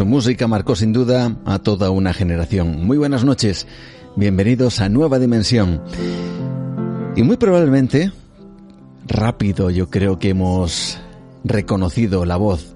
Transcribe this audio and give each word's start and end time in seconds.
Su 0.00 0.06
música 0.06 0.48
marcó 0.48 0.76
sin 0.76 0.94
duda 0.94 1.36
a 1.44 1.58
toda 1.58 1.90
una 1.90 2.14
generación. 2.14 2.86
Muy 2.86 2.96
buenas 2.96 3.22
noches, 3.22 3.66
bienvenidos 4.16 4.80
a 4.80 4.88
Nueva 4.88 5.18
Dimensión. 5.18 5.82
Y 7.16 7.22
muy 7.22 7.36
probablemente, 7.36 8.10
rápido 9.06 9.68
yo 9.68 9.90
creo 9.90 10.18
que 10.18 10.30
hemos 10.30 10.98
reconocido 11.44 12.24
la 12.24 12.38
voz 12.38 12.72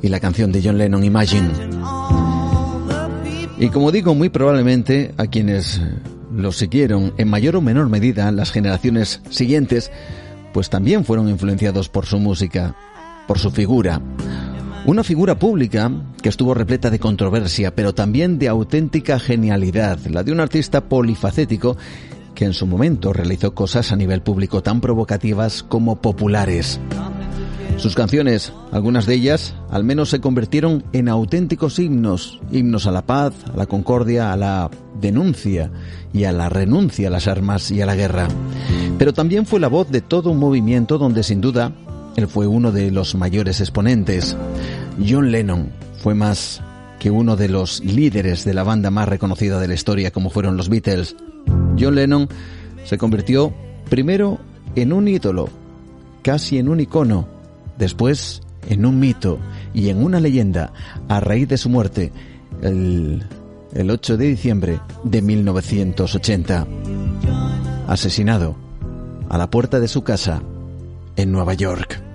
y 0.00 0.08
la 0.08 0.18
canción 0.18 0.50
de 0.50 0.62
John 0.64 0.78
Lennon 0.78 1.04
Imagine. 1.04 1.50
Y 3.58 3.68
como 3.68 3.92
digo, 3.92 4.14
muy 4.14 4.30
probablemente 4.30 5.12
a 5.18 5.26
quienes 5.26 5.82
lo 6.34 6.52
siguieron 6.52 7.12
en 7.18 7.28
mayor 7.28 7.56
o 7.56 7.60
menor 7.60 7.90
medida 7.90 8.32
las 8.32 8.50
generaciones 8.50 9.20
siguientes, 9.28 9.90
pues 10.54 10.70
también 10.70 11.04
fueron 11.04 11.28
influenciados 11.28 11.90
por 11.90 12.06
su 12.06 12.18
música, 12.18 12.74
por 13.26 13.38
su 13.38 13.50
figura. 13.50 14.00
Una 14.86 15.02
figura 15.02 15.36
pública 15.36 15.90
que 16.22 16.28
estuvo 16.28 16.54
repleta 16.54 16.90
de 16.90 17.00
controversia, 17.00 17.74
pero 17.74 17.92
también 17.92 18.38
de 18.38 18.46
auténtica 18.46 19.18
genialidad, 19.18 19.98
la 20.06 20.22
de 20.22 20.30
un 20.30 20.38
artista 20.38 20.88
polifacético 20.88 21.76
que 22.36 22.44
en 22.44 22.52
su 22.52 22.68
momento 22.68 23.12
realizó 23.12 23.52
cosas 23.52 23.90
a 23.90 23.96
nivel 23.96 24.22
público 24.22 24.62
tan 24.62 24.80
provocativas 24.80 25.64
como 25.64 25.96
populares. 26.00 26.78
Sus 27.78 27.96
canciones, 27.96 28.52
algunas 28.70 29.06
de 29.06 29.14
ellas, 29.14 29.56
al 29.70 29.82
menos 29.82 30.08
se 30.10 30.20
convirtieron 30.20 30.84
en 30.92 31.08
auténticos 31.08 31.80
himnos, 31.80 32.40
himnos 32.52 32.86
a 32.86 32.92
la 32.92 33.04
paz, 33.04 33.34
a 33.52 33.56
la 33.56 33.66
concordia, 33.66 34.32
a 34.32 34.36
la 34.36 34.70
denuncia 35.00 35.72
y 36.12 36.24
a 36.24 36.32
la 36.32 36.48
renuncia 36.48 37.08
a 37.08 37.10
las 37.10 37.26
armas 37.26 37.72
y 37.72 37.82
a 37.82 37.86
la 37.86 37.96
guerra. 37.96 38.28
Pero 38.98 39.12
también 39.12 39.46
fue 39.46 39.58
la 39.58 39.66
voz 39.66 39.90
de 39.90 40.00
todo 40.00 40.30
un 40.30 40.38
movimiento 40.38 40.96
donde 40.96 41.24
sin 41.24 41.40
duda 41.40 41.72
él 42.16 42.28
fue 42.28 42.46
uno 42.46 42.72
de 42.72 42.90
los 42.90 43.14
mayores 43.14 43.60
exponentes. 43.60 44.36
John 45.04 45.30
Lennon 45.30 45.70
fue 46.02 46.14
más 46.14 46.62
que 46.98 47.10
uno 47.10 47.36
de 47.36 47.48
los 47.48 47.84
líderes 47.84 48.44
de 48.44 48.54
la 48.54 48.62
banda 48.62 48.90
más 48.90 49.08
reconocida 49.08 49.60
de 49.60 49.68
la 49.68 49.74
historia 49.74 50.10
como 50.10 50.30
fueron 50.30 50.56
los 50.56 50.68
Beatles. 50.68 51.16
John 51.78 51.94
Lennon 51.94 52.28
se 52.84 52.98
convirtió 52.98 53.54
primero 53.88 54.38
en 54.74 54.92
un 54.92 55.08
ídolo, 55.08 55.48
casi 56.22 56.58
en 56.58 56.68
un 56.68 56.80
icono, 56.80 57.28
después 57.78 58.42
en 58.68 58.86
un 58.86 58.98
mito 58.98 59.38
y 59.74 59.90
en 59.90 60.02
una 60.02 60.20
leyenda 60.20 60.72
a 61.08 61.20
raíz 61.20 61.48
de 61.48 61.58
su 61.58 61.68
muerte 61.68 62.12
el, 62.62 63.24
el 63.74 63.90
8 63.90 64.16
de 64.16 64.26
diciembre 64.26 64.80
de 65.04 65.22
1980. 65.22 66.66
Asesinado 67.86 68.56
a 69.28 69.38
la 69.38 69.50
puerta 69.50 69.80
de 69.80 69.88
su 69.88 70.02
casa 70.02 70.42
en 71.16 71.32
Nueva 71.32 71.54
York. 71.54 72.05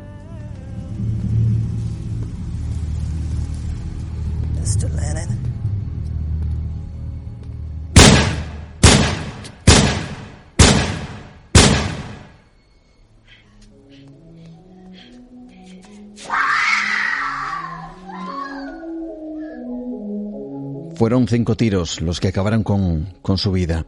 Fueron 20.95 21.27
cinco 21.27 21.57
tiros 21.57 21.99
los 21.99 22.19
que 22.19 22.27
acabaron 22.27 22.61
con, 22.61 23.15
con 23.23 23.39
su 23.39 23.51
vida. 23.51 23.87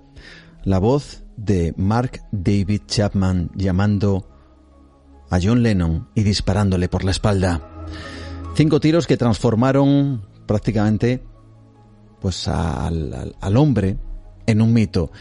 La 0.63 0.79
voz 0.79 1.23
de 1.37 1.75
Mark 1.77 2.21
David 2.31 2.81
Chapman 2.87 3.51
llamando 3.53 4.27
a 5.29 5.37
John 5.39 5.61
Lennon 5.61 6.09
y 6.15 6.23
disparándole 6.23 6.89
por 6.89 7.03
la 7.03 7.11
espalda. 7.11 7.85
Cinco 8.55 8.79
tiros 8.79 9.05
que 9.05 9.17
transformaron 9.17 10.32
prácticamente 10.45 11.23
pues 12.21 12.47
al, 12.47 13.35
al, 13.39 13.57
hombre 13.57 13.97
en 14.45 14.61
un 14.61 14.73
mito 14.73 15.11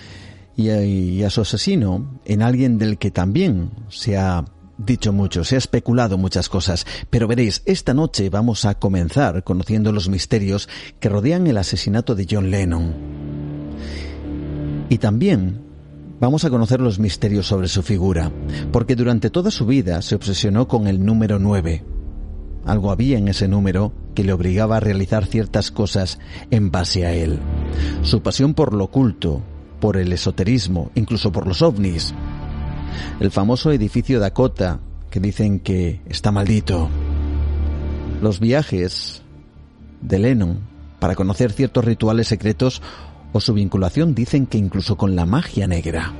y 0.56 0.68
a, 0.70 0.84
y 0.84 1.22
a 1.24 1.30
su 1.30 1.40
asesino 1.40 2.20
en 2.24 2.42
alguien 2.42 2.78
del 2.78 2.98
que 2.98 3.10
también 3.10 3.70
se 3.88 4.16
ha 4.16 4.44
dicho 4.78 5.12
mucho, 5.12 5.44
se 5.44 5.54
ha 5.54 5.58
especulado 5.58 6.18
muchas 6.18 6.48
cosas, 6.48 6.86
pero 7.10 7.26
veréis, 7.26 7.62
esta 7.66 7.94
noche 7.94 8.30
vamos 8.30 8.64
a 8.64 8.78
comenzar 8.78 9.44
conociendo 9.44 9.92
los 9.92 10.08
misterios 10.08 10.68
que 11.00 11.08
rodean 11.08 11.46
el 11.46 11.58
asesinato 11.58 12.14
de 12.14 12.26
John 12.28 12.50
Lennon. 12.50 12.94
Y 14.88 14.98
también 14.98 15.62
vamos 16.20 16.44
a 16.44 16.50
conocer 16.50 16.80
los 16.80 16.98
misterios 16.98 17.46
sobre 17.46 17.68
su 17.68 17.82
figura, 17.82 18.30
porque 18.70 18.96
durante 18.96 19.30
toda 19.30 19.50
su 19.50 19.66
vida 19.66 20.02
se 20.02 20.14
obsesionó 20.14 20.68
con 20.68 20.86
el 20.86 21.04
número 21.04 21.38
9. 21.38 21.91
Algo 22.64 22.90
había 22.90 23.18
en 23.18 23.28
ese 23.28 23.48
número 23.48 23.92
que 24.14 24.24
le 24.24 24.32
obligaba 24.32 24.76
a 24.76 24.80
realizar 24.80 25.26
ciertas 25.26 25.70
cosas 25.70 26.18
en 26.50 26.70
base 26.70 27.06
a 27.06 27.12
él. 27.12 27.40
Su 28.02 28.22
pasión 28.22 28.54
por 28.54 28.74
lo 28.74 28.84
oculto, 28.84 29.42
por 29.80 29.96
el 29.96 30.12
esoterismo, 30.12 30.90
incluso 30.94 31.32
por 31.32 31.46
los 31.46 31.62
ovnis, 31.62 32.14
el 33.20 33.30
famoso 33.30 33.72
edificio 33.72 34.20
Dakota, 34.20 34.80
que 35.10 35.20
dicen 35.20 35.60
que 35.60 36.00
está 36.06 36.30
maldito. 36.30 36.88
Los 38.20 38.38
viajes 38.38 39.22
de 40.00 40.18
Lennon 40.18 40.60
para 41.00 41.16
conocer 41.16 41.52
ciertos 41.52 41.84
rituales 41.84 42.28
secretos 42.28 42.80
o 43.32 43.40
su 43.40 43.54
vinculación 43.54 44.14
dicen 44.14 44.46
que 44.46 44.58
incluso 44.58 44.96
con 44.96 45.16
la 45.16 45.26
magia 45.26 45.66
negra. 45.66 46.12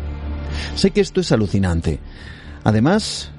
Sé 0.74 0.90
que 0.90 1.00
esto 1.00 1.20
es 1.20 1.30
alucinante. 1.30 2.00
Además, 2.64 3.30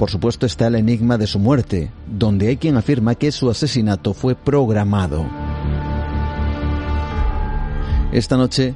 por 0.00 0.10
supuesto 0.10 0.46
está 0.46 0.68
el 0.68 0.76
enigma 0.76 1.18
de 1.18 1.26
su 1.26 1.38
muerte, 1.38 1.90
donde 2.06 2.48
hay 2.48 2.56
quien 2.56 2.78
afirma 2.78 3.16
que 3.16 3.30
su 3.30 3.50
asesinato 3.50 4.14
fue 4.14 4.34
programado. 4.34 5.26
Esta 8.10 8.38
noche 8.38 8.74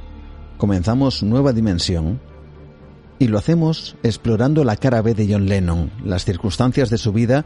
comenzamos 0.59 1.23
nueva 1.23 1.51
dimensión 1.51 2.19
y 3.17 3.27
lo 3.27 3.39
hacemos 3.39 3.95
explorando 4.03 4.63
la 4.63 4.75
cara 4.75 5.01
B 5.01 5.15
de 5.15 5.27
John 5.33 5.47
Lennon, 5.47 5.89
las 6.03 6.25
circunstancias 6.25 6.91
de 6.91 6.99
su 6.99 7.11
vida 7.11 7.43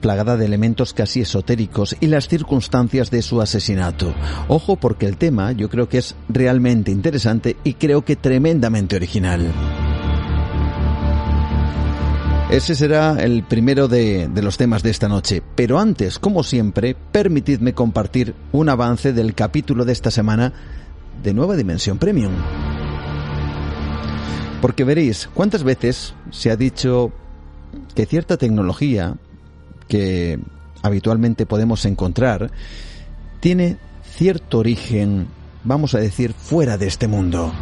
plagada 0.00 0.36
de 0.36 0.44
elementos 0.44 0.94
casi 0.94 1.22
esotéricos 1.22 1.96
y 1.98 2.06
las 2.06 2.28
circunstancias 2.28 3.10
de 3.10 3.22
su 3.22 3.40
asesinato. 3.40 4.14
Ojo 4.46 4.76
porque 4.76 5.06
el 5.06 5.16
tema 5.16 5.50
yo 5.50 5.68
creo 5.68 5.88
que 5.88 5.98
es 5.98 6.14
realmente 6.28 6.92
interesante 6.92 7.56
y 7.64 7.74
creo 7.74 8.04
que 8.04 8.14
tremendamente 8.14 8.94
original. 8.94 9.52
Ese 12.50 12.76
será 12.76 13.16
el 13.18 13.42
primero 13.42 13.88
de, 13.88 14.30
los 14.40 14.56
temas 14.56 14.84
de 14.84 14.90
esta 14.90 15.08
noche. 15.08 15.42
Pero 15.56 15.80
antes, 15.80 16.20
como 16.20 16.44
siempre, 16.44 16.94
permitidme 16.94 17.74
compartir 17.74 18.36
un 18.52 18.68
avance 18.68 19.12
del 19.12 19.34
capítulo 19.34 19.84
de 19.84 19.92
esta 19.92 20.12
semana 20.12 20.52
de 21.24 21.34
Nueva 21.34 21.56
Dimensión 21.56 21.98
Premium. 21.98 22.32
Porque 24.62 24.84
veréis, 24.84 25.28
¿cuántas 25.34 25.64
veces 25.64 26.14
se 26.30 26.52
ha 26.52 26.56
dicho 26.56 27.10
que 27.96 28.06
cierta 28.06 28.36
tecnología 28.36 29.16
que 29.88 30.38
habitualmente 30.82 31.46
podemos 31.46 31.84
encontrar 31.84 32.52
tiene 33.40 33.76
cierto 34.04 34.58
origen, 34.58 35.26
vamos 35.64 35.96
a 35.96 35.98
decir, 35.98 36.32
fuera 36.32 36.78
de 36.78 36.86
este 36.86 37.08
mundo? 37.08 37.52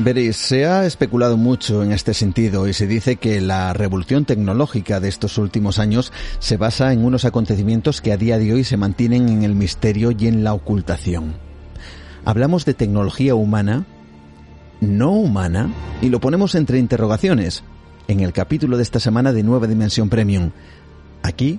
Veréis, 0.00 0.36
se 0.36 0.64
ha 0.64 0.86
especulado 0.86 1.36
mucho 1.36 1.82
en 1.82 1.90
este 1.90 2.14
sentido 2.14 2.68
y 2.68 2.72
se 2.72 2.86
dice 2.86 3.16
que 3.16 3.40
la 3.40 3.72
revolución 3.72 4.24
tecnológica 4.24 5.00
de 5.00 5.08
estos 5.08 5.38
últimos 5.38 5.80
años 5.80 6.12
se 6.38 6.56
basa 6.56 6.92
en 6.92 7.04
unos 7.04 7.24
acontecimientos 7.24 8.00
que 8.00 8.12
a 8.12 8.16
día 8.16 8.38
de 8.38 8.54
hoy 8.54 8.62
se 8.62 8.76
mantienen 8.76 9.28
en 9.28 9.42
el 9.42 9.56
misterio 9.56 10.12
y 10.16 10.28
en 10.28 10.44
la 10.44 10.54
ocultación. 10.54 11.34
Hablamos 12.24 12.64
de 12.64 12.74
tecnología 12.74 13.34
humana, 13.34 13.86
no 14.80 15.10
humana, 15.10 15.68
y 16.00 16.10
lo 16.10 16.20
ponemos 16.20 16.54
entre 16.54 16.78
interrogaciones 16.78 17.64
en 18.06 18.20
el 18.20 18.32
capítulo 18.32 18.76
de 18.76 18.84
esta 18.84 19.00
semana 19.00 19.32
de 19.32 19.42
Nueva 19.42 19.66
Dimensión 19.66 20.08
Premium. 20.08 20.52
Aquí 21.24 21.58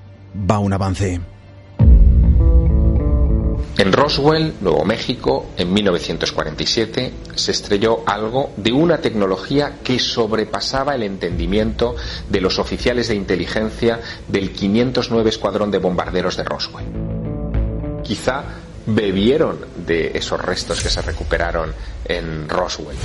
va 0.49 0.59
un 0.59 0.71
avance. 0.71 1.19
En 3.79 3.93
Roswell, 3.93 4.55
Nuevo 4.59 4.83
México, 4.83 5.51
en 5.55 5.71
1947, 5.73 7.13
se 7.33 7.51
estrelló 7.51 8.03
algo 8.05 8.51
de 8.57 8.73
una 8.73 8.97
tecnología 8.97 9.77
que 9.81 9.99
sobrepasaba 9.99 10.95
el 10.95 11.03
entendimiento 11.03 11.95
de 12.27 12.41
los 12.41 12.59
oficiales 12.59 13.07
de 13.07 13.15
inteligencia 13.15 14.01
del 14.27 14.51
509 14.51 15.29
Escuadrón 15.29 15.71
de 15.71 15.77
Bombarderos 15.77 16.35
de 16.35 16.43
Roswell. 16.43 16.87
Quizá 18.03 18.43
bebieron 18.85 19.59
de 19.77 20.11
esos 20.13 20.41
restos 20.41 20.83
que 20.83 20.89
se 20.89 21.01
recuperaron 21.01 21.73
en 22.03 22.49
Roswell. 22.49 22.97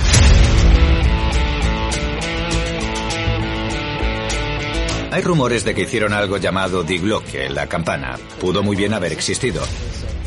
Hay 5.09 5.21
rumores 5.21 5.63
de 5.63 5.73
que 5.73 5.83
hicieron 5.83 6.11
algo 6.11 6.35
llamado 6.35 6.83
Die 6.83 6.97
Glocke, 6.97 7.49
la 7.49 7.67
campana. 7.67 8.19
Pudo 8.41 8.61
muy 8.61 8.75
bien 8.75 8.93
haber 8.93 9.13
existido. 9.13 9.61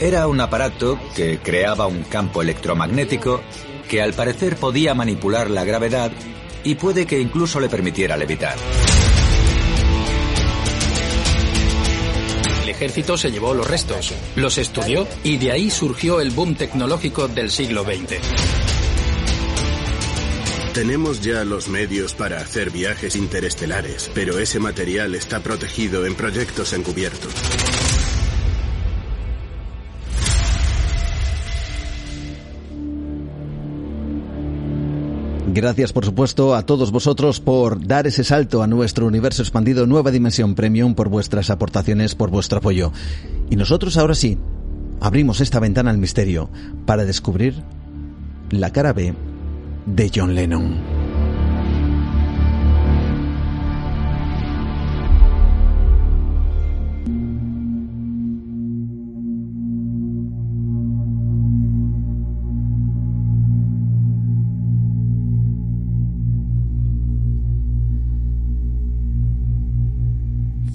Era 0.00 0.28
un 0.28 0.40
aparato 0.40 0.96
que 1.16 1.40
creaba 1.40 1.88
un 1.88 2.04
campo 2.04 2.40
electromagnético 2.40 3.40
que 3.88 4.00
al 4.00 4.12
parecer 4.12 4.54
podía 4.54 4.94
manipular 4.94 5.50
la 5.50 5.64
gravedad 5.64 6.12
y 6.62 6.76
puede 6.76 7.04
que 7.04 7.18
incluso 7.18 7.58
le 7.58 7.68
permitiera 7.68 8.16
levitar. 8.16 8.56
El 12.62 12.68
ejército 12.68 13.16
se 13.16 13.32
llevó 13.32 13.54
los 13.54 13.68
restos, 13.68 14.14
los 14.36 14.58
estudió 14.58 15.08
y 15.24 15.36
de 15.36 15.50
ahí 15.50 15.68
surgió 15.68 16.20
el 16.20 16.30
boom 16.30 16.54
tecnológico 16.54 17.26
del 17.26 17.50
siglo 17.50 17.82
XX. 17.82 18.20
Tenemos 20.74 21.20
ya 21.22 21.44
los 21.44 21.68
medios 21.68 22.14
para 22.14 22.38
hacer 22.38 22.70
viajes 22.70 23.16
interestelares, 23.16 24.12
pero 24.14 24.38
ese 24.38 24.60
material 24.60 25.16
está 25.16 25.40
protegido 25.40 26.06
en 26.06 26.14
proyectos 26.14 26.72
encubiertos. 26.72 27.34
Gracias, 35.60 35.92
por 35.92 36.04
supuesto, 36.04 36.54
a 36.54 36.62
todos 36.62 36.92
vosotros 36.92 37.40
por 37.40 37.84
dar 37.84 38.06
ese 38.06 38.22
salto 38.22 38.62
a 38.62 38.68
nuestro 38.68 39.08
universo 39.08 39.42
expandido 39.42 39.88
Nueva 39.88 40.12
Dimensión 40.12 40.54
Premium, 40.54 40.94
por 40.94 41.08
vuestras 41.08 41.50
aportaciones, 41.50 42.14
por 42.14 42.30
vuestro 42.30 42.58
apoyo. 42.58 42.92
Y 43.50 43.56
nosotros 43.56 43.96
ahora 43.96 44.14
sí, 44.14 44.38
abrimos 45.00 45.40
esta 45.40 45.58
ventana 45.58 45.90
al 45.90 45.98
misterio 45.98 46.48
para 46.86 47.04
descubrir 47.04 47.64
la 48.50 48.70
cara 48.70 48.92
B 48.92 49.14
de 49.86 50.12
John 50.14 50.36
Lennon. 50.36 50.97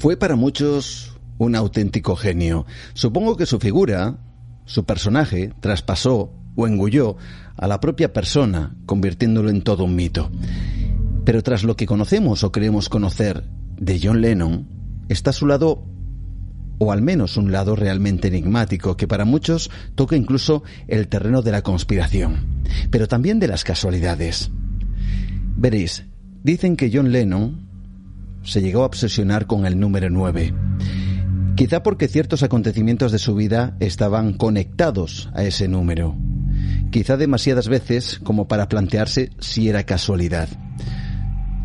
Fue 0.03 0.17
para 0.17 0.35
muchos 0.35 1.15
un 1.37 1.55
auténtico 1.55 2.17
genio. 2.17 2.65
Supongo 2.93 3.37
que 3.37 3.45
su 3.45 3.57
figura, 3.57 4.17
su 4.65 4.83
personaje, 4.83 5.53
traspasó 5.61 6.33
o 6.57 6.67
engulló 6.67 7.15
a 7.55 7.67
la 7.67 7.79
propia 7.79 8.11
persona, 8.11 8.75
convirtiéndolo 8.85 9.49
en 9.49 9.61
todo 9.61 9.85
un 9.85 9.95
mito. 9.95 10.29
Pero 11.23 11.41
tras 11.41 11.63
lo 11.63 11.77
que 11.77 11.85
conocemos 11.85 12.43
o 12.43 12.51
creemos 12.51 12.89
conocer 12.89 13.45
de 13.79 13.97
John 14.03 14.19
Lennon, 14.19 14.67
está 15.07 15.31
su 15.31 15.47
lado, 15.47 15.85
o 16.79 16.91
al 16.91 17.01
menos 17.01 17.37
un 17.37 17.53
lado 17.53 17.77
realmente 17.77 18.27
enigmático, 18.27 18.97
que 18.97 19.07
para 19.07 19.23
muchos 19.23 19.71
toca 19.95 20.17
incluso 20.17 20.63
el 20.89 21.07
terreno 21.07 21.41
de 21.41 21.53
la 21.53 21.61
conspiración, 21.61 22.61
pero 22.91 23.07
también 23.07 23.39
de 23.39 23.47
las 23.47 23.63
casualidades. 23.63 24.51
Veréis, 25.55 26.03
dicen 26.43 26.75
que 26.75 26.91
John 26.93 27.13
Lennon 27.13 27.62
se 28.43 28.61
llegó 28.61 28.83
a 28.83 28.87
obsesionar 28.87 29.47
con 29.47 29.65
el 29.65 29.79
número 29.79 30.09
9. 30.09 30.53
Quizá 31.55 31.83
porque 31.83 32.07
ciertos 32.07 32.43
acontecimientos 32.43 33.11
de 33.11 33.19
su 33.19 33.35
vida 33.35 33.75
estaban 33.79 34.33
conectados 34.33 35.29
a 35.33 35.43
ese 35.43 35.67
número. 35.67 36.15
Quizá 36.91 37.17
demasiadas 37.17 37.69
veces 37.69 38.19
como 38.23 38.47
para 38.47 38.67
plantearse 38.67 39.31
si 39.39 39.69
era 39.69 39.83
casualidad. 39.83 40.49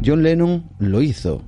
John 0.04 0.22
Lennon 0.22 0.70
lo 0.78 1.02
hizo 1.02 1.44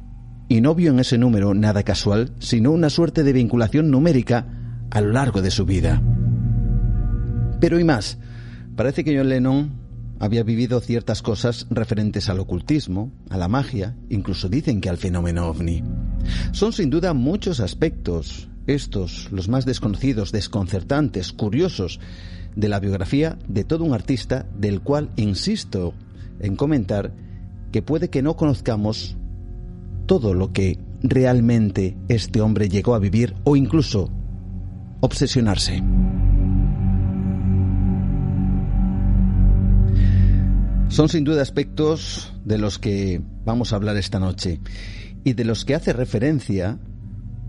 y 0.49 0.61
no 0.61 0.75
vio 0.75 0.91
en 0.91 1.01
ese 1.01 1.17
número 1.17 1.55
nada 1.55 1.83
casual, 1.83 2.33
sino 2.41 2.73
una 2.73 2.91
suerte 2.91 3.23
de 3.23 3.33
vinculación 3.33 3.91
numérica 3.91 4.47
a 4.91 5.01
lo 5.01 5.13
largo 5.13 5.43
de 5.43 5.51
su 5.51 5.65
vida. 5.65 6.03
Pero 7.61 7.79
y 7.79 7.85
más, 7.85 8.19
parece 8.75 9.05
que 9.05 9.17
John 9.17 9.29
Lennon 9.29 9.80
había 10.21 10.43
vivido 10.43 10.81
ciertas 10.81 11.23
cosas 11.23 11.67
referentes 11.71 12.29
al 12.29 12.39
ocultismo, 12.39 13.11
a 13.31 13.39
la 13.39 13.49
magia, 13.49 13.97
incluso 14.11 14.49
dicen 14.49 14.81
que 14.81 14.91
al 14.91 14.99
fenómeno 14.99 15.49
ovni. 15.49 15.83
Son 16.53 16.73
sin 16.73 16.91
duda 16.91 17.15
muchos 17.15 17.59
aspectos, 17.59 18.49
estos 18.67 19.33
los 19.33 19.49
más 19.49 19.65
desconocidos, 19.65 20.31
desconcertantes, 20.31 21.33
curiosos, 21.33 21.99
de 22.55 22.69
la 22.69 22.81
biografía 22.81 23.39
de 23.49 23.65
todo 23.65 23.85
un 23.85 23.95
artista 23.95 24.47
del 24.59 24.81
cual 24.81 25.11
insisto 25.17 25.95
en 26.41 26.57
comentar 26.57 27.13
que 27.73 27.83
puede 27.83 28.11
que 28.11 28.23
no 28.23 28.37
conozcamos 28.37 29.17
todo 30.07 30.35
lo 30.35 30.53
que 30.53 30.79
realmente 31.03 31.97
este 32.09 32.41
hombre 32.41 32.69
llegó 32.69 32.95
a 32.95 32.99
vivir 32.99 33.35
o 33.45 33.57
incluso 33.57 34.11
obsesionarse. 35.01 35.83
Son 40.91 41.09
sin 41.09 41.23
duda 41.23 41.41
aspectos 41.41 42.33
de 42.45 42.59
los 42.59 42.81
que 42.81 43.23
vamos 43.45 43.73
a 43.73 43.77
hablar 43.77 43.97
esta 43.97 44.19
noche 44.19 44.61
y 45.23 45.35
de 45.35 45.45
los 45.45 45.65
que 45.65 45.77
hace 45.77 45.93
referencia, 45.93 46.81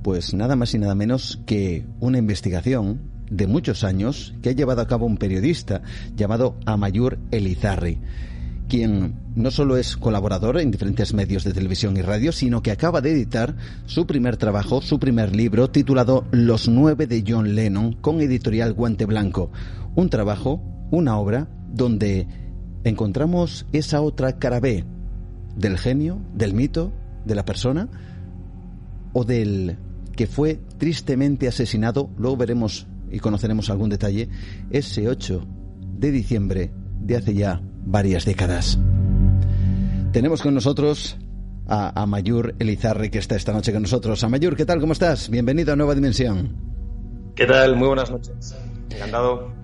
pues 0.03 0.35
nada 0.35 0.55
más 0.55 0.75
y 0.75 0.77
nada 0.77 0.93
menos 0.93 1.41
que 1.47 1.87
una 1.99 2.19
investigación 2.19 3.01
de 3.31 3.47
muchos 3.47 3.83
años 3.83 4.35
que 4.43 4.49
ha 4.49 4.53
llevado 4.53 4.81
a 4.81 4.87
cabo 4.87 5.07
un 5.07 5.17
periodista 5.17 5.81
llamado 6.15 6.55
Amayur 6.67 7.17
Elizarri, 7.31 7.97
quien 8.69 9.15
no 9.35 9.49
solo 9.49 9.75
es 9.75 9.97
colaborador 9.97 10.59
en 10.59 10.69
diferentes 10.69 11.15
medios 11.15 11.43
de 11.43 11.53
televisión 11.53 11.97
y 11.97 12.03
radio, 12.03 12.31
sino 12.31 12.61
que 12.61 12.69
acaba 12.69 13.01
de 13.01 13.11
editar 13.11 13.55
su 13.87 14.05
primer 14.05 14.37
trabajo, 14.37 14.83
su 14.83 14.99
primer 14.99 15.35
libro, 15.35 15.71
titulado 15.71 16.25
Los 16.29 16.69
nueve 16.69 17.07
de 17.07 17.23
John 17.27 17.55
Lennon, 17.55 17.93
con 17.93 18.21
editorial 18.21 18.73
Guante 18.73 19.05
Blanco. 19.05 19.51
Un 19.95 20.11
trabajo, 20.11 20.61
una 20.91 21.17
obra, 21.17 21.47
donde 21.73 22.27
encontramos 22.83 23.65
esa 23.71 24.01
otra 24.01 24.37
cara 24.39 24.59
B 24.59 24.85
del 25.55 25.77
genio, 25.77 26.19
del 26.33 26.53
mito, 26.53 26.91
de 27.25 27.35
la 27.35 27.45
persona 27.45 27.89
o 29.13 29.23
del 29.23 29.77
que 30.15 30.27
fue 30.27 30.59
tristemente 30.77 31.47
asesinado, 31.47 32.09
luego 32.17 32.37
veremos 32.37 32.87
y 33.09 33.19
conoceremos 33.19 33.69
algún 33.69 33.89
detalle, 33.89 34.29
ese 34.69 35.07
8 35.07 35.45
de 35.97 36.11
diciembre 36.11 36.71
de 36.99 37.17
hace 37.17 37.33
ya 37.33 37.61
varias 37.85 38.25
décadas. 38.25 38.79
Tenemos 40.11 40.41
con 40.41 40.53
nosotros 40.53 41.17
a 41.67 42.01
Amayur 42.01 42.55
Elizarre, 42.59 43.09
que 43.09 43.19
está 43.19 43.35
esta 43.35 43.53
noche 43.53 43.71
con 43.71 43.81
nosotros. 43.81 44.23
Amayur, 44.23 44.55
¿qué 44.55 44.65
tal? 44.65 44.79
¿Cómo 44.79 44.93
estás? 44.93 45.29
Bienvenido 45.29 45.73
a 45.73 45.75
Nueva 45.75 45.95
Dimensión. 45.95 46.55
¿Qué 47.35 47.45
tal? 47.45 47.75
Muy 47.75 47.87
buenas 47.87 48.11
noches. 48.11 48.55
Encantado. 48.89 49.60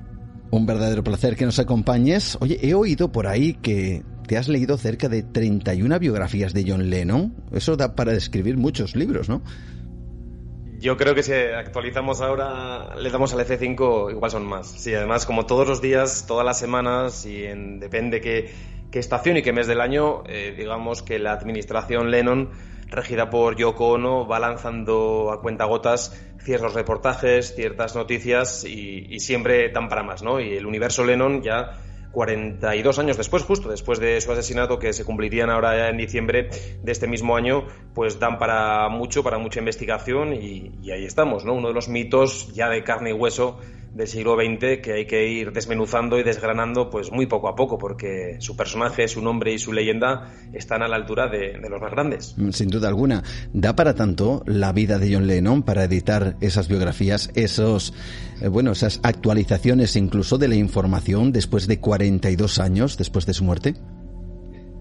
Un 0.50 0.66
verdadero 0.66 1.04
placer 1.04 1.36
que 1.36 1.46
nos 1.46 1.60
acompañes. 1.60 2.38
Oye, 2.40 2.60
he 2.62 2.74
oído 2.74 3.12
por 3.12 3.28
ahí 3.28 3.54
que 3.56 4.04
te 4.28 4.38
has 4.38 4.48
leído 4.48 4.78
cerca 4.78 5.10
de 5.10 5.24
31 5.24 6.00
biografías 6.00 6.54
de 6.54 6.66
John 6.68 6.90
Lennon. 6.90 7.36
Eso 7.52 7.76
da 7.76 7.96
para 7.96 8.14
describir 8.14 8.58
muchos 8.58 8.96
libros, 8.96 9.30
¿no? 9.30 9.42
Yo 10.80 10.96
creo 10.96 11.16
que 11.16 11.24
si 11.24 11.34
actualizamos 11.34 12.22
ahora, 12.22 12.96
le 12.98 13.10
damos 13.10 13.34
al 13.34 13.40
F5, 13.40 14.12
igual 14.12 14.30
son 14.30 14.46
más. 14.46 14.68
Sí, 14.68 14.94
además, 14.94 15.26
como 15.26 15.46
todos 15.48 15.68
los 15.68 15.82
días, 15.82 16.26
todas 16.28 16.46
las 16.46 16.60
semanas, 16.60 17.26
y 17.26 17.46
en, 17.46 17.80
depende 17.80 18.22
qué, 18.22 18.54
qué, 18.92 19.00
estación 19.00 19.38
y 19.38 19.42
qué 19.42 19.52
mes 19.54 19.66
del 19.66 19.82
año, 19.82 20.24
eh, 20.28 20.54
digamos 20.56 21.02
que 21.02 21.18
la 21.18 21.32
administración 21.32 22.12
Lennon 22.12 22.52
regida 22.90 23.30
por 23.30 23.56
Yoko 23.56 23.90
Ono, 23.90 24.28
va 24.28 24.40
lanzando 24.40 25.32
a 25.32 25.42
cuentagotas 25.42 26.14
ciertos 26.40 26.74
reportajes, 26.74 27.56
ciertas 27.56 27.96
noticias 27.96 28.64
y, 28.64 29.20
siempre 29.20 29.70
dan 29.70 29.90
para 29.90 30.04
más, 30.04 30.24
¿no? 30.24 30.40
Y 30.40 30.54
el 30.54 30.66
universo 30.66 31.04
Lennon 31.04 31.42
ya 31.42 31.82
42 32.14 33.00
años 33.00 33.18
después, 33.18 33.44
justo 33.44 33.70
después 33.70 34.00
de 34.00 34.20
su 34.22 34.32
asesinato, 34.32 34.80
que 34.80 34.94
se 34.94 35.04
cumplirían 35.04 35.50
ahora 35.50 35.90
en 35.90 35.98
diciembre 35.98 36.50
de 36.82 36.92
este 36.92 37.08
mismo 37.08 37.36
año, 37.36 37.66
pues 37.94 38.20
dan 38.20 38.38
para 38.38 38.88
mucho, 38.90 39.24
para 39.24 39.38
mucha 39.38 39.60
investigación 39.60 40.34
y, 40.34 40.72
y 40.82 40.92
ahí 40.92 41.06
estamos, 41.06 41.44
¿no? 41.44 41.54
Uno 41.54 41.68
de 41.68 41.74
los 41.74 41.90
mitos 41.90 42.54
ya 42.54 42.70
de 42.70 42.84
carne 42.84 43.10
y 43.10 43.14
hueso 43.14 43.60
del 43.98 44.08
siglo 44.08 44.36
XX 44.36 44.80
que 44.82 44.94
hay 44.94 45.06
que 45.08 45.28
ir 45.28 45.52
desmenuzando 45.52 46.20
y 46.20 46.24
desgranando 46.24 46.90
pues 46.90 47.12
muy 47.12 47.26
poco 47.26 47.50
a 47.50 47.56
poco 47.56 47.80
porque 47.80 48.38
su 48.40 48.56
personaje, 48.56 49.08
su 49.08 49.22
nombre 49.22 49.54
y 49.54 49.60
su 49.60 49.74
leyenda 49.74 50.32
están 50.54 50.84
a 50.84 50.88
la 50.88 50.96
altura 50.96 51.28
de, 51.28 51.58
los 51.68 51.82
más 51.82 51.92
grandes. 51.92 52.36
Mm, 52.38 52.52
sin 52.52 52.70
duda 52.70 52.88
alguna. 52.88 53.24
¿Da 53.54 53.76
para 53.76 53.96
tanto 53.96 54.44
la 54.46 54.72
vida 54.72 55.00
de 55.00 55.14
John 55.14 55.26
Lennon 55.26 55.64
para 55.64 55.84
editar 55.84 56.38
esas 56.42 56.68
biografías, 56.68 57.32
esos, 57.34 57.94
eh, 58.42 58.48
bueno, 58.48 58.72
esas 58.72 59.00
actualizaciones 59.02 59.96
incluso 59.96 60.38
de 60.38 60.48
la 60.48 60.56
información 60.56 61.32
después 61.32 61.68
de 61.68 61.80
42 61.80 62.60
años 62.60 62.98
después 62.98 63.26
de 63.26 63.34
su 63.34 63.44
muerte? 63.44 63.74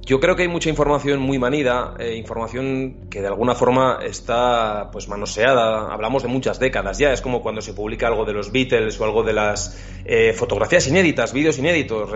Yo 0.07 0.21
creo 0.21 0.37
que 0.37 0.43
hay 0.43 0.49
mucha 0.49 0.71
información 0.71 1.19
muy 1.19 1.37
manida, 1.37 1.95
eh, 1.99 2.15
información 2.15 3.09
que 3.11 3.21
de 3.21 3.27
alguna 3.27 3.57
forma 3.57 3.99
está 4.05 4.89
pues 4.93 5.09
manoseada. 5.09 5.93
Hablamos 5.93 6.23
de 6.23 6.29
muchas 6.29 6.61
décadas 6.61 6.99
ya. 6.99 7.13
Es 7.13 7.21
como 7.21 7.43
cuando 7.43 7.61
se 7.61 7.75
publica 7.75 8.07
algo 8.07 8.25
de 8.25 8.33
los 8.33 8.53
Beatles 8.53 9.01
o 9.01 9.05
algo 9.05 9.25
de 9.25 9.33
las 9.33 9.77
eh, 10.05 10.33
fotografías 10.33 10.87
inéditas, 10.87 11.33
vídeos 11.33 11.59
inéditos, 11.59 12.09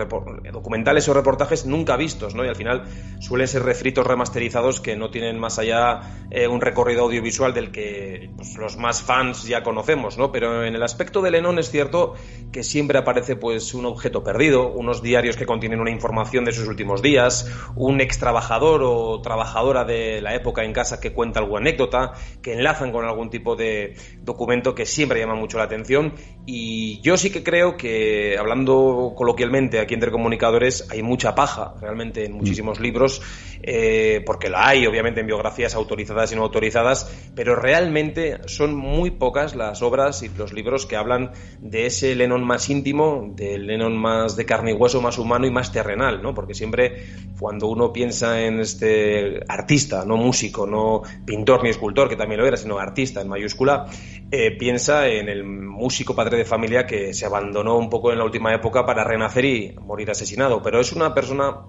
documentales 0.53 1.09
o 1.09 1.13
reportajes 1.13 1.65
nunca 1.65 1.97
vistos, 1.97 2.33
¿no? 2.33 2.45
Y 2.45 2.47
al 2.47 2.55
final 2.55 2.85
suelen 3.19 3.49
ser 3.49 3.63
refritos 3.63 4.07
remasterizados 4.07 4.79
que 4.79 4.95
no 4.95 5.11
tienen 5.11 5.37
más 5.37 5.59
allá 5.59 6.27
eh, 6.31 6.47
un 6.47 6.61
recorrido 6.61 7.03
audiovisual 7.03 7.53
del 7.53 7.71
que 7.71 8.29
pues, 8.37 8.55
los 8.55 8.77
más 8.77 9.01
fans 9.01 9.43
ya 9.45 9.63
conocemos, 9.63 10.17
¿no? 10.17 10.31
Pero 10.31 10.63
en 10.63 10.75
el 10.75 10.83
aspecto 10.83 11.21
de 11.21 11.31
Lennon 11.31 11.59
es 11.59 11.69
cierto 11.69 12.13
que 12.53 12.63
siempre 12.63 12.97
aparece 12.97 13.35
pues 13.35 13.73
un 13.73 13.85
objeto 13.85 14.23
perdido, 14.23 14.71
unos 14.71 15.03
diarios 15.03 15.35
que 15.35 15.45
contienen 15.45 15.81
una 15.81 15.91
información 15.91 16.45
de 16.45 16.53
sus 16.53 16.69
últimos 16.69 17.01
días, 17.01 17.51
un 17.81 17.99
ex 17.99 18.19
trabajador 18.19 18.83
o 18.83 19.21
trabajadora 19.21 19.83
de 19.85 20.21
la 20.21 20.35
época 20.35 20.63
en 20.63 20.71
casa 20.71 20.99
que 20.99 21.13
cuenta 21.13 21.39
alguna 21.39 21.61
anécdota, 21.61 22.13
que 22.43 22.53
enlazan 22.53 22.91
con 22.91 23.05
algún 23.05 23.31
tipo 23.31 23.55
de 23.55 23.95
documento 24.21 24.75
que 24.75 24.85
siempre 24.85 25.19
llama 25.19 25.33
mucho 25.33 25.57
la 25.57 25.63
atención. 25.63 26.13
Y 26.45 27.01
yo 27.01 27.17
sí 27.17 27.31
que 27.31 27.41
creo 27.43 27.77
que, 27.77 28.37
hablando 28.37 29.13
coloquialmente 29.15 29.79
aquí 29.79 29.95
entre 29.95 30.11
comunicadores, 30.11 30.87
hay 30.91 31.01
mucha 31.01 31.33
paja 31.33 31.73
realmente 31.81 32.25
en 32.25 32.33
muchísimos 32.33 32.79
mm. 32.79 32.83
libros, 32.83 33.21
eh, 33.63 34.21
porque 34.27 34.49
la 34.49 34.67
hay 34.67 34.85
obviamente 34.85 35.21
en 35.21 35.25
biografías 35.25 35.73
autorizadas 35.73 36.31
y 36.31 36.35
no 36.35 36.43
autorizadas, 36.43 37.31
pero 37.35 37.55
realmente 37.55 38.41
son 38.45 38.75
muy 38.75 39.09
pocas 39.09 39.55
las 39.55 39.81
obras 39.81 40.21
y 40.21 40.29
los 40.29 40.53
libros 40.53 40.85
que 40.85 40.97
hablan 40.97 41.31
de 41.59 41.87
ese 41.87 42.13
Lennon 42.13 42.43
más 42.43 42.69
íntimo, 42.69 43.31
del 43.35 43.65
Lennon 43.65 43.97
más 43.97 44.35
de 44.35 44.45
carne 44.45 44.71
y 44.71 44.73
hueso, 44.75 45.01
más 45.01 45.17
humano 45.17 45.47
y 45.47 45.51
más 45.51 45.71
terrenal, 45.71 46.21
¿no? 46.21 46.35
Porque 46.35 46.53
siempre 46.53 47.05
cuando 47.39 47.70
uno 47.71 47.91
piensa 47.91 48.41
en 48.41 48.59
este 48.59 49.41
artista, 49.47 50.05
no 50.05 50.17
músico, 50.17 50.65
no 50.67 51.01
pintor 51.25 51.63
ni 51.63 51.69
escultor, 51.69 52.09
que 52.09 52.15
también 52.15 52.41
lo 52.41 52.47
era, 52.47 52.57
sino 52.57 52.77
artista 52.77 53.21
en 53.21 53.27
mayúscula, 53.27 53.85
eh, 54.31 54.51
piensa 54.57 55.07
en 55.07 55.29
el 55.29 55.43
músico 55.43 56.15
padre 56.15 56.37
de 56.37 56.45
familia 56.45 56.85
que 56.85 57.13
se 57.13 57.25
abandonó 57.25 57.77
un 57.77 57.89
poco 57.89 58.11
en 58.11 58.17
la 58.17 58.25
última 58.25 58.53
época 58.53 58.85
para 58.85 59.03
renacer 59.03 59.45
y 59.45 59.75
morir 59.81 60.11
asesinado. 60.11 60.61
Pero 60.61 60.79
es 60.79 60.93
una 60.93 61.13
persona 61.13 61.65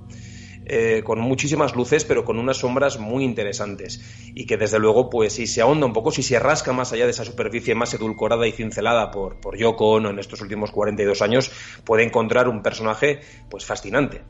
eh, 0.65 1.03
con 1.05 1.19
muchísimas 1.19 1.75
luces, 1.75 2.05
pero 2.05 2.25
con 2.25 2.39
unas 2.39 2.59
sombras 2.59 2.99
muy 2.99 3.25
interesantes. 3.25 4.01
Y 4.35 4.47
que 4.47 4.57
desde 4.57 4.79
luego, 4.79 5.11
pues 5.11 5.33
si 5.35 5.47
se 5.47 5.61
ahonda 5.61 5.87
un 5.87 5.93
poco, 5.93 6.13
si 6.13 6.23
se 6.23 6.39
rasca 6.39 6.73
más 6.73 6.93
allá 6.93 7.05
de 7.05 7.11
esa 7.11 7.25
superficie 7.25 7.75
más 7.75 7.93
edulcorada 7.95 8.47
y 8.47 8.53
cincelada 8.53 9.11
por, 9.11 9.41
por 9.41 9.57
Yoko 9.57 9.99
en 9.99 10.19
estos 10.19 10.41
últimos 10.41 10.71
42 10.71 11.21
años, 11.23 11.51
puede 11.85 12.05
encontrar 12.05 12.49
un 12.49 12.63
personaje 12.63 13.21
pues 13.51 13.65
fascinante. 13.65 14.23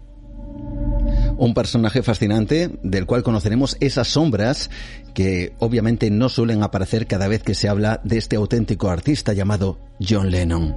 Un 1.43 1.55
personaje 1.55 2.05
fascinante 2.05 2.71
del 2.85 3.05
cual 3.05 3.25
conoceremos 3.25 3.77
esas 3.81 4.07
sombras 4.07 4.71
que 5.13 5.55
obviamente 5.59 6.09
no 6.09 6.29
suelen 6.29 6.63
aparecer 6.63 7.09
cada 7.09 7.27
vez 7.27 7.43
que 7.43 7.57
se 7.57 7.69
habla 7.69 8.01
de 8.05 8.17
este 8.17 8.37
auténtico 8.37 8.91
artista 8.91 9.33
llamado 9.33 9.81
John 10.01 10.31
Lennon. 10.31 10.73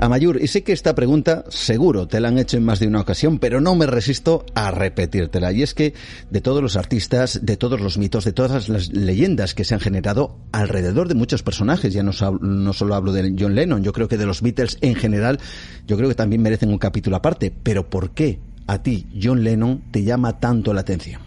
Amayur, 0.00 0.42
y 0.42 0.48
sé 0.48 0.64
que 0.64 0.72
esta 0.72 0.96
pregunta 0.96 1.44
seguro 1.48 2.08
te 2.08 2.18
la 2.18 2.26
han 2.26 2.38
hecho 2.38 2.56
en 2.56 2.64
más 2.64 2.80
de 2.80 2.88
una 2.88 3.02
ocasión, 3.02 3.38
pero 3.38 3.60
no 3.60 3.76
me 3.76 3.86
resisto 3.86 4.44
a 4.56 4.72
repetírtela. 4.72 5.52
Y 5.52 5.62
es 5.62 5.74
que 5.74 5.94
de 6.28 6.40
todos 6.40 6.60
los 6.60 6.74
artistas, 6.74 7.38
de 7.40 7.56
todos 7.56 7.80
los 7.80 7.98
mitos, 7.98 8.24
de 8.24 8.32
todas 8.32 8.68
las 8.68 8.88
leyendas 8.92 9.54
que 9.54 9.62
se 9.62 9.74
han 9.74 9.80
generado 9.80 10.38
alrededor 10.50 11.06
de 11.06 11.14
muchos 11.14 11.44
personajes, 11.44 11.92
ya 11.92 12.02
no, 12.02 12.10
no 12.40 12.72
solo 12.72 12.96
hablo 12.96 13.12
de 13.12 13.32
John 13.38 13.54
Lennon, 13.54 13.84
yo 13.84 13.92
creo 13.92 14.08
que 14.08 14.18
de 14.18 14.26
los 14.26 14.42
Beatles 14.42 14.76
en 14.80 14.96
general, 14.96 15.38
yo 15.86 15.96
creo 15.96 16.08
que 16.08 16.16
también 16.16 16.42
merecen 16.42 16.70
un 16.70 16.78
capítulo 16.78 17.14
aparte. 17.14 17.54
Pero 17.62 17.88
¿por 17.88 18.10
qué 18.10 18.40
a 18.70 18.82
ti, 18.84 19.08
John 19.20 19.42
Lennon, 19.42 19.82
te 19.90 20.04
llama 20.04 20.38
tanto 20.38 20.72
la 20.72 20.82
atención? 20.82 21.20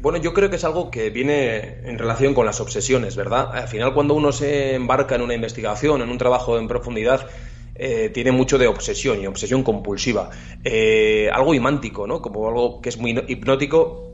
Bueno, 0.00 0.18
yo 0.18 0.32
creo 0.32 0.50
que 0.50 0.56
es 0.56 0.64
algo 0.64 0.90
que 0.90 1.10
viene 1.10 1.80
en 1.84 1.96
relación 1.96 2.34
con 2.34 2.44
las 2.44 2.60
obsesiones, 2.60 3.14
¿verdad? 3.14 3.50
Al 3.52 3.68
final, 3.68 3.94
cuando 3.94 4.14
uno 4.14 4.32
se 4.32 4.74
embarca 4.74 5.14
en 5.14 5.22
una 5.22 5.34
investigación, 5.34 6.02
en 6.02 6.08
un 6.08 6.18
trabajo 6.18 6.58
en 6.58 6.66
profundidad, 6.66 7.28
eh, 7.76 8.10
tiene 8.12 8.32
mucho 8.32 8.58
de 8.58 8.66
obsesión 8.66 9.20
y 9.22 9.26
obsesión 9.26 9.62
compulsiva. 9.62 10.30
Eh, 10.64 11.30
algo 11.32 11.54
imántico, 11.54 12.06
¿no? 12.06 12.20
Como 12.20 12.48
algo 12.48 12.80
que 12.80 12.88
es 12.88 12.98
muy 12.98 13.12
hipnótico. 13.28 14.09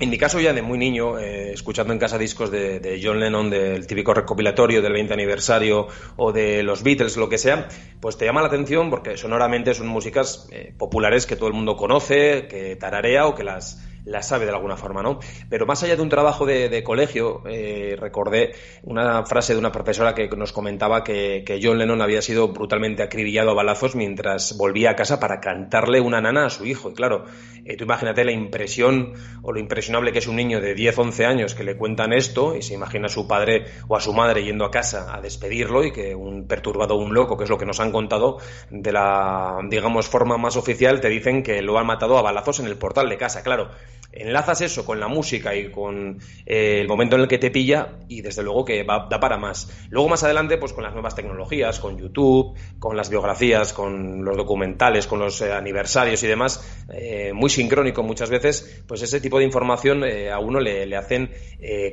En 0.00 0.10
mi 0.10 0.18
caso, 0.18 0.38
ya 0.38 0.52
de 0.52 0.62
muy 0.62 0.78
niño, 0.78 1.18
eh, 1.18 1.52
escuchando 1.52 1.92
en 1.92 1.98
casa 1.98 2.18
discos 2.18 2.52
de, 2.52 3.00
John 3.02 3.18
Lennon, 3.18 3.50
del 3.50 3.86
típico 3.86 4.14
recopilatorio 4.14 4.80
del 4.80 4.92
20 4.92 5.12
aniversario 5.12 5.88
o 6.16 6.30
de 6.32 6.62
los 6.62 6.84
Beatles, 6.84 7.16
lo 7.16 7.28
que 7.28 7.36
sea, 7.36 7.68
pues 8.00 8.16
te 8.16 8.24
llama 8.24 8.40
la 8.40 8.46
atención 8.46 8.90
porque 8.90 9.16
sonoramente 9.16 9.74
son 9.74 9.88
músicas 9.88 10.48
populares 10.76 11.26
que 11.26 11.34
todo 11.34 11.48
el 11.48 11.54
mundo 11.54 11.76
conoce, 11.76 12.46
que 12.46 12.76
tararea 12.76 13.26
o 13.26 13.34
que 13.34 13.42
las 13.42 13.87
la 14.08 14.22
sabe 14.22 14.46
de 14.46 14.52
alguna 14.52 14.76
forma, 14.76 15.02
¿no? 15.02 15.18
Pero 15.48 15.66
más 15.66 15.82
allá 15.82 15.96
de 15.96 16.02
un 16.02 16.08
trabajo 16.08 16.46
de, 16.46 16.82
colegio, 16.82 17.42
eh, 17.46 17.96
recordé 17.98 18.52
una 18.82 19.24
frase 19.24 19.52
de 19.52 19.58
una 19.58 19.72
profesora 19.72 20.14
que 20.14 20.28
nos 20.28 20.52
comentaba 20.52 21.04
que, 21.04 21.60
John 21.62 21.78
Lennon 21.78 22.00
había 22.00 22.22
sido 22.22 22.48
brutalmente 22.48 23.02
acribillado 23.02 23.50
a 23.50 23.54
balazos 23.54 23.96
mientras 23.96 24.56
volvía 24.56 24.90
a 24.90 24.96
casa 24.96 25.18
para 25.18 25.40
cantarle 25.40 26.00
una 26.00 26.20
nana 26.20 26.46
a 26.46 26.50
su 26.50 26.64
hijo. 26.66 26.90
Y 26.90 26.94
claro, 26.94 27.24
eh, 27.64 27.76
tú 27.76 27.84
imagínate 27.84 28.24
la 28.24 28.32
impresión 28.32 29.14
o 29.42 29.52
lo 29.52 29.58
impresionable 29.58 30.12
que 30.12 30.18
es 30.18 30.26
un 30.28 30.36
niño 30.36 30.60
de 30.60 30.74
10, 30.74 30.98
11 30.98 31.26
años 31.26 31.54
que 31.54 31.64
le 31.64 31.76
cuentan 31.76 32.12
esto 32.12 32.54
y 32.54 32.62
se 32.62 32.74
imagina 32.74 33.06
a 33.06 33.10
su 33.10 33.26
padre 33.26 33.66
o 33.88 33.96
a 33.96 34.00
su 34.00 34.12
madre 34.12 34.44
yendo 34.44 34.64
a 34.64 34.70
casa 34.70 35.14
a 35.14 35.20
despedirlo 35.20 35.84
y 35.84 35.92
que 35.92 36.14
un 36.14 36.46
perturbado 36.46 36.96
un 36.96 37.12
loco, 37.12 37.36
que 37.36 37.44
es 37.44 37.50
lo 37.50 37.58
que 37.58 37.66
nos 37.66 37.80
han 37.80 37.92
contado, 37.92 38.38
de 38.70 38.92
la, 38.92 39.58
digamos, 39.68 40.06
forma 40.06 40.38
más 40.38 40.56
oficial, 40.56 41.00
te 41.00 41.08
dicen 41.08 41.42
que 41.42 41.60
lo 41.62 41.78
han 41.78 41.86
matado 41.86 42.18
a 42.18 42.22
balazos 42.22 42.60
en 42.60 42.66
el 42.66 42.76
portal 42.76 43.08
de 43.08 43.18
casa. 43.18 43.42
Claro, 43.42 43.70
enlazas 44.12 44.60
eso 44.62 44.84
con 44.84 44.98
la 45.00 45.08
música 45.08 45.54
y 45.54 45.70
con 45.70 46.18
eh, 46.46 46.80
el 46.80 46.88
momento 46.88 47.16
en 47.16 47.22
el 47.22 47.28
que 47.28 47.38
te 47.38 47.50
pilla 47.50 47.98
y 48.08 48.22
desde 48.22 48.42
luego 48.42 48.64
que 48.64 48.82
va, 48.82 49.06
da 49.08 49.20
para 49.20 49.36
más. 49.36 49.86
Luego 49.90 50.08
más 50.08 50.22
adelante, 50.24 50.58
pues 50.58 50.72
con 50.72 50.84
las 50.84 50.92
nuevas 50.92 51.14
tecnologías, 51.14 51.78
con 51.78 51.98
YouTube, 51.98 52.56
con 52.78 52.96
las 52.96 53.10
biografías, 53.10 53.72
con 53.72 54.24
los 54.24 54.36
documentales, 54.36 55.06
con 55.06 55.18
los 55.18 55.40
eh, 55.40 55.52
aniversarios 55.52 56.22
y 56.22 56.26
demás, 56.26 56.84
eh, 56.92 57.32
muy 57.34 57.50
sincrónico 57.50 58.02
muchas 58.02 58.30
veces, 58.30 58.82
pues 58.86 59.02
ese 59.02 59.20
tipo 59.20 59.38
de 59.38 59.44
información 59.44 60.04
a 60.04 60.38
uno 60.38 60.60
le, 60.60 60.86
le 60.86 60.96
hacen 60.96 61.30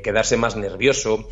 quedarse 0.04 0.38
más 0.38 0.56
nervioso, 0.56 1.28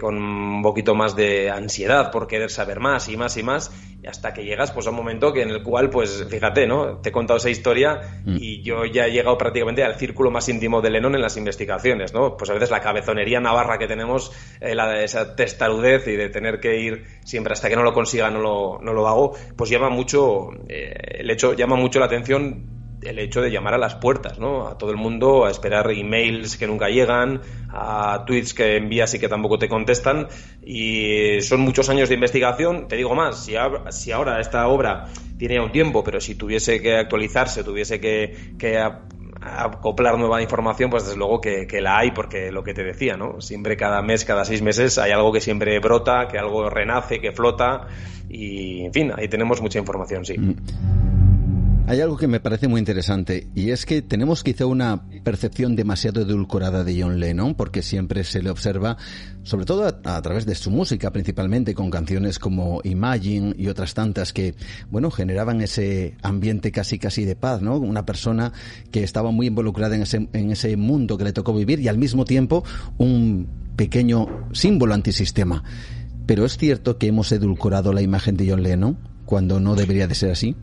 con 0.00 0.16
un 0.16 0.62
poquito 0.62 0.94
más 0.94 1.14
de 1.16 1.50
ansiedad 1.50 2.10
por 2.10 2.26
querer 2.26 2.50
saber 2.50 2.80
más 2.80 3.08
y 3.08 3.16
más 3.16 3.36
y 3.36 3.42
más 3.42 3.70
hasta 4.06 4.32
que 4.32 4.44
llegas 4.44 4.70
pues 4.70 4.86
a 4.86 4.90
un 4.90 4.96
momento 4.96 5.32
que 5.32 5.42
en 5.42 5.50
el 5.50 5.62
cual 5.62 5.90
pues 5.90 6.24
fíjate 6.28 6.66
no 6.66 6.98
te 6.98 7.08
he 7.08 7.12
contado 7.12 7.38
esa 7.38 7.50
historia 7.50 8.20
mm. 8.24 8.36
y 8.40 8.62
yo 8.62 8.84
ya 8.84 9.06
he 9.06 9.10
llegado 9.10 9.36
prácticamente 9.36 9.82
al 9.82 9.94
círculo 10.08 10.30
más 10.30 10.48
íntimo 10.48 10.80
de 10.80 10.90
Lennon 10.90 11.14
en 11.14 11.22
las 11.22 11.36
investigaciones 11.36 12.14
no 12.14 12.36
pues 12.36 12.50
a 12.50 12.54
veces 12.54 12.70
la 12.70 12.80
cabezonería 12.80 13.40
navarra 13.40 13.78
que 13.78 13.86
tenemos 13.86 14.32
eh, 14.60 14.74
la, 14.74 15.02
esa 15.02 15.36
testarudez 15.36 16.06
y 16.08 16.16
de 16.16 16.30
tener 16.30 16.60
que 16.60 16.80
ir 16.80 17.04
siempre 17.24 17.52
hasta 17.52 17.68
que 17.68 17.76
no 17.76 17.82
lo 17.82 17.92
consiga 17.92 18.30
no 18.30 18.40
lo, 18.40 18.78
no 18.80 18.92
lo 18.92 19.06
hago 19.06 19.36
pues 19.56 19.70
llama 19.70 19.90
mucho 19.90 20.50
eh, 20.68 21.18
el 21.18 21.30
hecho 21.30 21.52
llama 21.52 21.76
mucho 21.76 21.98
la 22.00 22.06
atención 22.06 22.78
el 23.02 23.18
hecho 23.18 23.40
de 23.40 23.50
llamar 23.50 23.74
a 23.74 23.78
las 23.78 23.94
puertas, 23.96 24.38
¿no? 24.38 24.66
A 24.68 24.78
todo 24.78 24.90
el 24.90 24.96
mundo, 24.96 25.44
a 25.44 25.50
esperar 25.50 25.90
emails 25.90 26.56
que 26.56 26.66
nunca 26.66 26.88
llegan, 26.88 27.40
a 27.70 28.24
tweets 28.26 28.54
que 28.54 28.76
envías 28.76 29.14
y 29.14 29.18
que 29.18 29.28
tampoco 29.28 29.58
te 29.58 29.68
contestan. 29.68 30.28
Y 30.64 31.40
son 31.42 31.60
muchos 31.60 31.88
años 31.88 32.08
de 32.08 32.16
investigación. 32.16 32.88
Te 32.88 32.96
digo 32.96 33.14
más, 33.14 33.44
si, 33.44 33.54
si 33.90 34.12
ahora 34.12 34.40
esta 34.40 34.66
obra 34.68 35.06
tiene 35.38 35.60
un 35.60 35.70
tiempo, 35.70 36.02
pero 36.02 36.20
si 36.20 36.34
tuviese 36.34 36.80
que 36.80 36.96
actualizarse, 36.96 37.62
tuviese 37.62 38.00
que, 38.00 38.36
acoplar 39.40 40.18
nueva 40.18 40.42
información, 40.42 40.90
pues 40.90 41.04
desde 41.04 41.16
luego 41.16 41.40
que, 41.40 41.66
la 41.80 41.98
hay, 41.98 42.10
porque 42.10 42.50
lo 42.50 42.62
que 42.62 42.74
te 42.74 42.82
decía, 42.82 43.16
¿no? 43.16 43.40
Siempre 43.40 43.76
cada 43.76 44.02
mes, 44.02 44.24
cada 44.24 44.44
seis 44.44 44.62
meses 44.62 44.98
hay 44.98 45.12
algo 45.12 45.32
que 45.32 45.40
siempre 45.40 45.78
brota, 45.78 46.28
que 46.28 46.38
algo 46.38 46.68
renace, 46.68 47.20
que 47.20 47.32
flota, 47.32 47.86
y 48.28 48.84
en 48.84 48.92
fin, 48.92 49.12
ahí 49.16 49.28
tenemos 49.28 49.60
mucha 49.60 49.78
información, 49.78 50.24
sí. 50.24 50.38
Mm. 50.38 51.27
Hay 51.88 52.02
algo 52.02 52.18
que 52.18 52.28
me 52.28 52.38
parece 52.38 52.68
muy 52.68 52.80
interesante 52.80 53.48
y 53.54 53.70
es 53.70 53.86
que 53.86 54.02
tenemos 54.02 54.44
quizá 54.44 54.66
una 54.66 55.08
percepción 55.24 55.74
demasiado 55.74 56.20
edulcorada 56.20 56.84
de 56.84 57.00
John 57.00 57.18
Lennon 57.18 57.54
porque 57.54 57.80
siempre 57.80 58.24
se 58.24 58.42
le 58.42 58.50
observa, 58.50 58.98
sobre 59.42 59.64
todo 59.64 59.86
a, 59.86 60.20
través 60.20 60.44
de 60.44 60.54
su 60.54 60.70
música 60.70 61.10
principalmente, 61.12 61.72
con 61.72 61.88
canciones 61.88 62.38
como 62.38 62.82
Imagine 62.84 63.54
y 63.56 63.68
otras 63.68 63.94
tantas 63.94 64.34
que, 64.34 64.54
bueno, 64.90 65.10
generaban 65.10 65.62
ese 65.62 66.14
ambiente 66.20 66.72
casi 66.72 66.98
casi 66.98 67.24
de 67.24 67.36
paz, 67.36 67.62
¿no? 67.62 67.78
Una 67.78 68.04
persona 68.04 68.52
que 68.90 69.02
estaba 69.02 69.30
muy 69.30 69.46
involucrada 69.46 69.96
en 69.96 70.02
ese, 70.02 70.28
en 70.34 70.50
ese 70.52 70.76
mundo 70.76 71.16
que 71.16 71.24
le 71.24 71.32
tocó 71.32 71.54
vivir 71.54 71.80
y 71.80 71.88
al 71.88 71.96
mismo 71.96 72.26
tiempo 72.26 72.64
un 72.98 73.48
pequeño 73.76 74.26
símbolo 74.52 74.92
antisistema. 74.92 75.64
Pero 76.26 76.44
es 76.44 76.58
cierto 76.58 76.98
que 76.98 77.06
hemos 77.06 77.32
edulcorado 77.32 77.94
la 77.94 78.02
imagen 78.02 78.36
de 78.36 78.50
John 78.50 78.62
Lennon 78.62 78.98
cuando 79.24 79.58
no 79.58 79.74
debería 79.74 80.06
de 80.06 80.14
ser 80.14 80.32
así. 80.32 80.54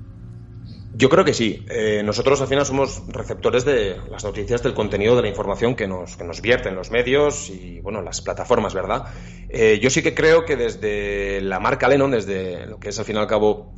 Yo 0.98 1.10
creo 1.10 1.26
que 1.26 1.34
sí. 1.34 1.66
Eh, 1.70 2.02
nosotros 2.06 2.40
al 2.40 2.48
final 2.48 2.66
somos 2.66 3.04
receptores 3.08 3.66
de 3.66 3.98
las 4.10 4.24
noticias, 4.24 4.64
del 4.64 4.74
contenido, 4.74 5.16
de 5.18 5.24
la 5.24 5.28
información 5.28 5.76
que 5.76 5.88
nos, 5.88 6.16
que 6.16 6.24
nos 6.24 6.42
vierten 6.42 6.74
los 6.74 6.90
medios 6.90 7.50
y 7.50 7.82
bueno, 7.82 8.02
las 8.02 8.22
plataformas, 8.22 8.74
¿verdad? 8.74 9.04
Eh, 9.50 9.80
yo 9.82 9.90
sí 9.90 10.02
que 10.02 10.14
creo 10.14 10.46
que 10.46 10.56
desde 10.56 11.42
la 11.42 11.60
marca 11.60 11.90
Lennon, 11.90 12.12
desde 12.12 12.66
lo 12.66 12.80
que 12.80 12.90
es 12.90 13.00
al 13.00 13.04
fin 13.04 13.18
y 13.18 13.20
al 13.20 13.28
cabo 13.28 13.74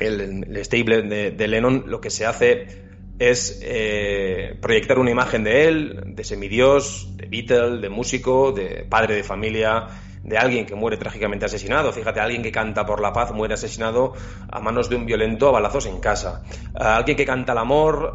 el, 0.00 0.56
stable 0.64 1.02
de, 1.02 1.48
Lennon, 1.48 1.84
lo 1.86 2.00
que 2.00 2.08
se 2.08 2.24
hace 2.24 2.82
es 3.18 3.60
eh, 3.62 4.56
proyectar 4.62 4.98
una 4.98 5.10
imagen 5.10 5.44
de 5.44 5.68
él, 5.68 6.02
de 6.06 6.24
semidios, 6.24 7.14
de 7.16 7.26
Beatle, 7.26 7.80
de 7.80 7.90
músico, 7.90 8.52
de 8.52 8.86
padre 8.88 9.16
de 9.16 9.22
familia, 9.22 9.86
de 10.24 10.38
alguien 10.38 10.64
que 10.64 10.74
muere 10.74 10.96
trágicamente 10.96 11.44
asesinado. 11.44 11.92
Fíjate, 11.92 12.18
alguien 12.18 12.42
que 12.42 12.50
canta 12.50 12.84
por 12.86 13.00
la 13.00 13.12
paz 13.12 13.32
muere 13.32 13.54
asesinado 13.54 14.14
a 14.50 14.58
manos 14.60 14.88
de 14.88 14.96
un 14.96 15.04
violento 15.04 15.48
a 15.48 15.52
balazos 15.52 15.86
en 15.86 16.00
casa. 16.00 16.42
alguien 16.74 17.16
que 17.16 17.26
canta 17.26 17.52
el 17.52 17.58
amor, 17.58 18.12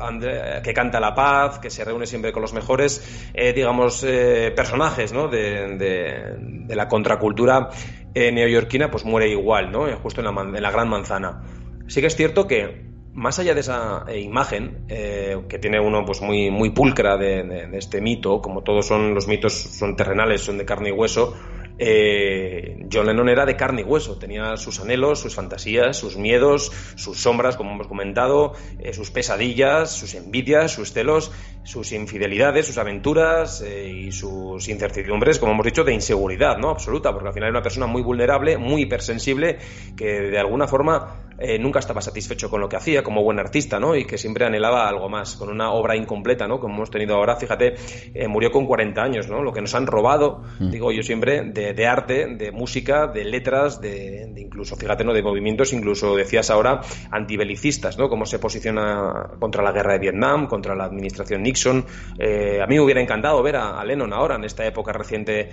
que 0.63 0.73
canta 0.73 0.99
la 0.99 1.13
paz, 1.13 1.59
que 1.59 1.69
se 1.69 1.85
reúne 1.85 2.07
siempre 2.07 2.31
con 2.31 2.41
los 2.41 2.53
mejores, 2.53 3.29
eh, 3.33 3.53
digamos, 3.53 4.03
eh, 4.03 4.51
personajes 4.55 5.13
¿no? 5.13 5.27
de, 5.27 5.77
de, 5.77 6.75
la 6.75 6.87
contracultura 6.87 7.69
eh, 8.13 8.31
neoyorquina, 8.31 8.89
pues 8.89 9.05
muere 9.05 9.29
igual, 9.29 9.71
¿no? 9.71 9.85
justo 9.97 10.21
en 10.21 10.33
la, 10.33 10.41
en 10.41 10.61
la 10.61 10.71
gran 10.71 10.89
manzana. 10.89 11.43
Sí 11.87 12.01
que 12.01 12.07
es 12.07 12.15
cierto 12.15 12.47
que 12.47 12.89
más 13.13 13.37
allá 13.37 13.53
de 13.53 13.59
esa 13.59 14.05
imagen 14.15 14.85
que 14.87 15.59
tiene 15.59 15.79
uno 15.79 16.05
pues 16.05 16.21
muy 16.21 16.51
muy 16.51 16.69
pulcra 16.69 17.17
de, 17.17 17.43
de, 17.43 17.77
este 17.77 17.99
mito 17.99 18.39
como 18.39 18.61
todos 18.61 18.85
son 18.85 19.15
los 19.15 19.27
mitos 19.27 19.51
son 19.53 19.95
terrenales 19.95 20.41
son 20.41 20.59
de 20.59 20.63
carne 20.63 20.89
y 20.89 20.91
hueso 20.91 21.35
eh, 21.79 22.86
John 22.91 23.05
Lennon 23.05 23.29
era 23.29 23.45
de 23.45 23.55
carne 23.55 23.81
y 23.81 23.83
hueso, 23.86 24.17
tenía 24.17 24.57
sus 24.57 24.79
anhelos, 24.81 25.19
sus 25.21 25.33
fantasías, 25.33 25.95
sus 25.95 26.17
miedos, 26.17 26.71
sus 26.95 27.17
sombras, 27.19 27.55
como 27.55 27.71
hemos 27.71 27.88
comentado, 27.88 28.53
eh, 28.79 28.93
sus 28.93 29.12
pesadillas, 29.12 29.91
sus 29.91 30.13
envidias, 30.13 30.71
sus 30.71 30.91
celos, 30.91 31.31
sus 31.63 31.91
infidelidades, 31.93 32.67
sus 32.67 32.77
aventuras 32.77 33.62
eh, 33.62 33.88
y 33.88 34.12
sus 34.12 34.67
incertidumbres, 34.67 35.39
como 35.39 35.53
hemos 35.53 35.65
dicho, 35.65 35.83
de 35.86 35.93
inseguridad, 35.93 36.57
¿no? 36.57 36.69
Absoluta, 36.69 37.13
porque 37.13 37.29
al 37.29 37.33
final 37.33 37.50
era 37.50 37.57
una 37.57 37.63
persona 37.63 37.88
muy 37.88 38.01
vulnerable, 38.01 38.57
muy 38.57 38.81
hipersensible, 38.81 39.57
que 39.95 40.05
de 40.05 40.39
alguna 40.39 40.67
forma 40.67 41.28
eh, 41.39 41.58
nunca 41.58 41.79
estaba 41.79 42.01
satisfecho 42.01 42.50
con 42.50 42.60
lo 42.60 42.67
que 42.67 42.75
hacía 42.75 43.01
como 43.01 43.24
buen 43.24 43.39
artista, 43.39 43.79
¿no? 43.79 43.96
Y 43.96 44.05
que 44.05 44.17
siempre 44.17 44.46
anhelaba 44.46 44.89
algo 44.89 45.08
más, 45.08 45.36
con 45.36 45.50
una 45.50 45.72
obra 45.72 45.96
incompleta, 45.96 46.48
¿no? 46.48 46.60
Como 46.60 46.75
hemos 46.75 46.91
tenido 46.91 47.15
ahora, 47.15 47.38
fíjate, 47.38 47.75
eh, 48.13 48.27
murió 48.27 48.51
con 48.51 48.65
40 48.65 49.01
años, 49.01 49.29
¿no? 49.29 49.41
Lo 49.41 49.53
que 49.53 49.62
nos 49.62 49.74
han 49.74 49.88
robado, 49.88 50.44
mm. 50.59 50.70
digo 50.70 50.92
yo 50.92 51.01
siempre, 51.01 51.44
de, 51.44 51.87
arte, 51.87 52.35
de 52.35 52.51
música, 52.51 53.07
de 53.07 53.24
letras, 53.24 53.79
de, 53.79 54.33
incluso, 54.37 54.75
fíjate, 54.75 55.05
¿no? 55.05 55.13
De 55.13 55.24
movimientos, 55.24 55.72
incluso 55.72 56.16
decías 56.16 56.50
ahora, 56.50 56.81
antibelicistas, 57.11 57.98
¿no? 57.98 58.09
Cómo 58.09 58.25
se 58.25 58.40
posiciona 58.40 59.31
contra 59.40 59.63
la 59.63 59.72
guerra 59.72 59.94
de 59.94 60.00
Vietnam, 60.00 60.48
contra 60.48 60.75
la 60.75 60.85
administración 60.85 61.42
Nixon. 61.44 61.85
Eh, 62.18 62.59
a 62.61 62.68
mí 62.68 62.75
me 62.75 62.81
hubiera 62.81 63.01
encantado 63.01 63.42
ver 63.42 63.55
a, 63.55 63.83
Lennon 63.85 64.11
ahora, 64.11 64.35
en 64.35 64.44
esta 64.44 64.66
época 64.66 64.92
reciente 64.92 65.50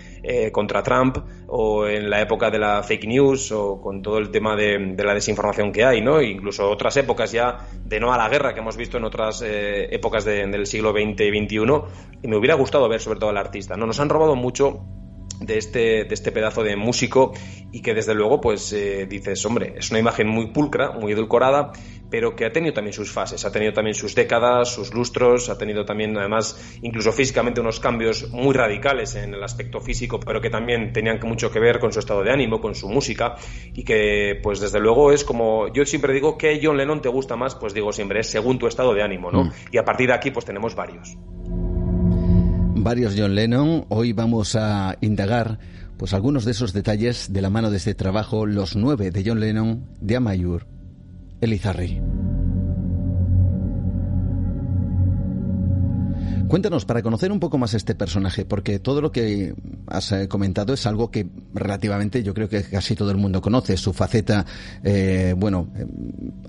contra 0.53 0.83
Trump, 0.83 1.19
o 1.47 1.87
en 1.87 2.11
la 2.11 2.21
época 2.21 2.51
de 2.51 2.59
la 2.59 2.83
fake 2.83 3.07
news, 3.07 3.53
o 3.53 3.81
con 3.81 4.03
todo 4.03 4.19
el 4.19 4.31
tema 4.31 4.57
de, 4.57 4.95
de 4.95 5.05
la 5.05 5.15
desinformación 5.15 5.73
que 5.77 5.85
hay, 5.85 6.01
¿no? 6.01 6.23
Incluso 6.23 6.71
otras 6.71 6.97
épocas 6.97 7.33
ya 7.33 7.59
de 7.85 8.01
no 8.01 8.11
a 8.11 8.17
la 8.17 8.31
guerra 8.31 8.55
que 8.55 8.61
hemos 8.61 8.79
visto 8.79 8.97
en 8.97 9.05
otras 9.05 9.43
eh, 9.43 9.95
épocas 9.95 10.25
del 10.25 10.67
siglo 10.67 10.93
XX 10.93 11.21
y 11.21 11.45
XXI. 11.45 11.57
Y 12.23 12.29
me 12.29 12.37
hubiera 12.39 12.55
gustado 12.55 12.89
ver 12.89 12.99
sobre 12.99 13.19
todo 13.21 13.29
al 13.29 13.37
artista, 13.37 13.77
¿no? 13.77 13.85
Nos 13.85 14.01
han 14.01 14.09
robado 14.09 14.37
mucho 14.37 14.87
de 15.39 15.59
este, 15.59 16.05
de 16.05 16.15
este 16.15 16.33
pedazo 16.33 16.62
de 16.62 16.77
músico 16.77 17.35
y 17.73 17.83
que 17.83 17.93
desde 17.93 18.15
luego 18.15 18.41
pues 18.41 18.73
eh, 18.73 19.05
dices, 19.05 19.45
hombre, 19.45 19.75
es 19.77 19.91
una 19.91 19.99
imagen 19.99 20.29
muy 20.29 20.47
pulcra, 20.47 20.93
muy 20.93 21.12
edulcorada, 21.12 21.73
pero 22.11 22.37
que 22.37 22.45
ha 22.45 22.53
tenido 22.53 22.73
también 22.73 22.92
sus 22.92 23.11
fases, 23.11 23.45
ha 23.45 23.53
tenido 23.53 23.73
también 23.73 23.95
sus 23.95 24.14
décadas, 24.14 24.73
sus 24.73 24.92
lustros, 24.95 25.49
ha 25.49 25.59
tenido 25.59 25.85
también 25.85 26.16
además 26.16 26.79
incluso 26.83 27.12
físicamente 27.12 27.61
unos 27.61 27.81
cambios 27.81 28.31
muy 28.31 28.55
radicales 28.55 29.14
en 29.16 29.35
el 29.35 29.42
aspecto 29.42 29.81
físico, 29.81 30.21
pero 30.21 30.40
que 30.40 30.51
también 30.51 30.92
tenían 30.92 31.19
mucho 31.25 31.51
que 31.51 31.59
ver 31.59 31.79
con 31.79 31.92
su 31.92 31.99
estado 31.99 32.23
de 32.23 32.33
ánimo, 32.33 32.61
con 32.61 32.75
su 32.75 32.88
música 32.88 33.37
y 33.75 33.83
que 33.83 34.38
pues 34.42 34.61
desde 34.61 34.81
luego 34.81 35.12
es 35.12 35.25
como 35.25 35.73
yo 35.73 35.85
siempre 35.85 36.12
digo 36.12 36.38
que 36.38 36.61
John 36.62 36.77
Lennon 36.77 37.01
te 37.01 37.09
gusta 37.09 37.37
más, 37.37 37.55
pues 37.55 37.75
digo 37.75 37.92
siempre 37.92 38.21
es 38.21 38.29
según 38.29 38.59
tu 38.59 38.66
estado 38.66 38.95
de 38.95 39.03
ánimo, 39.03 39.31
¿no? 39.31 39.45
Mm. 39.45 39.53
Y 39.73 39.79
a 39.79 39.85
partir 39.85 40.09
de 40.09 40.14
aquí 40.14 40.31
pues 40.31 40.45
tenemos 40.45 40.75
varios 40.75 41.16
varios 42.87 43.14
John 43.19 43.35
Lennon. 43.35 43.87
Hoy 43.88 44.12
vamos 44.12 44.55
a 44.55 44.97
indagar 45.01 45.59
pues 45.97 46.14
algunos 46.14 46.45
de 46.45 46.53
esos 46.53 46.73
detalles 46.73 47.33
de 47.33 47.42
la 47.42 47.51
mano 47.51 47.71
de 47.71 47.79
este 47.79 47.95
trabajo, 47.95 48.47
Los 48.47 48.77
nueve 48.77 49.11
de 49.11 49.25
John 49.27 49.40
Lennon 49.40 49.87
de 50.01 50.16
Amayur 50.16 50.76
Elizarri. 51.47 52.03
Cuéntanos, 56.49 56.85
para 56.85 57.03
conocer 57.03 57.33
un 57.33 57.41
poco 57.41 57.59
más 57.59 57.75
este 57.75 57.97
personaje, 57.97 58.45
porque 58.45 58.79
todo 58.79 59.01
lo 59.01 59.11
que 59.11 59.55
has 59.89 60.13
eh, 60.13 60.29
comentado 60.29 60.75
es 60.75 60.87
algo 60.87 61.11
que 61.11 61.29
relativamente 61.53 62.23
yo 62.23 62.35
creo 62.35 62.49
que 62.49 62.63
casi 62.63 62.95
todo 62.95 63.11
el 63.11 63.17
mundo 63.17 63.41
conoce, 63.41 63.77
su 63.77 63.93
faceta, 63.93 64.47
eh, 64.85 65.35
bueno, 65.37 65.73
eh, 65.75 65.85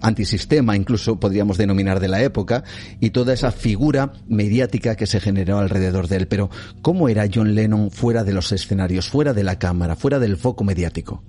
antisistema 0.01 0.75
incluso 0.75 1.19
podríamos 1.19 1.57
denominar 1.57 1.99
de 1.99 2.09
la 2.09 2.21
época, 2.21 2.63
y 2.99 3.09
toda 3.09 3.33
esa 3.33 3.51
figura 3.51 4.13
mediática 4.27 4.95
que 4.95 5.07
se 5.07 5.19
generó 5.19 5.57
alrededor 5.57 6.07
de 6.07 6.17
él. 6.17 6.27
Pero, 6.27 6.51
¿cómo 6.83 7.09
era 7.09 7.27
John 7.33 7.55
Lennon 7.55 7.89
fuera 7.89 8.23
de 8.23 8.33
los 8.33 8.51
escenarios, 8.51 9.09
fuera 9.09 9.33
de 9.33 9.43
la 9.43 9.57
cámara, 9.57 9.95
fuera 9.95 10.19
del 10.19 10.37
foco 10.37 10.63
mediático? 10.63 11.23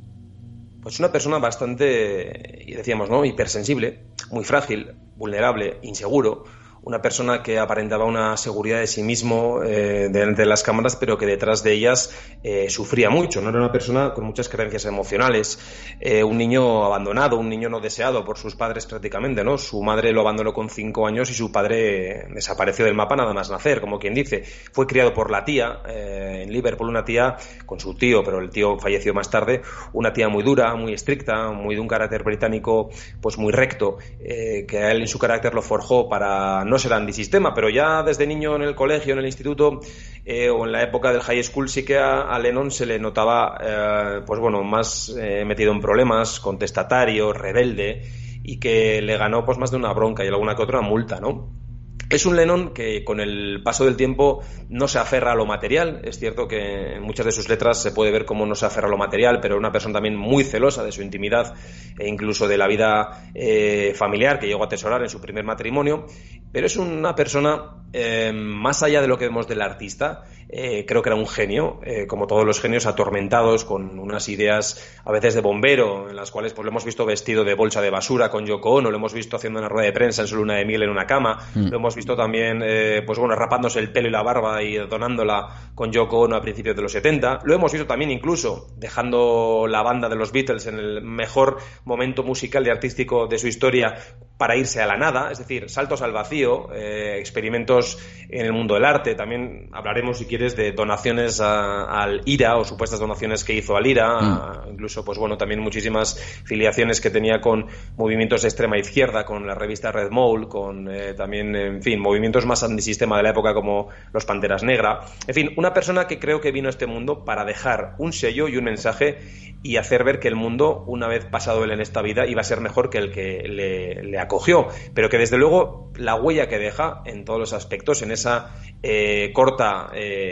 Pues 0.89 1.01
una 1.01 1.13
persona 1.13 1.39
bastante, 1.39 2.65
y 2.67 2.73
decíamos, 2.73 3.11
¿no? 3.11 3.23
Hipersensible, 3.23 4.05
muy 4.31 4.43
frágil, 4.43 4.95
vulnerable, 5.17 5.77
inseguro, 5.83 6.45
una 6.83 7.03
persona 7.03 7.43
que 7.43 7.59
aparentaba 7.59 8.05
una 8.05 8.37
seguridad 8.37 8.81
de 8.81 8.87
sí 8.87 9.03
mismo 9.03 9.63
eh, 9.63 10.09
delante 10.11 10.43
de 10.43 10.49
las 10.49 10.63
cámaras, 10.63 10.97
pero 10.97 11.19
que 11.19 11.27
detrás 11.27 11.63
de 11.63 11.73
ellas 11.73 12.15
eh, 12.43 12.71
sufría 12.71 13.11
mucho. 13.11 13.41
No 13.41 13.51
era 13.51 13.59
una 13.59 13.73
persona 13.73 14.13
con 14.15 14.25
muchas 14.25 14.49
creencias 14.49 14.85
emocionales, 14.85 15.59
eh, 16.01 16.23
un 16.23 16.39
niño 16.39 16.85
abandonado, 16.85 17.37
un 17.37 17.49
niño 17.49 17.69
no 17.69 17.81
deseado 17.81 18.25
por 18.25 18.39
sus 18.39 18.55
padres 18.55 18.87
prácticamente, 18.87 19.45
¿no? 19.45 19.59
Su 19.59 19.83
madre 19.83 20.13
lo 20.13 20.21
abandonó 20.21 20.53
con 20.53 20.71
cinco 20.71 21.07
años 21.07 21.31
y 21.31 21.35
su 21.35 21.51
padre 21.51 22.27
desapareció 22.33 22.85
del 22.85 22.95
mapa 22.95 23.17
nada 23.17 23.33
más 23.33 23.51
nacer, 23.51 23.81
como 23.81 23.99
quien 23.99 24.15
dice. 24.15 24.43
Fue 24.73 24.87
criado 24.87 25.13
por 25.13 25.31
la 25.31 25.45
tía 25.45 25.83
en 25.87 26.53
Liverpool, 26.53 26.89
una 26.89 27.05
tía 27.05 27.37
con 27.67 27.81
su 27.81 27.95
tío, 27.95 28.23
pero 28.23 28.39
el 28.41 28.51
tío 28.51 28.79
falleció 28.79 29.15
más 29.15 29.31
tarde, 29.31 29.63
una 29.93 30.13
tía 30.13 30.29
muy 30.29 30.43
dura, 30.43 30.75
muy 30.75 30.93
estricta, 30.93 31.51
muy 31.51 31.75
de 31.75 31.81
un 31.81 31.89
carácter 31.89 32.23
británico, 32.23 32.91
pues 33.21 33.39
muy 33.39 33.53
recto, 33.53 33.99
que 34.19 34.67
él 34.71 35.01
en 35.01 35.09
su 35.09 35.19
carácter 35.19 35.55
lo 35.55 35.63
forjó 35.63 36.09
para 36.09 36.65
no 36.69 36.79
ser 36.79 36.93
antisistema, 36.93 37.55
pero 37.55 37.69
ya 37.69 38.03
desde 38.03 38.27
niño 38.27 38.57
en 38.57 38.63
el 38.63 38.75
colegio, 38.75 39.13
en 39.13 39.19
el 39.19 39.27
instituto 39.27 39.81
eh, 40.25 40.51
o 40.51 40.65
en 40.65 40.73
la 40.73 40.83
época 40.83 41.13
del 41.13 41.23
high 41.23 41.43
school 41.43 41.69
sí 41.69 41.85
que 41.85 41.99
a, 41.99 42.39
Lennon 42.39 42.71
se 42.71 42.87
le 42.87 42.99
notaba, 42.99 43.59
eh, 43.61 44.21
pues 44.27 44.39
bueno, 44.41 44.63
más 44.63 45.15
eh, 45.19 45.45
metido 45.45 45.73
en 45.73 45.81
problemas, 45.81 46.41
contestatario, 46.41 47.33
rebelde 47.33 48.03
y 48.43 48.59
que 48.61 49.03
le 49.03 49.17
ganó 49.17 49.45
pues 49.45 49.59
más 49.59 49.71
de 49.71 49.77
una 49.77 49.93
bronca 49.93 50.25
y 50.25 50.29
alguna 50.29 50.55
que 50.55 50.63
otra 50.63 50.81
multa, 50.81 51.21
¿no? 51.21 51.68
Es 52.11 52.25
un 52.25 52.37
Lennon 52.37 52.73
que 52.73 53.05
con 53.05 53.21
el 53.21 53.63
paso 53.63 53.85
del 53.85 53.97
tiempo 53.97 54.43
no 54.71 54.89
se 54.89 54.99
aferra 54.99 55.33
a 55.33 55.35
lo 55.35 55.45
material. 55.45 56.01
Es 56.05 56.19
cierto 56.19 56.49
que 56.49 56.95
en 56.95 57.03
muchas 57.03 57.27
de 57.27 57.33
sus 57.33 57.51
letras 57.51 57.83
se 57.83 57.93
puede 57.93 58.11
ver 58.11 58.25
cómo 58.25 58.47
no 58.47 58.55
se 58.55 58.65
aferra 58.65 58.87
a 58.87 58.91
lo 58.91 58.97
material, 58.97 59.41
pero 59.43 59.57
es 59.57 59.59
una 59.59 59.73
persona 59.73 59.95
también 59.95 60.17
muy 60.17 60.43
celosa 60.43 60.83
de 60.85 60.93
su 60.93 61.03
intimidad 61.03 61.55
e 61.99 62.09
incluso 62.09 62.49
de 62.49 62.57
la 62.57 62.67
vida 62.67 63.31
eh, 63.35 63.93
familiar 63.95 64.39
que 64.39 64.47
llegó 64.47 64.63
a 64.63 64.67
atesorar 64.67 65.03
en 65.03 65.11
su 65.11 65.21
primer 65.21 65.45
matrimonio. 65.45 66.07
Pero 66.51 66.67
es 66.67 66.79
una 66.79 67.15
persona 67.15 67.85
eh, 67.93 68.33
más 68.33 68.83
allá 68.83 69.03
de 69.03 69.09
lo 69.09 69.19
que 69.19 69.27
vemos 69.27 69.47
del 69.47 69.61
artista, 69.61 70.25
eh, 70.51 70.87
creo 70.87 71.03
que 71.03 71.11
era 71.11 71.17
un 71.17 71.27
genio, 71.27 71.79
eh, 71.85 72.07
como 72.07 72.27
todos 72.27 72.47
los 72.47 72.59
genios 72.59 72.87
atormentados 72.87 73.67
con 73.67 73.99
unas 73.99 74.31
ideas 74.31 74.99
a 75.05 75.13
veces 75.13 75.35
de 75.35 75.43
bombero, 75.43 76.09
en 76.09 76.17
las 76.17 76.31
cuales 76.31 76.55
pues 76.55 76.65
lo 76.65 76.71
hemos 76.71 76.87
visto 76.87 77.05
vestido 77.05 77.45
de 77.45 77.53
bolsa 77.53 77.83
de 77.83 77.91
basura 77.91 78.31
con 78.31 78.47
Yoko 78.47 78.71
Ono, 78.71 78.91
lo 78.91 78.97
hemos 78.97 79.13
visto 79.13 79.37
haciendo 79.37 79.59
una 79.59 79.69
rueda 79.69 79.87
de 79.87 79.93
prensa 79.93 80.23
en 80.23 80.29
su 80.29 80.37
luna 80.37 80.55
de 80.55 80.65
miel 80.65 80.85
en 80.85 80.91
una 80.91 81.07
cama, 81.07 81.39
mm. 81.55 81.69
lo 81.69 81.77
hemos 81.77 81.95
visto 81.95 82.17
también, 82.17 82.63
eh, 82.65 83.03
pues 83.05 83.19
bueno, 83.19 83.35
rapándose 83.35 83.79
el 83.79 83.93
pelo 83.93 84.09
y 84.09 84.11
la 84.11 84.23
barba 84.23 84.63
y 84.63 84.77
donándola 84.77 85.73
con 85.75 85.93
Yoko 85.93 86.21
Ono 86.21 86.37
a 86.37 86.41
principios 86.41 86.75
de 86.75 86.83
los 86.83 86.93
70, 86.93 87.41
lo 87.45 87.55
hemos 87.55 87.71
visto 87.71 87.87
también 87.87 88.11
incluso 88.11 88.69
dejando 88.77 89.67
la 89.69 89.83
banda 89.83 90.09
de 90.09 90.17
los 90.17 90.33
Beatles 90.33 90.67
en 90.67 90.79
el 90.79 91.03
mejor 91.03 91.59
momento 91.85 92.23
musical 92.23 92.67
y 92.67 92.71
artístico 92.71 93.27
de 93.27 93.39
su 93.39 93.49
historia 93.49 93.97
para 94.39 94.57
irse 94.57 94.81
a 94.81 94.87
la 94.87 94.97
nada, 94.97 95.31
es 95.33 95.39
decir, 95.39 95.69
saltos 95.69 96.01
al 96.01 96.13
vacío, 96.13 96.69
experimentos 96.73 97.99
en 98.29 98.47
el 98.47 98.53
mundo 98.53 98.75
del 98.75 98.85
arte, 98.85 99.17
también 99.17 99.69
hablaremos 99.73 100.19
si 100.19 100.27
quieres 100.27 100.38
de 100.39 100.73
donaciones 100.73 101.41
al 101.41 102.23
IRA 102.25 102.57
o 102.57 102.65
supuestas 102.65 103.01
donaciones 103.01 103.45
que 103.45 103.55
hizo 103.55 103.77
al 103.77 103.87
IRA, 103.87 104.21
mm. 104.21 104.71
incluso 104.73 105.05
pues 105.05 105.19
bueno, 105.19 105.37
también 105.37 105.61
muchísimas 105.61 106.17
filiaciones 106.45 107.01
que 107.01 107.11
tenía 107.11 107.41
con 107.41 107.67
movimientos 107.97 108.43
de 108.43 108.49
extrema 108.49 108.79
izquierda, 108.79 109.25
con 109.25 109.47
la 109.47 109.55
revista 109.55 109.93
Red 109.93 110.11
Mole, 110.11 110.49
con 110.49 110.89
eh, 110.91 111.15
también, 111.15 111.55
en 111.55 111.83
fin, 111.83 112.01
movimientos 112.01 112.47
más 112.47 112.63
antisistema 112.63 113.17
de 113.17 113.25
la 113.25 113.31
época 113.31 113.55
como 113.55 113.89
los 114.13 114.25
Panteras 114.25 114.63
Negra. 114.63 115.01
En 115.27 115.35
fin, 115.35 115.51
una 115.57 115.75
persona 115.75 116.07
que 116.07 116.19
creo 116.19 116.41
que 116.41 116.53
vino 116.53 116.69
a 116.69 116.71
este 116.71 116.87
mundo 116.87 117.25
para 117.25 117.45
dejar 117.45 117.95
un 117.99 118.13
sello 118.13 118.49
y 118.49 118.57
un 118.57 118.65
mensaje 118.65 119.19
y 119.63 119.77
hacer 119.77 120.05
ver 120.05 120.21
que 120.21 120.29
el 120.29 120.37
mundo, 120.37 120.85
una 120.87 121.09
vez 121.09 121.25
pasado 121.25 121.65
él 121.65 121.73
en 121.73 121.81
esta 121.81 122.01
vida, 122.01 122.27
iba 122.27 122.41
a 122.41 122.45
ser 122.45 122.61
mejor 122.61 122.91
que 122.91 122.99
el 122.99 123.11
que 123.11 123.43
le, 123.49 124.19
acogió. 124.19 124.69
Pero 124.95 125.09
que 125.09 125.19
desde 125.19 125.37
luego 125.37 125.91
la 125.97 126.15
huella 126.15 126.49
que 126.49 126.59
deja 126.59 127.03
en 127.05 127.25
todos 127.25 127.41
los 127.41 127.53
aspectos, 127.53 128.03
en 128.03 128.13
esa 128.13 128.55
eh, 128.83 129.33
corta 129.33 129.91
eh, 129.95 130.28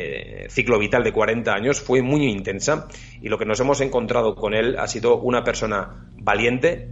ciclo 0.49 0.79
vital 0.79 1.05
de 1.05 1.13
40 1.13 1.53
años, 1.53 1.81
fue 1.81 2.03
muy 2.03 2.27
intensa. 2.27 2.89
Y 3.23 3.29
lo 3.29 3.39
que 3.39 3.47
nos 3.47 3.61
hemos 3.61 3.81
encontrado 3.81 4.35
con 4.35 4.55
él 4.55 4.77
ha 4.79 4.89
sido 4.89 5.19
una 5.19 5.45
persona 5.45 6.09
valiente, 6.19 6.89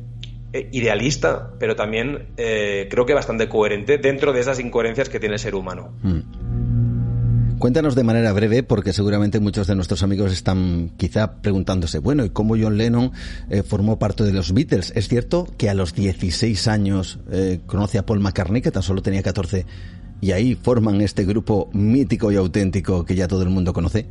eh, 0.52 0.68
idealista, 0.72 1.52
pero 1.58 1.76
también 1.76 2.28
creo 2.36 3.06
que 3.06 3.14
bastante 3.14 3.48
coherente 3.48 3.98
dentro 3.98 4.32
de 4.32 4.40
esas 4.40 4.60
incoherencias 4.60 5.08
que 5.08 5.20
tiene 5.20 5.34
el 5.34 5.40
ser 5.40 5.54
humano. 5.54 5.94
Mm. 6.02 6.54
Cuéntanos 7.64 7.94
de 7.94 8.04
manera 8.04 8.30
breve, 8.34 8.62
porque 8.62 8.92
seguramente 8.92 9.40
muchos 9.40 9.66
de 9.66 9.74
nuestros 9.74 10.02
amigos 10.02 10.32
están 10.32 10.90
quizá 10.98 11.40
preguntándose, 11.40 11.98
bueno, 11.98 12.22
¿y 12.22 12.28
cómo 12.28 12.56
John 12.60 12.76
Lennon 12.76 13.12
eh, 13.48 13.62
formó 13.62 13.98
parte 13.98 14.22
de 14.22 14.34
los 14.34 14.52
Beatles? 14.52 14.92
Es 14.94 15.08
cierto 15.08 15.46
que 15.56 15.70
a 15.70 15.74
los 15.74 15.94
16 15.94 16.68
años 16.68 17.20
eh, 17.30 17.60
conoce 17.64 17.96
a 17.96 18.04
Paul 18.04 18.20
McCartney, 18.20 18.60
que 18.60 18.70
tan 18.70 18.82
solo 18.82 19.00
tenía 19.00 19.22
14, 19.22 19.64
y 20.24 20.32
ahí 20.32 20.54
forman 20.54 21.02
este 21.02 21.26
grupo 21.26 21.68
mítico 21.74 22.32
y 22.32 22.36
auténtico 22.36 23.04
que 23.04 23.14
ya 23.14 23.28
todo 23.28 23.42
el 23.42 23.50
mundo 23.50 23.74
conoce. 23.74 24.06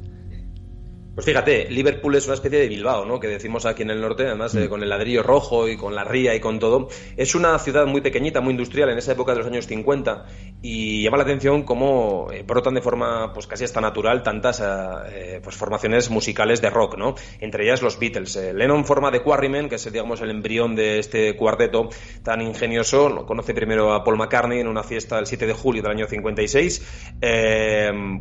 Pues 1.13 1.28
fíjate, 1.28 1.69
Liverpool 1.69 2.15
es 2.15 2.26
una 2.26 2.34
especie 2.34 2.58
de 2.58 2.67
Bilbao, 2.67 3.06
¿no? 3.06 3.19
Que 3.19 3.28
decimos 3.28 3.67
aquí 3.67 3.84
en 3.84 3.91
el 3.91 4.02
norte, 4.02 4.26
además 4.26 4.56
eh, 4.56 4.65
mm. 4.65 4.69
con 4.69 4.82
el 4.82 4.89
ladrillo 4.89 5.21
rojo 5.21 5.67
y 5.67 5.78
con 5.78 5.93
la 5.93 6.04
ría 6.04 6.34
y 6.34 6.39
con 6.39 6.58
todo. 6.58 6.88
Es 7.15 7.36
una 7.36 7.60
ciudad 7.60 7.86
muy 7.86 8.02
pequeñita, 8.02 8.41
muy 8.41 8.52
industrial 8.52 8.89
en 8.89 8.97
esa 8.97 9.12
época 9.12 9.34
de 9.34 9.38
los 9.38 9.47
años 9.47 9.67
50 9.67 10.26
y 10.63 11.04
llama 11.04 11.17
la 11.17 11.23
atención 11.23 11.63
cómo 11.63 12.32
eh, 12.32 12.41
brotan 12.41 12.73
de 12.73 12.82
forma 12.82 13.32
pues 13.32 13.45
casi 13.45 13.63
hasta 13.63 13.80
natural 13.80 14.23
tantas 14.23 14.63
eh, 15.08 15.39
pues 15.43 15.56
formaciones 15.56 16.10
musicales 16.10 16.62
de 16.62 16.71
rock, 16.71 16.97
¿no? 16.97 17.13
Entre 17.39 17.65
ellas 17.65 17.84
los 17.84 17.99
Beatles. 17.99 18.36
Lennon 18.36 18.84
forma 18.84 19.12
de 19.12 19.21
Quarrymen, 19.21 19.69
que 19.69 19.76
es 19.76 19.84
digamos 19.91 20.19
el 20.21 20.32
embrión 20.32 20.76
de 20.76 20.97
este 20.97 21.36
cuarteto 21.36 21.89
tan 22.23 22.41
ingenioso. 22.41 23.10
Lo 23.10 23.28
conoce 23.28 23.54
primero 23.54 23.93
a 23.93 24.04
Paul 24.04 24.17
McCartney 24.17 24.62
en 24.62 24.67
una 24.67 24.82
fiesta 24.82 25.19
el 25.19 25.28
7 25.28 25.45
de 25.45 25.54
julio 25.54 25.84
del 25.84 25.91
año 25.91 26.08
56. 26.08 27.19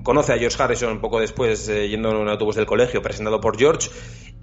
conoce 0.02 0.33
a 0.35 0.37
George 0.37 0.62
Harrison 0.62 0.92
un 0.92 1.00
poco 1.00 1.20
después 1.20 1.68
yendo 1.68 2.11
en 2.11 2.16
un 2.16 2.28
autobús 2.28 2.57
del 2.57 2.66
colegio 2.66 2.82
presentado 2.87 3.40
por 3.40 3.59
George 3.59 3.90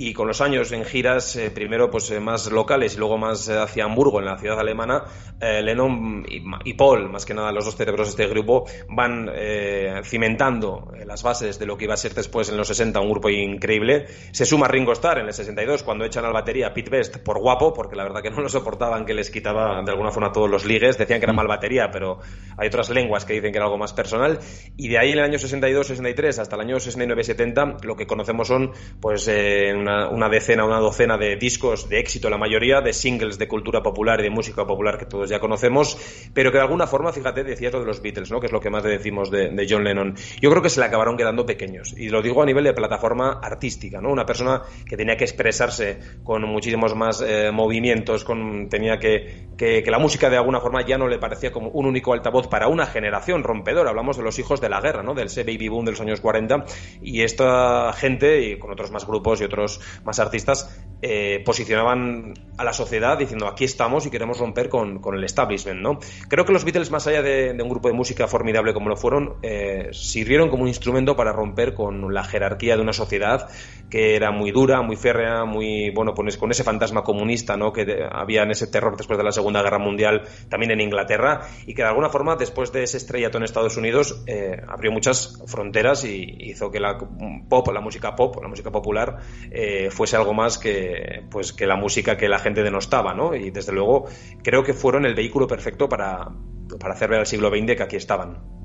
y 0.01 0.13
con 0.13 0.27
los 0.27 0.39
años 0.39 0.71
en 0.71 0.85
giras, 0.85 1.35
eh, 1.35 1.51
primero 1.51 1.91
pues 1.91 2.09
eh, 2.09 2.21
más 2.21 2.49
locales 2.49 2.95
y 2.95 2.99
luego 2.99 3.17
más 3.17 3.49
eh, 3.49 3.57
hacia 3.57 3.83
Hamburgo, 3.83 4.19
en 4.19 4.27
la 4.27 4.37
ciudad 4.37 4.57
alemana, 4.57 5.03
Lennon 5.41 6.25
y, 6.29 6.73
Paul, 6.73 7.09
más 7.09 7.25
que 7.25 7.33
nada 7.33 7.51
los 7.51 7.65
dos 7.65 7.75
cerebros 7.75 8.07
de 8.07 8.23
este 8.23 8.27
grupo, 8.27 8.65
van 8.89 9.29
cimentando 10.03 10.91
las 11.05 11.23
bases 11.23 11.57
de 11.59 11.65
lo 11.65 11.77
que 11.77 11.85
iba 11.85 11.93
a 11.93 11.97
ser 11.97 12.13
después 12.13 12.49
en 12.49 12.57
los 12.57 12.67
60 12.67 12.99
un 12.99 13.09
grupo 13.09 13.29
increíble. 13.29 14.05
Se 14.31 14.45
suma 14.45 14.67
Ringo 14.67 14.91
Starr 14.91 15.19
en 15.19 15.27
el 15.27 15.33
62 15.33 15.83
cuando 15.83 16.03
echan 16.03 16.25
al 16.25 16.33
batería 16.33 16.73
Pete 16.73 16.89
Best 16.89 17.17
por 17.17 17.39
guapo, 17.39 17.73
porque 17.73 17.95
la 17.95 18.03
verdad 18.03 18.21
que 18.21 18.29
no 18.29 18.41
lo 18.41 18.49
soportaban, 18.49 19.05
que 19.05 19.13
les 19.13 19.31
quitaba 19.31 19.81
de 19.81 19.91
alguna 19.91 20.11
forma 20.11 20.33
todos 20.33 20.49
los 20.49 20.65
ligues, 20.65 20.97
decían 20.97 21.19
que 21.19 21.25
era 21.25 21.33
mm. 21.33 21.37
mal 21.37 21.47
batería, 21.47 21.89
pero 21.89 22.19
hay 22.57 22.67
otras 22.67 22.89
lenguas 22.89 23.23
que 23.23 23.33
dicen 23.33 23.53
que 23.53 23.57
era 23.57 23.65
algo 23.65 23.77
más 23.77 23.93
personal. 23.93 24.39
Y 24.75 24.89
de 24.89 24.97
ahí 24.97 25.11
en 25.11 25.19
el 25.19 25.23
año 25.23 25.37
62-63 25.37 26.37
hasta 26.37 26.55
el 26.57 26.61
año 26.61 26.77
69-70 26.77 27.83
lo 27.83 27.95
que 27.95 28.05
conocemos 28.05 28.28
son 28.43 28.71
pues 28.99 29.27
una 29.27 30.09
una, 30.09 30.29
decena, 30.29 30.65
una 30.65 30.79
docena 30.79 31.17
de 31.17 31.35
discos 31.35 31.89
de 31.89 31.99
éxito, 31.99 32.29
la 32.29 32.37
mayoría 32.37 32.81
de 32.81 32.93
singles 32.93 33.37
de 33.37 33.47
cultura 33.47 33.81
popular 33.81 34.19
y 34.19 34.23
de 34.23 34.29
música 34.29 34.65
popular 34.65 34.97
que 34.97 35.05
todos 35.05 35.29
ya 35.29 35.39
conocemos, 35.39 35.97
pero 36.33 36.51
que 36.51 36.57
de 36.57 36.63
alguna 36.63 36.87
forma, 36.87 37.11
fíjate, 37.11 37.43
decías 37.43 37.73
lo 37.73 37.79
de 37.81 37.85
los 37.85 38.01
Beatles, 38.01 38.31
¿no? 38.31 38.39
que 38.39 38.47
es 38.47 38.51
lo 38.51 38.59
que 38.59 38.69
más 38.69 38.83
le 38.83 38.91
decimos 38.91 39.29
de, 39.31 39.67
John 39.69 39.83
Lennon. 39.83 40.15
Yo 40.41 40.49
creo 40.49 40.61
que 40.61 40.69
se 40.69 40.79
le 40.79 40.85
acabaron 40.85 41.17
quedando 41.17 41.45
pequeños, 41.45 41.93
y 41.97 42.09
lo 42.09 42.21
digo 42.21 42.41
a 42.41 42.45
nivel 42.45 42.63
de 42.63 42.73
plataforma 42.73 43.39
artística, 43.41 44.01
¿no? 44.01 44.11
una 44.11 44.25
persona 44.25 44.61
que 44.87 44.97
tenía 44.97 45.17
que 45.17 45.25
expresarse 45.25 45.99
con 46.23 46.43
muchísimos 46.43 46.95
más 46.95 47.21
eh, 47.21 47.51
movimientos, 47.51 48.23
con, 48.23 48.69
tenía 48.69 48.97
que, 48.97 49.47
que, 49.57 49.83
la 49.89 49.99
música 49.99 50.29
de 50.29 50.37
alguna 50.37 50.59
forma 50.59 50.85
ya 50.85 50.97
no 50.97 51.07
le 51.07 51.17
parecía 51.17 51.51
como 51.51 51.69
un 51.69 51.85
único 51.85 52.13
altavoz 52.13 52.47
para 52.47 52.67
una 52.67 52.85
generación 52.85 53.43
rompedora. 53.43 53.89
Hablamos 53.89 54.17
de 54.17 54.23
los 54.23 54.37
hijos 54.37 54.61
de 54.61 54.69
la 54.69 54.81
guerra, 54.81 55.03
¿no? 55.03 55.13
del 55.13 55.29
baby 55.35 55.67
boom 55.67 55.85
de 55.85 55.91
los 55.91 56.01
años 56.01 56.21
40, 56.21 56.65
y 57.01 57.21
esta 57.21 57.91
gente, 57.93 58.18
y 58.23 58.59
con 58.59 58.71
otros 58.71 58.91
más 58.91 59.05
grupos 59.05 59.41
y 59.41 59.43
otros 59.43 59.79
más 60.03 60.19
artistas, 60.19 60.83
eh, 61.01 61.41
posicionaban 61.45 62.33
a 62.57 62.63
la 62.63 62.73
sociedad 62.73 63.17
diciendo 63.17 63.47
aquí 63.47 63.63
estamos 63.63 64.05
y 64.05 64.09
queremos 64.09 64.39
romper 64.39 64.69
con, 64.69 64.99
el 65.13 65.23
establishment, 65.23 65.81
¿no? 65.81 65.99
Creo 66.27 66.45
que 66.45 66.51
los 66.51 66.65
Beatles, 66.65 66.91
más 66.91 67.07
allá 67.07 67.21
de, 67.21 67.57
un 67.61 67.69
grupo 67.69 67.87
de 67.87 67.93
música 67.93 68.27
formidable 68.27 68.73
como 68.73 68.89
lo 68.89 68.97
fueron, 68.97 69.35
eh, 69.41 69.89
sirvieron 69.91 70.49
como 70.49 70.63
un 70.63 70.67
instrumento 70.69 71.15
para 71.15 71.31
romper 71.31 71.73
con 71.73 72.13
la 72.13 72.23
jerarquía 72.23 72.75
de 72.75 72.81
una 72.81 72.93
sociedad 72.93 73.49
que 73.89 74.15
era 74.15 74.31
muy 74.31 74.51
dura, 74.51 74.81
muy 74.81 74.95
férrea, 74.95 75.45
muy, 75.45 75.89
bueno, 75.89 76.13
pues 76.13 76.37
con 76.37 76.51
ese 76.51 76.63
fantasma 76.63 77.03
comunista, 77.03 77.57
¿no? 77.57 77.73
Que 77.73 78.07
había 78.11 78.43
en 78.43 78.51
ese 78.51 78.67
terror 78.67 78.95
después 78.95 79.17
de 79.17 79.23
la 79.23 79.31
Segunda 79.31 79.61
Guerra 79.63 79.79
Mundial, 79.79 80.23
también 80.47 80.71
en 80.71 80.81
Inglaterra, 80.81 81.41
y 81.65 81.73
que 81.73 81.81
de 81.81 81.87
alguna 81.87 82.09
forma, 82.09 82.35
después 82.35 82.71
de 82.71 82.83
ese 82.83 82.97
estrellato 82.97 83.37
en 83.37 83.43
Estados 83.43 83.77
Unidos, 83.77 84.23
eh, 84.27 84.61
abrió 84.67 84.91
muchas 84.91 85.41
fronteras 85.47 86.05
y 86.05 86.35
hizo 86.39 86.69
que 86.69 86.79
la 86.79 86.97
pop, 87.47 87.67
la 87.73 87.81
música 87.81 88.08
pop, 88.15 88.37
la 88.41 88.47
música 88.47 88.71
popular, 88.71 89.17
eh, 89.51 89.89
fuese 89.91 90.15
algo 90.15 90.33
más 90.33 90.57
que, 90.57 91.23
pues, 91.29 91.53
que 91.53 91.67
la 91.67 91.75
música 91.75 92.17
que 92.17 92.29
la 92.29 92.39
gente 92.39 92.63
denostaba, 92.63 93.13
¿no? 93.13 93.35
Y 93.35 93.51
desde 93.51 93.71
luego 93.73 94.05
creo 94.43 94.63
que 94.63 94.73
fueron 94.73 95.05
el 95.05 95.15
vehículo 95.15 95.47
perfecto 95.47 95.87
para, 95.87 96.29
para 96.79 96.93
hacer 96.93 97.09
ver 97.09 97.19
al 97.19 97.27
siglo 97.27 97.49
XX 97.49 97.75
que 97.75 97.83
aquí 97.83 97.95
estaban. 97.95 98.58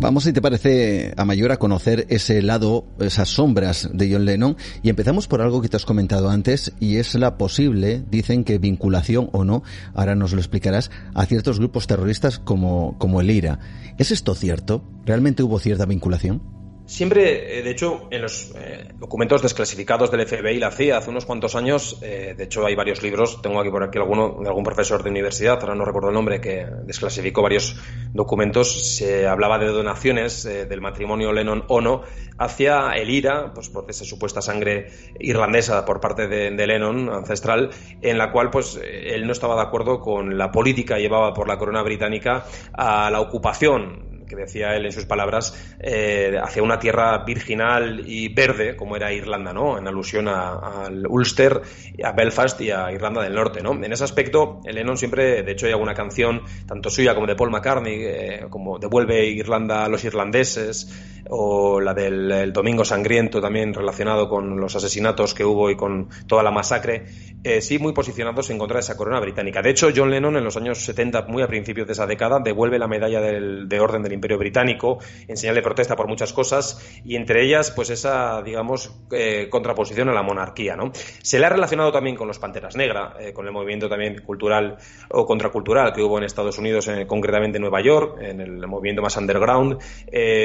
Vamos, 0.00 0.24
si 0.24 0.32
te 0.32 0.40
parece, 0.40 1.12
a 1.18 1.26
mayor 1.26 1.52
a 1.52 1.58
conocer 1.58 2.06
ese 2.08 2.40
lado, 2.40 2.86
esas 3.00 3.28
sombras 3.28 3.90
de 3.92 4.10
John 4.10 4.24
Lennon. 4.24 4.56
Y 4.82 4.88
empezamos 4.88 5.28
por 5.28 5.42
algo 5.42 5.60
que 5.60 5.68
te 5.68 5.76
has 5.76 5.84
comentado 5.84 6.30
antes, 6.30 6.72
y 6.80 6.96
es 6.96 7.14
la 7.16 7.36
posible, 7.36 8.02
dicen 8.10 8.44
que 8.44 8.56
vinculación 8.56 9.28
o 9.32 9.44
no, 9.44 9.62
ahora 9.92 10.14
nos 10.14 10.32
lo 10.32 10.38
explicarás, 10.38 10.90
a 11.12 11.26
ciertos 11.26 11.58
grupos 11.58 11.86
terroristas 11.86 12.38
como, 12.38 12.96
como 12.96 13.20
el 13.20 13.30
IRA. 13.30 13.58
¿Es 13.98 14.10
esto 14.10 14.34
cierto? 14.34 14.82
¿Realmente 15.04 15.42
hubo 15.42 15.58
cierta 15.58 15.84
vinculación? 15.84 16.59
Siempre, 16.90 17.60
eh, 17.60 17.62
de 17.62 17.70
hecho, 17.70 18.08
en 18.10 18.20
los 18.20 18.52
eh, 18.56 18.88
documentos 18.98 19.40
desclasificados 19.40 20.10
del 20.10 20.26
FBI 20.26 20.56
y 20.56 20.58
la 20.58 20.72
CIA 20.72 20.98
hace 20.98 21.10
unos 21.10 21.24
cuantos 21.24 21.54
años, 21.54 21.96
eh, 22.02 22.34
de 22.36 22.44
hecho 22.44 22.66
hay 22.66 22.74
varios 22.74 23.00
libros, 23.00 23.40
tengo 23.40 23.60
aquí 23.60 23.70
por 23.70 23.84
aquí 23.84 23.96
alguno 23.96 24.38
de 24.42 24.48
algún 24.48 24.64
profesor 24.64 25.00
de 25.04 25.08
universidad, 25.08 25.60
ahora 25.60 25.76
no 25.76 25.84
recuerdo 25.84 26.08
el 26.08 26.14
nombre, 26.14 26.40
que 26.40 26.66
desclasificó 26.82 27.42
varios 27.42 27.76
documentos, 28.12 28.96
se 28.96 29.28
hablaba 29.28 29.60
de 29.60 29.66
donaciones 29.66 30.42
del 30.42 30.80
matrimonio 30.80 31.32
Lennon-Ono 31.32 32.02
hacia 32.38 32.90
el 32.96 33.08
IRA, 33.08 33.54
pues 33.54 33.68
por 33.68 33.88
esa 33.88 34.04
supuesta 34.04 34.42
sangre 34.42 34.88
irlandesa 35.20 35.84
por 35.84 36.00
parte 36.00 36.26
de, 36.26 36.50
de, 36.50 36.66
Lennon, 36.66 37.08
ancestral, 37.08 37.70
en 38.02 38.18
la 38.18 38.32
cual 38.32 38.50
pues 38.50 38.80
él 38.82 39.28
no 39.28 39.32
estaba 39.32 39.54
de 39.54 39.62
acuerdo 39.62 40.00
con 40.00 40.36
la 40.36 40.50
política 40.50 40.98
llevada 40.98 41.34
por 41.34 41.46
la 41.46 41.56
corona 41.56 41.82
británica 41.82 42.46
a 42.72 43.10
la 43.10 43.20
ocupación 43.20 44.09
que 44.30 44.36
decía 44.36 44.76
él 44.76 44.86
en 44.86 44.92
sus 44.92 45.04
palabras, 45.04 45.52
eh, 45.80 46.38
hacia 46.40 46.62
una 46.62 46.78
tierra 46.78 47.18
virginal 47.24 48.04
y 48.06 48.32
verde, 48.32 48.76
como 48.76 48.96
era 48.96 49.12
Irlanda, 49.12 49.52
¿no? 49.52 49.76
En 49.76 49.88
alusión 49.88 50.28
al 50.28 51.04
Ulster, 51.08 51.60
a 52.02 52.12
Belfast 52.12 52.60
y 52.60 52.70
a 52.70 52.92
Irlanda 52.92 53.22
del 53.22 53.34
Norte, 53.34 53.60
¿no? 53.60 53.72
En 53.72 53.92
ese 53.92 54.04
aspecto, 54.04 54.60
Lennon 54.64 54.96
siempre, 54.96 55.42
de 55.42 55.52
hecho, 55.52 55.66
hay 55.66 55.72
alguna 55.72 55.94
canción, 55.94 56.42
tanto 56.66 56.90
suya 56.90 57.14
como 57.14 57.26
de 57.26 57.34
Paul 57.34 57.50
McCartney, 57.50 57.98
eh, 58.00 58.46
como 58.48 58.78
Devuelve 58.78 59.26
Irlanda 59.26 59.84
a 59.84 59.88
los 59.88 60.04
irlandeses, 60.04 60.88
o 61.28 61.80
la 61.80 61.94
del 61.94 62.52
Domingo 62.52 62.84
Sangriento, 62.84 63.40
también 63.40 63.74
relacionado 63.74 64.28
con 64.28 64.60
los 64.60 64.74
asesinatos 64.76 65.34
que 65.34 65.44
hubo 65.44 65.70
y 65.70 65.76
con 65.76 66.08
toda 66.26 66.42
la 66.42 66.50
masacre, 66.50 67.06
eh, 67.44 67.60
sí 67.60 67.78
muy 67.78 67.92
posicionados 67.92 68.50
en 68.50 68.58
contra 68.58 68.76
de 68.76 68.80
esa 68.80 68.96
corona 68.96 69.20
británica. 69.20 69.62
De 69.62 69.70
hecho, 69.70 69.88
John 69.94 70.10
Lennon 70.10 70.36
en 70.36 70.44
los 70.44 70.56
años 70.56 70.78
70, 70.84 71.26
muy 71.28 71.42
a 71.42 71.46
principios 71.46 71.86
de 71.86 71.92
esa 71.92 72.06
década, 72.06 72.40
devuelve 72.40 72.78
la 72.78 72.88
medalla 72.88 73.20
de 73.20 73.80
orden 73.80 74.02
del 74.02 74.12
Imperio 74.20 74.38
Británico 74.38 74.98
en 75.26 75.36
señal 75.36 75.54
de 75.54 75.62
protesta 75.62 75.96
por 75.96 76.06
muchas 76.06 76.32
cosas 76.32 76.78
y 77.04 77.16
entre 77.16 77.42
ellas, 77.42 77.70
pues 77.70 77.90
esa, 77.90 78.42
digamos, 78.42 78.94
eh, 79.10 79.48
contraposición 79.50 80.10
a 80.10 80.12
la 80.12 80.22
monarquía. 80.22 80.76
¿no? 80.76 80.92
Se 80.94 81.38
le 81.38 81.46
ha 81.46 81.48
relacionado 81.48 81.90
también 81.90 82.16
con 82.16 82.28
los 82.28 82.38
Panteras 82.38 82.76
Negra, 82.76 83.14
eh, 83.18 83.32
con 83.32 83.46
el 83.46 83.52
movimiento 83.52 83.88
también 83.88 84.20
cultural 84.22 84.76
o 85.08 85.24
contracultural 85.26 85.92
que 85.92 86.02
hubo 86.02 86.18
en 86.18 86.24
Estados 86.24 86.58
Unidos, 86.58 86.88
concretamente 87.06 87.56
en 87.56 87.62
Nueva 87.62 87.80
York, 87.80 88.18
en 88.20 88.40
el 88.40 88.66
movimiento 88.66 89.02
más 89.02 89.16
underground, 89.16 89.78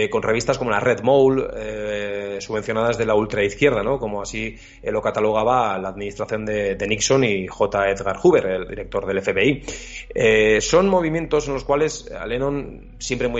con 0.09 0.23
revistas 0.23 0.57
como 0.57 0.71
la 0.71 0.79
Red 0.79 1.01
Mole, 1.01 2.41
subvencionadas 2.41 2.97
de 2.97 3.05
la 3.05 3.15
ultraizquierda, 3.15 3.83
¿no? 3.83 3.99
como 3.99 4.21
así 4.21 4.55
lo 4.83 5.01
catalogaba 5.01 5.77
la 5.77 5.89
administración 5.89 6.45
de, 6.45 6.75
de 6.75 6.87
Nixon 6.87 7.23
y 7.23 7.47
J. 7.47 7.89
Edgar 7.89 8.17
Hoover, 8.17 8.45
el 8.45 8.67
director 8.67 9.05
del 9.05 9.21
FBI. 9.21 9.63
Eh, 10.13 10.61
son 10.61 10.87
movimientos 10.89 11.47
en 11.47 11.53
los 11.53 11.63
cuales 11.63 12.11
a 12.11 12.25
Lennon, 12.25 12.95
siempre 12.99 13.27
muy 13.27 13.39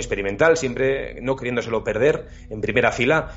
siempre 0.56 1.20
no 1.22 1.36
queriéndoselo 1.36 1.84
perder 1.84 2.26
en 2.50 2.60
primera 2.60 2.92
fila, 2.92 3.30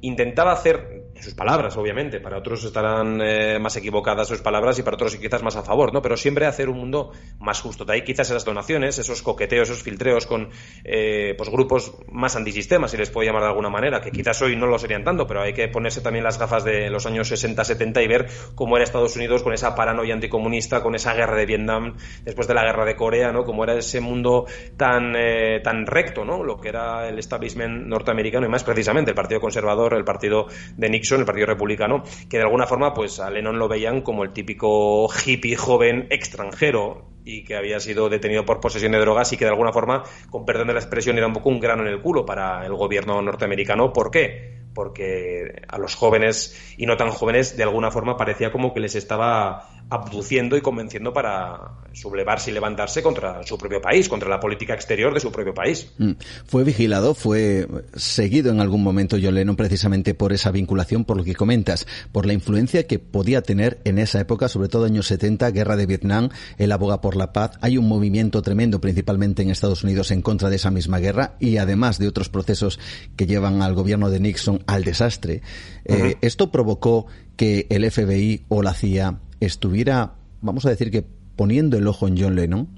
intentaba 0.00 0.52
hacer 0.52 1.11
sus 1.22 1.34
palabras, 1.34 1.76
obviamente, 1.76 2.20
para 2.20 2.38
otros 2.38 2.64
estarán 2.64 3.20
eh, 3.22 3.58
más 3.60 3.76
equivocadas 3.76 4.28
sus 4.28 4.40
palabras 4.40 4.78
y 4.78 4.82
para 4.82 4.96
otros 4.96 5.16
quizás 5.16 5.42
más 5.42 5.56
a 5.56 5.62
favor, 5.62 5.92
¿no? 5.92 6.02
Pero 6.02 6.16
siempre 6.16 6.46
hacer 6.46 6.68
un 6.68 6.78
mundo 6.78 7.12
más 7.38 7.60
justo. 7.60 7.84
De 7.84 7.94
ahí 7.94 8.02
quizás 8.02 8.28
esas 8.30 8.44
donaciones, 8.44 8.98
esos 8.98 9.22
coqueteos, 9.22 9.70
esos 9.70 9.82
filtreos 9.82 10.26
con 10.26 10.50
eh, 10.84 11.34
pues 11.38 11.48
grupos 11.48 11.94
más 12.10 12.34
antisistemas, 12.34 12.90
si 12.90 12.96
les 12.96 13.10
puedo 13.10 13.26
llamar 13.26 13.42
de 13.42 13.48
alguna 13.48 13.70
manera, 13.70 14.00
que 14.00 14.10
quizás 14.10 14.42
hoy 14.42 14.56
no 14.56 14.66
lo 14.66 14.78
serían 14.78 15.04
tanto, 15.04 15.26
pero 15.26 15.42
hay 15.42 15.52
que 15.52 15.68
ponerse 15.68 16.00
también 16.00 16.24
las 16.24 16.38
gafas 16.38 16.64
de 16.64 16.90
los 16.90 17.06
años 17.06 17.30
60-70 17.30 18.02
y 18.02 18.08
ver 18.08 18.26
cómo 18.54 18.76
era 18.76 18.84
Estados 18.84 19.14
Unidos 19.14 19.42
con 19.42 19.52
esa 19.52 19.74
paranoia 19.74 20.14
anticomunista, 20.14 20.82
con 20.82 20.94
esa 20.96 21.14
guerra 21.14 21.36
de 21.36 21.46
Vietnam, 21.46 21.96
después 22.24 22.48
de 22.48 22.54
la 22.54 22.64
guerra 22.64 22.84
de 22.84 22.96
Corea, 22.96 23.30
¿no? 23.30 23.44
Cómo 23.44 23.62
era 23.62 23.74
ese 23.74 24.00
mundo 24.00 24.46
tan, 24.76 25.14
eh, 25.16 25.60
tan 25.62 25.86
recto, 25.86 26.24
¿no? 26.24 26.42
Lo 26.42 26.60
que 26.60 26.68
era 26.68 27.08
el 27.08 27.18
establishment 27.18 27.86
norteamericano 27.86 28.46
y 28.46 28.48
más 28.48 28.64
precisamente 28.64 29.12
el 29.12 29.14
Partido 29.14 29.40
Conservador, 29.40 29.94
el 29.94 30.04
Partido 30.04 30.46
de 30.76 30.90
Nixon, 30.90 31.11
el 31.20 31.26
Partido 31.26 31.46
Republicano, 31.46 32.02
que 32.28 32.38
de 32.38 32.44
alguna 32.44 32.66
forma 32.66 32.94
pues 32.94 33.20
a 33.20 33.30
Lennon 33.30 33.58
lo 33.58 33.68
veían 33.68 34.00
como 34.00 34.24
el 34.24 34.32
típico 34.32 35.08
hippie 35.24 35.56
joven 35.56 36.06
extranjero 36.10 37.11
y 37.24 37.44
que 37.44 37.56
había 37.56 37.80
sido 37.80 38.08
detenido 38.08 38.44
por 38.44 38.60
posesión 38.60 38.92
de 38.92 38.98
drogas 38.98 39.32
y 39.32 39.36
que 39.36 39.44
de 39.44 39.50
alguna 39.50 39.72
forma, 39.72 40.02
con 40.30 40.44
perdón 40.44 40.68
de 40.68 40.74
la 40.74 40.80
expresión, 40.80 41.16
era 41.18 41.26
un 41.26 41.32
poco 41.32 41.48
un 41.48 41.60
grano 41.60 41.82
en 41.82 41.88
el 41.88 42.00
culo 42.00 42.26
para 42.26 42.64
el 42.66 42.74
gobierno 42.74 43.20
norteamericano. 43.22 43.92
¿Por 43.92 44.10
qué? 44.10 44.62
Porque 44.74 45.62
a 45.68 45.78
los 45.78 45.94
jóvenes 45.94 46.74
y 46.76 46.86
no 46.86 46.96
tan 46.96 47.10
jóvenes 47.10 47.56
de 47.56 47.62
alguna 47.62 47.90
forma 47.90 48.16
parecía 48.16 48.50
como 48.50 48.72
que 48.72 48.80
les 48.80 48.94
estaba 48.94 49.68
abduciendo 49.92 50.56
y 50.56 50.62
convenciendo 50.62 51.12
para 51.12 51.72
sublevarse 51.92 52.50
y 52.50 52.54
levantarse 52.54 53.02
contra 53.02 53.42
su 53.46 53.58
propio 53.58 53.80
país, 53.82 54.08
contra 54.08 54.28
la 54.28 54.40
política 54.40 54.72
exterior 54.72 55.12
de 55.12 55.20
su 55.20 55.30
propio 55.30 55.52
país. 55.52 55.92
Mm. 55.98 56.12
Fue 56.46 56.64
vigilado, 56.64 57.14
fue 57.14 57.68
seguido 57.94 58.50
en 58.50 58.60
algún 58.60 58.82
momento 58.82 59.18
John 59.22 59.34
Lennon 59.34 59.56
precisamente 59.56 60.14
por 60.14 60.32
esa 60.32 60.50
vinculación, 60.50 61.04
por 61.04 61.18
lo 61.18 61.24
que 61.24 61.34
comentas, 61.34 61.86
por 62.10 62.24
la 62.24 62.32
influencia 62.32 62.86
que 62.86 62.98
podía 62.98 63.42
tener 63.42 63.80
en 63.84 63.98
esa 63.98 64.20
época, 64.20 64.48
sobre 64.48 64.68
todo 64.68 64.86
años 64.86 65.06
70, 65.08 65.50
guerra 65.50 65.76
de 65.76 65.84
Vietnam, 65.84 66.30
él 66.56 66.72
aboga 66.72 67.02
por 67.02 67.11
la 67.16 67.32
paz, 67.32 67.52
hay 67.60 67.78
un 67.78 67.88
movimiento 67.88 68.42
tremendo 68.42 68.80
principalmente 68.80 69.42
en 69.42 69.50
Estados 69.50 69.84
Unidos 69.84 70.10
en 70.10 70.22
contra 70.22 70.50
de 70.50 70.56
esa 70.56 70.70
misma 70.70 70.98
guerra 70.98 71.36
y 71.40 71.56
además 71.56 71.98
de 71.98 72.08
otros 72.08 72.28
procesos 72.28 72.78
que 73.16 73.26
llevan 73.26 73.62
al 73.62 73.74
gobierno 73.74 74.10
de 74.10 74.20
Nixon 74.20 74.62
al 74.66 74.84
desastre. 74.84 75.42
Eh, 75.84 76.16
esto 76.20 76.50
provocó 76.50 77.06
que 77.36 77.66
el 77.70 77.90
FBI 77.90 78.44
o 78.48 78.62
la 78.62 78.74
CIA 78.74 79.18
estuviera, 79.40 80.14
vamos 80.40 80.66
a 80.66 80.70
decir 80.70 80.90
que 80.90 81.04
poniendo 81.36 81.76
el 81.76 81.86
ojo 81.86 82.08
en 82.08 82.20
John 82.20 82.36
Lennon? 82.36 82.68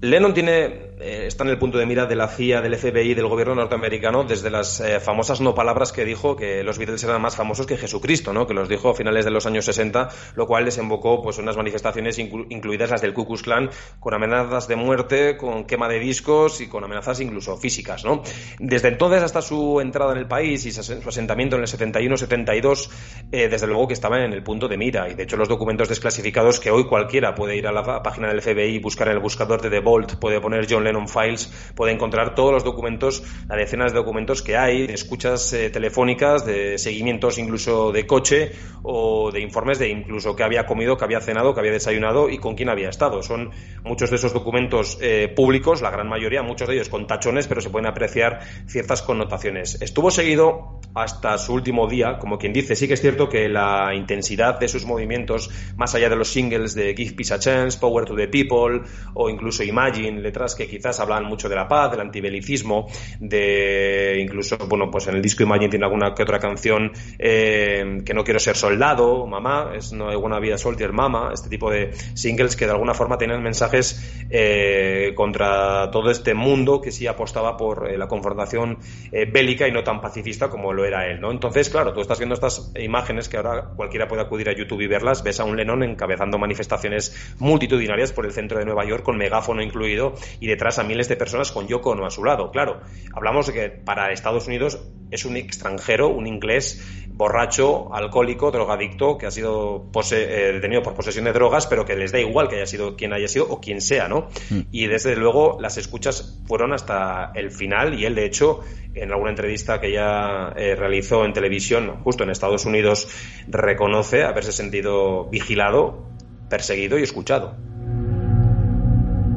Lennon 0.00 0.34
tiene 0.34 0.85
está 0.98 1.44
en 1.44 1.50
el 1.50 1.58
punto 1.58 1.76
de 1.76 1.84
mira 1.84 2.06
de 2.06 2.16
la 2.16 2.28
CIA, 2.28 2.62
del 2.62 2.76
FBI, 2.76 3.14
del 3.14 3.26
gobierno 3.26 3.54
norteamericano, 3.54 4.24
desde 4.24 4.50
las 4.50 4.80
eh, 4.80 4.98
famosas 4.98 5.40
no 5.42 5.54
palabras 5.54 5.92
que 5.92 6.04
dijo 6.04 6.36
que 6.36 6.62
los 6.62 6.78
Beatles 6.78 7.04
eran 7.04 7.20
más 7.20 7.36
famosos 7.36 7.66
que 7.66 7.76
Jesucristo, 7.76 8.32
¿no? 8.32 8.46
que 8.46 8.54
los 8.54 8.68
dijo 8.68 8.90
a 8.90 8.94
finales 8.94 9.26
de 9.26 9.30
los 9.30 9.44
años 9.46 9.66
60, 9.66 10.08
lo 10.34 10.46
cual 10.46 10.64
desembocó 10.64 11.22
pues, 11.22 11.36
unas 11.38 11.56
manifestaciones 11.56 12.18
incluidas 12.18 12.90
las 12.90 13.02
del 13.02 13.12
Ku 13.12 13.26
Klux 13.26 13.42
Klan, 13.42 13.70
con 14.00 14.14
amenazas 14.14 14.68
de 14.68 14.76
muerte, 14.76 15.36
con 15.36 15.66
quema 15.66 15.88
de 15.88 15.98
discos 15.98 16.62
y 16.62 16.68
con 16.68 16.82
amenazas 16.82 17.20
incluso 17.20 17.56
físicas. 17.58 18.04
¿no? 18.04 18.22
Desde 18.58 18.88
entonces 18.88 19.22
hasta 19.22 19.42
su 19.42 19.80
entrada 19.80 20.12
en 20.12 20.18
el 20.18 20.26
país 20.26 20.64
y 20.64 20.72
su 20.72 20.80
asentamiento 20.80 21.56
en 21.56 21.62
el 21.62 21.68
71-72, 21.68 22.90
eh, 23.32 23.48
desde 23.48 23.66
luego 23.66 23.86
que 23.86 23.94
estaba 23.94 24.24
en 24.24 24.32
el 24.32 24.42
punto 24.42 24.66
de 24.66 24.78
mira. 24.78 25.10
Y 25.10 25.14
de 25.14 25.24
hecho 25.24 25.36
los 25.36 25.48
documentos 25.48 25.90
desclasificados 25.90 26.58
que 26.58 26.70
hoy 26.70 26.86
cualquiera 26.86 27.34
puede 27.34 27.56
ir 27.56 27.66
a 27.66 27.72
la 27.72 28.02
página 28.02 28.28
del 28.28 28.40
FBI 28.40 28.78
buscar 28.78 29.08
en 29.08 29.14
el 29.14 29.20
buscador 29.20 29.60
de 29.60 29.68
The 29.68 29.80
Vault, 29.80 30.14
puede 30.14 30.40
poner 30.40 30.66
John 30.68 30.85
Lennon 30.86 31.08
Files 31.08 31.52
puede 31.74 31.92
encontrar 31.92 32.34
todos 32.34 32.52
los 32.52 32.64
documentos, 32.64 33.22
las 33.48 33.58
decenas 33.58 33.92
de 33.92 33.98
documentos 33.98 34.42
que 34.42 34.56
hay, 34.56 34.86
de 34.86 34.94
escuchas 34.94 35.52
eh, 35.52 35.70
telefónicas, 35.70 36.46
de 36.46 36.78
seguimientos 36.78 37.38
incluso 37.38 37.92
de 37.92 38.06
coche 38.06 38.52
o 38.82 39.30
de 39.30 39.40
informes 39.40 39.78
de 39.78 39.88
incluso 39.88 40.36
qué 40.36 40.44
había 40.44 40.66
comido, 40.66 40.96
qué 40.96 41.04
había 41.04 41.20
cenado, 41.20 41.54
qué 41.54 41.60
había 41.60 41.72
desayunado 41.72 42.30
y 42.30 42.38
con 42.38 42.54
quién 42.54 42.68
había 42.68 42.88
estado. 42.88 43.22
Son 43.22 43.50
muchos 43.84 44.10
de 44.10 44.16
esos 44.16 44.32
documentos 44.32 44.98
eh, 45.00 45.32
públicos, 45.34 45.82
la 45.82 45.90
gran 45.90 46.08
mayoría, 46.08 46.42
muchos 46.42 46.68
de 46.68 46.74
ellos 46.74 46.88
con 46.88 47.06
tachones, 47.06 47.46
pero 47.46 47.60
se 47.60 47.70
pueden 47.70 47.86
apreciar 47.86 48.40
ciertas 48.66 49.02
connotaciones. 49.02 49.80
Estuvo 49.82 50.10
seguido 50.10 50.80
hasta 50.94 51.36
su 51.38 51.52
último 51.52 51.86
día, 51.88 52.18
como 52.18 52.38
quien 52.38 52.52
dice, 52.52 52.76
sí 52.76 52.88
que 52.88 52.94
es 52.94 53.00
cierto 53.00 53.28
que 53.28 53.48
la 53.48 53.94
intensidad 53.94 54.58
de 54.58 54.68
sus 54.68 54.86
movimientos, 54.86 55.50
más 55.76 55.94
allá 55.94 56.08
de 56.08 56.16
los 56.16 56.28
singles 56.28 56.74
de 56.74 56.94
Give 56.94 57.12
Peace 57.12 57.34
a 57.34 57.38
Chance, 57.38 57.78
Power 57.78 58.04
to 58.04 58.14
the 58.14 58.28
People 58.28 58.82
o 59.14 59.28
incluso 59.28 59.62
Imagine, 59.62 60.20
letras 60.20 60.54
que 60.54 60.66
quizás 60.76 61.00
hablan 61.00 61.24
mucho 61.24 61.48
de 61.48 61.56
la 61.56 61.66
paz, 61.66 61.90
del 61.90 62.00
antibelicismo, 62.00 62.86
de 63.18 64.18
incluso, 64.20 64.58
bueno, 64.68 64.90
pues 64.90 65.06
en 65.06 65.16
el 65.16 65.22
disco 65.22 65.42
Imagine 65.42 65.70
tiene 65.70 65.86
alguna 65.86 66.14
que 66.14 66.22
otra 66.22 66.38
canción 66.38 66.92
eh, 67.18 68.02
que 68.04 68.12
no 68.12 68.24
quiero 68.24 68.38
ser 68.38 68.56
soldado, 68.56 69.26
mamá, 69.26 69.72
es 69.74 69.92
No 69.92 70.10
hay 70.10 70.16
buena 70.16 70.38
vida 70.38 70.58
soldier, 70.58 70.92
mama, 70.92 71.30
este 71.32 71.48
tipo 71.48 71.70
de 71.70 71.92
singles 72.14 72.56
que 72.56 72.66
de 72.66 72.72
alguna 72.72 72.92
forma 72.92 73.16
tienen 73.16 73.42
mensajes 73.42 74.26
eh, 74.28 75.12
contra 75.14 75.90
todo 75.90 76.10
este 76.10 76.34
mundo 76.34 76.80
que 76.80 76.92
sí 76.92 77.06
apostaba 77.06 77.56
por 77.56 77.88
eh, 77.88 77.96
la 77.96 78.06
confrontación 78.06 78.78
bélica 79.10 79.66
y 79.66 79.72
no 79.72 79.82
tan 79.82 80.00
pacifista 80.00 80.50
como 80.50 80.72
lo 80.72 80.84
era 80.84 81.06
él, 81.06 81.20
¿no? 81.20 81.30
Entonces, 81.30 81.70
claro, 81.70 81.92
tú 81.92 82.00
estás 82.00 82.18
viendo 82.18 82.34
estas 82.34 82.72
imágenes 82.78 83.28
que 83.28 83.38
ahora 83.38 83.70
cualquiera 83.76 84.06
puede 84.08 84.22
acudir 84.22 84.48
a 84.48 84.52
YouTube 84.52 84.82
y 84.82 84.86
verlas, 84.86 85.22
ves 85.22 85.40
a 85.40 85.44
un 85.44 85.56
Lennon 85.56 85.82
encabezando 85.82 86.38
manifestaciones 86.38 87.34
multitudinarias 87.38 88.12
por 88.12 88.26
el 88.26 88.32
centro 88.32 88.58
de 88.58 88.64
Nueva 88.64 88.84
York 88.84 89.02
con 89.02 89.16
megáfono 89.16 89.62
incluido 89.62 90.14
y 90.40 90.46
detrás 90.48 90.65
a 90.66 90.82
miles 90.82 91.08
de 91.08 91.16
personas 91.16 91.52
con 91.52 91.66
Yoko 91.68 91.90
Ono 91.90 92.06
a 92.06 92.10
su 92.10 92.24
lado. 92.24 92.50
Claro, 92.50 92.80
hablamos 93.12 93.46
de 93.46 93.52
que 93.52 93.68
para 93.68 94.12
Estados 94.12 94.46
Unidos 94.46 94.80
es 95.10 95.24
un 95.24 95.36
extranjero, 95.36 96.08
un 96.08 96.26
inglés 96.26 96.82
borracho, 97.16 97.94
alcohólico, 97.94 98.50
drogadicto, 98.50 99.16
que 99.16 99.26
ha 99.26 99.30
sido 99.30 99.90
eh, 100.12 100.50
detenido 100.52 100.82
por 100.82 100.94
posesión 100.94 101.24
de 101.24 101.32
drogas, 101.32 101.66
pero 101.66 101.86
que 101.86 101.96
les 101.96 102.12
da 102.12 102.20
igual 102.20 102.48
que 102.48 102.56
haya 102.56 102.66
sido 102.66 102.94
quien 102.94 103.14
haya 103.14 103.26
sido 103.26 103.46
o 103.48 103.60
quien 103.60 103.80
sea, 103.80 104.06
¿no? 104.06 104.28
Mm. 104.50 104.60
Y 104.70 104.86
desde 104.86 105.16
luego 105.16 105.56
las 105.60 105.78
escuchas 105.78 106.38
fueron 106.46 106.74
hasta 106.74 107.32
el 107.34 107.50
final 107.50 107.98
y 107.98 108.04
él, 108.04 108.14
de 108.14 108.26
hecho, 108.26 108.60
en 108.94 109.10
alguna 109.12 109.30
entrevista 109.30 109.80
que 109.80 109.92
ya 109.92 110.52
eh, 110.56 110.74
realizó 110.76 111.24
en 111.24 111.32
televisión, 111.32 112.00
justo 112.04 112.24
en 112.24 112.30
Estados 112.30 112.66
Unidos, 112.66 113.08
reconoce 113.48 114.24
haberse 114.24 114.52
sentido 114.52 115.24
vigilado, 115.24 116.06
perseguido 116.50 116.98
y 116.98 117.02
escuchado. 117.02 117.56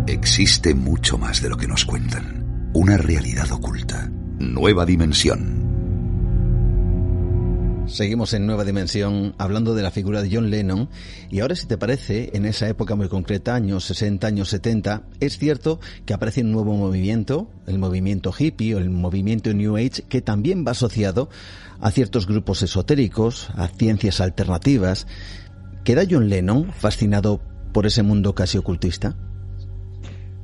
Existe 0.10 0.74
mucho 0.74 1.20
más 1.20 1.40
de 1.40 1.50
lo 1.50 1.58
que 1.58 1.68
nos 1.68 1.86
cuentan. 1.86 2.72
Una 2.74 2.98
realidad 2.98 3.52
oculta. 3.52 4.10
Nueva 4.40 4.84
dimensión. 4.84 5.60
Seguimos 7.86 8.34
en 8.34 8.48
Nueva 8.48 8.66
Dimensión 8.66 9.36
hablando 9.38 9.76
de 9.76 9.84
la 9.84 9.92
figura 9.92 10.24
de 10.24 10.36
John 10.36 10.50
Lennon 10.50 10.90
y 11.30 11.42
ahora 11.42 11.56
si 11.56 11.68
te 11.68 11.78
parece, 11.78 12.32
en 12.34 12.48
esa 12.48 12.68
época 12.68 12.96
muy 12.96 13.08
concreta, 13.08 13.54
años 13.54 13.84
60, 13.86 14.26
años 14.26 14.50
70, 14.50 15.04
es 15.20 15.38
cierto 15.38 15.80
que 16.08 16.16
aparece 16.16 16.42
un 16.42 16.54
nuevo 16.54 16.76
movimiento, 16.76 17.52
el 17.68 17.78
movimiento 17.78 18.34
hippie 18.36 18.74
o 18.74 18.80
el 18.80 18.90
movimiento 18.90 19.54
New 19.54 19.78
Age, 19.78 20.06
que 20.10 20.22
también 20.24 20.66
va 20.66 20.72
asociado 20.72 21.30
a 21.80 21.92
ciertos 21.92 22.26
grupos 22.26 22.64
esotéricos, 22.64 23.52
a 23.56 23.68
ciencias 23.68 24.22
alternativas. 24.22 25.06
¿Queda 25.84 26.02
John 26.10 26.30
Lennon 26.30 26.74
fascinado 26.74 27.42
por 27.74 27.86
ese 27.86 28.02
mundo 28.02 28.34
casi 28.34 28.58
ocultista? 28.58 29.16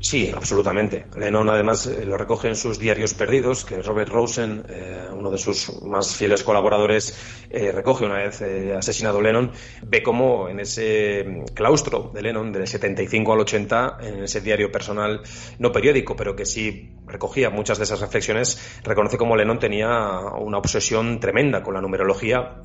Sí, 0.06 0.32
absolutamente. 0.32 1.08
Lennon 1.18 1.50
además 1.50 1.88
eh, 1.88 2.06
lo 2.06 2.16
recoge 2.16 2.48
en 2.48 2.56
sus 2.56 2.78
diarios 2.78 3.16
perdidos, 3.16 3.66
que 3.66 3.82
Robert 3.82 4.12
Rosen, 4.12 4.64
eh, 4.70 5.08
uno 5.12 5.32
de 5.32 5.40
sus 5.40 5.82
más 5.82 6.16
fieles 6.16 6.44
colaboradores, 6.44 7.18
eh, 7.50 7.72
recoge 7.72 8.06
una 8.06 8.18
vez 8.18 8.40
asesinado 8.78 9.20
Lennon, 9.20 9.52
ve 9.82 10.04
cómo 10.04 10.48
en 10.48 10.60
ese 10.60 11.44
claustro 11.56 12.12
de 12.14 12.22
Lennon, 12.22 12.52
del 12.52 12.68
75 12.68 13.34
al 13.34 13.40
80, 13.40 13.98
en 14.02 14.24
ese 14.26 14.42
diario 14.42 14.72
personal, 14.72 15.24
no 15.58 15.72
periódico, 15.72 16.16
pero 16.16 16.36
que 16.36 16.46
sí 16.46 16.94
recogía 17.08 17.50
muchas 17.50 17.80
de 17.80 17.86
esas 17.86 18.00
reflexiones, 18.00 18.80
reconoce 18.84 19.18
cómo 19.18 19.36
Lennon 19.36 19.58
tenía 19.58 20.20
una 20.40 20.60
obsesión 20.60 21.20
tremenda 21.20 21.64
con 21.64 21.74
la 21.74 21.82
numerología 21.82 22.62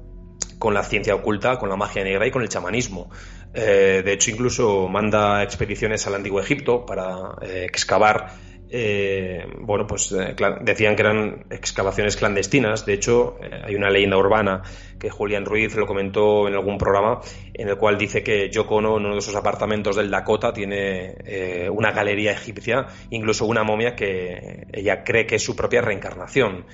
con 0.60 0.74
la 0.74 0.84
ciencia 0.84 1.14
oculta, 1.14 1.58
con 1.58 1.68
la 1.68 1.76
magia 1.76 2.04
negra 2.04 2.26
y 2.26 2.30
con 2.30 2.42
el 2.42 2.48
chamanismo. 2.48 3.10
Eh, 3.52 4.02
de 4.04 4.12
hecho, 4.12 4.30
incluso 4.30 4.88
manda 4.88 5.42
expediciones 5.42 6.06
al 6.06 6.14
antiguo 6.14 6.40
Egipto 6.40 6.84
para 6.86 7.34
eh, 7.40 7.64
excavar. 7.64 8.50
Eh, 8.72 9.44
bueno, 9.58 9.84
pues 9.84 10.14
decían 10.60 10.94
que 10.94 11.02
eran 11.02 11.46
excavaciones 11.50 12.16
clandestinas. 12.16 12.86
De 12.86 12.92
hecho, 12.92 13.36
hay 13.64 13.74
una 13.74 13.90
leyenda 13.90 14.16
urbana 14.16 14.62
que 14.98 15.10
Julián 15.10 15.44
Ruiz 15.44 15.74
lo 15.74 15.86
comentó 15.86 16.46
en 16.46 16.54
algún 16.54 16.78
programa, 16.78 17.20
en 17.52 17.68
el 17.68 17.76
cual 17.76 17.98
dice 17.98 18.22
que 18.22 18.48
Yoko 18.48 18.76
Ono, 18.76 18.98
en 18.98 19.06
uno 19.06 19.14
de 19.16 19.22
sus 19.22 19.34
apartamentos 19.34 19.96
del 19.96 20.08
Dakota, 20.08 20.52
tiene 20.52 21.68
una 21.72 21.90
galería 21.90 22.30
egipcia, 22.30 22.86
incluso 23.08 23.46
una 23.46 23.64
momia 23.64 23.96
que 23.96 24.68
ella 24.72 25.02
cree 25.02 25.26
que 25.26 25.36
es 25.36 25.42
su 25.42 25.56
propia 25.56 25.80
reencarnación. 25.80 26.66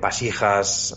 vasijas 0.00 0.92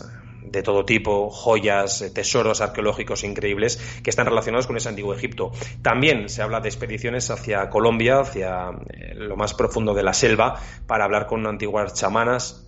de 0.50 0.62
todo 0.62 0.84
tipo, 0.84 1.30
joyas, 1.30 2.02
eh, 2.02 2.10
tesoros 2.10 2.60
arqueológicos 2.60 3.24
increíbles 3.24 3.76
que 4.02 4.10
están 4.10 4.26
relacionados 4.26 4.66
con 4.66 4.76
ese 4.76 4.88
antiguo 4.88 5.14
Egipto. 5.14 5.52
También 5.82 6.28
se 6.28 6.42
habla 6.42 6.60
de 6.60 6.68
expediciones 6.68 7.30
hacia 7.30 7.68
Colombia, 7.70 8.20
hacia 8.20 8.70
eh, 8.90 9.14
lo 9.14 9.36
más 9.36 9.54
profundo 9.54 9.94
de 9.94 10.02
la 10.02 10.12
selva, 10.12 10.60
para 10.86 11.04
hablar 11.04 11.26
con 11.26 11.46
antiguas 11.46 11.94
chamanas 11.94 12.66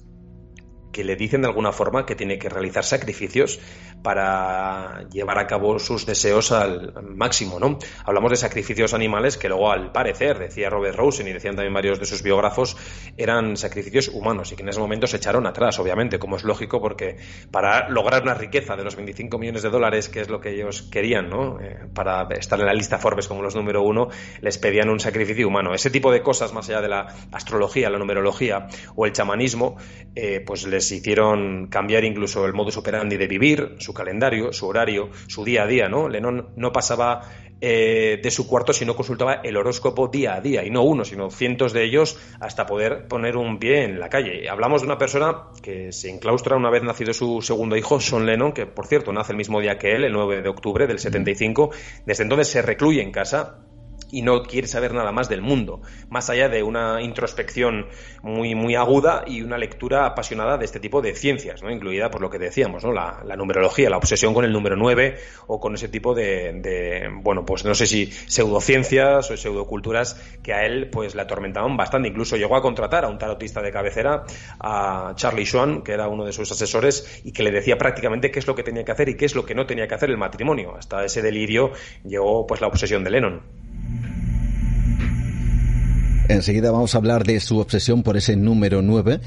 que 0.92 1.05
le 1.05 1.16
dicen 1.16 1.40
de 1.40 1.49
alguna 1.49 1.73
forma 1.73 2.07
que 2.07 2.14
tiene 2.14 2.38
que 2.38 2.49
realizar 2.49 2.85
sacrificios 2.85 3.59
para 4.03 5.09
llevar 5.11 5.38
a 5.38 5.47
cabo 5.47 5.79
sus 5.79 6.07
deseos 6.07 6.53
al 6.53 6.93
máximo, 7.03 7.59
¿no? 7.59 7.79
Hablamos 8.05 8.31
de 8.31 8.37
sacrificios 8.37 8.95
animales 8.95 9.37
que 9.37 9.49
luego, 9.49 9.71
al 9.71 9.93
parecer, 9.93 10.38
decía 10.38 10.71
Robert 10.71 10.97
Rosen 10.97 11.29
y 11.29 11.33
decían 11.33 11.55
también 11.55 11.75
varios 11.75 11.99
de 11.99 12.07
sus 12.07 12.23
biógrafos, 12.23 12.77
eran 13.17 13.57
sacrificios 13.57 14.09
humanos 14.09 14.53
y 14.53 14.57
que 14.57 14.62
en 14.62 14.69
ese 14.69 14.81
momento 14.81 15.07
se 15.07 15.17
echaron 15.17 15.47
atrás, 15.47 15.79
obviamente, 15.79 16.19
como 16.19 16.37
es 16.37 16.45
lógico, 16.45 16.81
porque 16.81 17.17
para 17.51 17.88
lograr 17.88 18.23
una 18.23 18.35
riqueza 18.35 18.77
de 18.77 18.85
los 18.85 18.97
25 18.97 19.38
millones 19.38 19.62
de 19.62 19.71
dólares, 19.71 20.09
que 20.09 20.21
es 20.21 20.29
lo 20.29 20.41
que 20.41 20.51
ellos 20.51 20.83
querían, 20.83 21.29
¿no? 21.29 21.61
Eh, 21.61 21.79
para 21.95 22.27
estar 22.37 22.59
en 22.59 22.67
la 22.67 22.75
lista 22.75 22.99
Forbes 22.99 23.29
como 23.29 23.43
los 23.43 23.55
número 23.55 23.83
uno, 23.83 24.09
les 24.41 24.59
pedían 24.59 24.88
un 24.88 25.01
sacrificio 25.01 25.47
humano. 25.47 25.75
Ese 25.75 25.91
tipo 25.91 26.11
de 26.11 26.23
cosas, 26.23 26.53
más 26.53 26.69
allá 26.69 26.81
de 26.81 26.88
la 26.88 27.07
astrología, 27.31 27.91
la 27.91 27.99
numerología 27.99 28.69
o 28.97 29.07
el 29.07 29.12
chamanismo, 29.12 29.77
eh, 30.15 30.43
pues 30.45 30.67
les 30.67 30.91
hicieron 30.91 31.69
cambiar 31.69 32.05
incluso 32.05 32.45
el 32.47 32.53
modus 32.53 32.77
operandi 32.77 33.17
de 33.17 33.27
vivir, 33.27 33.77
su 33.79 33.91
calendario, 33.92 34.52
su 34.52 34.66
horario, 34.66 35.11
su 35.26 35.44
día 35.44 35.64
a 35.64 35.66
día, 35.66 35.88
¿no? 35.88 36.09
Lennon 36.09 36.50
no 36.57 36.72
pasaba 36.72 37.22
eh, 37.64 38.18
de 38.20 38.31
su 38.33 38.48
cuarto 38.48 38.72
si 38.72 38.85
no 38.85 38.96
consultaba 38.96 39.35
el 39.35 39.57
horóscopo 39.57 40.09
día 40.09 40.35
a 40.35 40.40
día, 40.40 40.64
y 40.64 40.70
no 40.70 40.83
uno, 40.83 41.05
sino 41.05 41.31
cientos 41.31 41.72
de 41.72 41.85
ellos, 41.85 42.18
hasta 42.40 42.66
poder 42.66 43.07
poner 43.07 43.37
un 43.37 43.61
pie 43.61 43.85
en 43.85 44.00
la 44.00 44.09
calle. 44.09 44.48
Hablamos 44.48 44.83
de 44.83 44.88
una 44.88 44.98
persona 44.98 45.44
que 45.62 45.92
se 45.92 46.11
enclaustra 46.11 46.57
una 46.57 46.70
vez 46.70 46.83
nacido 46.83 47.14
su 47.14 47.40
segundo 47.40 47.76
hijo, 47.76 48.00
Sean 48.00 48.26
Lennon, 48.26 48.50
que 48.50 48.66
por 48.66 48.88
cierto 48.88 49.12
nace 49.12 49.31
el 49.31 49.38
mismo 49.38 49.61
día 49.61 49.78
que 49.78 49.92
él, 49.92 50.02
el 50.02 50.12
9 50.12 50.42
de 50.42 50.48
octubre 50.48 50.88
del 50.88 50.98
75. 50.98 51.70
Desde 52.05 52.24
entonces 52.24 52.48
se 52.48 52.62
recluye 52.62 53.00
en 53.00 53.12
casa 53.12 53.61
y 54.12 54.22
no 54.22 54.44
quiere 54.44 54.68
saber 54.68 54.94
nada 54.94 55.11
más 55.11 55.29
del 55.29 55.42
mundo, 55.42 55.81
más 56.09 56.31
allá 56.31 56.48
de 56.48 56.62
una 56.62 57.03
introspección 57.03 57.87
muy, 58.22 58.55
muy 58.55 58.77
aguda 58.77 59.25
y 59.27 59.42
una 59.42 59.59
lectura 59.59 60.07
apasionada 60.07 60.59
de 60.59 60.66
este 60.66 60.79
tipo 60.79 61.03
de 61.03 61.14
ciencias, 61.16 61.62
¿no? 61.62 61.70
incluida 61.70 62.11
por 62.11 62.20
lo 62.20 62.31
que 62.31 62.38
decíamos, 62.38 62.85
¿no? 62.85 62.92
la, 62.92 63.25
numerología, 63.37 63.90
la 63.90 63.96
obsesión 63.96 64.35
con 64.35 64.44
el 64.44 64.53
número 64.53 64.77
9 64.77 65.16
o 65.48 65.59
con 65.59 65.75
ese 65.75 65.88
tipo 65.88 66.14
de, 66.14 67.11
bueno, 67.22 67.44
pues 67.44 67.64
no 67.64 67.75
sé 67.75 67.87
si 67.87 68.07
pseudociencias 68.07 69.31
o 69.31 69.37
pseudoculturas 69.37 70.20
que 70.42 70.53
a 70.53 70.64
él 70.64 70.88
pues 70.90 71.14
le 71.14 71.22
atormentaban 71.22 71.77
bastante. 71.77 72.09
Incluso 72.09 72.37
llegó 72.37 72.57
a 72.57 72.62
contratar 72.62 73.05
a 73.05 73.09
un 73.09 73.18
tarotista 73.18 73.62
de 73.62 73.72
cabecera, 73.72 74.25
a 74.61 75.12
Charlie 75.16 75.46
Swan, 75.46 75.83
que 75.83 75.92
era 75.92 76.09
uno 76.09 76.25
de 76.25 76.33
sus 76.33 76.51
asesores, 76.53 77.22
y 77.25 77.33
que 77.33 77.42
le 77.42 77.51
decía 77.51 77.79
prácticamente 77.79 78.31
qué 78.31 78.38
es 78.38 78.46
lo 78.46 78.55
que 78.55 78.62
tenía 78.62 78.85
que 78.85 78.92
hacer 78.92 79.09
y 79.09 79.16
qué 79.16 79.25
es 79.25 79.35
lo 79.35 79.44
que 79.44 79.55
no 79.55 79.66
tenía 79.66 79.88
que 79.88 79.94
hacer 79.94 80.11
el 80.11 80.18
matrimonio. 80.18 80.75
Hasta 80.77 81.05
ese 81.05 81.22
delirio 81.22 81.72
llegó 82.05 82.46
pues 82.46 82.61
la 82.61 82.66
obsesión 82.66 83.05
de 83.05 83.11
Lennon. 83.11 83.71
Enseguida 86.28 86.70
vamos 86.70 86.94
a 86.94 86.98
hablar 86.98 87.24
de 87.24 87.40
su 87.40 87.59
obsesión 87.59 88.02
por 88.02 88.16
ese 88.16 88.37
número 88.37 88.81
9, 88.81 89.20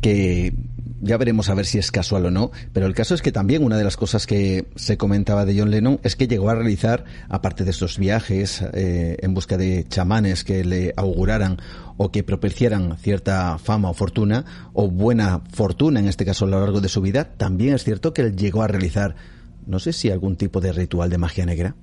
que 0.00 0.54
ya 1.00 1.16
veremos 1.16 1.48
a 1.48 1.54
ver 1.54 1.66
si 1.66 1.78
es 1.78 1.90
casual 1.90 2.26
o 2.26 2.30
no, 2.30 2.50
pero 2.72 2.86
el 2.86 2.94
caso 2.94 3.14
es 3.14 3.22
que 3.22 3.32
también 3.32 3.62
una 3.62 3.76
de 3.76 3.84
las 3.84 3.96
cosas 3.96 4.26
que 4.26 4.66
se 4.74 4.96
comentaba 4.96 5.44
de 5.44 5.58
John 5.58 5.70
Lennon 5.70 6.00
es 6.02 6.16
que 6.16 6.28
llegó 6.28 6.48
a 6.48 6.54
realizar, 6.54 7.04
aparte 7.28 7.64
de 7.64 7.70
estos 7.70 7.98
viajes 7.98 8.62
eh, 8.72 9.16
en 9.20 9.34
busca 9.34 9.56
de 9.56 9.84
chamanes 9.88 10.44
que 10.44 10.64
le 10.64 10.94
auguraran 10.96 11.58
o 11.96 12.10
que 12.10 12.22
propiciaran 12.22 12.96
cierta 12.98 13.58
fama 13.58 13.90
o 13.90 13.94
fortuna, 13.94 14.44
o 14.72 14.90
buena 14.90 15.42
fortuna 15.52 16.00
en 16.00 16.08
este 16.08 16.24
caso 16.24 16.44
a 16.44 16.48
lo 16.48 16.60
largo 16.60 16.80
de 16.80 16.88
su 16.88 17.00
vida, 17.00 17.24
también 17.36 17.74
es 17.74 17.84
cierto 17.84 18.14
que 18.14 18.22
él 18.22 18.36
llegó 18.36 18.62
a 18.62 18.68
realizar, 18.68 19.14
no 19.66 19.78
sé 19.78 19.92
si 19.92 20.10
algún 20.10 20.36
tipo 20.36 20.60
de 20.60 20.72
ritual 20.72 21.10
de 21.10 21.18
magia 21.18 21.46
negra. 21.46 21.74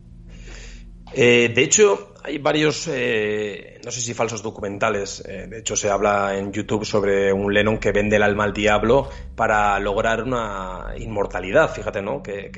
Eh, 1.15 1.51
de 1.53 1.63
hecho, 1.63 2.13
hay 2.23 2.37
varios, 2.39 2.87
eh, 2.87 3.79
no 3.83 3.91
sé 3.91 4.01
si 4.01 4.13
falsos 4.13 4.41
documentales. 4.41 5.23
Eh, 5.27 5.47
de 5.47 5.59
hecho, 5.59 5.75
se 5.75 5.89
habla 5.89 6.37
en 6.37 6.51
YouTube 6.51 6.85
sobre 6.85 7.31
un 7.31 7.53
Lennon 7.53 7.77
que 7.77 7.91
vende 7.91 8.15
el 8.15 8.23
alma 8.23 8.45
al 8.45 8.53
diablo 8.53 9.09
para 9.35 9.79
lograr 9.79 10.23
una 10.23 10.93
inmortalidad. 10.97 11.71
Fíjate, 11.71 12.01
¿no? 12.01 12.23
Que, 12.23 12.51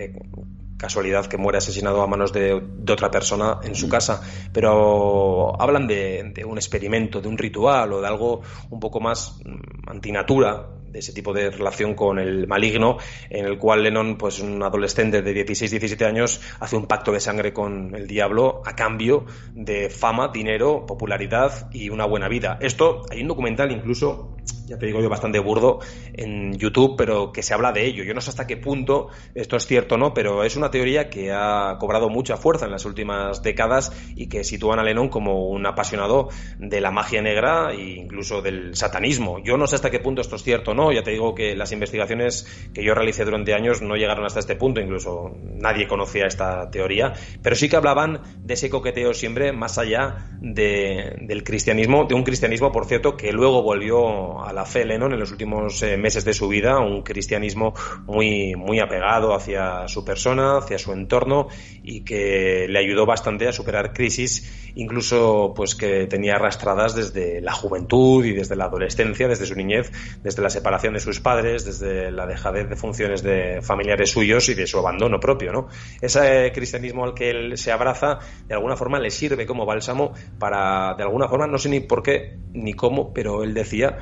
casualidad 0.77 1.25
que 1.25 1.37
muere 1.37 1.57
asesinado 1.57 2.01
a 2.01 2.07
manos 2.07 2.31
de, 2.33 2.53
otra 2.53 3.09
persona 3.09 3.59
en 3.63 3.75
su 3.75 3.89
casa. 3.89 4.21
Pero 4.53 5.59
hablan 5.59 5.87
de, 5.87 6.31
de, 6.33 6.45
un 6.45 6.57
experimento, 6.57 7.21
de 7.21 7.27
un 7.27 7.37
ritual 7.37 7.91
o 7.93 8.01
de 8.01 8.07
algo 8.07 8.41
un 8.69 8.79
poco 8.79 8.99
más 8.99 9.39
mm, 9.43 9.89
antinatura 9.89 10.74
de 10.95 10.99
ese 10.99 11.11
tipo 11.11 11.33
de 11.33 11.51
relación 11.51 11.93
con 11.93 12.19
el 12.19 12.47
maligno, 12.47 12.99
en 13.29 13.45
el 13.45 13.57
cual 13.57 13.83
Lennon, 13.83 14.17
pues 14.17 14.39
un 14.39 14.63
adolescente 14.63 15.21
de 15.21 15.45
16-17 15.45 16.05
años, 16.05 16.39
hace 16.61 16.77
un 16.77 16.87
pacto 16.87 17.11
de 17.11 17.19
sangre 17.19 17.51
con 17.51 17.93
el 17.93 18.07
diablo 18.07 18.61
a 18.65 18.77
cambio 18.77 19.25
de 19.53 19.89
fama, 19.89 20.29
dinero, 20.29 20.85
popularidad 20.85 21.69
y 21.73 21.89
una 21.89 22.05
buena 22.05 22.29
vida. 22.29 22.57
Esto, 22.61 23.01
hay 23.11 23.21
un 23.23 23.27
documental 23.27 23.73
incluso 23.73 24.37
ya 24.67 24.77
te 24.77 24.85
digo 24.85 25.01
yo, 25.01 25.09
bastante 25.09 25.39
burdo 25.39 25.79
en 26.13 26.57
YouTube, 26.57 26.95
pero 26.97 27.31
que 27.31 27.43
se 27.43 27.53
habla 27.53 27.71
de 27.71 27.85
ello. 27.85 28.03
Yo 28.03 28.13
no 28.13 28.21
sé 28.21 28.29
hasta 28.29 28.47
qué 28.47 28.57
punto 28.57 29.09
esto 29.33 29.55
es 29.57 29.65
cierto 29.65 29.95
o 29.95 29.97
no, 29.97 30.13
pero 30.13 30.43
es 30.43 30.55
una 30.55 30.71
teoría 30.71 31.09
que 31.09 31.31
ha 31.31 31.77
cobrado 31.79 32.09
mucha 32.09 32.37
fuerza 32.37 32.65
en 32.65 32.71
las 32.71 32.85
últimas 32.85 33.41
décadas 33.43 33.91
y 34.15 34.27
que 34.27 34.43
sitúan 34.43 34.79
a 34.79 34.83
Lennon 34.83 35.09
como 35.09 35.47
un 35.47 35.65
apasionado 35.65 36.29
de 36.59 36.81
la 36.81 36.91
magia 36.91 37.21
negra 37.21 37.71
e 37.71 37.95
incluso 37.95 38.41
del 38.41 38.75
satanismo. 38.75 39.39
Yo 39.43 39.57
no 39.57 39.67
sé 39.67 39.75
hasta 39.75 39.91
qué 39.91 39.99
punto 39.99 40.21
esto 40.21 40.35
es 40.35 40.43
cierto 40.43 40.71
o 40.71 40.73
no, 40.73 40.91
ya 40.91 41.03
te 41.03 41.11
digo 41.11 41.35
que 41.35 41.55
las 41.55 41.71
investigaciones 41.71 42.47
que 42.73 42.83
yo 42.83 42.93
realicé 42.93 43.25
durante 43.25 43.53
años 43.53 43.81
no 43.81 43.95
llegaron 43.95 44.25
hasta 44.25 44.39
este 44.39 44.55
punto, 44.55 44.81
incluso 44.81 45.35
nadie 45.43 45.87
conocía 45.87 46.25
esta 46.25 46.69
teoría, 46.69 47.13
pero 47.41 47.55
sí 47.55 47.69
que 47.69 47.75
hablaban 47.75 48.21
de 48.39 48.53
ese 48.53 48.69
coqueteo 48.69 49.13
siempre 49.13 49.51
más 49.51 49.77
allá 49.77 50.29
del 50.41 51.43
cristianismo, 51.43 52.05
de 52.05 52.15
un 52.15 52.23
cristianismo, 52.23 52.71
por 52.71 52.85
cierto, 52.85 53.15
que 53.15 53.31
luego 53.31 53.61
volvió 53.61 54.43
a 54.43 54.53
la 54.55 54.65
fe 54.65 54.85
Lennon 54.85 55.13
en 55.13 55.19
los 55.19 55.31
últimos 55.31 55.83
eh, 55.83 55.97
meses 55.97 56.23
de 56.23 56.33
su 56.33 56.47
vida, 56.47 56.79
un 56.79 57.03
cristianismo 57.03 57.73
muy, 58.05 58.55
muy 58.55 58.79
apegado 58.79 59.35
hacia 59.35 59.87
su 59.87 60.05
persona, 60.05 60.57
hacia 60.57 60.79
su 60.79 60.93
entorno 60.93 61.49
y 61.83 62.01
que 62.05 62.65
le 62.69 62.79
ayudó 62.79 63.05
bastante 63.05 63.47
a 63.47 63.51
superar 63.51 63.93
crisis, 63.93 64.71
incluso 64.75 65.53
pues 65.55 65.75
que 65.75 66.07
tenía 66.07 66.35
arrastradas 66.35 66.95
desde 66.95 67.41
la 67.41 67.51
juventud 67.51 68.23
y 68.25 68.31
desde 68.31 68.55
la 68.55 68.65
adolescencia, 68.65 69.27
desde 69.27 69.45
su 69.45 69.55
niñez, 69.55 69.91
desde 70.23 70.41
la 70.41 70.49
separación 70.49 70.93
de 70.93 71.01
sus 71.01 71.19
padres, 71.19 71.65
desde 71.65 72.09
la 72.11 72.25
dejadez 72.25 72.69
de 72.69 72.77
funciones 72.77 73.23
de 73.23 73.61
familiares 73.61 74.11
suyos 74.11 74.47
y 74.47 74.53
de 74.53 74.67
su 74.67 74.79
abandono 74.79 75.19
propio, 75.19 75.51
¿no? 75.51 75.67
Ese 76.01 76.51
cristianismo 76.53 77.03
al 77.03 77.13
que 77.13 77.29
él 77.29 77.57
se 77.57 77.73
abraza, 77.73 78.19
de 78.47 78.55
alguna 78.55 78.77
forma 78.77 78.99
le 78.99 79.11
sirve 79.11 79.45
como 79.45 79.65
bálsamo 79.65 80.13
para, 80.39 80.95
de 80.95 81.03
alguna 81.03 81.27
forma, 81.27 81.45
no 81.45 81.57
sé 81.57 81.67
ni 81.67 81.81
por 81.81 82.01
qué 82.01 82.37
ni 82.53 82.73
cómo, 82.73 83.13
pero 83.13 83.43
él 83.43 83.53
decía 83.53 83.97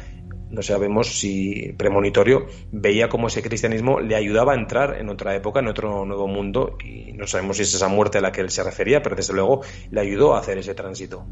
no 0.53 0.61
sabemos 0.61 1.07
si 1.19 1.73
premonitorio, 1.77 2.45
veía 2.71 3.09
cómo 3.09 3.27
ese 3.27 3.41
cristianismo 3.41 3.99
le 3.99 4.15
ayudaba 4.15 4.53
a 4.53 4.55
entrar 4.55 4.99
en 4.99 5.09
otra 5.09 5.35
época, 5.35 5.59
en 5.59 5.67
otro 5.67 6.05
nuevo 6.05 6.27
mundo, 6.27 6.77
y 6.85 7.11
no 7.13 7.25
sabemos 7.25 7.57
si 7.57 7.63
es 7.63 7.73
esa 7.73 7.87
muerte 7.87 8.19
a 8.19 8.21
la 8.21 8.31
que 8.31 8.41
él 8.41 8.51
se 8.51 8.63
refería, 8.63 9.01
pero 9.01 9.15
desde 9.15 9.33
luego 9.33 9.61
le 9.89 9.99
ayudó 9.99 10.35
a 10.35 10.39
hacer 10.39 10.59
ese 10.59 10.75
tránsito. 10.75 11.25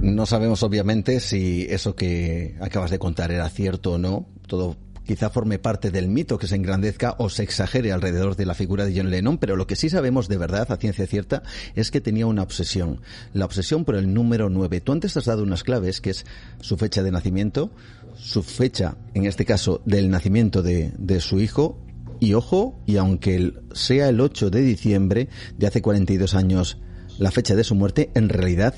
No 0.00 0.24
sabemos 0.24 0.62
obviamente 0.62 1.18
si 1.18 1.66
eso 1.68 1.96
que 1.96 2.54
acabas 2.60 2.92
de 2.92 3.00
contar 3.00 3.32
era 3.32 3.48
cierto 3.50 3.94
o 3.94 3.98
no, 3.98 4.28
todo 4.46 4.76
quizá 5.08 5.30
forme 5.30 5.58
parte 5.58 5.90
del 5.90 6.06
mito 6.06 6.36
que 6.36 6.46
se 6.46 6.54
engrandezca 6.54 7.14
o 7.16 7.30
se 7.30 7.42
exagere 7.42 7.92
alrededor 7.92 8.36
de 8.36 8.44
la 8.44 8.52
figura 8.52 8.84
de 8.84 8.94
John 8.94 9.08
Lennon, 9.08 9.38
pero 9.38 9.56
lo 9.56 9.66
que 9.66 9.74
sí 9.74 9.88
sabemos 9.88 10.28
de 10.28 10.36
verdad, 10.36 10.70
a 10.70 10.76
ciencia 10.76 11.06
cierta, 11.06 11.42
es 11.74 11.90
que 11.90 12.02
tenía 12.02 12.26
una 12.26 12.42
obsesión. 12.42 13.00
La 13.32 13.46
obsesión 13.46 13.86
por 13.86 13.94
el 13.94 14.12
número 14.12 14.50
9. 14.50 14.82
Tú 14.82 14.92
antes 14.92 15.16
has 15.16 15.24
dado 15.24 15.42
unas 15.42 15.64
claves, 15.64 16.02
que 16.02 16.10
es 16.10 16.26
su 16.60 16.76
fecha 16.76 17.02
de 17.02 17.10
nacimiento, 17.10 17.70
su 18.18 18.42
fecha, 18.42 18.98
en 19.14 19.24
este 19.24 19.46
caso, 19.46 19.80
del 19.86 20.10
nacimiento 20.10 20.62
de, 20.62 20.92
de 20.98 21.22
su 21.22 21.40
hijo, 21.40 21.80
y 22.20 22.34
ojo, 22.34 22.78
y 22.84 22.98
aunque 22.98 23.54
sea 23.72 24.10
el 24.10 24.20
8 24.20 24.50
de 24.50 24.60
diciembre 24.60 25.30
de 25.56 25.68
hace 25.68 25.80
42 25.80 26.34
años 26.34 26.76
la 27.16 27.30
fecha 27.30 27.56
de 27.56 27.64
su 27.64 27.74
muerte, 27.74 28.10
en 28.14 28.28
realidad 28.28 28.74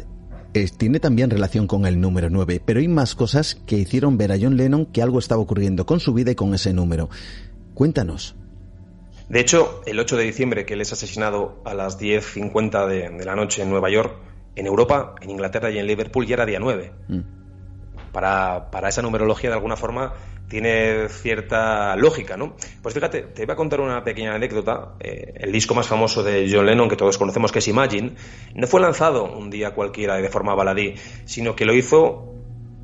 tiene 0.52 1.00
también 1.00 1.30
relación 1.30 1.66
con 1.66 1.86
el 1.86 2.00
número 2.00 2.30
9, 2.30 2.60
pero 2.64 2.80
hay 2.80 2.88
más 2.88 3.14
cosas 3.14 3.56
que 3.66 3.76
hicieron 3.76 4.18
ver 4.18 4.32
a 4.32 4.38
John 4.40 4.56
Lennon 4.56 4.86
que 4.86 5.02
algo 5.02 5.18
estaba 5.18 5.40
ocurriendo 5.40 5.86
con 5.86 6.00
su 6.00 6.12
vida 6.12 6.30
y 6.30 6.34
con 6.34 6.54
ese 6.54 6.72
número. 6.72 7.08
Cuéntanos. 7.74 8.36
De 9.28 9.40
hecho, 9.40 9.82
el 9.86 9.98
8 10.00 10.16
de 10.16 10.24
diciembre, 10.24 10.66
que 10.66 10.74
él 10.74 10.80
es 10.80 10.92
asesinado 10.92 11.62
a 11.64 11.72
las 11.72 12.00
10.50 12.00 12.86
de, 12.88 13.10
de 13.10 13.24
la 13.24 13.36
noche 13.36 13.62
en 13.62 13.70
Nueva 13.70 13.88
York, 13.88 14.16
en 14.56 14.66
Europa, 14.66 15.14
en 15.20 15.30
Inglaterra 15.30 15.70
y 15.70 15.78
en 15.78 15.86
Liverpool 15.86 16.26
ya 16.26 16.34
era 16.34 16.46
día 16.46 16.58
9. 16.58 16.92
Mm. 17.08 17.20
Para, 18.12 18.70
para, 18.70 18.88
esa 18.88 19.02
numerología, 19.02 19.50
de 19.50 19.56
alguna 19.56 19.76
forma, 19.76 20.14
tiene 20.50 21.08
cierta 21.08 21.94
lógica, 21.94 22.36
¿no? 22.36 22.56
Pues 22.82 22.92
fíjate, 22.92 23.22
te 23.22 23.46
voy 23.46 23.52
a 23.52 23.56
contar 23.56 23.80
una 23.80 24.02
pequeña 24.02 24.34
anécdota. 24.34 24.96
Eh, 24.98 25.32
el 25.36 25.52
disco 25.52 25.76
más 25.76 25.86
famoso 25.86 26.24
de 26.24 26.50
John 26.52 26.66
Lennon, 26.66 26.88
que 26.88 26.96
todos 26.96 27.16
conocemos, 27.16 27.52
que 27.52 27.60
es 27.60 27.68
Imagine, 27.68 28.16
no 28.54 28.66
fue 28.66 28.80
lanzado 28.80 29.24
un 29.24 29.48
día 29.48 29.74
cualquiera 29.74 30.16
de 30.16 30.28
forma 30.28 30.54
baladí, 30.56 30.96
sino 31.24 31.54
que 31.54 31.64
lo 31.64 31.72
hizo 31.72 32.34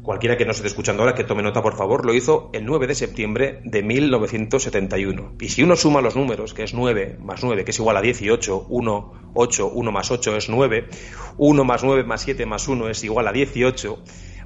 cualquiera 0.07 0.37
que 0.37 0.45
no 0.45 0.53
esté 0.53 0.69
escuchando 0.69 1.03
ahora, 1.03 1.17
que 1.17 1.25
tome 1.25 1.43
nota 1.43 1.61
por 1.61 1.77
favor, 1.77 2.07
lo 2.07 2.15
hizo 2.15 2.51
el 2.53 2.65
9 2.65 2.87
de 2.87 2.95
septiembre 2.95 3.61
de 3.65 3.83
1971. 3.83 5.33
Y 5.41 5.49
si 5.49 5.65
uno 5.65 5.75
suma 5.75 6.01
los 6.01 6.15
números, 6.15 6.55
que 6.55 6.63
es 6.63 6.73
9 6.73 7.19
más 7.21 7.43
9, 7.43 7.65
que 7.65 7.73
es 7.73 7.79
igual 7.81 7.97
a 7.97 8.01
18, 8.01 8.67
1, 8.69 9.13
8, 9.35 9.67
1 9.75 9.93
más 9.93 10.11
8 10.13 10.37
es 10.37 10.49
9, 10.49 10.89
1 11.37 11.65
más 11.65 11.83
9 11.83 12.05
más 12.05 12.23
7 12.23 12.47
más 12.47 12.69
1 12.69 12.89
es 12.91 13.03
igual 13.03 13.27
a 13.27 13.33
18, 13.33 13.99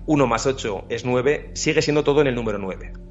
1 0.06 0.26
más 0.26 0.46
8 0.46 0.86
es 0.88 1.04
9, 1.04 1.50
sigue 1.52 1.82
siendo 1.82 2.02
todo 2.02 2.22
en 2.22 2.28
el 2.28 2.34
número 2.34 2.56
9. 2.56 3.09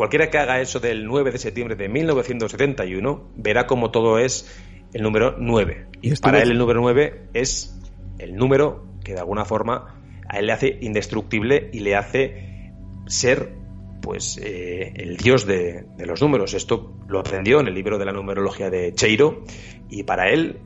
Cualquiera 0.00 0.30
que 0.30 0.38
haga 0.38 0.62
eso 0.62 0.80
del 0.80 1.04
9 1.04 1.30
de 1.30 1.36
septiembre 1.36 1.76
de 1.76 1.90
1971 1.90 3.32
verá 3.36 3.66
como 3.66 3.90
todo 3.90 4.18
es 4.18 4.50
el 4.94 5.02
número 5.02 5.36
9. 5.38 5.88
Y 6.00 6.14
para 6.14 6.40
él 6.40 6.52
el 6.52 6.56
número 6.56 6.80
9 6.80 7.28
es 7.34 7.78
el 8.18 8.34
número 8.34 8.86
que 9.04 9.12
de 9.12 9.20
alguna 9.20 9.44
forma 9.44 10.00
a 10.26 10.38
él 10.38 10.46
le 10.46 10.52
hace 10.52 10.78
indestructible 10.80 11.68
y 11.74 11.80
le 11.80 11.96
hace 11.96 12.72
ser 13.08 13.52
pues 14.00 14.40
eh, 14.42 14.94
el 14.96 15.18
dios 15.18 15.44
de, 15.44 15.84
de, 15.98 16.06
los 16.06 16.22
números. 16.22 16.54
Esto 16.54 16.94
lo 17.06 17.20
aprendió 17.20 17.60
en 17.60 17.68
el 17.68 17.74
libro 17.74 17.98
de 17.98 18.06
la 18.06 18.12
numerología 18.12 18.70
de 18.70 18.94
Cheiro 18.94 19.44
y 19.90 20.04
para 20.04 20.30
él 20.30 20.60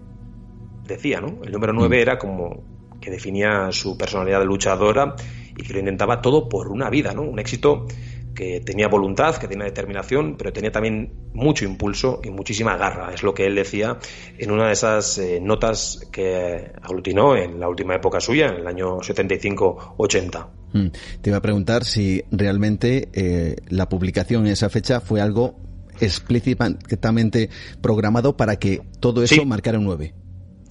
decía, 0.87 1.21
¿no? 1.21 1.43
El 1.43 1.51
número 1.51 1.73
9 1.73 1.89
mm. 1.89 2.01
era 2.01 2.19
como 2.19 2.63
que 3.01 3.11
definía 3.11 3.73
su 3.73 3.99
personalidad 3.99 4.39
de 4.39 4.47
luchadora 4.47 5.17
y 5.57 5.65
que 5.65 5.73
lo 5.73 5.81
intentaba 5.81 6.23
todo 6.23 6.49
por 6.49 6.69
una 6.69 6.89
vida, 6.89 7.13
¿no? 7.15 7.23
Un 7.23 7.41
éxito 7.41 7.87
que 8.35 8.61
tenía 8.61 8.89
voluntad, 8.89 9.37
que 9.37 9.49
tenía 9.49 9.65
determinación, 9.65 10.37
pero 10.37 10.53
tenía 10.53 10.73
también 10.73 11.31
mucho 11.33 11.65
impulso 11.65 12.21
y 12.25 12.31
muchísima 12.31 12.77
garra. 12.77 13.13
Es 13.15 13.23
lo 13.23 13.33
que 13.35 13.47
él 13.47 13.55
decía 13.55 13.99
en 14.39 14.51
una 14.51 14.67
de 14.67 14.73
esas 14.73 15.19
eh, 15.19 15.41
notas 15.41 16.07
que 16.13 16.73
aglutinó 16.83 17.37
en 17.37 17.61
la 17.61 17.69
última 17.69 17.95
época 17.95 18.21
suya, 18.21 18.49
en 18.49 18.57
el 18.57 18.67
año 18.67 18.99
75-80. 18.99 20.49
Mm. 20.73 20.87
Te 21.21 21.31
iba 21.31 21.37
a 21.37 21.43
preguntar 21.43 21.85
si 21.85 22.25
realmente 22.31 23.09
eh, 23.13 23.57
la 23.69 23.89
publicación 23.89 24.47
en 24.47 24.53
esa 24.53 24.69
fecha 24.69 25.01
fue 25.01 25.21
algo 25.21 25.57
explícitamente 26.01 27.51
programado 27.81 28.37
para 28.37 28.57
que 28.57 28.81
todo 29.01 29.23
eso 29.23 29.45
marcara 29.45 29.79
un 29.79 29.85
9. 29.85 30.15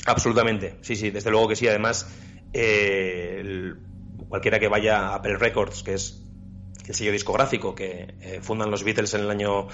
Absolutamente, 0.06 0.76
sí, 0.82 0.98
sí, 0.98 1.12
desde 1.12 1.32
luego 1.32 1.48
que 1.48 1.56
sí. 1.56 1.68
Además, 1.68 2.08
eh, 2.52 3.74
cualquiera 4.28 4.60
que 4.60 4.68
vaya 4.68 5.08
a 5.08 5.16
Apple 5.16 5.38
Records, 5.38 5.84
que 5.84 5.94
es 5.94 6.23
el 6.88 6.94
sello 6.94 7.12
discográfico 7.12 7.76
que 7.76 8.14
eh, 8.22 8.40
fundan 8.42 8.72
los 8.72 8.84
Beatles 8.84 9.14
en 9.14 9.22
el 9.22 9.30
año 9.30 9.68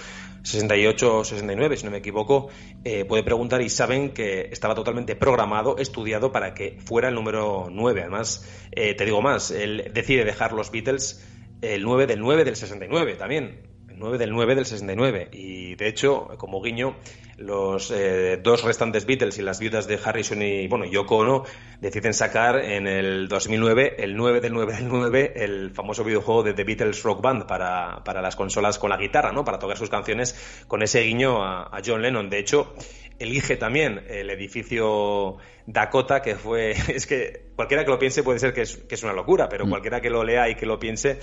68 0.44 1.18
o 1.18 1.24
69, 1.24 1.78
si 1.78 1.86
no 1.86 1.92
me 1.92 1.98
equivoco, 1.98 2.50
eh, 2.84 3.06
puede 3.06 3.24
preguntar 3.24 3.62
y 3.62 3.70
saben 3.70 4.12
que 4.12 4.50
estaba 4.52 4.76
totalmente 4.76 5.16
programado, 5.16 5.78
estudiado 5.78 6.32
para 6.32 6.54
que 6.54 6.78
fuera 6.80 7.10
el 7.10 7.16
número 7.16 7.68
9. 7.72 8.02
Además, 8.02 8.48
eh, 8.72 8.94
te 8.96 9.06
digo 9.06 9.22
más, 9.22 9.52
él 9.52 9.92
decide 9.94 10.24
dejar 10.24 10.54
los 10.54 10.72
Beatles 10.72 11.26
el 11.62 11.84
9 11.84 12.08
del 12.08 12.20
9 12.20 12.46
del 12.46 12.56
69 12.56 13.16
también. 13.16 13.70
9 14.00 14.18
del 14.18 14.32
9 14.32 14.56
del 14.56 14.66
69. 14.66 15.30
Y 15.34 15.76
de 15.76 15.88
hecho, 15.88 16.30
como 16.38 16.62
guiño, 16.62 16.96
los 17.40 17.90
eh, 17.92 18.38
dos 18.44 18.64
restantes 18.64 19.06
Beatles 19.06 19.38
y 19.40 19.42
las 19.42 19.60
viudas 19.60 19.88
de 19.88 20.00
Harrison 20.04 20.42
y 20.42 20.68
bueno, 20.68 20.86
Yoko 20.86 21.18
Ono 21.18 21.46
deciden 21.80 22.14
sacar 22.14 22.58
en 22.58 22.86
el 22.86 23.28
2009 23.30 23.96
el 24.00 24.16
9 24.16 24.42
del 24.42 24.54
9 24.54 24.74
del 24.74 24.88
9 24.88 25.34
el 25.36 25.72
famoso 25.72 26.04
videojuego 26.04 26.44
de 26.44 26.54
The 26.54 26.64
Beatles 26.66 27.04
Rock 27.04 27.22
Band 27.22 27.46
para, 27.46 28.04
para 28.04 28.22
las 28.22 28.36
consolas 28.36 28.78
con 28.78 28.90
la 28.90 28.98
guitarra, 28.98 29.32
¿no? 29.32 29.46
Para 29.46 29.58
tocar 29.58 29.78
sus 29.78 29.90
canciones 29.90 30.66
con 30.68 30.84
ese 30.84 31.02
guiño 31.02 31.44
a, 31.44 31.80
John 31.86 32.02
Lennon. 32.02 32.30
De 32.30 32.40
hecho, 32.40 32.74
elige 33.20 33.56
también 33.56 34.02
el 34.10 34.30
edificio 34.30 35.38
Dakota, 35.66 36.22
que 36.22 36.36
fue, 36.36 36.72
es 36.94 37.08
que 37.08 37.52
cualquiera 37.56 37.86
que 37.86 37.92
lo 37.92 38.00
piense 38.00 38.22
puede 38.22 38.40
ser 38.40 38.54
que 38.54 38.64
es, 38.64 38.76
que 38.76 38.96
es 38.96 39.04
una 39.04 39.14
locura, 39.14 39.48
pero 39.48 39.66
mm. 39.66 39.70
cualquiera 39.70 40.02
que 40.02 40.10
lo 40.10 40.24
lea 40.24 40.50
y 40.50 40.56
que 40.56 40.66
lo 40.66 40.78
piense 40.78 41.20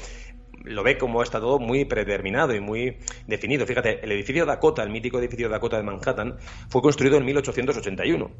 lo 0.65 0.83
ve 0.83 0.99
como 0.99 1.23
está 1.23 1.41
todo 1.41 1.59
muy 1.59 1.85
predeterminado 1.85 2.55
y 2.55 2.61
muy 2.61 2.99
definido. 3.27 3.67
Fíjate, 3.67 4.03
el 4.03 4.13
edificio 4.13 4.47
Dakota, 4.47 4.83
el 4.83 4.91
mítico 4.91 5.19
edificio 5.19 5.49
Dakota 5.49 5.77
de 5.77 5.83
Manhattan, 5.83 6.37
fue 6.69 6.83
construido 6.83 7.17
en 7.17 7.25
1881. 7.25 8.31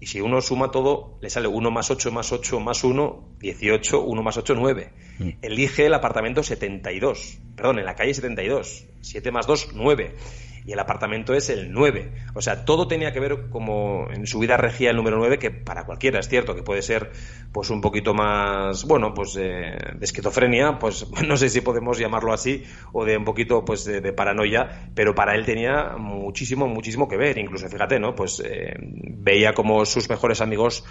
Y 0.00 0.06
si 0.06 0.20
uno 0.20 0.40
suma 0.40 0.72
todo, 0.72 1.18
le 1.20 1.30
sale 1.30 1.46
1 1.46 1.70
más 1.70 1.90
8 1.90 2.10
más 2.10 2.32
8 2.32 2.58
más 2.58 2.82
1, 2.82 3.36
18, 3.38 4.00
1 4.00 4.22
más 4.22 4.36
8, 4.36 4.54
9. 4.56 4.92
Mm. 5.18 5.28
Elige 5.42 5.86
el 5.86 5.94
apartamento 5.94 6.42
72, 6.42 7.38
perdón, 7.54 7.78
en 7.78 7.84
la 7.84 7.94
calle 7.94 8.12
72. 8.12 8.86
7 9.00 9.30
más 9.30 9.46
2, 9.46 9.70
9 9.74 10.14
y 10.64 10.72
el 10.72 10.78
apartamento 10.78 11.34
es 11.34 11.50
el 11.50 11.72
9. 11.72 12.12
O 12.34 12.40
sea, 12.40 12.64
todo 12.64 12.86
tenía 12.86 13.12
que 13.12 13.20
ver 13.20 13.48
como 13.50 14.08
en 14.10 14.26
su 14.26 14.38
vida 14.38 14.56
regía 14.56 14.90
el 14.90 14.96
número 14.96 15.18
9, 15.18 15.38
que 15.38 15.50
para 15.50 15.84
cualquiera 15.84 16.20
es 16.20 16.28
cierto 16.28 16.54
que 16.54 16.62
puede 16.62 16.82
ser 16.82 17.10
pues 17.52 17.70
un 17.70 17.80
poquito 17.80 18.14
más, 18.14 18.84
bueno, 18.84 19.12
pues 19.12 19.36
eh, 19.36 19.76
de 19.94 20.04
esquizofrenia, 20.04 20.78
pues 20.78 21.06
no 21.26 21.36
sé 21.36 21.48
si 21.48 21.60
podemos 21.60 21.98
llamarlo 21.98 22.32
así, 22.32 22.64
o 22.92 23.04
de 23.04 23.16
un 23.16 23.24
poquito 23.24 23.64
pues 23.64 23.84
de, 23.84 24.12
paranoia, 24.12 24.90
pero 24.94 25.14
para 25.14 25.34
él 25.34 25.44
tenía 25.44 25.96
muchísimo, 25.98 26.66
muchísimo 26.66 27.08
que 27.08 27.16
ver. 27.16 27.38
Incluso, 27.38 27.68
fíjate, 27.68 27.98
¿no? 27.98 28.14
Pues 28.14 28.42
eh, 28.44 28.74
veía 28.78 29.54
como 29.54 29.84
sus 29.84 30.08
mejores 30.08 30.40
amigos 30.40 30.84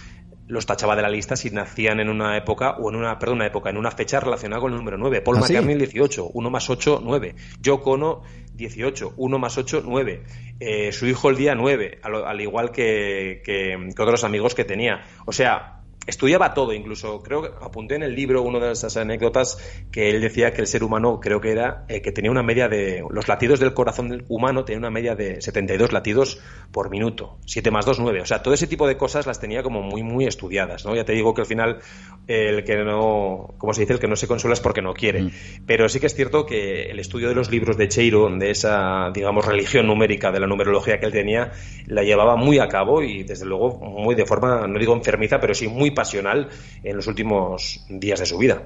los 0.52 0.66
tachaba 0.66 0.98
de 0.98 1.02
la 1.02 1.10
lista 1.10 1.38
si 1.38 1.50
nacían 1.50 2.02
en 2.02 2.10
una 2.10 2.36
época, 2.36 2.72
o 2.72 2.90
en 2.90 2.98
una, 2.98 3.18
perdón, 3.18 3.38
una 3.38 3.48
época, 3.48 3.70
en 3.70 3.78
una 3.78 3.90
fecha 3.90 4.20
relacionada 4.20 4.62
con 4.62 4.74
el 4.74 4.78
número 4.78 4.98
9. 4.98 5.22
Paul 5.22 5.38
¿Ah, 5.38 5.40
McCartney, 5.42 5.76
18, 5.78 6.32
1 6.34 6.50
más 6.50 6.70
8, 6.70 7.02
9. 7.02 7.36
Joe 7.64 7.80
Cono, 7.80 8.22
18, 8.62 9.16
1 9.18 9.40
más 9.40 9.58
8, 9.58 9.84
9. 9.86 10.24
Eh, 10.60 10.92
su 10.92 11.08
hijo 11.08 11.30
el 11.30 11.38
día 11.38 11.56
9, 11.56 12.00
al, 12.04 12.42
igual 12.42 12.72
que, 12.72 13.42
que, 13.44 13.90
que 13.96 14.02
otros 14.02 14.24
amigos 14.24 14.56
que 14.56 14.64
tenía. 14.64 15.04
O 15.26 15.32
sea, 15.32 15.81
estudiaba 16.08 16.54
todo, 16.56 16.74
incluso 16.74 17.22
creo 17.22 17.44
que 17.44 17.50
apunté 17.64 17.96
en 17.96 18.04
el 18.04 18.16
libro 18.16 18.42
una 18.42 18.60
de 18.60 18.72
esas 18.72 18.98
anécdotas 18.98 19.58
que 19.92 20.10
él 20.10 20.20
decía 20.20 20.52
que 20.52 20.62
el 20.62 20.68
ser 20.68 20.84
humano 20.84 21.20
creo 21.20 21.40
que 21.40 21.52
era 21.52 21.86
eh, 21.88 22.02
que 22.02 22.12
tenía 22.12 22.32
una 22.32 22.42
media 22.42 22.68
de 22.68 23.04
los 23.12 23.28
latidos 23.28 23.60
del 23.60 23.76
corazón 23.76 24.26
humano 24.28 24.66
tenía 24.66 24.80
una 24.80 24.90
media 24.90 25.16
de 25.16 25.42
72 25.42 25.92
latidos 25.92 26.42
por 26.72 26.90
minuto, 26.90 27.38
7 27.46 27.70
más 27.70 27.86
2 27.86 28.00
9, 28.00 28.22
o 28.22 28.26
sea, 28.26 28.42
todo 28.42 28.54
ese 28.56 28.66
tipo 28.66 28.88
de 28.88 28.98
cosas 28.98 29.28
las 29.28 29.40
tenía 29.40 29.62
como 29.62 29.84
muy 29.84 30.02
muy 30.02 30.26
estudiadas, 30.26 30.86
¿no? 30.86 30.96
Ya 30.96 31.06
te 31.06 31.14
digo 31.14 31.36
que 31.36 31.42
al 31.42 31.48
final 31.48 31.80
el 32.28 32.64
que 32.64 32.78
no, 32.78 33.54
como 33.60 33.74
se 33.74 33.82
dice, 33.82 33.94
el 33.94 34.00
que 34.00 34.08
no 34.08 34.16
se 34.16 34.28
consuela 34.28 34.54
es 34.54 34.60
porque 34.60 34.82
no 34.82 34.94
quiere, 34.94 35.22
mm. 35.22 35.32
pero 35.68 35.88
sí 35.88 36.00
que 36.00 36.08
es 36.08 36.16
cierto 36.16 36.48
que 36.48 36.90
el 36.90 37.00
estudio 37.00 37.30
de 37.30 37.36
los 37.36 37.52
libros 37.52 37.78
de 37.78 37.88
Cheiro, 37.88 38.28
de 38.38 38.50
esa 38.50 39.12
digamos 39.14 39.46
religión 39.46 39.86
numérica 39.86 40.32
de 40.32 40.40
la 40.40 40.48
numerología 40.48 41.00
que 41.00 41.06
él 41.06 41.12
tenía, 41.12 41.52
la 41.86 42.02
llevaba 42.02 42.36
muy 42.38 42.58
a 42.58 42.68
cabo 42.68 43.04
y 43.04 43.24
desde 43.24 43.46
luego 43.46 43.78
muy 43.78 44.16
de 44.16 44.26
forma 44.26 44.66
no 44.68 44.80
digo 44.80 44.96
enfermiza, 44.96 45.40
pero 45.40 45.54
sí 45.54 45.68
muy 45.68 45.91
pasional 45.94 46.50
en 46.84 46.96
los 46.96 47.08
últimos 47.08 47.86
días 47.90 48.20
de 48.20 48.26
su 48.26 48.38
vida. 48.38 48.64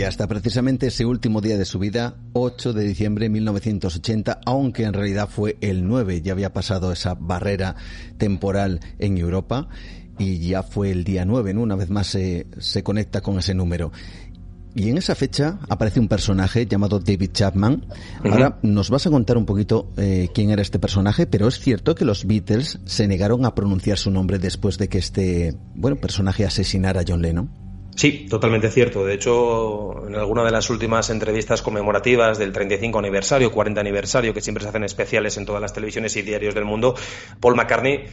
Y 0.00 0.02
hasta 0.04 0.26
precisamente 0.26 0.86
ese 0.86 1.04
último 1.04 1.42
día 1.42 1.58
de 1.58 1.66
su 1.66 1.78
vida, 1.78 2.16
8 2.32 2.72
de 2.72 2.84
diciembre 2.84 3.26
de 3.26 3.28
1980, 3.28 4.40
aunque 4.46 4.84
en 4.84 4.94
realidad 4.94 5.28
fue 5.28 5.58
el 5.60 5.86
9, 5.86 6.22
ya 6.22 6.32
había 6.32 6.54
pasado 6.54 6.90
esa 6.90 7.12
barrera 7.14 7.76
temporal 8.16 8.80
en 8.98 9.18
Europa 9.18 9.68
y 10.18 10.38
ya 10.38 10.62
fue 10.62 10.90
el 10.90 11.04
día 11.04 11.26
9, 11.26 11.52
¿no? 11.52 11.60
una 11.60 11.76
vez 11.76 11.90
más 11.90 12.06
se, 12.06 12.46
se 12.58 12.82
conecta 12.82 13.20
con 13.20 13.38
ese 13.38 13.52
número. 13.52 13.92
Y 14.74 14.88
en 14.88 14.98
esa 14.98 15.14
fecha 15.14 15.58
aparece 15.68 15.98
un 15.98 16.08
personaje 16.08 16.66
llamado 16.66 17.00
David 17.00 17.30
Chapman. 17.32 17.86
Ahora 18.24 18.58
nos 18.62 18.90
vas 18.90 19.06
a 19.06 19.10
contar 19.10 19.36
un 19.36 19.46
poquito 19.46 19.92
eh, 19.96 20.28
quién 20.32 20.50
era 20.50 20.62
este 20.62 20.78
personaje, 20.78 21.26
pero 21.26 21.48
es 21.48 21.58
cierto 21.58 21.94
que 21.94 22.04
los 22.04 22.24
Beatles 22.26 22.78
se 22.84 23.08
negaron 23.08 23.44
a 23.44 23.54
pronunciar 23.54 23.98
su 23.98 24.10
nombre 24.10 24.38
después 24.38 24.78
de 24.78 24.88
que 24.88 24.98
este, 24.98 25.56
bueno, 25.74 25.96
personaje 25.96 26.44
asesinara 26.44 27.00
a 27.00 27.04
John 27.06 27.22
Lennon. 27.22 27.50
Sí, 27.96 28.26
totalmente 28.30 28.70
cierto. 28.70 29.04
De 29.04 29.14
hecho, 29.14 30.06
en 30.06 30.14
alguna 30.14 30.44
de 30.44 30.50
las 30.50 30.70
últimas 30.70 31.10
entrevistas 31.10 31.60
conmemorativas 31.60 32.38
del 32.38 32.52
35 32.52 32.98
aniversario, 32.98 33.52
40 33.52 33.80
aniversario, 33.80 34.32
que 34.32 34.40
siempre 34.40 34.62
se 34.62 34.70
hacen 34.70 34.84
especiales 34.84 35.36
en 35.36 35.44
todas 35.44 35.60
las 35.60 35.74
televisiones 35.74 36.16
y 36.16 36.22
diarios 36.22 36.54
del 36.54 36.64
mundo, 36.64 36.94
Paul 37.40 37.56
McCartney 37.56 38.04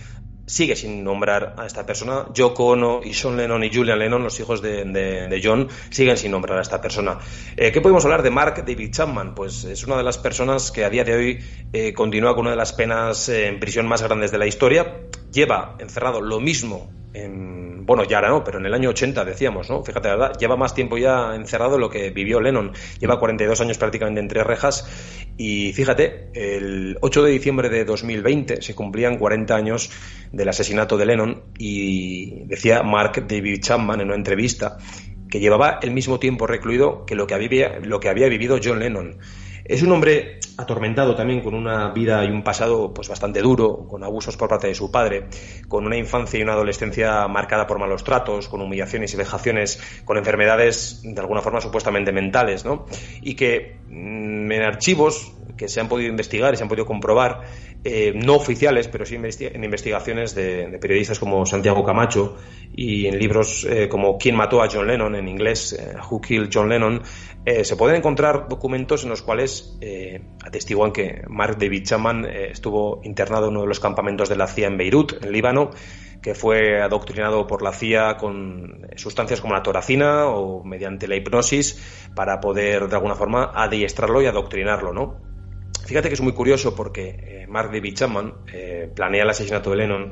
sigue 0.48 0.76
sin 0.76 1.04
nombrar 1.04 1.54
a 1.58 1.66
esta 1.66 1.86
persona. 1.86 2.26
Yoko 2.34 2.68
Ono 2.68 3.02
y 3.04 3.14
Sean 3.14 3.38
Lennon 3.38 3.64
y 3.64 3.74
Julian 3.74 4.00
Lennon, 4.00 4.24
los 4.24 4.40
hijos 4.40 4.62
de, 4.62 5.42
John, 5.44 5.68
siguen 5.90 6.18
sin 6.18 6.32
nombrar 6.32 6.58
a 6.58 6.62
esta 6.62 6.82
persona. 6.82 7.20
Eh, 7.56 7.72
¿Qué 7.72 7.82
podemos 7.82 8.04
hablar 8.06 8.24
de 8.24 8.32
Mark 8.32 8.64
David 8.66 8.92
Chapman? 8.92 9.36
Pues 9.36 9.66
es 9.66 9.84
una 9.84 9.98
de 9.98 10.04
las 10.04 10.18
personas 10.18 10.72
que 10.72 10.86
a 10.86 10.90
día 10.90 11.04
de 11.04 11.16
hoy 11.16 11.40
eh, 11.74 11.94
continúa 11.94 12.34
con 12.34 12.42
una 12.42 12.52
de 12.52 12.58
las 12.58 12.74
penas 12.74 13.30
eh, 13.30 13.48
en 13.48 13.60
prisión 13.60 13.88
más 13.88 14.02
grandes 14.02 14.32
de 14.32 14.38
la 14.38 14.48
historia. 14.48 15.02
Lleva 15.32 15.76
encerrado 15.80 16.22
lo 16.22 16.40
mismo 16.40 16.90
en, 17.14 17.86
bueno, 17.86 18.04
ya 18.04 18.18
ahora 18.18 18.30
no, 18.30 18.44
pero 18.44 18.60
en 18.60 18.66
el 18.66 18.74
año 18.74 18.90
80 18.90 19.26
decíamos, 19.26 19.70
¿no? 19.70 19.84
Fíjate, 19.84 20.10
la 20.10 20.16
verdad, 20.16 20.38
lleva 20.38 20.56
más 20.56 20.74
tiempo 20.74 20.98
ya 20.98 21.36
encerrado 21.36 21.78
lo 21.78 21.90
que 21.90 22.12
vivió 22.12 22.40
Lennon. 22.40 22.74
Lleva 23.00 23.20
42 23.20 23.60
años 23.62 23.78
prácticamente 23.78 24.20
entre 24.20 24.44
rejas 24.44 24.88
y 25.38 25.74
fíjate, 25.74 26.30
el 26.34 26.98
8 27.02 27.24
de 27.24 27.32
diciembre 27.32 27.70
de 27.70 27.86
2020 27.86 28.62
se 28.62 28.76
cumplían 28.76 29.18
40 29.18 29.56
años 29.56 29.90
del 30.32 30.50
asesinato 30.50 30.98
de 30.98 31.06
Lennon 31.06 31.44
y 31.58 32.44
decía 32.46 32.84
Mark 32.84 33.26
David 33.28 33.62
Chapman 33.62 34.02
en 34.02 34.08
una 34.08 34.16
entrevista 34.16 34.78
que 35.30 35.40
llevaba 35.40 35.80
el 35.82 35.92
mismo 35.92 36.20
tiempo 36.20 36.48
recluido 36.48 37.06
que 37.06 37.16
lo 37.16 37.28
que 37.28 37.34
había, 37.34 37.80
lo 37.80 38.00
que 38.00 38.10
había 38.10 38.28
vivido 38.28 38.60
John 38.64 38.80
Lennon. 38.80 39.18
Es 39.68 39.82
un 39.82 39.92
hombre 39.92 40.40
atormentado 40.58 41.14
también 41.14 41.42
con 41.42 41.54
una 41.54 41.90
vida 41.90 42.24
y 42.24 42.30
un 42.30 42.42
pasado 42.42 42.94
pues 42.94 43.10
bastante 43.10 43.42
duro, 43.42 43.86
con 43.88 44.04
abusos 44.04 44.38
por 44.38 44.48
parte 44.48 44.68
de 44.68 44.76
su 44.76 44.90
padre, 44.90 45.28
con 45.68 45.86
una 45.86 45.98
infancia 45.98 46.40
y 46.40 46.44
una 46.44 46.54
adolescencia 46.54 47.28
marcada 47.28 47.68
por 47.68 47.78
malos 47.78 48.04
tratos, 48.04 48.48
con 48.48 48.62
humillaciones 48.62 49.14
y 49.14 49.18
vejaciones, 49.18 49.80
con 50.06 50.18
enfermedades 50.18 51.02
de 51.04 51.20
alguna 51.20 51.42
forma 51.42 51.60
supuestamente 51.60 52.14
mentales, 52.14 52.64
¿no? 52.64 52.86
Y 53.22 53.36
que 53.36 53.78
en 53.90 54.62
archivos 54.62 55.34
que 55.58 55.68
se 55.68 55.82
han 55.82 55.90
podido 55.90 56.10
investigar 56.10 56.54
y 56.54 56.58
se 56.58 56.64
han 56.64 56.70
podido 56.70 56.86
comprobar, 56.86 57.42
eh, 57.84 58.14
no 58.16 58.36
oficiales, 58.36 58.88
pero 58.88 59.06
sí 59.06 59.16
en 59.16 59.64
investigaciones 59.64 60.36
de, 60.36 60.78
periodistas 60.80 61.20
como 61.20 61.46
Santiago 61.46 61.84
Camacho 61.84 62.38
y 62.76 63.08
en 63.08 63.18
libros 63.18 63.66
eh, 63.70 63.90
como 63.90 64.18
¿Quién 64.18 64.36
mató 64.36 64.62
a 64.62 64.70
John 64.72 64.88
Lennon? 64.88 65.16
en 65.16 65.28
inglés, 65.28 65.74
eh, 65.74 65.96
Who 66.10 66.22
Killed 66.22 66.50
John 66.54 66.70
Lennon, 66.70 67.02
se 67.64 67.78
pueden 67.78 67.96
encontrar 67.96 68.50
documentos 68.50 69.04
en 69.06 69.10
los 69.10 69.22
cuales 69.22 69.80
atestiguan 70.44 70.92
que 70.92 71.22
Mark 71.30 71.58
David 71.58 71.84
Chapman 71.86 72.26
estuvo 72.26 73.00
internado 73.06 73.46
en 73.46 73.52
uno 73.52 73.62
de 73.62 73.68
los 73.68 73.80
campamentos 73.80 74.28
de 74.28 74.36
la 74.36 74.48
CIA 74.48 74.68
en 74.68 74.78
Beirut, 74.78 75.24
en 75.24 75.32
Líbano, 75.32 75.70
que 76.22 76.36
fue 76.36 76.82
adoctrinado 76.82 77.48
por 77.48 77.62
la 77.62 77.72
CIA 77.72 78.18
con 78.18 78.88
sustancias 78.96 79.42
como 79.42 79.54
la 79.54 79.64
toracina 79.64 80.28
o 80.28 80.64
mediante 80.64 81.08
la 81.08 81.16
hipnosis 81.16 82.10
para 82.16 82.40
poder 82.40 82.88
de 82.88 82.96
alguna 82.96 83.16
forma 83.16 83.52
adiestrarlo 83.54 84.22
y 84.22 84.26
adoctrinarlo, 84.26 84.94
¿no? 84.94 85.20
Fíjate 85.86 86.10
que 86.10 86.16
es 86.16 86.22
muy 86.22 86.34
curioso 86.34 86.76
porque 86.76 87.10
eh, 87.10 87.48
Mark 87.48 87.72
David 87.72 87.94
Chapman 87.96 88.34
eh, 88.52 88.92
planea 88.94 89.24
el 89.24 89.30
asesinato 89.30 89.72
de 89.72 89.78
Lennon 89.78 90.12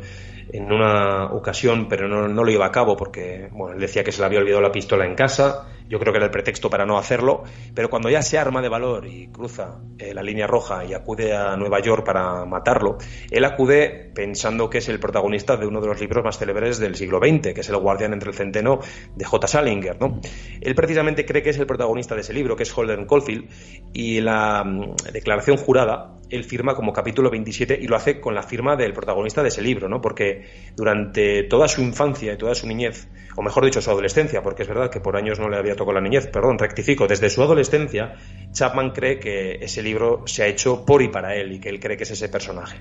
en 0.52 0.72
una 0.72 1.26
ocasión, 1.34 1.88
pero 1.88 2.08
no, 2.08 2.28
lo 2.28 2.52
lleva 2.52 2.68
a 2.68 2.72
cabo 2.72 2.96
porque 2.96 3.50
bueno, 3.52 3.76
él 3.76 3.82
decía 3.82 4.04
que 4.04 4.12
se 4.12 4.20
le 4.22 4.28
había 4.28 4.40
olvidado 4.40 4.62
la 4.62 4.72
pistola 4.72 5.06
en 5.06 5.16
casa 5.16 5.68
yo 5.88 6.00
creo 6.00 6.12
que 6.12 6.18
era 6.18 6.26
el 6.26 6.32
pretexto 6.32 6.70
para 6.70 6.86
no 6.86 6.98
hacerlo, 6.98 7.44
pero 7.74 7.90
cuando 7.90 8.10
ya 8.10 8.22
se 8.22 8.38
arma 8.38 8.62
de 8.62 8.70
valor 8.70 9.06
y 9.06 9.28
cruza 9.28 9.80
eh, 10.00 10.14
la 10.14 10.24
línea 10.24 10.48
roja 10.48 10.84
y 10.84 10.94
acude 10.94 11.36
a 11.36 11.56
Nueva 11.56 11.80
York 11.80 12.04
para 12.04 12.46
matarlo, 12.46 12.98
él 13.30 13.46
acude 13.46 14.12
pensando 14.14 14.70
que 14.70 14.80
es 14.80 14.90
el 14.90 15.00
protagonista 15.00 15.58
de 15.58 15.68
uno 15.68 15.82
de 15.82 15.88
los 15.88 16.00
libros 16.00 16.24
más 16.24 16.38
célebres 16.40 16.80
del 16.80 16.96
siglo 16.96 17.20
XX, 17.20 17.54
que 17.54 17.62
es 17.62 17.70
El 17.70 17.78
guardián 17.78 18.14
entre 18.14 18.30
el 18.30 18.36
centeno 18.36 18.80
de 19.16 19.26
J. 19.26 19.48
Salinger. 19.48 20.00
¿no? 20.00 20.20
Él 20.60 20.76
precisamente 20.76 21.26
cree 21.26 21.44
que 21.44 21.52
es 21.52 21.60
el 21.60 21.68
protagonista 21.68 22.16
de 22.16 22.22
ese 22.22 22.34
libro, 22.34 22.56
que 22.56 22.64
es 22.64 22.76
Holden 22.76 23.06
Caulfield, 23.06 23.48
y 23.94 24.22
la 24.22 24.64
mm, 24.64 24.96
declaración 25.14 25.58
jurada 25.58 26.16
él 26.30 26.44
firma 26.44 26.76
como 26.76 26.92
capítulo 26.92 27.30
27 27.30 27.78
y 27.80 27.88
lo 27.88 27.96
hace 27.96 28.20
con 28.20 28.34
la 28.34 28.44
firma 28.44 28.76
del 28.76 28.94
protagonista 28.94 29.44
de 29.44 29.50
ese 29.50 29.62
libro, 29.62 29.88
¿no? 29.88 30.02
porque 30.02 30.35
durante 30.76 31.44
toda 31.44 31.68
su 31.68 31.82
infancia 31.82 32.34
y 32.34 32.38
toda 32.38 32.56
su 32.56 32.68
niñez, 32.68 33.08
o 33.36 33.42
mejor 33.42 33.66
dicho, 33.66 33.82
su 33.82 33.90
adolescencia, 33.90 34.42
porque 34.42 34.64
es 34.64 34.68
verdad 34.68 34.90
que 34.90 35.00
por 35.00 35.18
años 35.18 35.40
no 35.40 35.50
le 35.50 35.58
había 35.58 35.76
tocado 35.76 35.94
la 35.94 36.02
niñez, 36.02 36.28
perdón, 36.28 36.58
rectifico, 36.58 37.08
desde 37.08 37.30
su 37.30 37.42
adolescencia, 37.42 38.16
Chapman 38.52 38.92
cree 38.92 39.20
que 39.20 39.56
ese 39.62 39.82
libro 39.82 40.24
se 40.26 40.44
ha 40.44 40.48
hecho 40.48 40.86
por 40.86 41.02
y 41.02 41.10
para 41.10 41.36
él 41.36 41.52
y 41.54 41.60
que 41.60 41.70
él 41.70 41.80
cree 41.80 41.98
que 41.98 42.04
es 42.04 42.12
ese 42.12 42.30
personaje. 42.30 42.80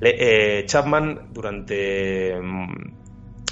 Eh, 0.00 0.64
Chapman, 0.66 1.28
durante 1.32 2.34
mm, 2.40 3.05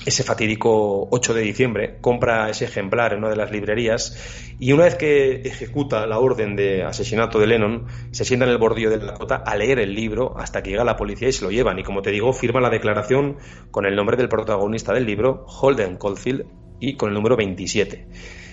ese 0.04 0.22
fatídico 0.22 1.08
8 1.10 1.34
de 1.34 1.42
diciembre, 1.42 1.96
compra 2.00 2.48
ese 2.50 2.66
ejemplar 2.66 3.12
en 3.12 3.20
una 3.20 3.30
de 3.30 3.36
las 3.36 3.50
librerías 3.50 4.54
y 4.58 4.72
una 4.72 4.84
vez 4.84 4.94
que 4.96 5.42
ejecuta 5.42 6.06
la 6.06 6.18
orden 6.18 6.56
de 6.56 6.82
asesinato 6.82 7.38
de 7.38 7.46
Lennon, 7.46 7.86
se 8.10 8.24
sienta 8.24 8.46
en 8.46 8.52
el 8.52 8.58
bordillo 8.58 8.90
de 8.90 8.98
la 8.98 9.14
cota 9.14 9.36
a 9.36 9.56
leer 9.56 9.78
el 9.78 9.94
libro 9.94 10.38
hasta 10.38 10.62
que 10.62 10.70
llega 10.70 10.84
la 10.84 10.96
policía 10.96 11.28
y 11.28 11.32
se 11.32 11.44
lo 11.44 11.50
llevan. 11.50 11.78
Y 11.78 11.82
como 11.82 12.02
te 12.02 12.10
digo, 12.10 12.32
firma 12.32 12.60
la 12.60 12.70
declaración 12.70 13.36
con 13.70 13.86
el 13.86 13.96
nombre 13.96 14.16
del 14.16 14.28
protagonista 14.28 14.92
del 14.92 15.06
libro, 15.06 15.44
Holden 15.46 15.96
Caulfield, 15.96 16.44
y 16.80 16.96
con 16.96 17.08
el 17.08 17.14
número 17.14 17.36
27. 17.36 18.06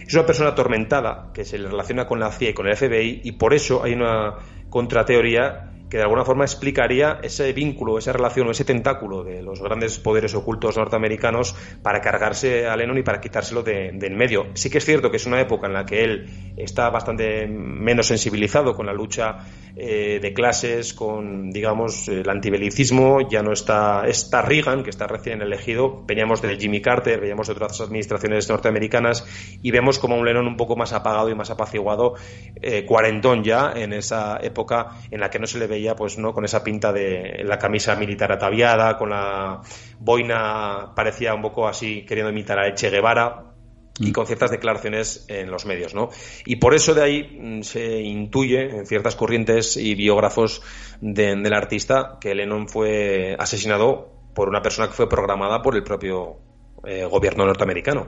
Es 0.08 0.14
una 0.14 0.26
persona 0.26 0.50
atormentada 0.50 1.32
que 1.34 1.46
se 1.46 1.58
le 1.58 1.70
relaciona 1.70 2.08
con 2.08 2.20
la 2.20 2.32
CIA 2.32 2.50
y 2.50 2.54
con 2.54 2.68
el 2.68 2.76
FBI 2.76 3.22
y 3.24 3.32
por 3.34 3.54
eso 3.54 3.84
hay 3.84 3.94
una 3.94 4.36
contrateoría 4.70 5.71
que 5.92 5.98
de 5.98 6.04
alguna 6.04 6.24
forma 6.24 6.46
explicaría 6.46 7.20
ese 7.22 7.52
vínculo, 7.52 7.98
esa 7.98 8.14
relación 8.14 8.48
o 8.48 8.52
ese 8.52 8.64
tentáculo 8.64 9.26
de 9.26 9.44
los 9.44 9.62
grandes 9.62 10.00
poderes 10.00 10.34
ocultos 10.34 10.78
norteamericanos 10.78 11.54
para 11.84 12.00
cargarse 12.00 12.66
a 12.66 12.78
Lennon 12.78 13.00
y 13.00 13.04
para 13.04 13.20
quitárselo 13.20 13.62
de, 13.62 13.90
en 13.90 14.16
medio. 14.16 14.46
Sí 14.54 14.70
que 14.70 14.78
es 14.78 14.86
cierto 14.86 15.12
que 15.12 15.18
es 15.18 15.26
una 15.26 15.42
época 15.42 15.68
en 15.68 15.74
la 15.74 15.86
que 15.86 16.06
él 16.06 16.54
está 16.56 16.90
bastante 16.90 17.46
menos 17.46 18.08
sensibilizado 18.08 18.74
con 18.74 18.86
la 18.86 18.94
lucha 18.94 19.40
eh, 19.76 20.20
de 20.22 20.34
clases, 20.34 20.94
con, 20.94 21.52
digamos, 21.52 22.08
el 22.08 22.30
antibelicismo, 22.30 23.28
ya 23.30 23.42
no 23.42 23.52
está, 23.52 24.08
está 24.08 24.42
Reagan, 24.42 24.84
que 24.84 24.92
está 24.92 25.08
recién 25.08 25.42
elegido, 25.42 26.06
veníamos 26.06 26.42
de 26.42 26.56
Jimmy 26.56 26.80
Carter, 26.82 27.20
veníamos 27.20 27.48
de 27.48 27.54
otras 27.54 27.82
administraciones 27.82 28.48
norteamericanas 28.48 29.26
y 29.62 29.72
vemos 29.72 30.00
como 30.00 30.16
un 30.16 30.26
Lennon 30.26 30.48
un 30.48 30.56
poco 30.56 30.78
más 30.78 30.94
apagado 30.94 31.30
y 31.30 31.36
más 31.36 31.50
apaciguado, 31.50 32.16
eh, 32.62 32.86
cuarentón 32.86 33.44
ya 33.44 33.74
en 33.76 33.92
esa 33.92 34.40
época 34.42 34.92
en 35.10 35.20
la 35.20 35.30
que 35.30 35.40
no 35.40 35.48
se 35.48 35.60
le 35.60 35.68
veía 35.68 35.81
pues 35.96 36.18
no 36.18 36.34
con 36.34 36.46
esa 36.46 36.64
pinta 36.64 36.92
de 36.92 37.44
la 37.44 37.58
camisa 37.58 37.96
militar 37.96 38.32
ataviada, 38.32 38.98
con 38.98 39.10
la 39.10 39.62
boina 40.00 40.94
parecía 40.96 41.34
un 41.34 41.42
poco 41.42 41.68
así 41.68 42.06
queriendo 42.06 42.32
imitar 42.32 42.60
a 42.60 42.74
Che 42.74 42.90
Guevara 42.90 43.52
y 44.00 44.12
con 44.12 44.26
ciertas 44.26 44.52
declaraciones 44.52 45.26
en 45.28 45.52
los 45.52 45.66
medios, 45.66 45.94
¿no? 45.94 46.10
Y 46.46 46.56
por 46.56 46.74
eso 46.74 46.94
de 46.94 47.04
ahí 47.04 47.38
mm, 47.40 47.62
se 47.62 48.02
intuye 48.02 48.78
en 48.78 48.86
ciertas 48.86 49.16
corrientes 49.16 49.78
y 49.78 49.96
biógrafos 49.96 50.62
del 51.02 51.54
artista 51.54 52.18
que 52.20 52.34
Lennon 52.34 52.68
fue 52.68 53.36
asesinado 53.38 54.10
por 54.34 54.50
una 54.50 54.62
persona 54.62 54.88
que 54.88 54.94
fue 54.94 55.10
programada 55.10 55.62
por 55.62 55.76
el 55.76 55.84
propio 55.84 56.38
eh, 56.86 57.06
gobierno 57.06 57.46
norteamericano. 57.46 58.08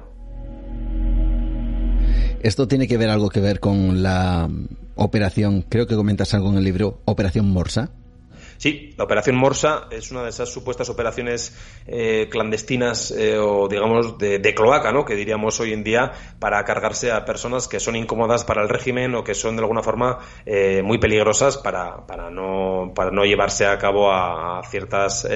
Esto 2.42 2.68
tiene 2.68 2.88
que 2.88 2.98
ver 2.98 3.10
algo 3.10 3.30
que 3.30 3.40
ver 3.40 3.60
con 3.60 4.04
la 4.04 4.50
operación, 4.96 5.64
creo 5.68 5.88
que 5.88 5.96
comentas 5.96 6.34
algo 6.34 6.50
en 6.50 6.58
el 6.58 6.64
libro, 6.64 7.02
Operación 7.06 7.50
Morsa. 7.50 7.92
Sí, 8.58 8.94
la 8.98 9.04
operación 9.04 9.36
Morsa 9.36 9.88
es 9.92 10.12
una 10.12 10.24
de 10.24 10.30
esas 10.30 10.50
supuestas 10.50 10.90
operaciones 10.90 11.56
eh, 11.88 12.28
clandestinas 12.30 13.12
eh, 13.12 13.38
o, 13.38 13.68
digamos, 13.68 14.18
de, 14.18 14.54
cloaca, 14.54 14.92
¿no? 14.92 15.06
Que 15.06 15.16
diríamos 15.16 15.60
hoy 15.60 15.74
en 15.74 15.84
día 15.84 16.12
para 16.40 16.64
cargarse 16.64 17.12
a 17.12 17.26
personas 17.26 17.68
que 17.68 17.80
son 17.80 17.96
incómodas 17.96 18.44
para 18.44 18.62
el 18.62 18.70
régimen 18.70 19.16
o 19.16 19.24
que 19.24 19.34
son 19.34 19.56
de 19.56 19.62
alguna 19.62 19.82
forma 19.82 20.20
eh, 20.46 20.82
muy 20.84 21.00
peligrosas 21.00 21.58
para, 21.58 22.06
para, 22.06 22.30
no, 22.30 22.94
para 22.96 23.12
no 23.12 23.26
llevarse 23.26 23.66
a 23.66 23.78
cabo 23.78 24.12
a, 24.12 24.62
ciertas, 24.70 25.28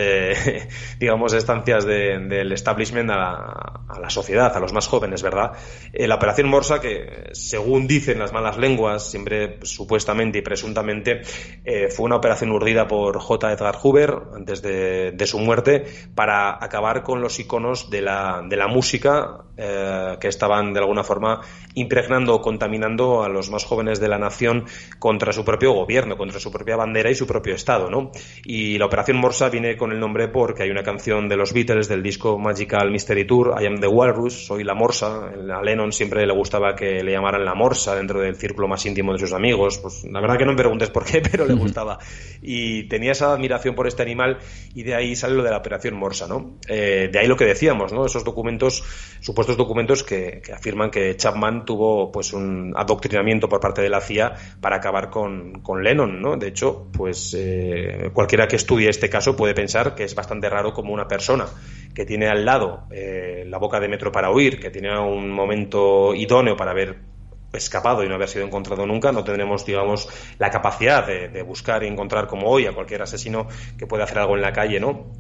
digamos, 1.00 1.34
estancias 1.34 1.86
del 1.86 2.52
establishment 2.52 3.10
a 3.12 4.00
la, 4.00 4.10
sociedad, 4.10 4.56
a 4.56 4.60
los 4.60 4.74
más 4.74 4.88
jóvenes, 4.88 5.22
¿verdad? 5.22 5.54
la 5.94 6.16
operación 6.16 6.48
Morsa, 6.50 6.80
que 6.80 7.30
según 7.34 7.88
dicen 7.88 8.20
las 8.20 8.32
malas 8.32 8.58
lenguas, 8.58 9.10
siempre 9.10 9.60
supuestamente 9.64 10.40
y 10.40 10.42
presuntamente, 10.42 11.22
fue 11.90 12.06
una 12.06 12.16
operación 12.16 12.52
urdida 12.52 12.88
por 12.88 13.07
por 13.08 13.22
J. 13.22 13.54
Edgar 13.54 13.78
Hoover 13.82 14.16
antes 14.36 14.62
de, 14.62 15.26
su 15.26 15.40
muerte 15.40 15.86
para 16.14 16.62
acabar 16.62 17.04
con 17.04 17.22
los 17.22 17.40
iconos 17.40 17.90
de 17.90 18.02
la, 18.02 18.42
de 18.46 18.58
la 18.58 18.68
música 18.68 19.46
eh, 19.60 20.18
que 20.20 20.28
estaban 20.28 20.72
de 20.72 20.80
alguna 20.80 21.04
forma 21.04 21.42
impregnando 21.74 22.36
o 22.36 22.42
contaminando 22.42 23.24
a 23.24 23.30
los 23.30 23.50
más 23.50 23.66
jóvenes 23.66 24.00
de 24.00 24.08
la 24.08 24.20
nación 24.20 24.66
contra 25.00 25.34
su 25.34 25.44
propio 25.44 25.72
gobierno, 25.72 26.16
contra 26.16 26.40
su 26.40 26.52
propia 26.52 26.76
bandera 26.76 27.10
y 27.10 27.16
su 27.16 27.26
propio 27.26 27.56
Estado. 27.56 27.90
¿no? 27.90 28.12
Y 28.46 28.78
la 28.78 28.86
Operación 28.86 29.18
Morsa 29.18 29.50
viene 29.50 29.76
con 29.76 29.92
el 29.92 30.00
nombre 30.00 30.28
porque 30.28 30.64
hay 30.64 30.70
una 30.70 30.84
canción 30.84 31.28
de 31.28 31.38
los 31.38 31.54
Beatles 31.54 31.88
del 31.88 32.04
disco 32.04 32.38
Magical 32.38 32.92
Mystery 32.92 33.26
Tour, 33.26 33.56
I 33.60 33.66
am 33.66 33.80
the 33.80 33.88
Walrus, 33.88 34.46
soy 34.46 34.64
la 34.64 34.76
Morsa. 34.76 35.28
A 35.28 35.64
Lennon 35.64 35.92
siempre 35.92 36.26
le 36.28 36.34
gustaba 36.34 36.76
que 36.76 37.04
le 37.04 37.14
llamaran 37.14 37.44
la 37.44 37.56
Morsa 37.56 37.96
dentro 37.96 38.22
del 38.22 38.36
círculo 38.36 38.68
más 38.68 38.86
íntimo 38.86 39.14
de 39.14 39.20
sus 39.20 39.34
amigos. 39.34 39.80
Pues 39.80 40.04
la 40.04 40.22
verdad 40.22 40.38
que 40.38 40.46
no 40.46 40.52
me 40.52 40.58
preguntes 40.58 40.92
por 40.92 41.04
qué, 41.04 41.22
pero 41.32 41.48
le 41.48 41.56
gustaba. 41.56 41.98
Y 42.42 42.88
tenía 42.98 43.12
esa 43.12 43.32
admiración 43.32 43.76
por 43.76 43.86
este 43.86 44.02
animal 44.02 44.40
y 44.74 44.82
de 44.82 44.96
ahí 44.96 45.16
sale 45.16 45.36
lo 45.36 45.44
de 45.44 45.52
la 45.52 45.58
Operación 45.58 45.94
Morsa. 45.94 46.28
¿no? 46.28 46.58
Eh, 46.68 47.10
de 47.12 47.20
ahí 47.20 47.28
lo 47.28 47.38
que 47.38 47.46
decíamos, 47.46 47.94
¿no? 47.94 48.08
esos 48.08 48.24
documentos, 48.24 48.84
supuestos 49.20 49.56
documentos 49.56 50.04
que, 50.04 50.42
afirman 50.52 50.90
que 50.90 51.16
Chapman 51.16 51.64
tuvo 51.64 52.12
pues 52.12 52.34
un 52.34 52.74
adoctrinamiento 52.76 53.48
por 53.48 53.60
parte 53.60 53.84
de 53.84 53.90
la 53.90 54.02
CIA 54.02 54.34
para 54.60 54.78
acabar 54.78 55.12
con, 55.12 55.62
Lennon. 55.84 56.20
¿no? 56.20 56.38
De 56.38 56.48
hecho, 56.48 56.88
pues 56.92 57.36
eh, 57.38 58.10
cualquiera 58.14 58.48
que 58.48 58.56
estudie 58.56 58.90
este 58.90 59.12
caso 59.12 59.36
puede 59.36 59.54
pensar 59.54 59.94
que 59.94 60.04
es 60.04 60.16
bastante 60.16 60.50
raro 60.50 60.74
como 60.74 60.92
una 60.92 61.08
persona 61.08 61.46
que 61.94 62.04
tiene 62.04 62.28
al 62.28 62.46
lado 62.46 62.88
eh, 62.90 63.44
la 63.48 63.60
boca 63.60 63.80
de 63.80 63.90
metro 63.90 64.12
para 64.12 64.32
huir, 64.32 64.60
que 64.60 64.72
tiene 64.72 65.00
un 65.00 65.30
momento 65.30 66.16
idóneo 66.16 66.58
para 66.58 66.72
haber 66.72 66.98
escapado 67.54 68.04
y 68.04 68.10
no 68.10 68.16
haber 68.16 68.30
sido 68.30 68.46
encontrado 68.46 68.86
nunca, 68.86 69.12
no 69.12 69.24
tendremos, 69.24 69.66
digamos, 69.66 70.08
la 70.38 70.50
capacidad 70.50 71.06
de, 71.06 71.42
buscar 71.44 71.84
y 71.84 71.88
encontrar 71.88 72.28
como 72.28 72.50
hoy 72.50 72.66
a 72.66 72.74
cualquier 72.74 73.02
asesino 73.02 73.48
que 73.78 73.88
pueda 73.88 74.04
hacer 74.04 74.20
algo 74.20 74.36
en 74.36 74.42
la 74.42 74.52
calle, 74.52 74.80
¿no? 74.80 75.12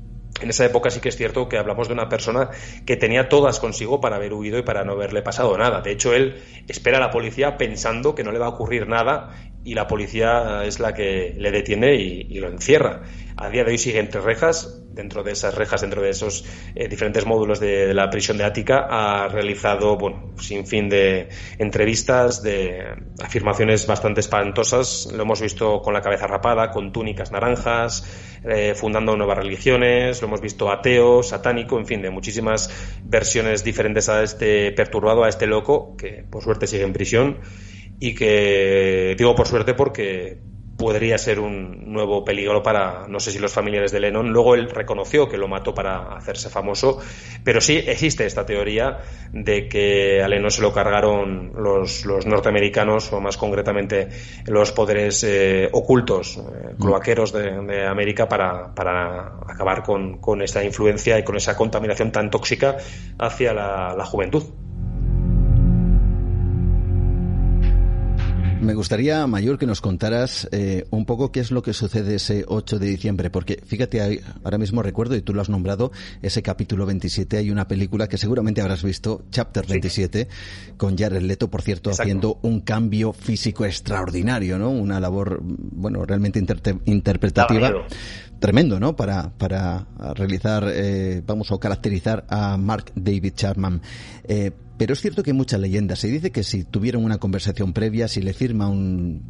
en 0.42 0.50
esa 0.50 0.66
época 0.66 0.90
sí 0.90 1.00
que 1.00 1.10
es 1.10 1.16
cierto 1.16 1.50
que 1.50 1.58
hablamos 1.58 1.88
de 1.88 1.94
una 1.94 2.10
persona 2.10 2.50
que 2.86 2.96
tenía 2.96 3.28
todas 3.30 3.60
consigo 3.60 4.00
para 4.00 4.18
haber 4.18 4.34
huido 4.34 4.60
y 4.60 4.62
para 4.62 4.84
no 4.84 4.94
haberle 4.94 5.22
pasado 5.22 5.58
nada. 5.58 5.82
De 5.82 5.92
hecho, 5.92 6.14
él 6.14 6.36
espera 6.68 6.98
a 6.98 7.02
la 7.02 7.10
policía 7.10 7.58
pensando 7.58 8.14
que 8.14 8.24
no 8.24 8.32
le 8.32 8.40
va 8.40 8.48
a 8.48 8.50
ocurrir 8.50 8.88
nada 8.88 9.32
y 9.64 9.74
la 9.74 9.88
policía 9.88 10.64
es 10.64 10.80
la 10.80 10.94
que 10.94 11.34
le 11.38 11.52
detiene 11.52 11.96
y, 11.96 12.40
lo 12.40 12.48
encierra. 12.48 13.02
A 13.40 13.50
día 13.50 13.64
de 13.64 13.70
hoy 13.70 13.78
sigue 13.78 14.00
entre 14.00 14.20
rejas, 14.20 14.82
dentro 14.90 15.22
de 15.22 15.32
esas 15.32 15.54
rejas, 15.54 15.82
dentro 15.82 16.02
de 16.02 16.10
esos 16.10 16.44
eh, 16.74 16.88
diferentes 16.88 17.24
módulos 17.28 17.60
de, 17.60 17.94
la 17.94 18.10
prisión 18.10 18.36
de 18.40 18.44
Ática, 18.44 18.88
ha 18.90 19.28
realizado, 19.28 19.96
bueno, 19.96 20.34
sin 20.40 20.66
fin 20.66 20.90
de 20.90 21.30
entrevistas, 21.60 22.42
de 22.42 22.96
afirmaciones 23.24 23.86
bastante 23.86 24.22
espantosas. 24.22 25.08
Lo 25.14 25.22
hemos 25.22 25.40
visto 25.40 25.84
con 25.84 25.94
la 25.94 26.02
cabeza 26.02 26.26
rapada, 26.26 26.72
con 26.72 26.92
túnicas 26.92 27.32
naranjas, 27.32 28.40
eh, 28.44 28.74
fundando 28.74 29.16
nuevas 29.16 29.38
religiones, 29.38 30.20
lo 30.20 30.30
hemos 30.30 30.42
visto 30.42 30.72
ateo, 30.72 31.22
satánico, 31.22 31.78
en 31.78 31.86
fin, 31.86 32.02
de 32.02 32.10
muchísimas 32.10 32.72
versiones 33.04 33.64
diferentes 33.64 34.10
a 34.10 34.24
este 34.24 34.72
perturbado, 34.72 35.24
a 35.24 35.30
este 35.30 35.46
loco, 35.46 35.96
que 35.96 36.26
por 36.28 36.42
suerte 36.42 36.66
sigue 36.66 36.84
en 36.84 36.94
prisión 36.94 37.38
y 38.00 38.16
que 38.16 39.16
digo 39.16 39.36
por 39.36 39.48
suerte 39.48 39.76
porque 39.76 40.40
podría 40.78 41.18
ser 41.18 41.40
un 41.40 41.92
nuevo 41.92 42.24
peligro 42.24 42.62
para, 42.62 43.08
no 43.08 43.20
sé 43.20 43.32
si 43.32 43.40
los 43.40 43.52
familiares 43.52 43.92
de 43.92 44.00
Lennon. 44.00 44.32
Luego 44.32 44.56
él 44.56 44.70
reconoció 44.70 45.28
que 45.28 45.38
lo 45.38 45.48
mató 45.48 45.74
para 45.74 46.16
hacerse 46.16 46.50
famoso, 46.50 47.00
pero 47.44 47.60
sí 47.62 47.78
existe 47.86 48.26
esta 48.26 48.46
teoría 48.46 49.00
de 49.34 49.68
que 49.68 50.22
a 50.22 50.28
Lennon 50.28 50.52
se 50.52 50.62
lo 50.62 50.72
cargaron 50.72 51.52
los, 51.56 52.06
los 52.06 52.26
norteamericanos, 52.28 53.12
o 53.12 53.20
más 53.20 53.38
concretamente 53.38 54.10
los 54.46 54.72
poderes 54.72 55.24
eh, 55.24 55.68
ocultos, 55.72 56.38
eh, 56.38 56.76
mm. 56.78 56.82
cloaqueros 56.82 57.34
de, 57.34 57.88
América, 57.88 58.30
para, 58.30 58.74
para 58.74 59.40
acabar 59.48 59.82
con, 59.84 60.20
con, 60.20 60.42
esta 60.42 60.64
influencia 60.64 61.18
y 61.18 61.24
con 61.24 61.36
esa 61.36 61.58
contaminación 61.58 62.12
tan 62.12 62.30
tóxica 62.30 62.78
hacia 63.18 63.54
la 63.54 64.06
juventud. 64.06 64.44
Me 68.62 68.74
gustaría, 68.74 69.26
Mayor, 69.28 69.60
que 69.60 69.68
nos 69.68 69.82
contaras 69.82 70.50
eh, 70.52 70.86
un 70.90 71.06
poco 71.06 71.32
qué 71.32 71.40
es 71.40 71.52
lo 71.52 71.62
que 71.62 71.74
sucede 71.74 72.16
ese 72.16 72.44
8 72.48 72.80
de 72.80 72.88
diciembre, 72.88 73.30
porque 73.30 73.62
fíjate, 73.64 74.22
ahora 74.44 74.58
mismo 74.58 74.82
recuerdo, 74.82 75.16
y 75.16 75.22
tú 75.22 75.34
lo 75.34 75.42
has 75.42 75.50
nombrado, 75.50 75.92
ese 76.22 76.42
capítulo 76.42 76.86
27, 76.86 77.38
hay 77.38 77.52
una 77.52 77.68
película 77.68 78.08
que 78.10 78.18
seguramente 78.18 78.62
habrás 78.62 78.84
visto, 78.84 79.26
Chapter 79.30 79.66
27, 79.68 80.28
con 80.76 80.98
Jared 80.98 81.22
Leto, 81.22 81.50
por 81.50 81.62
cierto, 81.62 81.92
haciendo 81.92 82.40
un 82.42 82.62
cambio 82.62 83.14
físico 83.14 83.64
extraordinario, 83.64 84.58
¿no? 84.58 84.72
Una 84.72 85.00
labor, 85.00 85.40
bueno, 85.42 86.04
realmente 86.06 86.44
interpretativa. 86.86 87.72
Tremendo, 88.40 88.80
¿no? 88.80 88.96
Para, 88.96 89.30
para 89.38 89.88
realizar, 90.14 90.66
eh, 90.68 91.24
vamos 91.26 91.52
a 91.52 91.58
caracterizar 91.58 92.26
a 92.30 92.58
Mark 92.58 92.92
David 92.96 93.34
Chapman. 93.36 93.82
Eh, 94.28 94.52
pero 94.78 94.94
es 94.94 95.02
cierto 95.02 95.24
que 95.24 95.32
hay 95.32 95.38
muchas 95.38 95.60
leyendas. 95.60 96.00
Se 96.00 96.08
dice 96.08 96.32
que 96.32 96.44
si 96.44 96.64
tuvieron 96.64 97.04
una 97.04 97.18
conversación 97.18 97.74
previa, 97.74 98.08
si 98.08 98.22
le 98.22 98.34
firma 98.34 98.70
un, 98.70 99.24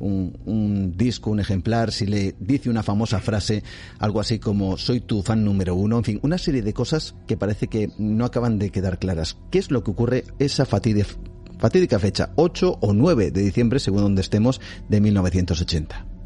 un, 0.45 0.97
disco, 0.97 1.31
un 1.31 1.39
ejemplar, 1.39 1.93
si 1.93 2.05
le 2.05 2.35
dice 2.37 2.69
una 2.69 2.83
famosa 2.83 3.19
frase, 3.21 3.63
algo 3.99 4.19
así 4.19 4.39
como 4.39 4.77
soy 4.77 4.99
tu 4.99 5.23
fan 5.23 5.45
número 5.45 5.73
uno, 5.73 5.97
en 5.97 6.03
fin, 6.03 6.19
una 6.21 6.37
serie 6.37 6.61
de 6.61 6.73
cosas 6.73 7.15
que 7.27 7.37
parece 7.37 7.69
que 7.69 7.91
no 7.97 8.25
acaban 8.25 8.59
de 8.59 8.71
quedar 8.71 8.99
claras. 8.99 9.37
¿Qué 9.49 9.59
es 9.59 9.71
lo 9.71 9.85
que 9.85 9.91
ocurre 9.91 10.25
esa 10.37 10.65
fatídica 10.65 11.97
fecha, 11.97 12.31
8 12.35 12.79
o 12.81 12.93
9 12.93 13.31
de 13.31 13.41
diciembre, 13.41 13.79
según 13.79 14.01
donde 14.01 14.21
estemos, 14.21 14.59
de 14.89 14.99
1980? 14.99 16.16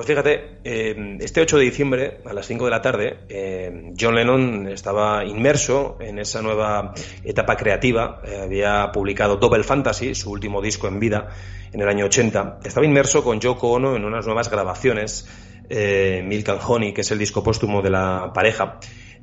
Pues 0.00 0.06
fíjate, 0.06 0.60
eh, 0.64 1.18
este 1.20 1.42
8 1.42 1.58
de 1.58 1.64
diciembre, 1.64 2.20
a 2.24 2.32
las 2.32 2.46
5 2.46 2.64
de 2.64 2.70
la 2.70 2.80
tarde, 2.80 3.18
eh, 3.28 3.92
John 4.00 4.14
Lennon 4.14 4.66
estaba 4.68 5.26
inmerso 5.26 5.98
en 6.00 6.18
esa 6.18 6.40
nueva 6.40 6.94
etapa 7.22 7.54
creativa. 7.54 8.22
Eh, 8.24 8.40
había 8.44 8.90
publicado 8.92 9.36
Double 9.36 9.62
Fantasy, 9.62 10.14
su 10.14 10.30
último 10.30 10.62
disco 10.62 10.88
en 10.88 11.00
vida, 11.00 11.28
en 11.70 11.82
el 11.82 11.86
año 11.86 12.06
80. 12.06 12.60
Estaba 12.64 12.86
inmerso 12.86 13.22
con 13.22 13.40
Yoko 13.40 13.72
Ono 13.72 13.94
en 13.94 14.06
unas 14.06 14.24
nuevas 14.24 14.50
grabaciones, 14.50 15.28
Milk 15.68 16.48
and 16.48 16.60
Honey, 16.66 16.94
que 16.94 17.02
es 17.02 17.10
el 17.10 17.18
disco 17.18 17.42
póstumo 17.42 17.82
de 17.82 17.90
la 17.90 18.32
pareja, 18.32 18.80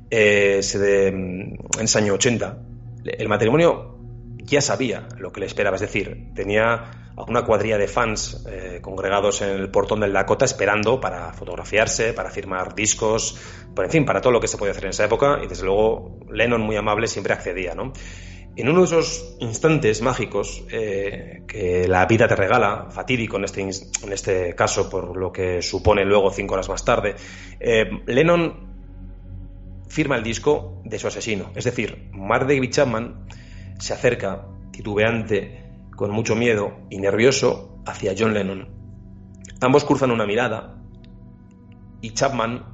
de, 0.08 1.08
en 1.08 1.58
ese 1.80 1.98
año 1.98 2.14
80. 2.14 2.56
El 3.04 3.28
matrimonio 3.28 3.98
ya 4.44 4.60
sabía 4.60 5.08
lo 5.18 5.32
que 5.32 5.40
le 5.40 5.46
esperaba, 5.46 5.74
es 5.74 5.82
decir, 5.82 6.28
tenía 6.36 7.07
una 7.26 7.44
cuadrilla 7.44 7.78
de 7.78 7.88
fans 7.88 8.44
eh, 8.48 8.78
congregados 8.80 9.42
en 9.42 9.50
el 9.50 9.70
portón 9.70 10.00
del 10.00 10.12
Dakota 10.12 10.44
esperando 10.44 11.00
para 11.00 11.32
fotografiarse, 11.32 12.12
para 12.12 12.30
firmar 12.30 12.74
discos, 12.74 13.36
por 13.74 13.84
en 13.84 13.90
fin, 13.90 14.04
para 14.04 14.20
todo 14.20 14.32
lo 14.32 14.40
que 14.40 14.48
se 14.48 14.56
podía 14.56 14.72
hacer 14.72 14.84
en 14.84 14.90
esa 14.90 15.04
época 15.04 15.40
y 15.42 15.46
desde 15.46 15.64
luego 15.64 16.18
Lennon 16.30 16.60
muy 16.60 16.76
amable 16.76 17.06
siempre 17.06 17.32
accedía, 17.32 17.74
¿no? 17.74 17.92
En 18.56 18.68
uno 18.68 18.80
de 18.80 18.86
esos 18.86 19.36
instantes 19.38 20.02
mágicos 20.02 20.64
eh, 20.72 21.42
que 21.46 21.86
la 21.86 22.06
vida 22.06 22.26
te 22.26 22.34
regala, 22.34 22.88
fatídico 22.90 23.36
en 23.36 23.44
este, 23.44 23.60
en 23.60 24.12
este 24.12 24.54
caso 24.56 24.90
por 24.90 25.16
lo 25.16 25.30
que 25.30 25.62
supone 25.62 26.04
luego 26.04 26.30
cinco 26.32 26.54
horas 26.54 26.68
más 26.68 26.84
tarde, 26.84 27.14
eh, 27.60 27.88
Lennon 28.06 28.68
firma 29.88 30.16
el 30.16 30.24
disco 30.24 30.82
de 30.84 30.98
su 30.98 31.06
asesino. 31.06 31.52
Es 31.54 31.64
decir, 31.64 32.08
Mark 32.12 32.48
David 32.48 32.70
Chapman 32.70 33.26
se 33.78 33.94
acerca, 33.94 34.46
titubeante, 34.72 35.67
con 35.98 36.12
mucho 36.12 36.36
miedo 36.36 36.74
y 36.90 36.98
nervioso 36.98 37.82
hacia 37.84 38.14
John 38.16 38.32
Lennon. 38.32 38.68
Ambos 39.60 39.84
cruzan 39.84 40.12
una 40.12 40.26
mirada 40.26 40.80
y 42.00 42.10
Chapman 42.14 42.64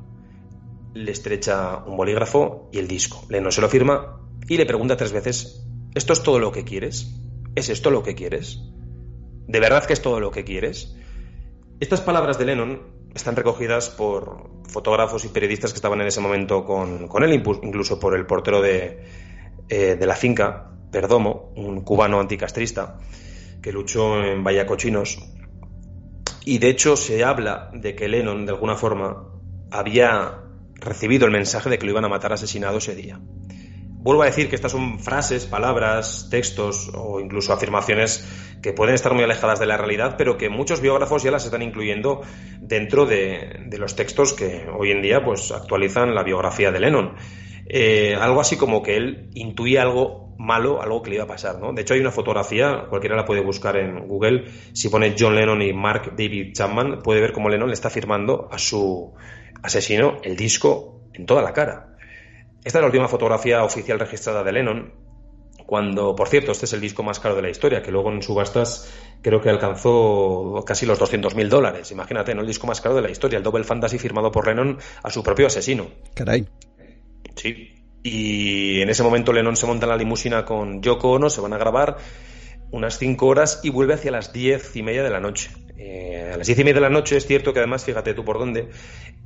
le 0.92 1.10
estrecha 1.10 1.78
un 1.86 1.96
bolígrafo 1.96 2.68
y 2.70 2.78
el 2.78 2.86
disco. 2.86 3.24
Lennon 3.30 3.50
se 3.50 3.62
lo 3.62 3.70
firma 3.70 4.20
y 4.46 4.58
le 4.58 4.66
pregunta 4.66 4.98
tres 4.98 5.12
veces, 5.12 5.66
¿esto 5.94 6.12
es 6.12 6.22
todo 6.22 6.38
lo 6.38 6.52
que 6.52 6.64
quieres? 6.64 7.18
¿Es 7.54 7.70
esto 7.70 7.90
lo 7.90 8.02
que 8.02 8.14
quieres? 8.14 8.60
¿De 9.46 9.58
verdad 9.58 9.86
que 9.86 9.94
es 9.94 10.02
todo 10.02 10.20
lo 10.20 10.30
que 10.30 10.44
quieres? 10.44 10.94
Estas 11.80 12.02
palabras 12.02 12.38
de 12.38 12.44
Lennon 12.44 12.82
están 13.14 13.36
recogidas 13.36 13.88
por 13.88 14.50
fotógrafos 14.68 15.24
y 15.24 15.28
periodistas 15.28 15.72
que 15.72 15.76
estaban 15.76 16.02
en 16.02 16.08
ese 16.08 16.20
momento 16.20 16.66
con, 16.66 17.08
él, 17.22 17.32
incluso 17.32 17.98
por 17.98 18.14
el 18.14 18.26
portero 18.26 18.60
de, 18.60 19.02
eh, 19.70 19.96
de 19.98 20.06
la 20.06 20.14
finca, 20.14 20.73
Perdomo, 20.94 21.52
un 21.56 21.80
cubano 21.82 22.20
anticastrista 22.20 23.00
que 23.60 23.72
luchó 23.72 24.22
en 24.22 24.44
Vallacochinos. 24.44 25.18
Y 26.44 26.58
de 26.58 26.68
hecho 26.68 26.96
se 26.96 27.24
habla 27.24 27.70
de 27.72 27.96
que 27.96 28.06
Lennon, 28.06 28.46
de 28.46 28.52
alguna 28.52 28.76
forma, 28.76 29.26
había 29.72 30.42
recibido 30.74 31.26
el 31.26 31.32
mensaje 31.32 31.68
de 31.68 31.80
que 31.80 31.86
lo 31.86 31.90
iban 31.90 32.04
a 32.04 32.08
matar 32.08 32.32
asesinado 32.32 32.78
ese 32.78 32.94
día. 32.94 33.18
Vuelvo 33.88 34.22
a 34.22 34.26
decir 34.26 34.48
que 34.48 34.54
estas 34.54 34.70
son 34.70 35.00
frases, 35.00 35.46
palabras, 35.46 36.28
textos 36.30 36.92
o 36.94 37.18
incluso 37.18 37.52
afirmaciones 37.52 38.24
que 38.62 38.72
pueden 38.72 38.94
estar 38.94 39.14
muy 39.14 39.24
alejadas 39.24 39.58
de 39.58 39.66
la 39.66 39.76
realidad, 39.76 40.14
pero 40.16 40.38
que 40.38 40.48
muchos 40.48 40.80
biógrafos 40.80 41.24
ya 41.24 41.32
las 41.32 41.44
están 41.44 41.62
incluyendo 41.62 42.20
dentro 42.60 43.04
de, 43.04 43.64
de 43.66 43.78
los 43.78 43.96
textos 43.96 44.32
que 44.32 44.68
hoy 44.78 44.92
en 44.92 45.02
día 45.02 45.24
pues, 45.24 45.50
actualizan 45.50 46.14
la 46.14 46.22
biografía 46.22 46.70
de 46.70 46.78
Lennon. 46.78 47.16
Eh, 47.66 48.14
algo 48.14 48.40
así 48.40 48.56
como 48.56 48.82
que 48.82 48.96
él 48.96 49.30
intuía 49.34 49.82
algo 49.82 50.34
malo, 50.38 50.82
algo 50.82 51.02
que 51.02 51.10
le 51.10 51.16
iba 51.16 51.24
a 51.24 51.28
pasar, 51.28 51.58
¿no? 51.58 51.72
De 51.72 51.82
hecho, 51.82 51.94
hay 51.94 52.00
una 52.00 52.10
fotografía, 52.10 52.86
cualquiera 52.88 53.16
la 53.16 53.24
puede 53.24 53.40
buscar 53.40 53.76
en 53.76 54.06
Google, 54.06 54.46
si 54.72 54.88
pone 54.88 55.14
John 55.18 55.34
Lennon 55.34 55.62
y 55.62 55.72
Mark 55.72 56.12
David 56.16 56.52
Chapman, 56.52 57.00
puede 57.02 57.20
ver 57.20 57.32
cómo 57.32 57.48
Lennon 57.48 57.68
le 57.68 57.74
está 57.74 57.90
firmando 57.90 58.48
a 58.50 58.58
su 58.58 59.14
asesino 59.62 60.18
el 60.22 60.36
disco 60.36 61.02
en 61.14 61.26
toda 61.26 61.42
la 61.42 61.52
cara. 61.52 61.96
Esta 62.64 62.78
es 62.78 62.82
la 62.82 62.86
última 62.86 63.08
fotografía 63.08 63.62
oficial 63.62 63.98
registrada 63.98 64.42
de 64.42 64.52
Lennon, 64.52 64.92
cuando, 65.66 66.14
por 66.14 66.28
cierto, 66.28 66.52
este 66.52 66.66
es 66.66 66.72
el 66.74 66.80
disco 66.80 67.02
más 67.02 67.20
caro 67.20 67.36
de 67.36 67.42
la 67.42 67.48
historia, 67.48 67.82
que 67.82 67.90
luego 67.90 68.12
en 68.12 68.22
subastas 68.22 68.92
creo 69.22 69.40
que 69.40 69.48
alcanzó 69.48 70.62
casi 70.66 70.84
los 70.84 71.00
200.000 71.00 71.48
dólares. 71.48 71.90
Imagínate, 71.90 72.34
¿no? 72.34 72.42
El 72.42 72.46
disco 72.46 72.66
más 72.66 72.80
caro 72.80 72.96
de 72.96 73.02
la 73.02 73.10
historia, 73.10 73.38
el 73.38 73.42
Double 73.42 73.64
Fantasy 73.64 73.98
firmado 73.98 74.30
por 74.30 74.46
Lennon 74.46 74.78
a 75.02 75.10
su 75.10 75.22
propio 75.22 75.46
asesino. 75.46 75.86
Caray. 76.14 76.46
Sí. 77.36 77.74
Y 78.02 78.82
en 78.82 78.90
ese 78.90 79.02
momento 79.02 79.32
Lennon 79.32 79.56
se 79.56 79.66
monta 79.66 79.86
en 79.86 79.90
la 79.90 79.96
limusina 79.96 80.44
con 80.44 80.82
Yoko 80.82 81.12
Ono, 81.12 81.30
se 81.30 81.40
van 81.40 81.54
a 81.54 81.58
grabar 81.58 81.96
unas 82.70 82.98
5 82.98 83.26
horas 83.26 83.60
y 83.62 83.70
vuelve 83.70 83.94
hacia 83.94 84.10
las 84.10 84.32
diez 84.32 84.74
y 84.76 84.82
media 84.82 85.02
de 85.02 85.10
la 85.10 85.20
noche. 85.20 85.50
Eh, 85.76 86.30
a 86.34 86.36
las 86.36 86.46
diez 86.46 86.58
y 86.58 86.64
media 86.64 86.74
de 86.74 86.80
la 86.80 86.90
noche 86.90 87.16
es 87.16 87.26
cierto 87.26 87.52
que 87.52 87.60
además, 87.60 87.84
fíjate 87.84 88.14
tú 88.14 88.24
por 88.24 88.38
dónde, 88.38 88.68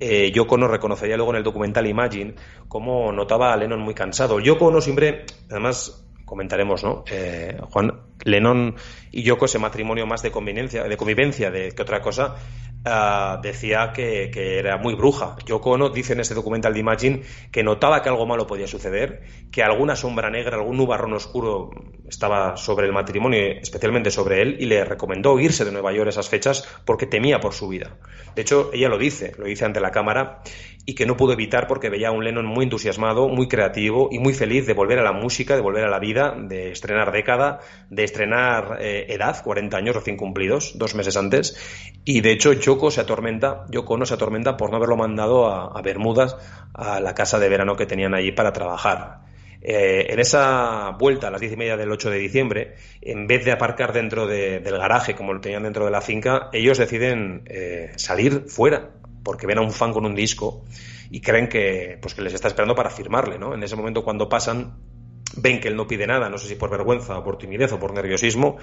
eh, 0.00 0.30
Yoko 0.32 0.54
Ono 0.54 0.68
reconocería 0.68 1.16
luego 1.16 1.32
en 1.32 1.38
el 1.38 1.42
documental 1.42 1.86
Imagine 1.86 2.34
cómo 2.68 3.10
notaba 3.12 3.52
a 3.52 3.56
Lennon 3.56 3.80
muy 3.80 3.94
cansado. 3.94 4.38
Yoko 4.38 4.66
Ono 4.66 4.80
siempre, 4.80 5.24
además, 5.50 6.07
comentaremos, 6.28 6.84
¿no? 6.84 7.04
Eh, 7.10 7.58
Juan, 7.70 7.92
Lennon 8.24 8.74
y 9.10 9.22
Yoko, 9.22 9.46
ese 9.46 9.58
matrimonio 9.58 10.06
más 10.06 10.22
de 10.22 10.30
conveniencia, 10.30 10.84
de 10.84 10.96
convivencia 10.96 11.50
de 11.50 11.72
que 11.72 11.82
otra 11.82 12.00
cosa, 12.00 12.36
ah, 12.84 13.40
decía 13.42 13.92
que, 13.94 14.30
era 14.58 14.76
muy 14.76 14.94
bruja. 14.94 15.36
Yoko 15.46 15.70
Ono 15.70 15.88
dice 15.88 16.12
en 16.12 16.20
ese 16.20 16.34
documental 16.34 16.74
de 16.74 16.80
Imagine 16.80 17.22
que 17.50 17.62
notaba 17.62 18.02
que 18.02 18.08
algo 18.08 18.26
malo 18.26 18.46
podía 18.46 18.66
suceder, 18.66 19.22
que 19.50 19.62
alguna 19.62 19.96
sombra 19.96 20.30
negra, 20.30 20.56
algún 20.56 20.76
nubarrón 20.76 21.14
oscuro 21.14 21.70
estaba 22.08 22.56
sobre 22.56 22.86
el 22.86 22.92
matrimonio, 22.92 23.40
especialmente 23.60 24.10
sobre 24.10 24.42
él, 24.42 24.56
y 24.60 24.66
le 24.66 24.84
recomendó 24.84 25.38
irse 25.40 25.64
de 25.64 25.72
Nueva 25.72 25.92
York 25.92 26.08
esas 26.08 26.28
fechas 26.28 26.66
porque 26.84 27.06
temía 27.06 27.40
por 27.40 27.54
su 27.54 27.68
vida. 27.68 27.96
De 28.34 28.42
hecho, 28.42 28.70
ella 28.72 28.88
lo 28.88 28.98
dice, 28.98 29.32
lo 29.38 29.46
dice 29.46 29.64
ante 29.64 29.80
la 29.80 29.90
cámara, 29.90 30.42
y 30.88 30.94
que 30.94 31.04
no 31.04 31.18
pudo 31.18 31.34
evitar 31.34 31.66
porque 31.66 31.90
veía 31.90 32.08
a 32.08 32.12
un 32.12 32.24
Lennon 32.24 32.46
muy 32.46 32.64
entusiasmado, 32.64 33.28
muy 33.28 33.46
creativo 33.46 34.08
y 34.10 34.18
muy 34.18 34.32
feliz 34.32 34.66
de 34.66 34.72
volver 34.72 34.98
a 34.98 35.02
la 35.02 35.12
música, 35.12 35.54
de 35.54 35.60
volver 35.60 35.84
a 35.84 35.90
la 35.90 35.98
vida, 35.98 36.34
de 36.34 36.70
estrenar 36.70 37.12
década, 37.12 37.60
de 37.90 38.04
estrenar 38.04 38.78
eh, 38.80 39.04
edad, 39.10 39.36
40 39.44 39.76
años 39.76 39.96
recién 39.96 40.16
cumplidos, 40.16 40.78
dos 40.78 40.94
meses 40.94 41.18
antes. 41.18 41.92
Y 42.06 42.22
de 42.22 42.32
hecho, 42.32 42.54
Choco 42.54 42.90
se 42.90 43.02
atormenta, 43.02 43.66
Yoko 43.68 43.98
no 43.98 44.06
se 44.06 44.14
atormenta 44.14 44.56
por 44.56 44.70
no 44.70 44.78
haberlo 44.78 44.96
mandado 44.96 45.46
a, 45.46 45.82
Bermudas, 45.82 46.38
a 46.72 47.00
la 47.00 47.14
casa 47.14 47.38
de 47.38 47.50
verano 47.50 47.76
que 47.76 47.84
tenían 47.84 48.14
allí 48.14 48.32
para 48.32 48.54
trabajar. 48.54 49.26
Eh, 49.60 50.06
en 50.08 50.20
esa 50.20 50.96
vuelta 50.98 51.28
a 51.28 51.30
las 51.30 51.42
diez 51.42 51.52
y 51.52 51.56
media 51.58 51.76
del 51.76 51.92
8 51.92 52.08
de 52.08 52.18
diciembre, 52.18 52.76
en 53.02 53.26
vez 53.26 53.44
de 53.44 53.52
aparcar 53.52 53.92
dentro 53.92 54.26
del 54.26 54.62
garaje 54.78 55.14
como 55.14 55.34
lo 55.34 55.42
tenían 55.42 55.64
dentro 55.64 55.84
de 55.84 55.90
la 55.90 56.00
finca, 56.00 56.48
ellos 56.54 56.78
deciden 56.78 57.42
eh, 57.44 57.92
salir 57.96 58.44
fuera 58.46 58.92
porque 59.28 59.46
ven 59.46 59.58
a 59.58 59.60
un 59.60 59.72
fan 59.72 59.92
con 59.92 60.06
un 60.06 60.14
disco 60.14 60.64
y 61.10 61.20
creen 61.20 61.50
que, 61.50 61.98
pues, 62.00 62.14
que 62.14 62.22
les 62.22 62.32
está 62.32 62.48
esperando 62.48 62.74
para 62.74 62.88
firmarle, 62.88 63.38
¿no? 63.38 63.52
En 63.52 63.62
ese 63.62 63.76
momento 63.76 64.02
cuando 64.02 64.26
pasan, 64.26 64.78
ven 65.36 65.60
que 65.60 65.68
él 65.68 65.76
no 65.76 65.86
pide 65.86 66.06
nada, 66.06 66.28
no 66.28 66.38
sé 66.38 66.48
si 66.48 66.54
por 66.54 66.70
vergüenza 66.70 67.18
o 67.18 67.24
por 67.24 67.38
timidez 67.38 67.72
o 67.72 67.78
por 67.78 67.92
nerviosismo, 67.92 68.56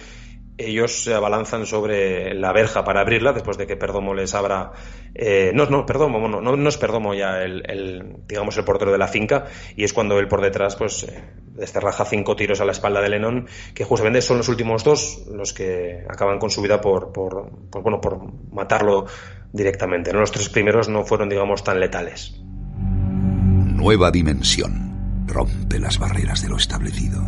ellos 0.57 1.03
se 1.03 1.13
abalanzan 1.13 1.65
sobre 1.65 2.33
la 2.33 2.53
verja 2.53 2.83
para 2.83 3.01
abrirla 3.01 3.33
después 3.33 3.57
de 3.57 3.67
que 3.67 3.75
Perdomo 3.75 4.13
les 4.13 4.33
abra. 4.35 4.71
Eh, 5.13 5.51
no, 5.53 5.65
no, 5.65 5.85
Perdomo, 5.85 6.27
no, 6.27 6.41
no, 6.41 6.69
es 6.69 6.77
Perdomo 6.77 7.13
ya 7.13 7.41
el, 7.41 8.15
digamos, 8.27 8.57
el 8.57 8.63
portero 8.63 8.91
de 8.91 8.97
la 8.97 9.07
finca, 9.07 9.45
y 9.75 9.83
es 9.83 9.93
cuando 9.93 10.17
él 10.17 10.27
por 10.27 10.41
detrás, 10.41 10.75
pues, 10.75 11.03
eh, 11.03 11.23
desterraja 11.55 12.05
cinco 12.05 12.35
tiros 12.35 12.61
a 12.61 12.65
la 12.65 12.71
espalda 12.71 13.01
de 13.01 13.09
Lennon, 13.09 13.47
que 13.73 13.83
justamente 13.83 14.21
son 14.21 14.37
los 14.37 14.47
últimos 14.47 14.83
dos 14.83 15.25
los 15.29 15.53
que 15.53 16.05
acaban 16.07 16.39
con 16.39 16.49
su 16.49 16.61
vida 16.61 16.79
por, 16.79 17.11
por, 17.11 17.49
por 17.69 17.81
bueno, 17.81 17.99
por 17.99 18.21
matarlo 18.51 19.05
directamente. 19.51 20.13
¿no? 20.13 20.19
Los 20.19 20.31
tres 20.31 20.49
primeros 20.49 20.87
no 20.87 21.03
fueron, 21.05 21.29
digamos, 21.29 21.63
tan 21.63 21.79
letales. 21.79 22.35
Nueva 22.77 24.11
dimensión. 24.11 24.94
Rompe 25.27 25.79
las 25.79 25.97
barreras 25.99 26.41
de 26.41 26.49
lo 26.49 26.57
establecido. 26.57 27.21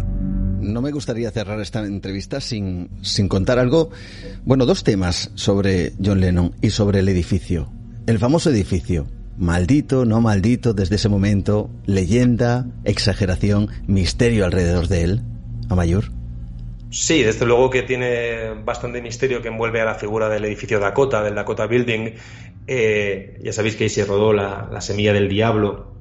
No 0.62 0.82
me 0.82 0.92
gustaría 0.92 1.32
cerrar 1.32 1.60
esta 1.62 1.86
entrevista 1.86 2.42
sin, 2.42 2.90
sin 3.02 3.28
contar 3.28 3.60
algo, 3.60 3.90
bueno, 4.44 4.66
dos 4.66 4.84
temas 4.84 5.32
sobre 5.36 5.94
John 6.04 6.20
Lennon 6.20 6.54
y 6.62 6.72
sobre 6.72 7.00
el 7.00 7.10
edificio. 7.10 7.70
El 8.06 8.20
famoso 8.20 8.50
edificio, 8.50 9.08
maldito, 9.38 10.06
no 10.06 10.22
maldito 10.22 10.74
desde 10.74 10.96
ese 10.96 11.10
momento, 11.10 11.70
leyenda, 11.86 12.66
exageración, 12.84 13.70
misterio 13.86 14.46
alrededor 14.46 14.88
de 14.88 15.04
él, 15.04 15.22
a 15.70 15.76
mayor. 15.76 16.06
Sí, 16.90 17.22
desde 17.22 17.46
luego 17.46 17.70
que 17.70 17.84
tiene 17.84 18.54
bastante 18.64 19.02
misterio 19.02 19.42
que 19.42 19.50
envuelve 19.50 19.82
a 19.82 19.86
la 19.86 19.96
figura 19.96 20.30
del 20.30 20.46
edificio 20.46 20.80
Dakota, 20.80 21.22
del 21.22 21.36
Dakota 21.36 21.68
Building. 21.68 22.14
Eh, 22.66 23.40
ya 23.44 23.54
sabéis 23.54 23.76
que 23.76 23.86
ahí 23.86 23.90
se 23.90 24.06
rodó 24.06 24.32
la, 24.32 24.80
semilla 24.80 25.14
del 25.14 25.28
diablo, 25.28 25.97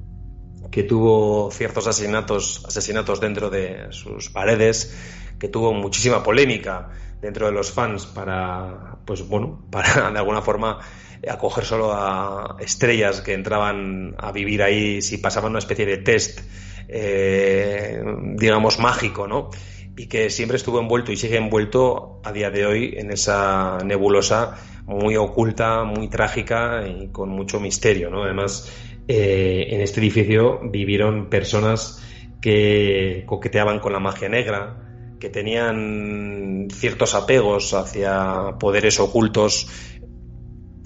que 0.71 0.83
tuvo 0.83 1.49
ciertos 1.51 1.87
asesinatos, 1.87 2.63
asesinatos 2.65 3.19
dentro 3.19 3.49
de 3.49 3.87
sus 3.91 4.29
paredes, 4.29 4.95
que 5.39 5.47
tuvo 5.47 5.73
muchísima 5.73 6.23
polémica 6.23 6.89
dentro 7.21 7.45
de 7.47 7.51
los 7.51 7.71
fans 7.71 8.05
para, 8.05 8.97
pues 9.05 9.27
bueno, 9.27 9.65
para 9.71 10.11
de 10.11 10.19
alguna 10.19 10.41
forma 10.41 10.79
acoger 11.27 11.65
solo 11.65 11.93
a 11.93 12.57
estrellas 12.59 13.21
que 13.21 13.33
entraban 13.33 14.15
a 14.17 14.31
vivir 14.31 14.61
ahí 14.61 15.01
si 15.01 15.17
pasaban 15.17 15.51
una 15.51 15.59
especie 15.59 15.85
de 15.85 15.97
test, 15.97 16.41
eh, 16.87 18.01
digamos, 18.35 18.79
mágico, 18.79 19.27
¿no? 19.27 19.49
y 19.97 20.05
que 20.05 20.29
siempre 20.29 20.57
estuvo 20.57 20.79
envuelto 20.79 21.11
y 21.11 21.17
sigue 21.17 21.37
envuelto 21.37 22.21
a 22.23 22.31
día 22.31 22.51
de 22.51 22.67
hoy 22.67 22.93
en 22.97 23.11
esa 23.11 23.79
nebulosa 23.83 24.55
muy 24.85 25.17
oculta, 25.17 25.83
muy 25.83 26.07
trágica 26.07 26.87
y 26.87 27.07
con 27.07 27.29
mucho 27.29 27.59
misterio. 27.59 28.11
¿no? 28.11 28.23
Además, 28.23 28.71
eh, 29.07 29.67
en 29.69 29.81
este 29.81 29.99
edificio 29.99 30.59
vivieron 30.63 31.29
personas 31.29 32.03
que 32.41 33.23
coqueteaban 33.25 33.79
con 33.79 33.93
la 33.93 33.99
magia 33.99 34.29
negra, 34.29 35.15
que 35.19 35.29
tenían 35.29 36.67
ciertos 36.71 37.15
apegos 37.15 37.73
hacia 37.73 38.57
poderes 38.59 38.99
ocultos 38.99 39.67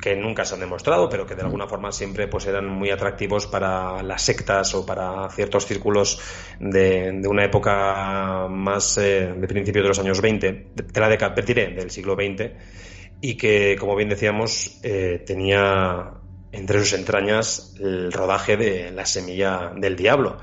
que 0.02 0.16
nunca 0.16 0.44
se 0.44 0.56
han 0.56 0.60
demostrado, 0.60 1.08
pero 1.08 1.26
que 1.26 1.36
de 1.36 1.44
alguna 1.44 1.68
forma 1.68 1.92
siempre 1.92 2.28
pues 2.28 2.48
eran 2.48 2.68
muy 2.68 2.90
atractivos 2.90 3.46
para 3.46 4.02
las 4.02 4.24
sectas 4.24 4.74
o 4.74 4.86
para 4.86 5.30
ciertos 5.30 5.68
círculos 5.68 6.20
de, 6.60 7.22
una 7.28 7.46
época 7.46 8.48
más 8.50 8.98
eh, 8.98 9.34
de 9.38 9.48
principios 9.48 9.84
de 9.84 9.88
los 9.90 10.00
años 10.00 10.20
20, 10.20 10.52
de, 10.74 11.00
la 11.00 11.08
década, 11.08 11.36
del 11.36 11.92
siglo 11.92 12.16
XX, 12.16 12.52
y 13.22 13.38
que, 13.38 13.78
como 13.80 13.96
bien 13.96 14.10
decíamos, 14.10 14.80
eh, 14.82 15.24
tenía 15.26 16.21
entre 16.52 16.80
sus 16.80 16.94
entrañas 16.94 17.76
el 17.80 18.12
rodaje 18.12 18.58
de 18.58 18.92
La 18.92 19.06
semilla 19.06 19.72
del 19.76 19.96
diablo, 19.96 20.38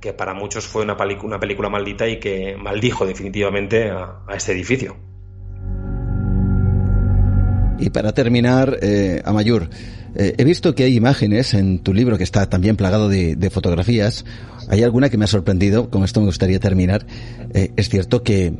que 0.00 0.12
para 0.12 0.34
muchos 0.34 0.66
fue 0.66 0.82
una, 0.82 0.96
una 1.22 1.40
película 1.40 1.68
maldita 1.68 2.08
y 2.08 2.18
que 2.18 2.56
maldijo 2.56 3.06
definitivamente 3.06 3.90
a 3.90 4.34
este 4.34 4.52
edificio. 4.52 4.96
Y 7.82 7.90
para 7.90 8.12
terminar, 8.12 8.78
eh, 8.80 9.22
Amayur, 9.24 9.68
eh, 10.14 10.34
he 10.38 10.44
visto 10.44 10.72
que 10.72 10.84
hay 10.84 10.94
imágenes 10.94 11.52
en 11.52 11.80
tu 11.80 11.92
libro 11.92 12.16
que 12.16 12.22
está 12.22 12.48
también 12.48 12.76
plagado 12.76 13.08
de, 13.08 13.50
fotografías. 13.50 14.24
Hay 14.68 14.84
alguna 14.84 15.08
que 15.08 15.18
me 15.18 15.24
ha 15.24 15.28
sorprendido, 15.28 15.90
con 15.90 16.04
esto 16.04 16.20
me 16.20 16.26
gustaría 16.26 16.60
terminar. 16.60 17.04
Eh, 17.52 17.72
es 17.76 17.88
cierto 17.88 18.22
que 18.22 18.54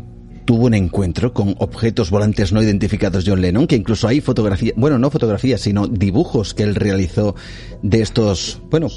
tuvo 0.44 0.66
un 0.66 0.74
encuentro 0.74 1.32
con 1.32 1.54
objetos 1.58 2.10
volantes 2.10 2.52
no 2.52 2.62
identificados 2.62 3.24
John 3.26 3.40
Lennon, 3.40 3.66
que 3.66 3.76
incluso 3.76 4.08
hay 4.08 4.20
fotografías, 4.20 4.74
bueno, 4.76 4.98
no 4.98 5.10
fotografías, 5.10 5.60
sino 5.60 5.86
dibujos 5.86 6.54
que 6.54 6.62
él 6.62 6.74
realizó 6.74 7.34
de 7.82 8.02
estos, 8.02 8.60
bueno, 8.70 8.88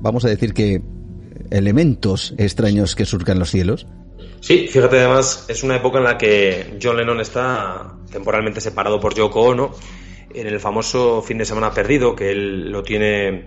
vamos 0.00 0.24
a 0.24 0.28
decir 0.28 0.54
que 0.54 0.82
elementos 1.50 2.34
extraños 2.38 2.94
que 2.94 3.04
surcan 3.04 3.38
los 3.38 3.50
cielos. 3.50 3.86
Sí, 4.40 4.68
fíjate 4.68 4.98
además, 4.98 5.46
es 5.48 5.62
una 5.62 5.76
época 5.76 5.98
en 5.98 6.04
la 6.04 6.18
que 6.18 6.78
John 6.82 6.96
Lennon 6.96 7.20
está 7.20 7.96
temporalmente 8.10 8.60
separado 8.60 9.00
por 9.00 9.14
Yoko 9.14 9.42
Ono 9.42 9.74
en 10.34 10.46
el 10.46 10.60
famoso 10.60 11.22
fin 11.22 11.38
de 11.38 11.44
semana 11.44 11.72
perdido, 11.72 12.14
que 12.14 12.30
él 12.30 12.70
lo 12.70 12.82
tiene 12.82 13.46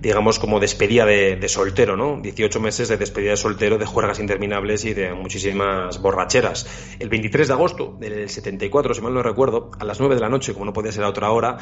digamos, 0.00 0.38
como 0.38 0.60
despedida 0.60 1.04
de, 1.04 1.48
soltero, 1.48 1.96
¿no? 1.96 2.20
18 2.20 2.60
meses 2.60 2.88
de 2.88 2.96
despedida 2.96 3.30
de 3.30 3.36
soltero, 3.36 3.78
de 3.78 3.86
juergas 3.86 4.20
interminables 4.20 4.84
y 4.84 4.94
de 4.94 5.12
muchísimas 5.12 6.00
borracheras. 6.00 6.66
El 6.98 7.08
23 7.08 7.48
de 7.48 7.54
agosto 7.54 7.96
del 7.98 8.28
74, 8.28 8.94
si 8.94 9.00
mal 9.00 9.14
no 9.14 9.22
recuerdo, 9.22 9.70
a 9.78 9.84
las 9.84 9.98
9 9.98 10.14
de 10.14 10.20
la 10.20 10.28
noche, 10.28 10.52
como 10.52 10.64
no 10.64 10.72
podía 10.72 10.92
ser 10.92 11.04
a 11.04 11.08
otra 11.08 11.30
hora, 11.30 11.58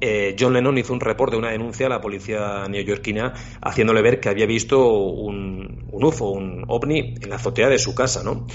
eh, 0.00 0.36
John 0.38 0.52
Lennon 0.52 0.78
hizo 0.78 0.92
un 0.92 1.00
reporte, 1.00 1.36
una 1.36 1.50
denuncia 1.50 1.86
a 1.86 1.88
la 1.88 2.00
policía 2.00 2.66
neoyorquina, 2.68 3.34
haciéndole 3.60 4.02
ver 4.02 4.20
que 4.20 4.28
había 4.28 4.46
visto 4.46 4.86
un, 4.88 5.86
un 5.90 6.04
UFO, 6.04 6.30
un 6.30 6.64
ovni, 6.68 7.14
en 7.20 7.30
la 7.30 7.36
azotea 7.36 7.68
de 7.68 7.78
su 7.78 7.94
casa, 7.94 8.22
¿no? 8.22 8.46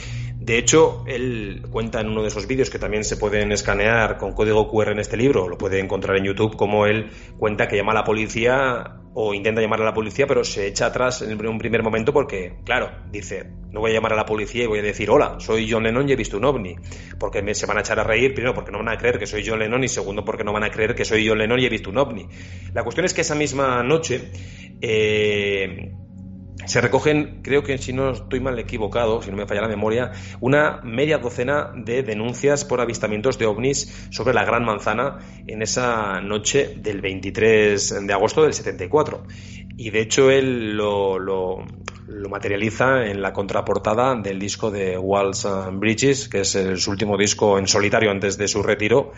De 0.46 0.60
hecho, 0.60 1.04
él 1.08 1.64
cuenta 1.72 2.02
en 2.02 2.10
uno 2.10 2.22
de 2.22 2.28
esos 2.28 2.46
vídeos 2.46 2.70
que 2.70 2.78
también 2.78 3.04
se 3.04 3.18
pueden 3.18 3.52
escanear 3.52 4.20
con 4.20 4.34
código 4.34 4.70
QR 4.70 4.90
en 4.90 5.00
este 5.00 5.18
libro, 5.18 5.50
lo 5.50 5.58
puede 5.58 5.80
encontrar 5.80 6.18
en 6.18 6.26
YouTube, 6.26 6.56
como 6.56 6.86
él 6.86 7.10
cuenta 7.40 7.68
que 7.68 7.76
llama 7.76 7.94
a 7.94 7.96
la 7.96 8.04
policía 8.04 8.98
o 9.16 9.34
intenta 9.34 9.60
llamar 9.60 9.82
a 9.82 9.86
la 9.86 9.94
policía, 9.96 10.28
pero 10.28 10.44
se 10.44 10.68
echa 10.68 10.86
atrás 10.86 11.24
en 11.24 11.44
un 11.48 11.58
primer 11.58 11.82
momento 11.82 12.14
porque, 12.14 12.58
claro, 12.64 12.92
dice, 13.10 13.54
no 13.72 13.80
voy 13.80 13.90
a 13.90 13.94
llamar 13.96 14.14
a 14.14 14.18
la 14.18 14.28
policía 14.28 14.66
y 14.66 14.68
voy 14.68 14.78
a 14.78 14.84
decir, 14.84 15.10
hola, 15.10 15.38
soy 15.40 15.68
John 15.68 15.82
Lennon 15.82 16.08
y 16.08 16.14
he 16.14 16.16
visto 16.16 16.38
un 16.38 16.46
ovni, 16.46 16.76
porque 17.18 17.42
me, 17.42 17.56
se 17.56 17.66
van 17.66 17.78
a 17.78 17.80
echar 17.80 18.00
a 18.00 18.04
reír, 18.04 18.36
primero 18.36 18.54
porque 18.54 18.72
no 18.72 18.78
van 18.78 18.90
a 18.90 18.98
creer 19.00 19.18
que 19.18 19.26
soy 19.26 19.44
John 19.44 19.58
Lennon 19.58 19.84
y 19.84 19.88
segundo 19.88 20.24
porque 20.24 20.44
no 20.44 20.54
van 20.54 20.64
a 20.64 20.70
creer 20.70 20.94
que 20.94 21.06
soy 21.06 21.28
John 21.28 21.40
Lennon 21.40 21.60
y 21.60 21.66
he 21.66 21.70
visto 21.70 21.90
un 21.90 21.98
ovni. 21.98 22.28
La 22.72 22.84
cuestión 22.84 23.04
es 23.04 23.16
que 23.16 23.22
esa 23.22 23.34
misma 23.34 23.82
noche... 23.82 24.30
Eh, 24.80 25.92
se 26.66 26.82
recogen, 26.82 27.42
creo 27.44 27.64
que 27.64 27.78
si 27.78 27.94
no 27.94 28.12
estoy 28.12 28.40
mal 28.40 28.58
equivocado, 28.58 29.22
si 29.22 29.30
no 29.30 29.38
me 29.38 29.46
falla 29.46 29.62
la 29.62 29.68
memoria, 29.68 30.12
una 30.40 30.80
media 30.84 31.18
docena 31.18 31.72
de 31.76 32.02
denuncias 32.02 32.64
por 32.64 32.80
avistamientos 32.82 33.38
de 33.38 33.46
ovnis 33.46 34.08
sobre 34.10 34.34
la 34.34 34.46
Gran 34.46 34.64
Manzana 34.64 35.20
en 35.46 35.62
esa 35.62 36.22
noche 36.22 36.76
del 36.78 37.02
23 37.02 38.08
de 38.08 38.14
agosto 38.14 38.44
del 38.44 38.54
74. 38.54 39.24
Y 39.78 39.90
de 39.90 40.00
hecho 40.00 40.32
él 40.32 40.76
lo, 40.78 41.20
lo, 41.20 41.66
materializa 42.30 43.06
en 43.08 43.22
la 43.22 43.34
contraportada 43.34 44.16
del 44.16 44.40
disco 44.40 44.72
de 44.72 44.98
Walls 44.98 45.46
and 45.46 45.80
Bridges, 45.80 46.30
que 46.30 46.42
es 46.42 46.58
su 46.78 46.90
último 46.90 47.18
disco 47.18 47.60
en 47.60 47.68
solitario 47.68 48.10
antes 48.10 48.38
de 48.38 48.48
su 48.48 48.64
retiro, 48.64 49.12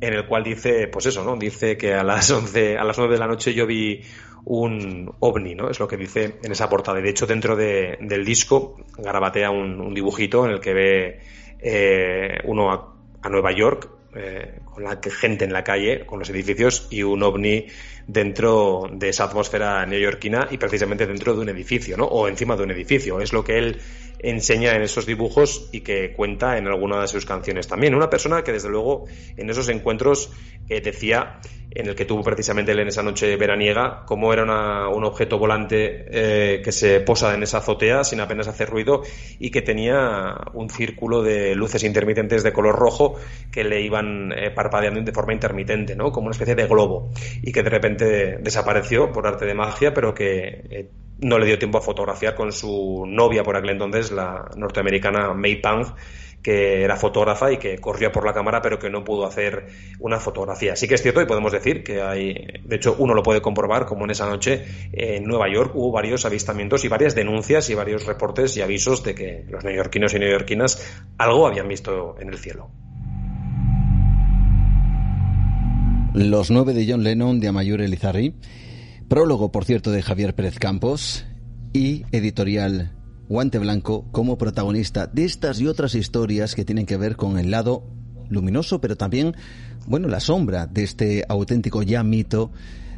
en 0.00 0.14
el 0.14 0.26
cual 0.26 0.44
dice, 0.44 0.88
pues 0.88 1.06
eso, 1.06 1.24
¿no? 1.24 1.36
Dice 1.36 1.76
que 1.76 1.94
a 1.94 2.02
las 2.02 2.30
11, 2.30 2.78
a 2.78 2.84
las 2.84 2.98
9 2.98 3.14
de 3.14 3.20
la 3.20 3.26
noche 3.26 3.54
yo 3.54 3.66
vi 3.66 4.02
un 4.44 5.12
ovni, 5.20 5.54
¿no? 5.54 5.68
Es 5.70 5.78
lo 5.80 5.88
que 5.88 5.96
dice 5.96 6.38
en 6.42 6.52
esa 6.52 6.68
portada. 6.68 7.00
de 7.00 7.10
hecho, 7.10 7.26
dentro 7.26 7.56
del 7.56 8.24
disco 8.24 8.76
garabatea 8.96 9.50
un, 9.50 9.92
dibujito 9.94 10.44
en 10.46 10.52
el 10.52 10.60
que 10.60 10.74
ve 10.74 11.20
eh, 11.58 12.38
uno 12.44 12.72
a, 12.72 13.28
Nueva 13.28 13.52
York, 13.52 13.90
eh, 14.14 14.60
con 14.64 14.84
la 14.84 14.98
gente 15.02 15.44
en 15.44 15.52
la 15.52 15.62
calle, 15.62 16.04
con 16.06 16.18
los 16.18 16.30
edificios, 16.30 16.88
y 16.90 17.02
un 17.02 17.22
ovni 17.22 17.66
dentro 18.06 18.88
de 18.92 19.10
esa 19.10 19.24
atmósfera 19.24 19.86
neoyorquina 19.86 20.48
y 20.50 20.58
precisamente 20.58 21.06
dentro 21.06 21.34
de 21.34 21.40
un 21.40 21.48
edificio, 21.48 21.96
¿no? 21.96 22.06
O 22.06 22.26
encima 22.26 22.56
de 22.56 22.64
un 22.64 22.70
edificio. 22.72 23.20
Es 23.20 23.32
lo 23.32 23.44
que 23.44 23.58
él 23.58 23.80
enseña 24.22 24.74
en 24.74 24.82
esos 24.82 25.06
dibujos 25.06 25.68
y 25.72 25.80
que 25.80 26.12
cuenta 26.12 26.58
en 26.58 26.66
alguna 26.66 27.00
de 27.00 27.08
sus 27.08 27.24
canciones 27.24 27.68
también. 27.68 27.94
Una 27.94 28.10
persona 28.10 28.42
que 28.42 28.52
desde 28.52 28.68
luego 28.68 29.06
en 29.36 29.48
esos 29.48 29.68
encuentros 29.68 30.30
eh, 30.68 30.80
decía, 30.80 31.40
en 31.70 31.86
el 31.86 31.94
que 31.94 32.04
tuvo 32.04 32.22
precisamente 32.22 32.72
él 32.72 32.80
en 32.80 32.88
esa 32.88 33.02
noche 33.02 33.36
veraniega, 33.36 34.04
cómo 34.06 34.32
era 34.32 34.42
un 34.88 35.04
objeto 35.04 35.38
volante 35.38 36.04
eh, 36.10 36.62
que 36.62 36.72
se 36.72 37.00
posa 37.00 37.34
en 37.34 37.42
esa 37.42 37.58
azotea 37.58 38.04
sin 38.04 38.20
apenas 38.20 38.48
hacer 38.48 38.68
ruido 38.68 39.02
y 39.38 39.50
que 39.50 39.62
tenía 39.62 40.36
un 40.52 40.68
círculo 40.68 41.22
de 41.22 41.54
luces 41.54 41.84
intermitentes 41.84 42.42
de 42.42 42.52
color 42.52 42.76
rojo 42.76 43.14
que 43.50 43.64
le 43.64 43.80
eh, 44.00 44.50
parpadeando 44.50 45.00
de 45.00 45.12
forma 45.12 45.32
intermitente, 45.32 45.96
¿no? 45.96 46.10
como 46.12 46.26
una 46.26 46.32
especie 46.32 46.54
de 46.54 46.66
globo 46.66 47.10
y 47.42 47.52
que 47.52 47.62
de 47.62 47.70
repente 47.70 48.38
desapareció 48.38 49.12
por 49.12 49.26
arte 49.26 49.46
de 49.46 49.54
magia, 49.54 49.94
pero 49.94 50.14
que 50.14 50.90
no 51.20 51.38
le 51.38 51.46
dio 51.46 51.58
tiempo 51.58 51.78
a 51.78 51.82
fotografiar 51.82 52.34
con 52.34 52.52
su 52.52 53.04
novia 53.06 53.42
por 53.42 53.56
aquel 53.56 53.70
entonces, 53.70 54.10
la 54.10 54.50
norteamericana 54.56 55.34
May 55.34 55.56
Pang, 55.60 55.86
que 56.42 56.82
era 56.82 56.96
fotógrafa 56.96 57.52
y 57.52 57.58
que 57.58 57.78
corría 57.78 58.10
por 58.10 58.24
la 58.24 58.32
cámara, 58.32 58.62
pero 58.62 58.78
que 58.78 58.88
no 58.88 59.04
pudo 59.04 59.26
hacer 59.26 59.66
una 59.98 60.18
fotografía. 60.18 60.74
Sí 60.76 60.88
que 60.88 60.94
es 60.94 61.02
cierto 61.02 61.20
y 61.20 61.26
podemos 61.26 61.52
decir 61.52 61.84
que 61.84 62.00
hay, 62.00 62.34
de 62.64 62.76
hecho, 62.76 62.96
uno 62.98 63.14
lo 63.14 63.22
puede 63.22 63.42
comprobar, 63.42 63.84
como 63.84 64.04
en 64.04 64.10
esa 64.10 64.26
noche 64.26 64.64
en 64.92 65.24
Nueva 65.24 65.52
York 65.52 65.72
hubo 65.74 65.92
varios 65.92 66.24
avistamientos 66.24 66.84
y 66.84 66.88
varias 66.88 67.14
denuncias 67.14 67.68
y 67.70 67.74
varios 67.74 68.06
reportes 68.06 68.56
y 68.56 68.62
avisos 68.62 69.02
de 69.02 69.14
que 69.14 69.44
los 69.48 69.64
neoyorquinos 69.64 70.14
y 70.14 70.18
neoyorquinas 70.18 71.04
algo 71.18 71.46
habían 71.46 71.68
visto 71.68 72.16
en 72.18 72.28
el 72.28 72.38
cielo. 72.38 72.70
Los 76.20 76.50
nueve 76.50 76.74
de 76.74 76.86
John 76.86 77.02
Lennon 77.02 77.40
de 77.40 77.48
Amayur 77.48 77.80
Elizarri. 77.80 78.34
Prólogo, 79.08 79.50
por 79.50 79.64
cierto, 79.64 79.90
de 79.90 80.02
Javier 80.02 80.34
Pérez 80.34 80.58
Campos. 80.58 81.24
Y 81.72 82.04
editorial 82.12 82.92
Guante 83.30 83.58
Blanco 83.58 84.04
como 84.12 84.36
protagonista 84.36 85.06
de 85.06 85.24
estas 85.24 85.62
y 85.62 85.66
otras 85.66 85.94
historias 85.94 86.54
que 86.54 86.66
tienen 86.66 86.84
que 86.84 86.98
ver 86.98 87.16
con 87.16 87.38
el 87.38 87.50
lado 87.50 87.86
luminoso, 88.28 88.82
pero 88.82 88.98
también, 88.98 89.34
bueno, 89.86 90.08
la 90.08 90.20
sombra 90.20 90.66
de 90.66 90.82
este 90.82 91.24
auténtico 91.26 91.82
ya 91.82 92.02
mito 92.02 92.52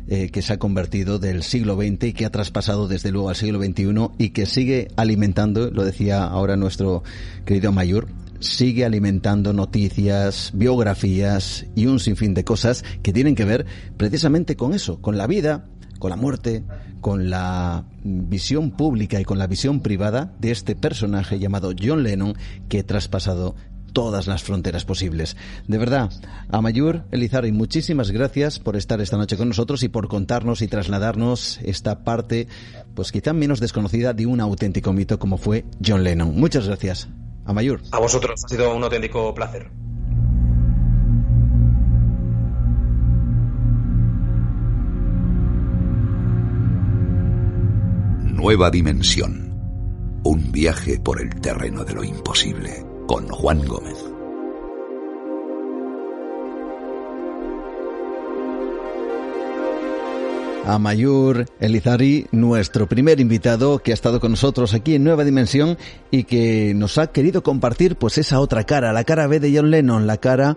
eh, 0.08 0.30
que 0.30 0.42
se 0.42 0.54
ha 0.54 0.58
convertido 0.58 1.20
del 1.20 1.44
siglo 1.44 1.76
XX 1.76 2.02
y 2.06 2.12
que 2.14 2.26
ha 2.26 2.30
traspasado 2.30 2.88
desde 2.88 3.12
luego 3.12 3.28
al 3.28 3.36
siglo 3.36 3.62
XXI 3.62 3.84
y 4.18 4.30
que 4.30 4.46
sigue 4.46 4.88
alimentando, 4.96 5.70
lo 5.70 5.84
decía 5.84 6.24
ahora 6.24 6.56
nuestro 6.56 7.04
querido 7.44 7.70
Mayor, 7.70 8.08
sigue 8.42 8.84
alimentando 8.84 9.52
noticias, 9.52 10.50
biografías 10.54 11.66
y 11.74 11.86
un 11.86 12.00
sinfín 12.00 12.34
de 12.34 12.44
cosas 12.44 12.84
que 13.02 13.12
tienen 13.12 13.34
que 13.34 13.44
ver 13.44 13.66
precisamente 13.96 14.56
con 14.56 14.74
eso, 14.74 15.00
con 15.00 15.16
la 15.16 15.26
vida, 15.26 15.66
con 15.98 16.10
la 16.10 16.16
muerte, 16.16 16.64
con 17.00 17.30
la 17.30 17.84
visión 18.02 18.72
pública 18.72 19.20
y 19.20 19.24
con 19.24 19.38
la 19.38 19.46
visión 19.46 19.80
privada 19.80 20.34
de 20.40 20.50
este 20.50 20.74
personaje 20.74 21.38
llamado 21.38 21.72
John 21.80 22.02
Lennon 22.02 22.34
que 22.68 22.80
ha 22.80 22.86
traspasado 22.86 23.54
todas 23.92 24.26
las 24.26 24.42
fronteras 24.42 24.84
posibles. 24.84 25.36
De 25.68 25.78
verdad, 25.78 26.10
Amayur 26.48 27.04
Elizarri, 27.10 27.52
muchísimas 27.52 28.10
gracias 28.10 28.58
por 28.58 28.76
estar 28.76 29.00
esta 29.00 29.16
noche 29.16 29.36
con 29.36 29.48
nosotros 29.48 29.82
y 29.82 29.88
por 29.88 30.08
contarnos 30.08 30.62
y 30.62 30.68
trasladarnos 30.68 31.60
esta 31.62 32.04
parte, 32.04 32.48
pues 32.94 33.12
quizá 33.12 33.32
menos 33.32 33.60
desconocida 33.60 34.12
de 34.12 34.26
un 34.26 34.40
auténtico 34.40 34.92
mito 34.92 35.18
como 35.18 35.36
fue 35.36 35.64
John 35.84 36.04
Lennon. 36.04 36.34
Muchas 36.34 36.66
gracias. 36.66 37.08
Amayur. 37.44 37.80
A 37.90 37.98
vosotros, 37.98 38.44
ha 38.44 38.48
sido 38.48 38.74
un 38.74 38.84
auténtico 38.84 39.34
placer. 39.34 39.70
Nueva 48.42 48.70
Dimensión. 48.70 49.52
Un 50.24 50.50
viaje 50.50 50.98
por 50.98 51.20
el 51.20 51.40
terreno 51.40 51.84
de 51.84 51.94
lo 51.94 52.02
imposible 52.02 52.84
con 53.06 53.28
Juan 53.28 53.64
Gómez. 53.66 54.01
A 60.64 60.78
Mayur 60.78 61.46
Elizari, 61.60 62.26
nuestro 62.30 62.88
primer 62.88 63.20
invitado 63.20 63.78
que 63.80 63.90
ha 63.90 63.94
estado 63.94 64.20
con 64.20 64.32
nosotros 64.32 64.74
aquí 64.74 64.94
en 64.94 65.04
Nueva 65.04 65.24
Dimensión 65.24 65.76
y 66.10 66.24
que 66.24 66.72
nos 66.74 66.98
ha 66.98 67.08
querido 67.08 67.42
compartir 67.42 67.96
pues 67.96 68.18
esa 68.18 68.40
otra 68.40 68.64
cara, 68.64 68.92
la 68.92 69.04
cara 69.04 69.26
B 69.26 69.40
de 69.40 69.56
John 69.56 69.70
Lennon, 69.70 70.06
la 70.06 70.18
cara 70.18 70.56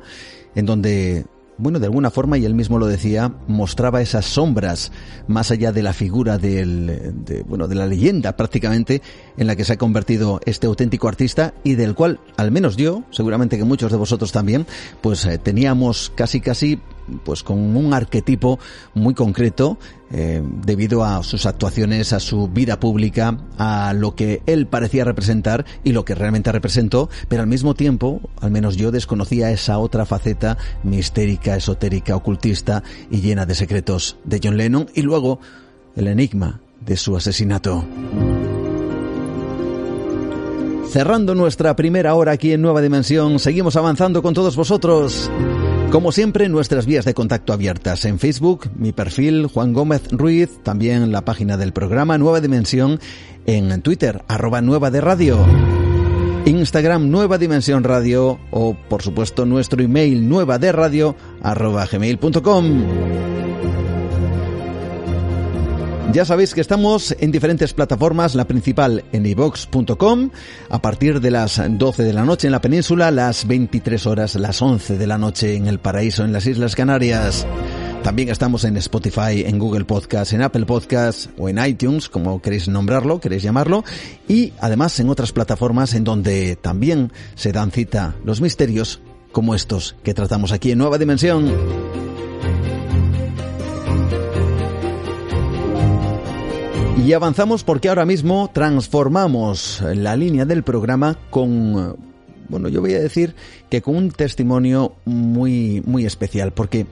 en 0.55 0.65
donde 0.65 1.25
bueno, 1.57 1.79
de 1.79 1.85
alguna 1.85 2.11
forma, 2.11 2.37
y 2.37 2.45
él 2.45 2.53
mismo 2.53 2.79
lo 2.79 2.87
decía, 2.87 3.33
mostraba 3.47 4.01
esas 4.01 4.25
sombras 4.25 4.91
más 5.27 5.51
allá 5.51 5.71
de 5.71 5.83
la 5.83 5.93
figura 5.93 6.37
del, 6.37 7.13
de, 7.23 7.43
bueno, 7.43 7.67
de 7.67 7.75
la 7.75 7.87
leyenda 7.87 8.35
prácticamente 8.35 9.01
en 9.37 9.47
la 9.47 9.55
que 9.55 9.63
se 9.63 9.73
ha 9.73 9.77
convertido 9.77 10.41
este 10.45 10.67
auténtico 10.67 11.07
artista 11.07 11.53
y 11.63 11.75
del 11.75 11.95
cual, 11.95 12.19
al 12.35 12.51
menos 12.51 12.75
yo, 12.75 13.03
seguramente 13.11 13.57
que 13.57 13.63
muchos 13.63 13.91
de 13.91 13.97
vosotros 13.97 14.31
también, 14.31 14.65
pues 15.01 15.25
eh, 15.25 15.37
teníamos 15.37 16.11
casi 16.13 16.41
casi 16.41 16.79
pues 17.23 17.43
con 17.43 17.75
un 17.75 17.93
arquetipo 17.93 18.59
muy 18.93 19.13
concreto 19.13 19.77
eh, 20.11 20.41
debido 20.65 21.03
a 21.03 21.23
sus 21.23 21.45
actuaciones, 21.45 22.13
a 22.13 22.19
su 22.19 22.47
vida 22.47 22.79
pública, 22.79 23.37
a 23.57 23.93
lo 23.93 24.15
que 24.15 24.41
él 24.45 24.67
parecía 24.67 25.03
representar 25.03 25.65
y 25.83 25.91
lo 25.91 26.05
que 26.05 26.15
realmente 26.15 26.51
representó, 26.51 27.09
pero 27.27 27.41
al 27.41 27.47
mismo 27.47 27.73
tiempo, 27.73 28.21
al 28.41 28.51
menos 28.51 28.77
yo 28.77 28.91
desconocía 28.91 29.51
esa 29.51 29.77
otra 29.77 30.05
faceta 30.05 30.57
mistérica, 30.83 31.55
esotérica, 31.55 32.15
ocultista 32.15 32.83
y 33.09 33.21
llena 33.21 33.45
de 33.45 33.55
secretos 33.55 34.17
de 34.23 34.39
John 34.43 34.57
Lennon 34.57 34.87
y 34.93 35.01
luego 35.01 35.39
el 35.95 36.07
enigma 36.07 36.61
de 36.85 36.97
su 36.97 37.15
asesinato. 37.15 37.85
Cerrando 40.89 41.35
nuestra 41.35 41.75
primera 41.75 42.15
hora 42.15 42.31
aquí 42.31 42.53
en 42.53 42.61
Nueva 42.61 42.81
Dimensión, 42.81 43.39
seguimos 43.39 43.75
avanzando 43.75 44.21
con 44.21 44.33
todos 44.33 44.55
vosotros. 44.55 45.29
Como 45.91 46.11
siempre, 46.11 46.49
nuestras 46.49 46.85
vías 46.85 47.05
de 47.05 47.13
contacto 47.13 47.53
abiertas 47.53 48.05
en 48.05 48.19
Facebook, 48.19 48.69
mi 48.75 48.91
perfil 48.91 49.47
Juan 49.47 49.71
Gómez 49.73 50.03
Ruiz, 50.11 50.59
también 50.63 51.11
la 51.11 51.23
página 51.23 51.55
del 51.57 51.71
programa 51.71 52.17
Nueva 52.17 52.41
Dimensión, 52.41 52.99
en 53.45 53.81
Twitter, 53.81 54.23
arroba 54.27 54.61
Nueva 54.61 54.91
de 54.91 55.01
Radio. 55.01 55.45
Instagram 56.45 57.09
Nueva 57.09 57.37
Dimensión 57.39 57.83
Radio 57.83 58.39
o 58.51 58.75
por 58.87 59.01
supuesto 59.01 59.45
nuestro 59.45 59.81
email 59.81 60.29
nueva 60.29 60.59
de 60.59 60.71
radio 60.71 61.15
arroba 61.41 61.87
gmail.com. 61.91 63.44
Ya 66.15 66.23
sabéis 66.23 66.53
que 66.53 66.61
estamos 66.61 67.13
en 67.19 67.29
diferentes 67.33 67.73
plataformas, 67.73 68.35
la 68.35 68.47
principal 68.47 69.03
en 69.11 69.25
ivox.com, 69.25 70.29
a 70.69 70.81
partir 70.81 71.19
de 71.19 71.29
las 71.29 71.61
12 71.67 72.03
de 72.03 72.13
la 72.13 72.23
noche 72.23 72.47
en 72.47 72.53
la 72.53 72.61
península, 72.61 73.11
las 73.11 73.45
23 73.45 74.05
horas, 74.05 74.35
las 74.35 74.61
11 74.61 74.97
de 74.97 75.07
la 75.07 75.17
noche 75.17 75.57
en 75.57 75.67
el 75.67 75.79
paraíso, 75.79 76.23
en 76.23 76.31
las 76.31 76.47
Islas 76.47 76.73
Canarias. 76.73 77.45
También 78.01 78.29
estamos 78.29 78.63
en 78.63 78.77
Spotify, 78.77 79.43
en 79.45 79.59
Google 79.59 79.83
Podcast, 79.83 80.31
en 80.31 80.41
Apple 80.41 80.65
Podcast 80.65 81.31
o 81.37 81.49
en 81.49 81.57
iTunes, 81.57 82.07
como 82.07 82.41
queréis 82.41 82.69
nombrarlo, 82.69 83.19
queréis 83.19 83.43
llamarlo, 83.43 83.83
y 84.25 84.53
además 84.61 84.97
en 85.01 85.09
otras 85.09 85.33
plataformas 85.33 85.95
en 85.95 86.05
donde 86.05 86.55
también 86.55 87.11
se 87.35 87.51
dan 87.51 87.71
cita 87.71 88.15
los 88.23 88.39
misterios 88.39 89.01
como 89.33 89.53
estos 89.53 89.97
que 90.01 90.13
tratamos 90.13 90.53
aquí 90.53 90.71
en 90.71 90.77
Nueva 90.77 90.97
Dimensión. 90.97 92.04
Y 97.05 97.13
avanzamos 97.13 97.63
porque 97.63 97.89
ahora 97.89 98.03
mismo 98.03 98.49
transformamos 98.51 99.79
la 99.93 100.15
línea 100.15 100.43
del 100.43 100.63
programa 100.63 101.15
con, 101.29 101.95
bueno, 102.49 102.67
yo 102.67 102.81
voy 102.81 102.95
a 102.95 102.99
decir 102.99 103.35
que 103.69 103.83
con 103.83 103.95
un 103.95 104.09
testimonio 104.09 104.95
muy, 105.05 105.83
muy 105.85 106.07
especial, 106.07 106.51
porque 106.51 106.87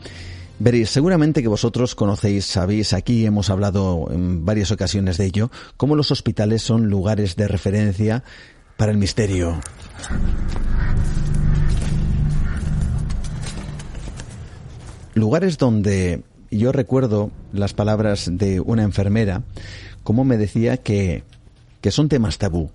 veréis, 0.60 0.92
seguramente 0.92 1.42
que 1.42 1.48
vosotros 1.48 1.96
conocéis, 1.96 2.46
sabéis, 2.46 2.94
aquí 2.94 3.26
hemos 3.26 3.50
hablado 3.50 4.08
en 4.12 4.46
varias 4.46 4.72
ocasiones 4.72 5.18
de 5.18 5.26
ello, 5.26 5.50
cómo 5.78 5.96
los 5.96 6.12
hospitales 6.12 6.62
son 6.62 6.92
lugares 6.92 7.36
de 7.36 7.48
referencia 7.48 8.24
para 8.78 8.92
el 8.92 9.00
misterio. 9.00 9.60
Lugares 15.16 15.58
donde 15.58 16.22
yo 16.52 16.72
recuerdo 16.72 17.32
las 17.52 17.74
palabras 17.74 18.30
de 18.32 18.60
una 18.60 18.84
enfermera 18.84 19.42
como 20.04 20.24
me 20.24 20.38
decía 20.38 20.78
que, 20.78 21.24
que 21.82 21.92
son 21.92 22.10
temas 22.10 22.38
tabú, 22.38 22.72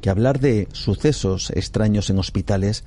que 0.00 0.10
hablar 0.10 0.40
de 0.40 0.68
sucesos 0.72 1.50
extraños 1.50 2.10
en 2.10 2.18
hospitales 2.18 2.84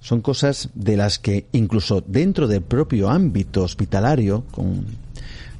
son 0.00 0.20
cosas 0.20 0.70
de 0.74 0.96
las 0.96 1.18
que 1.18 1.46
incluso 1.52 2.02
dentro 2.06 2.46
del 2.46 2.62
propio 2.62 3.10
ámbito 3.10 3.64
hospitalario, 3.64 4.44
con, 4.52 4.86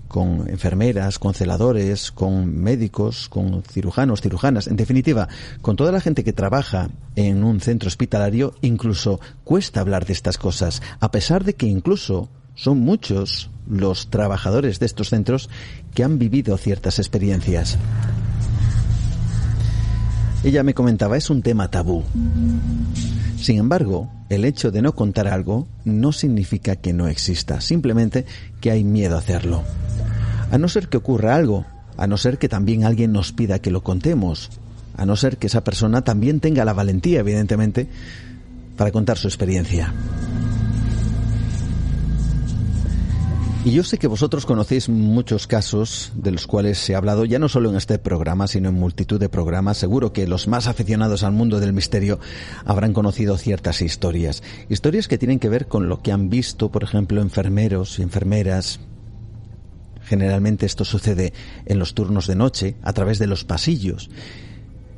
con 0.07 0.49
enfermeras, 0.49 1.19
con 1.19 1.35
celadores, 1.35 2.13
con 2.13 2.57
médicos, 2.57 3.29
con 3.29 3.63
cirujanos, 3.63 4.23
cirujanas, 4.23 4.67
en 4.67 4.77
definitiva, 4.77 5.29
con 5.61 5.77
toda 5.77 5.93
la 5.93 6.01
gente 6.01 6.25
que 6.25 6.33
trabaja 6.33 6.89
en 7.17 7.45
un 7.45 7.61
centro 7.61 7.89
hospitalario, 7.89 8.55
incluso 8.63 9.21
cuesta 9.45 9.81
hablar 9.81 10.07
de 10.07 10.13
estas 10.13 10.39
cosas, 10.39 10.83
a 11.01 11.11
pesar 11.11 11.45
de 11.45 11.55
que 11.55 11.67
incluso 11.67 12.29
son 12.55 12.79
muchos 12.79 13.51
los 13.69 14.11
trabajadores 14.11 14.79
de 14.79 14.87
estos 14.87 15.11
centros 15.11 15.49
que 15.95 16.05
han 16.05 16.19
vivido 16.19 16.57
ciertas 16.57 16.99
experiencias. 16.99 17.79
Ella 20.45 20.63
me 20.63 20.75
comentaba, 20.75 21.17
es 21.17 21.31
un 21.31 21.43
tema 21.43 21.69
tabú. 21.69 22.05
Sin 23.41 23.59
embargo, 23.59 24.11
el 24.29 24.45
hecho 24.45 24.71
de 24.71 24.83
no 24.83 24.95
contar 24.95 25.29
algo 25.29 25.67
no 25.85 26.13
significa 26.13 26.77
que 26.77 26.93
no 26.93 27.09
exista, 27.09 27.61
simplemente 27.61 28.25
que 28.61 28.71
hay 28.71 28.85
miedo 28.85 29.17
a 29.17 29.19
hacerlo. 29.19 29.63
A 30.51 30.59
no 30.59 30.69
ser 30.69 30.89
que 30.89 30.97
ocurra 30.97 31.35
algo, 31.35 31.67
a 31.97 32.07
no 32.07 32.17
ser 32.17 32.39
que 32.39 32.49
también 32.49 32.85
alguien 32.85 33.13
nos 33.13 33.33
pida 33.33 33.59
que 33.59 33.71
lo 33.71 33.83
contemos, 33.83 34.51
a 34.97 35.07
no 35.07 35.17
ser 35.17 35.37
que 35.37 35.49
esa 35.49 35.65
persona 35.65 36.03
también 36.03 36.41
tenga 36.41 36.65
la 36.65 36.73
valentía, 36.73 37.21
evidentemente, 37.21 37.89
para 38.77 38.93
contar 38.93 39.19
su 39.19 39.29
experiencia. 39.29 39.93
Y 43.69 43.73
yo 43.73 43.85
sé 43.85 43.99
que 43.99 44.07
vosotros 44.07 44.47
conocéis 44.47 44.89
muchos 44.89 45.47
casos 45.47 46.11
de 46.15 46.31
los 46.31 46.47
cuales 46.47 46.79
se 46.79 46.95
ha 46.95 46.97
hablado 46.97 47.27
ya 47.27 47.39
no 47.39 47.51
solo 47.51 47.69
en 47.69 47.77
este 47.77 47.99
programa, 47.99 48.47
sino 48.47 48.71
en 48.71 48.77
multitud 48.77 49.21
de 49.21 49.29
programas. 49.29 49.77
Seguro 49.77 50.11
que 50.11 50.27
los 50.27 50.49
más 50.49 50.69
aficionados 50.69 51.23
al 51.23 51.33
mundo 51.33 51.61
del 51.61 51.75
misterio 51.75 52.19
habrán 52.65 52.95
conocido 52.95 53.37
ciertas 53.37 53.83
historias. 53.83 54.43
Historias 54.71 55.07
que 55.07 55.19
tienen 55.19 55.39
que 55.39 55.51
ver 55.51 55.67
con 55.67 55.91
lo 55.91 56.01
que 56.01 56.13
han 56.13 56.31
visto, 56.31 56.71
por 56.71 56.83
ejemplo, 56.83 57.21
enfermeros 57.21 57.99
y 57.99 58.03
enfermeras. 58.03 58.81
Generalmente 60.03 60.65
esto 60.65 60.87
sucede 60.87 61.35
en 61.67 61.79
los 61.79 61.93
turnos 61.93 62.27
de 62.27 62.37
noche, 62.37 62.77
a 62.81 62.95
través 62.95 63.19
de 63.19 63.27
los 63.27 63.45
pasillos, 63.45 64.09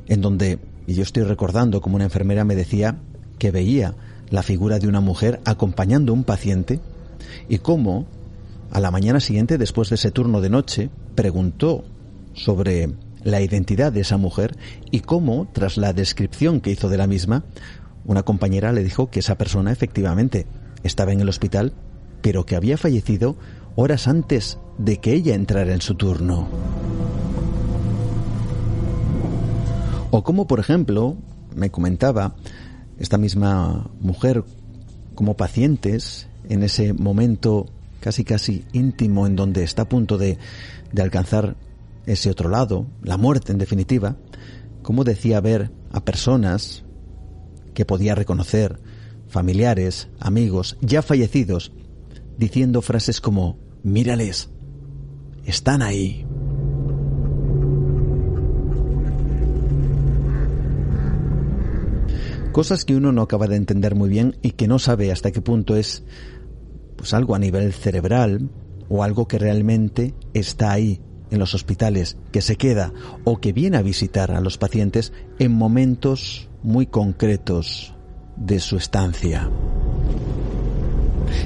en 0.07 0.21
donde, 0.21 0.59
y 0.87 0.93
yo 0.93 1.03
estoy 1.03 1.23
recordando 1.23 1.81
como 1.81 1.97
una 1.97 2.05
enfermera 2.05 2.45
me 2.45 2.55
decía 2.55 2.99
que 3.37 3.51
veía 3.51 3.95
la 4.29 4.43
figura 4.43 4.79
de 4.79 4.87
una 4.87 5.01
mujer 5.01 5.41
acompañando 5.43 6.13
a 6.13 6.15
un 6.15 6.23
paciente 6.23 6.79
y 7.49 7.57
cómo 7.57 8.07
a 8.71 8.79
la 8.79 8.89
mañana 8.89 9.19
siguiente, 9.19 9.57
después 9.57 9.89
de 9.89 9.95
ese 9.95 10.11
turno 10.11 10.39
de 10.39 10.49
noche, 10.49 10.89
preguntó 11.15 11.83
sobre 12.33 12.89
la 13.23 13.41
identidad 13.41 13.91
de 13.91 14.01
esa 14.01 14.17
mujer 14.17 14.57
y 14.89 15.01
cómo, 15.01 15.47
tras 15.51 15.77
la 15.77 15.93
descripción 15.93 16.61
que 16.61 16.71
hizo 16.71 16.87
de 16.87 16.97
la 16.97 17.05
misma, 17.05 17.43
una 18.05 18.23
compañera 18.23 18.71
le 18.71 18.83
dijo 18.83 19.09
que 19.09 19.19
esa 19.19 19.37
persona 19.37 19.71
efectivamente 19.71 20.47
estaba 20.83 21.11
en 21.11 21.19
el 21.19 21.29
hospital, 21.29 21.73
pero 22.21 22.45
que 22.45 22.55
había 22.55 22.77
fallecido 22.77 23.35
horas 23.75 24.07
antes 24.07 24.57
de 24.77 24.97
que 24.97 25.13
ella 25.13 25.35
entrara 25.35 25.73
en 25.73 25.81
su 25.81 25.95
turno. 25.95 26.47
O 30.11 30.23
como, 30.23 30.47
por 30.47 30.59
ejemplo, 30.59 31.17
me 31.55 31.71
comentaba 31.71 32.35
esta 32.99 33.17
misma 33.17 33.89
mujer 33.99 34.43
como 35.13 35.35
pacientes 35.35 36.27
en 36.49 36.63
ese 36.63 36.93
momento 36.93 37.67
casi 38.01 38.25
casi 38.25 38.65
íntimo 38.73 39.25
en 39.25 39.37
donde 39.37 39.63
está 39.63 39.83
a 39.83 39.89
punto 39.89 40.17
de, 40.17 40.37
de 40.91 41.01
alcanzar 41.01 41.55
ese 42.05 42.29
otro 42.29 42.49
lado, 42.49 42.87
la 43.01 43.15
muerte 43.15 43.53
en 43.53 43.57
definitiva, 43.57 44.17
como 44.81 45.03
decía 45.05 45.39
ver 45.39 45.71
a 45.91 46.03
personas 46.03 46.83
que 47.73 47.85
podía 47.85 48.15
reconocer, 48.15 48.79
familiares, 49.27 50.09
amigos, 50.19 50.77
ya 50.81 51.01
fallecidos, 51.01 51.71
diciendo 52.37 52.81
frases 52.81 53.21
como, 53.21 53.57
mírales, 53.83 54.49
están 55.45 55.81
ahí. 55.81 56.25
Cosas 62.51 62.83
que 62.83 62.95
uno 62.95 63.13
no 63.13 63.21
acaba 63.21 63.47
de 63.47 63.55
entender 63.55 63.95
muy 63.95 64.09
bien 64.09 64.35
y 64.41 64.51
que 64.51 64.67
no 64.67 64.77
sabe 64.77 65.11
hasta 65.11 65.31
qué 65.31 65.41
punto 65.41 65.77
es 65.77 66.03
pues 66.95 67.13
algo 67.13 67.35
a 67.35 67.39
nivel 67.39 67.73
cerebral 67.73 68.49
o 68.89 69.03
algo 69.03 69.27
que 69.27 69.39
realmente 69.39 70.13
está 70.33 70.71
ahí 70.71 71.01
en 71.29 71.39
los 71.39 71.55
hospitales, 71.55 72.17
que 72.31 72.41
se 72.41 72.57
queda 72.57 72.91
o 73.23 73.39
que 73.39 73.53
viene 73.53 73.77
a 73.77 73.81
visitar 73.81 74.31
a 74.31 74.41
los 74.41 74.57
pacientes 74.57 75.13
en 75.39 75.53
momentos 75.53 76.49
muy 76.61 76.85
concretos 76.85 77.95
de 78.35 78.59
su 78.59 78.77
estancia. 78.77 79.49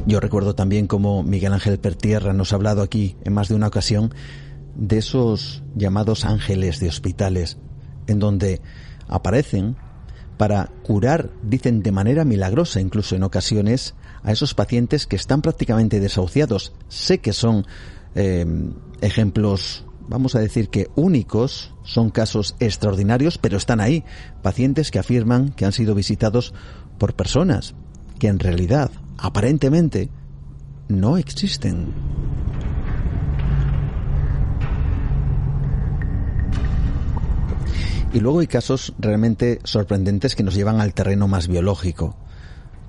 Yo 0.07 0.19
recuerdo 0.19 0.55
también 0.55 0.87
como 0.87 1.23
Miguel 1.23 1.53
Ángel 1.53 1.79
Pertierra 1.79 2.33
nos 2.33 2.51
ha 2.51 2.55
hablado 2.55 2.81
aquí 2.81 3.15
en 3.23 3.33
más 3.33 3.49
de 3.49 3.55
una 3.55 3.67
ocasión 3.67 4.13
de 4.75 4.97
esos 4.97 5.63
llamados 5.75 6.25
ángeles 6.25 6.79
de 6.79 6.89
hospitales, 6.89 7.57
en 8.07 8.19
donde 8.19 8.61
aparecen 9.07 9.77
para 10.37 10.71
curar, 10.83 11.29
dicen 11.43 11.81
de 11.81 11.91
manera 11.91 12.25
milagrosa 12.25 12.81
incluso 12.81 13.15
en 13.15 13.23
ocasiones, 13.23 13.95
a 14.25 14.31
esos 14.31 14.55
pacientes 14.55 15.05
que 15.05 15.15
están 15.15 15.41
prácticamente 15.41 15.99
desahuciados. 15.99 16.73
Sé 16.89 17.19
que 17.19 17.31
son 17.31 17.65
eh, 18.15 18.45
ejemplos, 19.01 19.85
vamos 20.09 20.33
a 20.35 20.39
decir 20.39 20.69
que 20.69 20.89
únicos, 20.95 21.73
son 21.83 22.09
casos 22.09 22.55
extraordinarios, 22.59 23.37
pero 23.37 23.55
están 23.55 23.79
ahí. 23.79 24.03
Pacientes 24.41 24.89
que 24.89 24.97
afirman 24.97 25.51
que 25.51 25.65
han 25.65 25.71
sido 25.71 25.93
visitados 25.93 26.53
por 26.97 27.13
personas 27.13 27.75
que 28.17 28.27
en 28.27 28.39
realidad, 28.39 28.89
aparentemente, 29.17 30.09
no 30.87 31.17
existen. 31.17 31.93
Y 38.11 38.21
luego 38.21 38.39
hay 38.39 38.47
casos 38.47 38.93
realmente 38.97 39.59
sorprendentes 39.65 40.35
que 40.35 40.43
nos 40.43 40.55
llevan 40.55 40.79
al 40.79 40.93
terreno 40.93 41.27
más 41.27 41.47
biológico. 41.47 42.15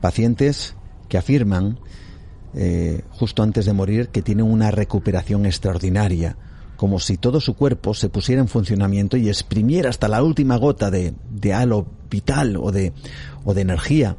Pacientes 0.01 0.77
que 1.09 1.19
afirman, 1.19 1.79
eh, 2.55 3.03
justo 3.11 3.43
antes 3.43 3.67
de 3.67 3.73
morir, 3.73 4.09
que 4.09 4.23
tienen 4.23 4.47
una 4.47 4.71
recuperación 4.71 5.47
extraordinaria, 5.47 6.37
como 6.77 6.99
si 7.01 7.17
todo 7.17 7.41
su 7.41 7.55
cuerpo 7.55 7.95
se 7.95 8.09
pusiera 8.09 8.41
en 8.41 8.49
funcionamiento 8.49 9.17
y 9.17 9.29
exprimiera 9.29 9.91
hasta 9.91 10.09
la 10.09 10.23
última 10.23 10.57
gota 10.57 10.91
de, 10.91 11.15
de 11.31 11.55
halo 11.55 11.87
vital 12.11 12.57
o 12.57 12.71
de, 12.71 12.93
o 13.45 13.55
de 13.55 13.63
energía 13.63 14.17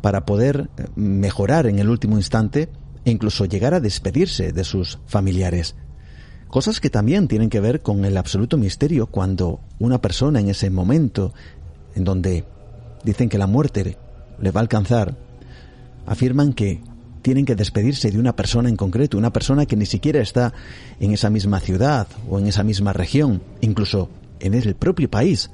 para 0.00 0.24
poder 0.24 0.70
eh, 0.76 0.86
mejorar 0.96 1.66
en 1.66 1.78
el 1.78 1.88
último 1.88 2.16
instante 2.16 2.68
e 3.04 3.10
incluso 3.10 3.44
llegar 3.44 3.74
a 3.74 3.80
despedirse 3.80 4.52
de 4.52 4.64
sus 4.64 4.98
familiares. 5.06 5.74
Cosas 6.48 6.80
que 6.80 6.88
también 6.88 7.28
tienen 7.28 7.50
que 7.50 7.60
ver 7.60 7.82
con 7.82 8.04
el 8.04 8.16
absoluto 8.16 8.56
misterio 8.56 9.06
cuando 9.06 9.60
una 9.78 10.00
persona 10.00 10.40
en 10.40 10.48
ese 10.48 10.70
momento 10.70 11.34
en 11.94 12.04
donde 12.04 12.44
dicen 13.04 13.28
que 13.28 13.38
la 13.38 13.46
muerte 13.46 13.98
le 14.40 14.50
va 14.50 14.60
a 14.60 14.62
alcanzar, 14.62 15.16
afirman 16.08 16.52
que 16.52 16.80
tienen 17.22 17.44
que 17.44 17.54
despedirse 17.54 18.10
de 18.10 18.18
una 18.18 18.34
persona 18.34 18.68
en 18.68 18.76
concreto, 18.76 19.18
una 19.18 19.32
persona 19.32 19.66
que 19.66 19.76
ni 19.76 19.86
siquiera 19.86 20.20
está 20.20 20.52
en 21.00 21.12
esa 21.12 21.30
misma 21.30 21.60
ciudad 21.60 22.06
o 22.28 22.38
en 22.38 22.46
esa 22.46 22.62
misma 22.62 22.92
región, 22.92 23.42
incluso 23.60 24.08
en 24.40 24.54
el 24.54 24.74
propio 24.74 25.10
país, 25.10 25.50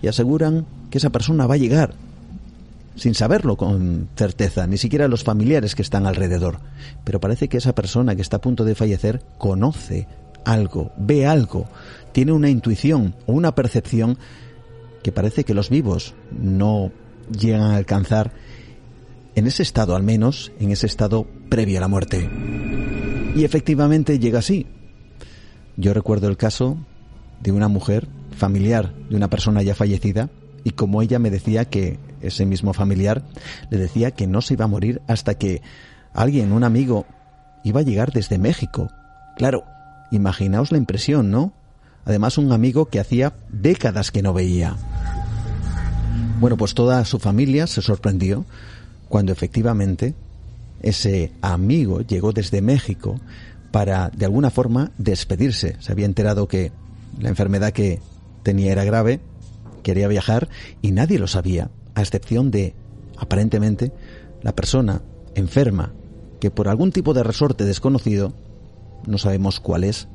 y 0.00 0.08
aseguran 0.08 0.66
que 0.90 0.98
esa 0.98 1.10
persona 1.10 1.46
va 1.46 1.54
a 1.54 1.58
llegar 1.58 1.94
sin 2.98 3.14
saberlo 3.14 3.56
con 3.56 4.08
certeza, 4.16 4.66
ni 4.66 4.76
siquiera 4.76 5.06
los 5.08 5.22
familiares 5.22 5.74
que 5.74 5.82
están 5.82 6.06
alrededor. 6.06 6.58
Pero 7.04 7.20
parece 7.20 7.48
que 7.48 7.58
esa 7.58 7.74
persona 7.74 8.16
que 8.16 8.22
está 8.22 8.38
a 8.38 8.40
punto 8.40 8.64
de 8.64 8.74
fallecer 8.74 9.22
conoce 9.38 10.08
algo, 10.44 10.92
ve 10.96 11.26
algo, 11.26 11.66
tiene 12.12 12.32
una 12.32 12.50
intuición 12.50 13.14
o 13.26 13.32
una 13.32 13.54
percepción 13.54 14.18
que 15.02 15.12
parece 15.12 15.44
que 15.44 15.54
los 15.54 15.70
vivos 15.70 16.14
no 16.32 16.90
llegan 17.30 17.62
a 17.62 17.76
alcanzar 17.76 18.32
en 19.34 19.46
ese 19.46 19.62
estado, 19.62 19.94
al 19.96 20.02
menos 20.02 20.52
en 20.58 20.70
ese 20.70 20.86
estado 20.86 21.26
previo 21.48 21.78
a 21.78 21.80
la 21.80 21.88
muerte. 21.88 22.28
Y 23.34 23.44
efectivamente 23.44 24.18
llega 24.18 24.40
así. 24.40 24.66
Yo 25.76 25.94
recuerdo 25.94 26.28
el 26.28 26.36
caso 26.36 26.76
de 27.40 27.52
una 27.52 27.68
mujer 27.68 28.08
familiar 28.36 28.92
de 29.08 29.16
una 29.16 29.28
persona 29.28 29.62
ya 29.62 29.74
fallecida 29.74 30.30
y 30.64 30.70
como 30.70 31.02
ella 31.02 31.18
me 31.18 31.30
decía 31.30 31.66
que 31.66 31.98
ese 32.20 32.46
mismo 32.46 32.72
familiar 32.72 33.22
le 33.70 33.78
decía 33.78 34.10
que 34.10 34.26
no 34.26 34.40
se 34.40 34.54
iba 34.54 34.64
a 34.64 34.68
morir 34.68 35.02
hasta 35.06 35.34
que 35.34 35.62
alguien, 36.12 36.52
un 36.52 36.64
amigo, 36.64 37.06
iba 37.64 37.80
a 37.80 37.84
llegar 37.84 38.12
desde 38.12 38.38
México. 38.38 38.90
Claro, 39.36 39.64
imaginaos 40.10 40.72
la 40.72 40.78
impresión, 40.78 41.30
¿no? 41.30 41.52
Además 42.04 42.38
un 42.38 42.52
amigo 42.52 42.86
que 42.86 43.00
hacía 43.00 43.34
décadas 43.50 44.10
que 44.10 44.22
no 44.22 44.32
veía. 44.32 44.76
Bueno, 46.40 46.56
pues 46.56 46.74
toda 46.74 47.04
su 47.04 47.18
familia 47.18 47.66
se 47.66 47.82
sorprendió 47.82 48.44
cuando 49.08 49.32
efectivamente 49.32 50.14
ese 50.82 51.32
amigo 51.40 52.00
llegó 52.00 52.32
desde 52.32 52.62
México 52.62 53.20
para, 53.70 54.10
de 54.10 54.24
alguna 54.24 54.50
forma, 54.50 54.92
despedirse. 54.98 55.76
Se 55.80 55.92
había 55.92 56.06
enterado 56.06 56.48
que 56.48 56.72
la 57.18 57.28
enfermedad 57.28 57.72
que 57.72 58.00
tenía 58.42 58.72
era 58.72 58.84
grave, 58.84 59.20
quería 59.82 60.08
viajar 60.08 60.48
y 60.82 60.92
nadie 60.92 61.18
lo 61.18 61.26
sabía, 61.26 61.70
a 61.94 62.02
excepción 62.02 62.50
de, 62.50 62.74
aparentemente, 63.16 63.92
la 64.42 64.54
persona 64.54 65.02
enferma 65.34 65.92
que 66.40 66.50
por 66.50 66.68
algún 66.68 66.92
tipo 66.92 67.14
de 67.14 67.24
resorte 67.24 67.64
desconocido, 67.64 68.32
no 69.06 69.18
sabemos 69.18 69.60
cuál 69.60 69.84
es, 69.84 70.08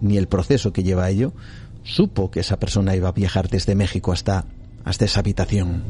ni 0.00 0.16
el 0.16 0.28
proceso 0.28 0.72
que 0.72 0.82
lleva 0.82 1.04
a 1.04 1.10
ello, 1.10 1.32
supo 1.84 2.30
que 2.30 2.40
esa 2.40 2.58
persona 2.58 2.96
iba 2.96 3.08
a 3.08 3.12
viajar 3.12 3.48
desde 3.48 3.74
México 3.74 4.12
hasta 4.12 4.44
hasta 4.88 5.04
esa 5.04 5.20
habitación. 5.20 5.82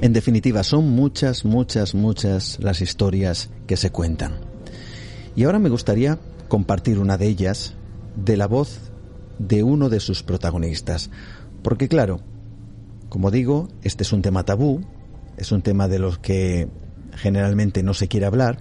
En 0.00 0.12
definitiva, 0.12 0.62
son 0.62 0.90
muchas, 0.90 1.44
muchas, 1.44 1.94
muchas 1.94 2.58
las 2.60 2.80
historias 2.80 3.50
que 3.66 3.76
se 3.76 3.90
cuentan. 3.90 4.32
Y 5.36 5.44
ahora 5.44 5.58
me 5.58 5.68
gustaría 5.68 6.18
compartir 6.48 6.98
una 6.98 7.16
de 7.16 7.26
ellas 7.26 7.74
de 8.16 8.36
la 8.36 8.46
voz 8.46 8.80
de 9.38 9.62
uno 9.62 9.88
de 9.88 10.00
sus 10.00 10.22
protagonistas. 10.22 11.10
Porque 11.62 11.88
claro, 11.88 12.20
como 13.08 13.30
digo, 13.30 13.68
este 13.82 14.02
es 14.02 14.12
un 14.12 14.22
tema 14.22 14.44
tabú, 14.44 14.80
es 15.36 15.52
un 15.52 15.62
tema 15.62 15.88
de 15.88 15.98
los 15.98 16.18
que 16.18 16.68
generalmente 17.14 17.82
no 17.82 17.94
se 17.94 18.08
quiere 18.08 18.26
hablar, 18.26 18.60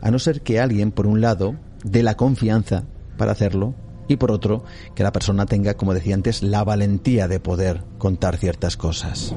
a 0.00 0.10
no 0.10 0.18
ser 0.18 0.42
que 0.42 0.60
alguien, 0.60 0.92
por 0.92 1.06
un 1.06 1.20
lado, 1.20 1.56
dé 1.84 2.02
la 2.02 2.16
confianza 2.16 2.84
para 3.16 3.32
hacerlo 3.32 3.74
y 4.08 4.16
por 4.16 4.30
otro, 4.30 4.64
que 4.94 5.02
la 5.02 5.12
persona 5.12 5.46
tenga, 5.46 5.74
como 5.74 5.94
decía 5.94 6.14
antes, 6.14 6.42
la 6.42 6.62
valentía 6.62 7.26
de 7.26 7.40
poder 7.40 7.82
contar 7.98 8.36
ciertas 8.36 8.76
cosas. 8.76 9.34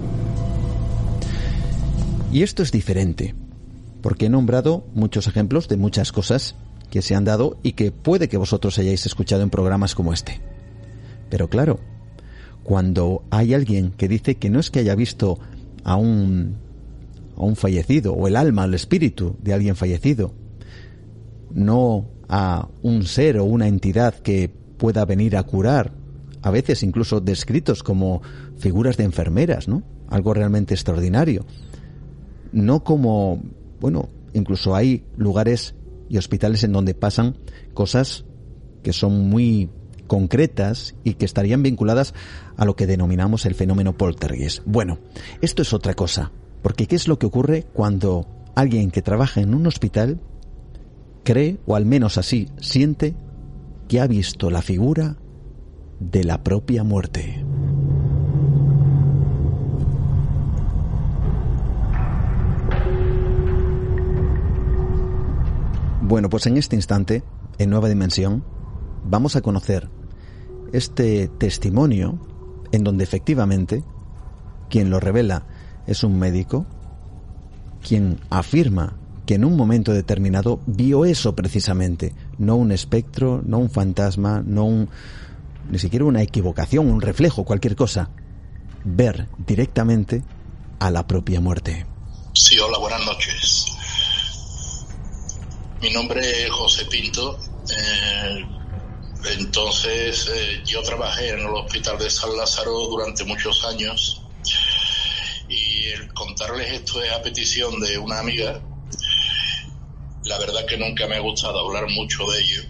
Y 2.31 2.43
esto 2.43 2.61
es 2.61 2.71
diferente, 2.71 3.33
porque 4.03 4.27
he 4.27 4.29
nombrado 4.29 4.85
muchos 4.93 5.25
ejemplos 5.27 5.67
de 5.67 5.77
muchas 5.77 6.11
cosas 6.11 6.55
que 6.91 7.01
se 7.01 7.15
han 7.15 7.25
dado 7.25 7.57
y 7.63 7.71
que 7.71 7.91
puede 7.91 8.29
que 8.29 8.37
vosotros 8.37 8.77
hayáis 8.77 9.05
escuchado 9.07 9.41
en 9.41 9.49
programas 9.49 9.95
como 9.95 10.13
este. 10.13 10.39
Pero 11.31 11.49
claro, 11.49 11.79
cuando 12.63 13.23
hay 13.31 13.55
alguien 13.55 13.91
que 13.91 14.07
dice 14.07 14.35
que 14.35 14.51
no 14.51 14.59
es 14.59 14.69
que 14.69 14.79
haya 14.79 14.93
visto 14.93 15.39
a 15.83 15.95
un, 15.95 16.57
a 17.35 17.41
un 17.41 17.55
fallecido, 17.55 18.13
o 18.13 18.27
el 18.27 18.35
alma, 18.35 18.65
el 18.65 18.75
espíritu 18.75 19.35
de 19.41 19.53
alguien 19.53 19.75
fallecido, 19.75 20.31
no 21.51 22.05
a 22.27 22.67
un 22.83 23.05
ser 23.05 23.39
o 23.39 23.43
una 23.43 23.67
entidad 23.67 24.13
que 24.13 24.53
pueda 24.77 25.03
venir 25.05 25.35
a 25.35 25.43
curar, 25.43 25.93
a 26.43 26.51
veces 26.51 26.83
incluso 26.83 27.21
descritos 27.21 27.81
como 27.81 28.21
figuras 28.59 28.97
de 28.97 29.05
enfermeras, 29.05 29.67
¿no? 29.67 29.81
Algo 30.09 30.35
realmente 30.35 30.75
extraordinario. 30.75 31.43
No 32.51 32.83
como, 32.83 33.41
bueno, 33.79 34.09
incluso 34.33 34.75
hay 34.75 35.03
lugares 35.17 35.75
y 36.09 36.17
hospitales 36.17 36.63
en 36.63 36.73
donde 36.73 36.93
pasan 36.93 37.37
cosas 37.73 38.25
que 38.83 38.93
son 38.93 39.29
muy 39.29 39.69
concretas 40.07 40.95
y 41.03 41.13
que 41.13 41.25
estarían 41.25 41.61
vinculadas 41.61 42.13
a 42.57 42.65
lo 42.65 42.75
que 42.75 42.87
denominamos 42.87 43.45
el 43.45 43.55
fenómeno 43.55 43.95
poltergeist. 43.95 44.63
Bueno, 44.65 44.99
esto 45.41 45.61
es 45.61 45.73
otra 45.73 45.93
cosa, 45.93 46.31
porque 46.63 46.87
¿qué 46.87 46.95
es 46.95 47.07
lo 47.07 47.19
que 47.19 47.27
ocurre 47.27 47.65
cuando 47.73 48.25
alguien 48.55 48.91
que 48.91 49.01
trabaja 49.01 49.41
en 49.41 49.53
un 49.53 49.67
hospital 49.67 50.19
cree, 51.23 51.59
o 51.65 51.75
al 51.75 51.85
menos 51.85 52.17
así 52.17 52.49
siente, 52.59 53.15
que 53.87 53.99
ha 53.99 54.07
visto 54.07 54.49
la 54.49 54.61
figura 54.61 55.17
de 55.99 56.23
la 56.23 56.43
propia 56.43 56.83
muerte. 56.83 57.45
Bueno, 66.09 66.27
pues 66.27 66.47
en 66.47 66.57
este 66.57 66.75
instante, 66.75 67.21
en 67.59 67.69
Nueva 67.69 67.87
Dimensión, 67.87 68.43
vamos 69.03 69.35
a 69.35 69.41
conocer 69.41 69.91
este 70.73 71.27
testimonio 71.27 72.19
en 72.71 72.83
donde 72.83 73.03
efectivamente 73.03 73.83
quien 74.71 74.89
lo 74.89 74.99
revela 74.99 75.45
es 75.85 76.03
un 76.03 76.17
médico, 76.17 76.65
quien 77.87 78.19
afirma 78.31 78.97
que 79.27 79.35
en 79.35 79.45
un 79.45 79.55
momento 79.55 79.93
determinado 79.93 80.59
vio 80.65 81.05
eso 81.05 81.35
precisamente, 81.35 82.15
no 82.39 82.55
un 82.55 82.71
espectro, 82.71 83.43
no 83.45 83.59
un 83.59 83.69
fantasma, 83.69 84.41
no 84.43 84.65
un 84.65 84.89
ni 85.69 85.77
siquiera 85.77 86.05
una 86.05 86.23
equivocación, 86.23 86.89
un 86.89 87.01
reflejo, 87.01 87.45
cualquier 87.45 87.75
cosa, 87.75 88.09
ver 88.83 89.27
directamente 89.45 90.23
a 90.79 90.89
la 90.89 91.05
propia 91.05 91.39
muerte. 91.39 91.85
Sí, 92.33 92.57
hola, 92.57 92.79
buenas 92.79 93.05
noches. 93.05 93.78
Mi 95.81 95.89
nombre 95.91 96.43
es 96.45 96.51
José 96.51 96.85
Pinto. 96.85 97.39
Eh, 97.69 98.45
entonces, 99.37 100.29
eh, 100.33 100.63
yo 100.65 100.81
trabajé 100.83 101.29
en 101.29 101.39
el 101.39 101.47
Hospital 101.47 101.97
de 101.97 102.09
San 102.09 102.35
Lázaro 102.35 102.71
durante 102.87 103.23
muchos 103.23 103.63
años 103.65 104.21
y 105.47 105.85
el 105.87 106.13
contarles 106.13 106.71
esto 106.71 107.01
es 107.03 107.11
a 107.11 107.21
petición 107.21 107.79
de 107.79 107.97
una 107.97 108.19
amiga 108.19 108.61
la 110.29 110.37
verdad 110.37 110.65
que 110.65 110.77
nunca 110.77 111.07
me 111.07 111.15
ha 111.15 111.21
gustado 111.21 111.59
hablar 111.59 111.89
mucho 111.89 112.25
de 112.27 112.39
ello, 112.39 112.61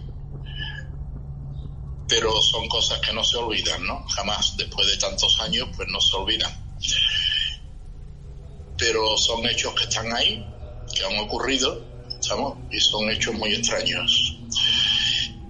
pero 2.07 2.41
son 2.41 2.67
cosas 2.67 2.99
que 2.99 3.13
no 3.13 3.23
se 3.23 3.37
olvidan, 3.37 3.85
¿no? 3.85 4.05
Jamás, 4.07 4.55
después 4.55 4.87
de 4.87 4.97
tantos 4.97 5.39
años, 5.41 5.67
pues 5.75 5.87
no 5.89 5.99
se 5.99 6.15
olvidan. 6.15 6.51
Pero 8.77 9.17
son 9.17 9.45
hechos 9.45 9.73
que 9.75 9.83
están 9.83 10.11
ahí, 10.13 10.45
que 10.95 11.03
han 11.03 11.19
ocurrido, 11.19 11.88
Y 12.71 12.79
son 12.79 13.09
hechos 13.09 13.33
muy 13.35 13.53
extraños. 13.53 14.39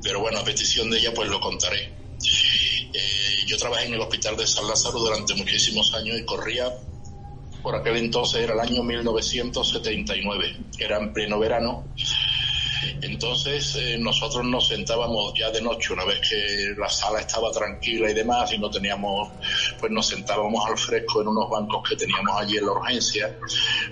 Pero 0.01 0.21
bueno, 0.21 0.39
a 0.39 0.43
petición 0.43 0.89
de 0.89 0.99
ella, 0.99 1.13
pues 1.13 1.29
lo 1.29 1.39
contaré. 1.39 1.93
Eh, 2.93 3.45
yo 3.45 3.57
trabajé 3.57 3.87
en 3.87 3.93
el 3.93 4.01
hospital 4.01 4.37
de 4.37 4.47
San 4.47 4.67
Lázaro 4.67 4.99
durante 4.99 5.33
muchísimos 5.35 5.93
años 5.93 6.17
y 6.17 6.25
corría 6.25 6.73
por 7.61 7.75
aquel 7.75 7.97
entonces 7.97 8.41
era 8.41 8.53
el 8.53 8.59
año 8.59 8.83
1979, 8.83 10.57
era 10.79 10.97
en 10.97 11.13
pleno 11.13 11.39
verano. 11.39 11.85
Entonces 13.01 13.75
eh, 13.75 13.97
nosotros 13.99 14.45
nos 14.45 14.67
sentábamos 14.67 15.33
ya 15.37 15.51
de 15.51 15.61
noche, 15.61 15.93
una 15.93 16.05
vez 16.05 16.19
que 16.27 16.73
la 16.77 16.89
sala 16.89 17.21
estaba 17.21 17.51
tranquila 17.51 18.09
y 18.09 18.13
demás, 18.13 18.51
y 18.53 18.57
no 18.57 18.69
teníamos, 18.69 19.29
pues 19.79 19.91
nos 19.91 20.07
sentábamos 20.07 20.65
al 20.67 20.77
fresco 20.77 21.21
en 21.21 21.29
unos 21.29 21.49
bancos 21.49 21.87
que 21.87 21.95
teníamos 21.95 22.39
allí 22.39 22.57
en 22.57 22.65
la 22.65 22.71
urgencia, 22.71 23.37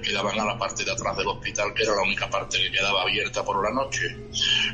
que 0.02 0.12
daban 0.12 0.40
a 0.40 0.46
la 0.46 0.58
parte 0.58 0.84
de 0.84 0.92
atrás 0.92 1.18
del 1.18 1.28
hospital, 1.28 1.74
que 1.74 1.84
era 1.84 1.96
la 1.96 2.02
única 2.02 2.30
parte 2.30 2.58
que 2.58 2.72
quedaba 2.72 3.04
abierta 3.04 3.44
por 3.44 3.64
la 3.64 3.72
noche. 3.72 4.16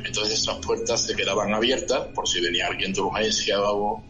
Entonces 0.04 0.40
esas 0.40 0.56
puertas 0.58 1.02
se 1.02 1.14
quedaban 1.14 1.52
abiertas 1.52 2.08
por 2.14 2.28
si 2.28 2.40
venía 2.40 2.66
alguien 2.66 2.92
de 2.92 3.00
urgencia 3.00 3.60
o, 3.60 4.02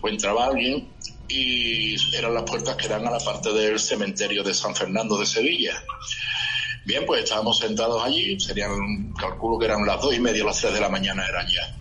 o 0.00 0.08
entraba 0.08 0.46
alguien 0.46 0.88
y 1.28 1.96
eran 2.16 2.34
las 2.34 2.44
puertas 2.44 2.76
que 2.76 2.88
dan 2.88 3.06
a 3.06 3.10
la 3.10 3.18
parte 3.18 3.52
del 3.52 3.78
cementerio 3.78 4.42
de 4.42 4.54
San 4.54 4.74
Fernando 4.74 5.18
de 5.18 5.26
Sevilla. 5.26 5.82
Bien, 6.84 7.04
pues 7.06 7.24
estábamos 7.24 7.58
sentados 7.58 8.02
allí, 8.04 8.38
serían, 8.38 9.12
calculo 9.14 9.58
que 9.58 9.64
eran 9.64 9.86
las 9.86 10.00
dos 10.00 10.14
y 10.14 10.20
media, 10.20 10.44
las 10.44 10.60
tres 10.60 10.74
de 10.74 10.80
la 10.80 10.88
mañana 10.88 11.26
eran 11.26 11.46
ya. 11.46 11.76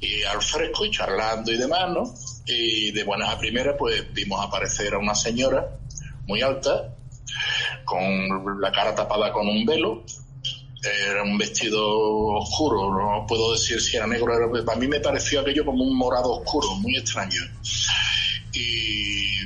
Y 0.00 0.22
al 0.22 0.40
fresco 0.40 0.84
y 0.84 0.90
charlando 0.90 1.50
y 1.50 1.56
demás, 1.56 1.90
¿no? 1.90 2.14
Y 2.46 2.92
de 2.92 3.02
buenas 3.04 3.30
a 3.30 3.38
primeras, 3.38 3.74
pues 3.78 4.12
vimos 4.12 4.44
aparecer 4.44 4.94
a 4.94 4.98
una 4.98 5.14
señora 5.14 5.66
muy 6.26 6.42
alta, 6.42 6.94
con 7.84 8.60
la 8.60 8.70
cara 8.70 8.94
tapada 8.94 9.32
con 9.32 9.48
un 9.48 9.64
velo, 9.64 10.04
era 11.10 11.22
un 11.22 11.36
vestido 11.38 11.82
oscuro, 12.36 12.90
no 12.90 13.26
puedo 13.26 13.52
decir 13.52 13.80
si 13.80 13.96
era 13.96 14.06
negro, 14.06 14.32
era, 14.34 14.64
para 14.64 14.78
mí 14.78 14.86
me 14.86 15.00
pareció 15.00 15.40
aquello 15.40 15.64
como 15.64 15.82
un 15.82 15.96
morado 15.96 16.32
oscuro, 16.32 16.74
muy 16.76 16.96
extraño 16.96 17.40
y, 18.54 19.43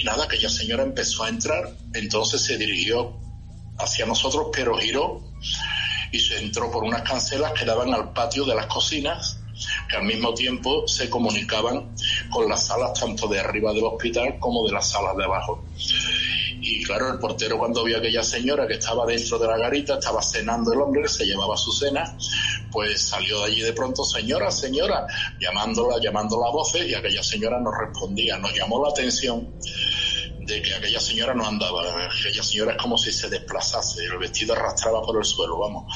Y 0.00 0.04
nada, 0.04 0.24
aquella 0.24 0.48
señora 0.48 0.82
empezó 0.82 1.24
a 1.24 1.28
entrar, 1.28 1.76
entonces 1.92 2.42
se 2.42 2.56
dirigió 2.56 3.18
hacia 3.78 4.06
nosotros, 4.06 4.46
pero 4.50 4.78
giró 4.78 5.22
y 6.10 6.18
se 6.18 6.38
entró 6.38 6.70
por 6.70 6.84
unas 6.84 7.02
cancelas 7.02 7.52
que 7.52 7.66
daban 7.66 7.92
al 7.92 8.14
patio 8.14 8.46
de 8.46 8.54
las 8.54 8.66
cocinas 8.66 9.40
que 9.90 9.96
al 9.96 10.04
mismo 10.04 10.32
tiempo 10.32 10.88
se 10.88 11.10
comunicaban 11.10 11.94
con 12.30 12.48
las 12.48 12.66
salas 12.66 12.98
tanto 12.98 13.28
de 13.28 13.40
arriba 13.40 13.74
del 13.74 13.84
hospital 13.84 14.38
como 14.38 14.66
de 14.66 14.72
las 14.72 14.90
salas 14.90 15.14
de 15.18 15.24
abajo. 15.24 15.62
Y 16.62 16.82
claro, 16.82 17.10
el 17.10 17.18
portero 17.18 17.58
cuando 17.58 17.82
vio 17.84 17.96
a 17.96 18.00
aquella 18.00 18.22
señora 18.22 18.66
que 18.66 18.74
estaba 18.74 19.06
dentro 19.06 19.38
de 19.38 19.46
la 19.46 19.56
garita, 19.56 19.94
estaba 19.94 20.22
cenando 20.22 20.72
el 20.72 20.80
hombre, 20.80 21.08
se 21.08 21.24
llevaba 21.24 21.56
su 21.56 21.72
cena, 21.72 22.16
pues 22.70 23.00
salió 23.00 23.40
de 23.40 23.46
allí 23.46 23.62
de 23.62 23.72
pronto, 23.72 24.04
señora, 24.04 24.50
señora, 24.50 25.06
llamándola, 25.40 25.98
llamándola 26.02 26.48
a 26.48 26.50
voces 26.50 26.86
y 26.86 26.94
aquella 26.94 27.22
señora 27.22 27.58
no 27.60 27.70
respondía. 27.72 28.36
Nos 28.36 28.54
llamó 28.54 28.82
la 28.84 28.90
atención 28.90 29.48
de 30.40 30.60
que 30.60 30.74
aquella 30.74 31.00
señora 31.00 31.32
no 31.34 31.46
andaba, 31.46 31.82
aquella 32.06 32.42
señora 32.42 32.72
es 32.72 32.78
como 32.78 32.98
si 32.98 33.10
se 33.10 33.30
desplazase, 33.30 34.04
el 34.04 34.18
vestido 34.18 34.52
arrastraba 34.54 35.00
por 35.02 35.16
el 35.16 35.24
suelo, 35.24 35.58
vamos. 35.58 35.94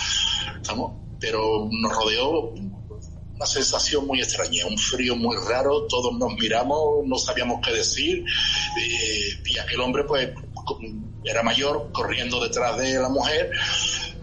¿Estamos? 0.56 0.92
Pero 1.20 1.68
nos 1.70 1.94
rodeó 1.94 2.54
una 3.34 3.46
sensación 3.46 4.06
muy 4.06 4.20
extraña, 4.20 4.66
un 4.66 4.78
frío 4.78 5.16
muy 5.16 5.36
raro, 5.48 5.86
todos 5.86 6.16
nos 6.16 6.34
miramos, 6.34 7.04
no 7.04 7.18
sabíamos 7.18 7.60
qué 7.64 7.72
decir, 7.72 8.24
eh, 8.80 9.42
y 9.44 9.58
aquel 9.58 9.80
hombre 9.80 10.04
pues 10.04 10.30
era 11.24 11.42
mayor, 11.42 11.90
corriendo 11.92 12.40
detrás 12.40 12.76
de 12.78 12.98
la 13.00 13.08
mujer 13.08 13.50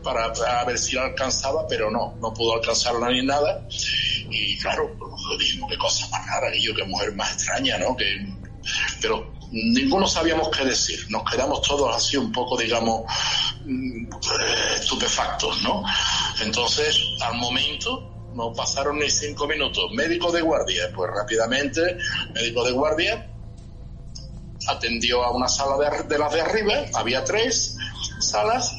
para, 0.03 0.31
ver 0.65 0.77
si 0.77 0.95
la 0.95 1.03
alcanzaba, 1.03 1.67
pero 1.67 1.89
no, 1.89 2.15
no 2.19 2.33
pudo 2.33 2.55
alcanzarla 2.55 3.09
ni 3.09 3.21
nada, 3.23 3.67
y 4.29 4.57
claro, 4.57 4.95
dijimos 5.37 5.69
qué 5.69 5.77
cosa 5.77 6.07
más 6.09 6.25
rara, 6.27 6.51
qué 6.51 6.83
mujer 6.85 7.13
más 7.15 7.33
extraña, 7.33 7.77
¿no? 7.77 7.95
Que, 7.95 8.05
pero 9.01 9.31
ninguno 9.51 10.07
sabíamos 10.07 10.49
qué 10.49 10.65
decir, 10.65 11.05
nos 11.09 11.29
quedamos 11.29 11.61
todos 11.61 11.95
así 11.95 12.17
un 12.17 12.31
poco, 12.31 12.57
digamos, 12.57 13.03
mm, 13.65 14.07
estupefactos, 14.75 15.61
¿no? 15.61 15.83
Entonces, 16.41 16.97
al 17.21 17.35
momento, 17.35 18.07
no 18.33 18.53
pasaron 18.53 18.97
ni 18.97 19.09
cinco 19.09 19.45
minutos. 19.45 19.91
Médico 19.93 20.31
de 20.31 20.41
guardia, 20.41 20.89
pues 20.95 21.11
rápidamente, 21.13 21.97
médico 22.33 22.63
de 22.63 22.71
guardia 22.71 23.30
atendió 24.67 25.23
a 25.23 25.31
una 25.31 25.47
sala 25.47 25.77
de, 25.77 26.17
las 26.17 26.33
de 26.33 26.41
arriba, 26.41 26.85
había 26.93 27.23
tres 27.23 27.75
salas, 28.19 28.75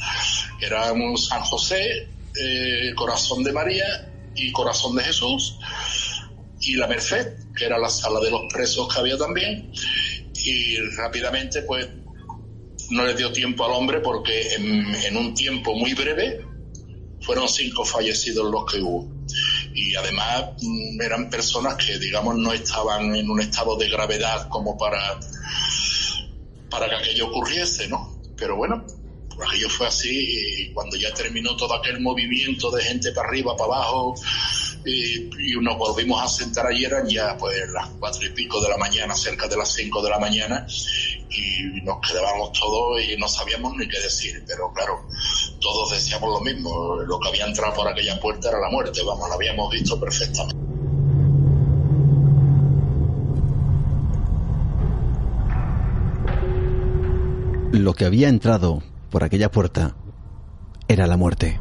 que 0.59 0.67
eran 0.67 1.17
San 1.17 1.43
José, 1.43 2.09
eh, 2.41 2.93
Corazón 2.97 3.43
de 3.45 3.53
María 3.53 4.11
y 4.35 4.53
Corazón 4.53 4.97
de 4.97 5.05
Jesús, 5.05 5.59
y 6.61 6.77
la 6.77 6.87
Merced, 6.87 7.35
que 7.57 7.67
era 7.67 7.79
la 7.79 7.89
sala 7.89 8.21
de 8.21 8.31
los 8.31 8.43
presos 8.53 8.93
que 8.93 9.01
había 9.01 9.17
también, 9.17 9.73
y 10.45 10.79
rápidamente 10.97 11.63
pues 11.63 11.89
no 12.91 13.05
le 13.05 13.15
dio 13.15 13.33
tiempo 13.33 13.65
al 13.65 13.73
hombre 13.73 14.01
porque 14.01 14.55
en 14.55 15.17
un 15.17 15.35
tiempo 15.35 15.75
muy 15.75 15.95
breve 15.95 16.53
fueron 17.23 17.49
cinco 17.49 17.85
fallecidos 17.85 18.51
los 18.51 18.71
que 18.71 18.81
hubo. 18.81 19.09
Y 19.75 19.95
además 19.95 20.45
mm, 20.61 21.01
eran 21.01 21.31
personas 21.31 21.77
que 21.77 21.99
digamos 21.99 22.37
no 22.37 22.53
estaban 22.53 23.15
en 23.15 23.31
un 23.31 23.41
estado 23.41 23.77
de 23.77 23.89
gravedad 23.89 24.49
como 24.49 24.77
para 24.77 25.19
para 26.73 26.89
que 26.89 26.97
aquello 26.97 27.29
ocurriese, 27.29 27.87
¿no? 27.87 28.19
Pero 28.37 28.57
bueno, 28.57 28.85
aquello 29.47 29.69
fue 29.69 29.87
así 29.87 30.09
y 30.11 30.73
cuando 30.73 30.97
ya 30.97 31.13
terminó 31.13 31.55
todo 31.55 31.75
aquel 31.75 32.01
movimiento 32.01 32.71
de 32.71 32.83
gente 32.83 33.13
para 33.13 33.29
arriba, 33.29 33.55
para 33.57 33.75
abajo 33.75 34.15
y, 34.85 35.31
nos 35.61 35.77
volvimos 35.79 36.21
a 36.21 36.27
sentar 36.27 36.67
ayer 36.67 36.93
ya 37.07 37.37
pues 37.37 37.57
las 37.71 37.89
cuatro 38.01 38.27
y 38.27 38.31
pico 38.31 38.61
de 38.61 38.71
la 38.71 38.79
mañana, 38.79 39.15
cerca 39.15 39.47
de 39.47 39.57
las 39.57 39.73
cinco 39.73 40.03
de 40.03 40.11
la 40.11 40.19
mañana 40.19 40.67
y 41.31 41.81
nos 41.83 42.01
quedábamos 42.01 42.59
todos 42.59 43.01
y 43.01 43.17
no 43.17 43.29
sabíamos 43.29 43.77
ni 43.77 43.87
qué 43.87 44.01
decir, 44.01 44.43
pero 44.47 44.73
claro, 44.73 45.07
todos 45.61 45.91
decíamos 45.91 46.31
lo 46.31 46.41
mismo, 46.41 46.97
lo 46.97 47.21
que 47.21 47.29
había 47.29 47.47
entrado 47.47 47.75
por 47.75 47.87
aquella 47.87 48.19
puerta 48.19 48.49
era 48.49 48.59
la 48.59 48.71
muerte, 48.71 49.03
vamos, 49.05 49.29
lo 49.29 49.35
habíamos 49.35 49.71
visto 49.71 50.01
perfectamente. 50.01 50.72
Lo 57.73 57.95
que 57.95 58.05
había 58.05 58.29
entrado 58.29 58.83
por 59.11 59.25
aquella 59.25 59.51
puerta 59.51 59.95
era 60.89 61.07
la 61.07 61.17
muerte. 61.17 61.59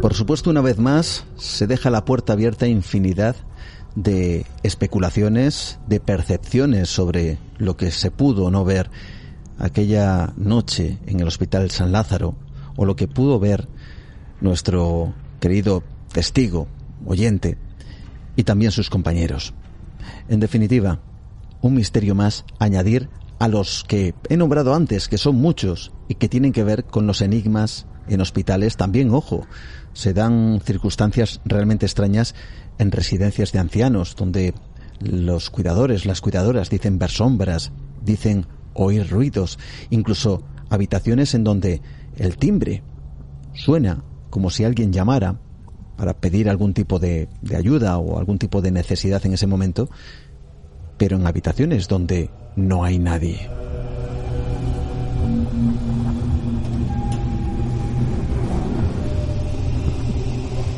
Por 0.00 0.14
supuesto, 0.14 0.50
una 0.50 0.60
vez 0.60 0.78
más, 0.78 1.24
se 1.36 1.66
deja 1.66 1.90
la 1.90 2.04
puerta 2.04 2.32
abierta 2.32 2.66
a 2.66 2.68
infinidad 2.68 3.34
de 3.96 4.46
especulaciones, 4.62 5.80
de 5.88 5.98
percepciones 5.98 6.90
sobre 6.90 7.38
lo 7.58 7.76
que 7.76 7.90
se 7.90 8.12
pudo 8.12 8.44
o 8.44 8.50
no 8.52 8.64
ver 8.64 8.88
aquella 9.58 10.32
noche 10.36 10.98
en 11.06 11.18
el 11.18 11.26
Hospital 11.26 11.72
San 11.72 11.90
Lázaro, 11.90 12.36
o 12.76 12.84
lo 12.84 12.94
que 12.94 13.08
pudo 13.08 13.40
ver 13.40 13.66
nuestro 14.40 15.12
querido 15.40 15.82
testigo, 16.12 16.68
oyente, 17.04 17.58
y 18.36 18.44
también 18.44 18.70
sus 18.70 18.90
compañeros. 18.90 19.54
En 20.28 20.38
definitiva, 20.38 21.00
un 21.62 21.74
misterio 21.74 22.14
más 22.14 22.44
añadir 22.60 23.08
a 23.40 23.48
los 23.48 23.84
que 23.88 24.14
he 24.28 24.36
nombrado 24.36 24.74
antes, 24.74 25.08
que 25.08 25.16
son 25.16 25.36
muchos, 25.36 25.92
y 26.08 26.16
que 26.16 26.28
tienen 26.28 26.52
que 26.52 26.62
ver 26.62 26.84
con 26.84 27.06
los 27.06 27.22
enigmas 27.22 27.86
en 28.06 28.20
hospitales, 28.20 28.76
también, 28.76 29.10
ojo, 29.10 29.46
se 29.94 30.12
dan 30.12 30.60
circunstancias 30.62 31.40
realmente 31.46 31.86
extrañas 31.86 32.34
en 32.78 32.92
residencias 32.92 33.52
de 33.52 33.58
ancianos, 33.58 34.14
donde 34.14 34.52
los 35.00 35.48
cuidadores, 35.48 36.04
las 36.04 36.20
cuidadoras 36.20 36.68
dicen 36.68 36.98
ver 36.98 37.08
sombras, 37.08 37.72
dicen 38.04 38.46
oír 38.74 39.08
ruidos, 39.08 39.58
incluso 39.88 40.44
habitaciones 40.68 41.32
en 41.34 41.42
donde 41.42 41.80
el 42.16 42.36
timbre 42.36 42.82
suena 43.54 44.04
como 44.28 44.50
si 44.50 44.64
alguien 44.64 44.92
llamara 44.92 45.40
para 45.96 46.12
pedir 46.12 46.50
algún 46.50 46.74
tipo 46.74 46.98
de, 46.98 47.30
de 47.40 47.56
ayuda 47.56 47.96
o 47.96 48.18
algún 48.18 48.38
tipo 48.38 48.60
de 48.60 48.70
necesidad 48.70 49.24
en 49.24 49.32
ese 49.32 49.46
momento, 49.46 49.88
pero 51.00 51.16
en 51.16 51.26
habitaciones 51.26 51.88
donde 51.88 52.28
no 52.56 52.84
hay 52.84 52.98
nadie. 52.98 53.48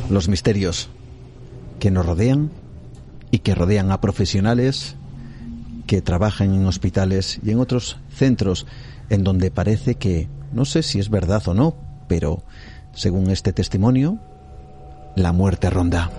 los 0.09 0.29
misterios 0.29 0.89
que 1.79 1.91
nos 1.91 2.05
rodean 2.05 2.51
y 3.31 3.39
que 3.39 3.55
rodean 3.55 3.91
a 3.91 3.99
profesionales 3.99 4.95
que 5.87 6.01
trabajan 6.01 6.53
en 6.53 6.67
hospitales 6.67 7.39
y 7.43 7.49
en 7.49 7.59
otros 7.59 7.97
centros 8.09 8.67
en 9.09 9.23
donde 9.23 9.51
parece 9.51 9.95
que, 9.95 10.29
no 10.53 10.65
sé 10.65 10.83
si 10.83 10.99
es 10.99 11.09
verdad 11.09 11.41
o 11.47 11.53
no, 11.53 11.75
pero 12.07 12.43
según 12.93 13.31
este 13.31 13.51
testimonio, 13.51 14.19
la 15.15 15.33
muerte 15.33 15.69
ronda. 15.71 16.11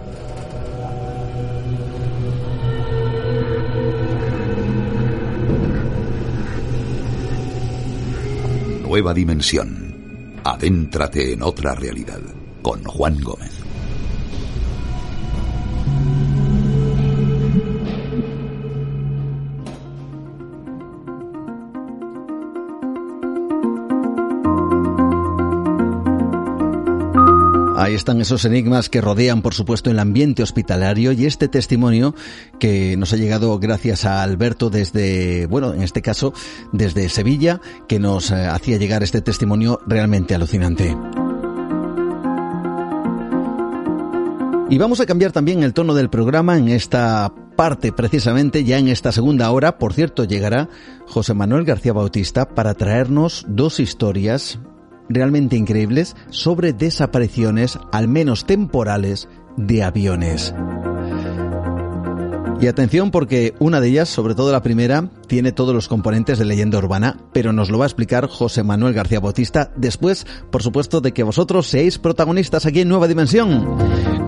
Nueva 8.94 9.12
dimensión. 9.12 10.38
Adéntrate 10.44 11.32
en 11.32 11.42
otra 11.42 11.74
realidad 11.74 12.20
con 12.62 12.84
Juan 12.84 13.20
Gómez. 13.22 13.63
Están 27.94 28.20
esos 28.20 28.44
enigmas 28.44 28.88
que 28.88 29.00
rodean, 29.00 29.40
por 29.40 29.54
supuesto, 29.54 29.88
el 29.88 30.00
ambiente 30.00 30.42
hospitalario 30.42 31.12
y 31.12 31.26
este 31.26 31.46
testimonio 31.46 32.14
que 32.58 32.96
nos 32.96 33.12
ha 33.12 33.16
llegado 33.16 33.58
gracias 33.60 34.04
a 34.04 34.22
Alberto 34.22 34.68
desde, 34.68 35.46
bueno, 35.46 35.72
en 35.72 35.82
este 35.82 36.02
caso, 36.02 36.32
desde 36.72 37.08
Sevilla, 37.08 37.60
que 37.88 38.00
nos 38.00 38.32
eh, 38.32 38.46
hacía 38.46 38.78
llegar 38.78 39.02
este 39.04 39.20
testimonio 39.20 39.80
realmente 39.86 40.34
alucinante. 40.34 40.96
Y 44.70 44.78
vamos 44.78 44.98
a 45.00 45.06
cambiar 45.06 45.30
también 45.30 45.62
el 45.62 45.72
tono 45.72 45.94
del 45.94 46.10
programa 46.10 46.58
en 46.58 46.68
esta 46.68 47.32
parte 47.54 47.92
precisamente 47.92 48.64
ya 48.64 48.78
en 48.78 48.88
esta 48.88 49.12
segunda 49.12 49.50
hora. 49.52 49.78
Por 49.78 49.92
cierto, 49.92 50.24
llegará 50.24 50.68
José 51.06 51.32
Manuel 51.32 51.64
García 51.64 51.92
Bautista 51.92 52.48
para 52.48 52.74
traernos 52.74 53.44
dos 53.46 53.78
historias 53.78 54.58
realmente 55.08 55.56
increíbles 55.56 56.16
sobre 56.30 56.72
desapariciones, 56.72 57.78
al 57.92 58.08
menos 58.08 58.44
temporales, 58.46 59.28
de 59.56 59.82
aviones. 59.82 60.54
Y 62.60 62.66
atención 62.66 63.10
porque 63.10 63.54
una 63.58 63.80
de 63.80 63.88
ellas, 63.88 64.08
sobre 64.08 64.34
todo 64.34 64.50
la 64.52 64.62
primera, 64.62 65.10
tiene 65.26 65.52
todos 65.52 65.74
los 65.74 65.88
componentes 65.88 66.38
de 66.38 66.44
leyenda 66.44 66.78
urbana, 66.78 67.18
pero 67.32 67.52
nos 67.52 67.70
lo 67.70 67.78
va 67.78 67.84
a 67.84 67.88
explicar 67.88 68.28
José 68.28 68.62
Manuel 68.62 68.94
García 68.94 69.20
Bautista 69.20 69.70
después, 69.76 70.26
por 70.50 70.62
supuesto, 70.62 71.00
de 71.00 71.12
que 71.12 71.22
vosotros 71.22 71.66
seáis 71.66 71.98
protagonistas 71.98 72.66
aquí 72.66 72.80
en 72.80 72.88
Nueva 72.88 73.08
Dimensión. 73.08 73.76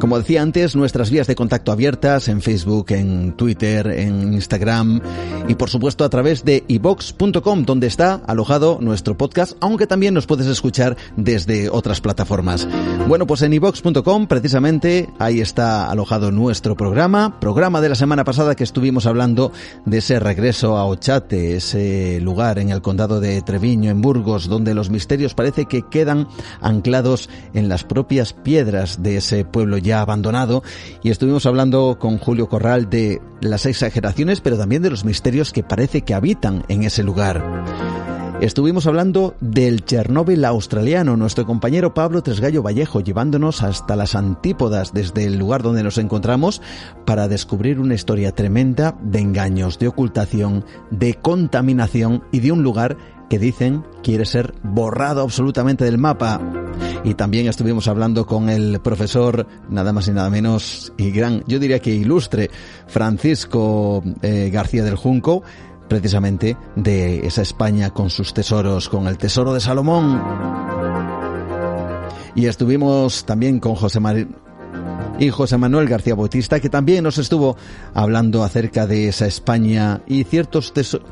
Como 0.00 0.18
decía 0.18 0.42
antes, 0.42 0.76
nuestras 0.76 1.10
vías 1.10 1.26
de 1.26 1.34
contacto 1.34 1.72
abiertas 1.72 2.28
en 2.28 2.42
Facebook, 2.42 2.86
en 2.90 3.32
Twitter, 3.32 3.86
en 3.86 4.34
Instagram 4.34 5.00
y 5.48 5.54
por 5.54 5.70
supuesto 5.70 6.04
a 6.04 6.10
través 6.10 6.44
de 6.44 6.64
ibox.com 6.68 7.64
donde 7.64 7.86
está 7.86 8.20
alojado 8.26 8.78
nuestro 8.80 9.16
podcast, 9.16 9.56
aunque 9.60 9.86
también 9.86 10.14
nos 10.14 10.26
puedes 10.26 10.46
escuchar 10.46 10.96
desde 11.16 11.70
otras 11.70 12.00
plataformas. 12.00 12.68
Bueno, 13.08 13.26
pues 13.26 13.42
en 13.42 13.52
ibox.com 13.54 14.26
precisamente 14.26 15.08
ahí 15.18 15.40
está 15.40 15.90
alojado 15.90 16.30
nuestro 16.30 16.76
programa, 16.76 17.40
programa 17.40 17.80
de 17.80 17.88
la 17.88 17.94
semana 17.94 18.24
pasada 18.24 18.54
que 18.54 18.64
estuvimos 18.64 19.06
hablando 19.06 19.52
de 19.84 19.98
ese 19.98 20.20
regreso 20.20 20.76
a 20.76 20.85
Ochate, 20.86 21.56
ese 21.56 22.20
lugar 22.20 22.58
en 22.58 22.70
el 22.70 22.82
condado 22.82 23.20
de 23.20 23.42
Treviño, 23.42 23.90
en 23.90 24.00
Burgos, 24.00 24.48
donde 24.48 24.74
los 24.74 24.90
misterios 24.90 25.34
parece 25.34 25.66
que 25.66 25.82
quedan 25.82 26.28
anclados 26.60 27.28
en 27.54 27.68
las 27.68 27.84
propias 27.84 28.32
piedras 28.32 29.02
de 29.02 29.18
ese 29.18 29.44
pueblo 29.44 29.78
ya 29.78 30.00
abandonado 30.00 30.62
y 31.02 31.10
estuvimos 31.10 31.46
hablando 31.46 31.98
con 31.98 32.18
Julio 32.18 32.48
Corral 32.48 32.88
de 32.90 33.20
las 33.40 33.66
exageraciones 33.66 34.40
pero 34.40 34.56
también 34.56 34.82
de 34.82 34.90
los 34.90 35.04
misterios 35.04 35.52
que 35.52 35.62
parece 35.62 36.02
que 36.02 36.14
habitan 36.14 36.64
en 36.68 36.84
ese 36.84 37.02
lugar. 37.02 37.42
Estuvimos 38.40 38.86
hablando 38.86 39.34
del 39.40 39.82
Chernóbil 39.86 40.44
australiano, 40.44 41.16
nuestro 41.16 41.46
compañero 41.46 41.94
Pablo 41.94 42.22
Tresgallo 42.22 42.62
Vallejo, 42.62 43.00
llevándonos 43.00 43.62
hasta 43.62 43.96
las 43.96 44.14
antípodas 44.14 44.92
desde 44.92 45.24
el 45.24 45.38
lugar 45.38 45.62
donde 45.62 45.82
nos 45.82 45.96
encontramos 45.96 46.60
para 47.06 47.28
descubrir 47.28 47.80
una 47.80 47.94
historia 47.94 48.32
tremenda 48.32 48.94
de 49.00 49.20
engaños, 49.20 49.78
de 49.78 49.88
ocultación, 49.88 50.66
de 50.90 51.14
contaminación 51.14 52.24
y 52.30 52.40
de 52.40 52.52
un 52.52 52.62
lugar 52.62 52.98
que 53.30 53.38
dicen 53.38 53.84
quiere 54.02 54.26
ser 54.26 54.52
borrado 54.62 55.22
absolutamente 55.22 55.86
del 55.86 55.96
mapa. 55.96 56.38
Y 57.04 57.14
también 57.14 57.46
estuvimos 57.46 57.88
hablando 57.88 58.26
con 58.26 58.50
el 58.50 58.80
profesor, 58.80 59.46
nada 59.70 59.94
más 59.94 60.08
y 60.08 60.12
nada 60.12 60.28
menos, 60.28 60.92
y 60.98 61.10
gran, 61.10 61.42
yo 61.46 61.58
diría 61.58 61.78
que 61.78 61.94
ilustre, 61.94 62.50
Francisco 62.86 64.02
eh, 64.20 64.50
García 64.52 64.84
del 64.84 64.96
Junco, 64.96 65.42
precisamente 65.88 66.56
de 66.74 67.26
esa 67.26 67.42
España 67.42 67.90
con 67.90 68.10
sus 68.10 68.34
tesoros, 68.34 68.88
con 68.88 69.06
el 69.06 69.18
tesoro 69.18 69.52
de 69.52 69.60
Salomón. 69.60 70.22
Y 72.34 72.46
estuvimos 72.46 73.24
también 73.24 73.60
con 73.60 73.74
José 73.74 74.00
y 75.18 75.30
José 75.30 75.56
Manuel 75.56 75.88
García 75.88 76.14
Bautista, 76.14 76.60
que 76.60 76.68
también 76.68 77.04
nos 77.04 77.18
estuvo 77.18 77.56
hablando 77.94 78.44
acerca 78.44 78.86
de 78.86 79.08
esa 79.08 79.26
España 79.26 80.02
y 80.06 80.24
ciertos 80.24 80.72
tesoros. 80.72 81.08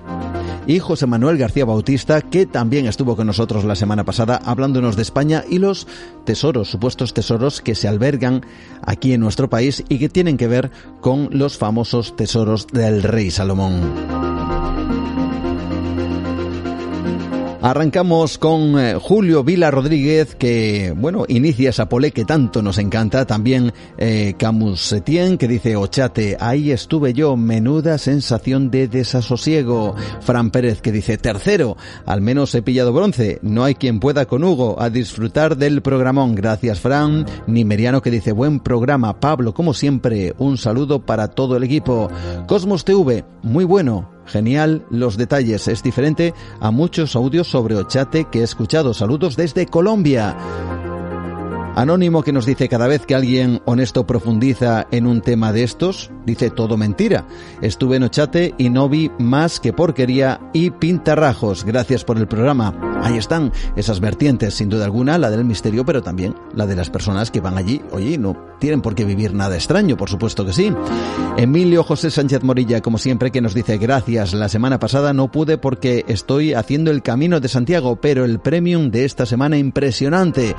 Y 0.66 0.78
José 0.78 1.06
Manuel 1.06 1.36
García 1.36 1.66
Bautista, 1.66 2.22
que 2.22 2.46
también 2.46 2.86
estuvo 2.86 3.16
con 3.16 3.26
nosotros 3.26 3.64
la 3.64 3.76
semana 3.76 4.04
pasada 4.04 4.40
hablándonos 4.42 4.96
de 4.96 5.02
España 5.02 5.44
y 5.48 5.58
los 5.58 5.86
tesoros, 6.24 6.70
supuestos 6.70 7.12
tesoros 7.12 7.60
que 7.60 7.74
se 7.74 7.86
albergan 7.86 8.46
aquí 8.82 9.12
en 9.12 9.20
nuestro 9.20 9.50
país 9.50 9.84
y 9.90 9.98
que 9.98 10.08
tienen 10.08 10.38
que 10.38 10.48
ver 10.48 10.70
con 11.00 11.28
los 11.32 11.58
famosos 11.58 12.16
tesoros 12.16 12.66
del 12.68 13.02
rey 13.02 13.30
Salomón. 13.30 14.33
Arrancamos 17.64 18.36
con 18.36 18.78
eh, 18.78 18.98
Julio 19.00 19.42
Vila 19.42 19.70
Rodríguez, 19.70 20.34
que, 20.34 20.92
bueno, 20.94 21.24
inicia 21.28 21.70
esa 21.70 21.88
pole 21.88 22.10
que 22.10 22.26
tanto 22.26 22.60
nos 22.60 22.76
encanta. 22.76 23.24
También 23.24 23.72
eh, 23.96 24.34
Camus 24.36 24.82
Setien, 24.82 25.38
que 25.38 25.48
dice, 25.48 25.74
Ochate, 25.74 26.36
ahí 26.38 26.72
estuve 26.72 27.14
yo, 27.14 27.38
menuda 27.38 27.96
sensación 27.96 28.70
de 28.70 28.86
desasosiego. 28.86 29.94
Fran 30.20 30.50
Pérez, 30.50 30.82
que 30.82 30.92
dice, 30.92 31.16
tercero, 31.16 31.78
al 32.04 32.20
menos 32.20 32.54
he 32.54 32.60
pillado 32.60 32.92
bronce. 32.92 33.38
No 33.40 33.64
hay 33.64 33.76
quien 33.76 33.98
pueda 33.98 34.26
con 34.26 34.44
Hugo 34.44 34.76
a 34.78 34.90
disfrutar 34.90 35.56
del 35.56 35.80
programón. 35.80 36.34
Gracias, 36.34 36.80
Fran. 36.80 37.24
Nimeriano, 37.46 38.02
que 38.02 38.10
dice, 38.10 38.32
buen 38.32 38.60
programa. 38.60 39.20
Pablo, 39.20 39.54
como 39.54 39.72
siempre, 39.72 40.34
un 40.36 40.58
saludo 40.58 41.06
para 41.06 41.28
todo 41.28 41.56
el 41.56 41.64
equipo. 41.64 42.10
Cosmos 42.46 42.84
TV, 42.84 43.24
muy 43.42 43.64
bueno. 43.64 44.13
Genial 44.26 44.84
los 44.90 45.16
detalles, 45.16 45.68
es 45.68 45.82
diferente 45.82 46.34
a 46.60 46.70
muchos 46.70 47.16
audios 47.16 47.48
sobre 47.48 47.76
Ochate 47.76 48.24
que 48.24 48.40
he 48.40 48.42
escuchado. 48.42 48.94
Saludos 48.94 49.36
desde 49.36 49.66
Colombia. 49.66 50.93
Anónimo 51.76 52.22
que 52.22 52.32
nos 52.32 52.46
dice 52.46 52.68
cada 52.68 52.86
vez 52.86 53.04
que 53.04 53.16
alguien 53.16 53.60
honesto 53.64 54.06
profundiza 54.06 54.86
en 54.92 55.08
un 55.08 55.20
tema 55.20 55.52
de 55.52 55.64
estos, 55.64 56.12
dice 56.24 56.50
todo 56.50 56.76
mentira. 56.76 57.26
Estuve 57.62 57.96
en 57.96 58.04
Ochate 58.04 58.54
y 58.58 58.70
no 58.70 58.88
vi 58.88 59.10
más 59.18 59.58
que 59.58 59.72
porquería 59.72 60.40
y 60.52 60.70
pintarrajos. 60.70 61.64
Gracias 61.64 62.04
por 62.04 62.16
el 62.18 62.28
programa. 62.28 62.74
Ahí 63.02 63.18
están 63.18 63.52
esas 63.74 63.98
vertientes, 63.98 64.54
sin 64.54 64.68
duda 64.68 64.84
alguna, 64.84 65.18
la 65.18 65.30
del 65.30 65.44
misterio, 65.44 65.84
pero 65.84 66.00
también 66.00 66.36
la 66.54 66.66
de 66.66 66.76
las 66.76 66.90
personas 66.90 67.32
que 67.32 67.40
van 67.40 67.58
allí. 67.58 67.82
Oye, 67.90 68.18
no 68.18 68.36
tienen 68.60 68.80
por 68.80 68.94
qué 68.94 69.04
vivir 69.04 69.34
nada 69.34 69.56
extraño, 69.56 69.96
por 69.96 70.08
supuesto 70.08 70.46
que 70.46 70.52
sí. 70.52 70.72
Emilio 71.36 71.82
José 71.82 72.12
Sánchez 72.12 72.44
Morilla, 72.44 72.82
como 72.82 72.98
siempre, 72.98 73.32
que 73.32 73.40
nos 73.40 73.52
dice 73.52 73.78
gracias. 73.78 74.32
La 74.32 74.48
semana 74.48 74.78
pasada 74.78 75.12
no 75.12 75.30
pude 75.30 75.58
porque 75.58 76.04
estoy 76.06 76.54
haciendo 76.54 76.92
el 76.92 77.02
camino 77.02 77.40
de 77.40 77.48
Santiago, 77.48 77.96
pero 77.96 78.24
el 78.24 78.38
premium 78.38 78.92
de 78.92 79.04
esta 79.04 79.26
semana 79.26 79.58
impresionante. 79.58 80.54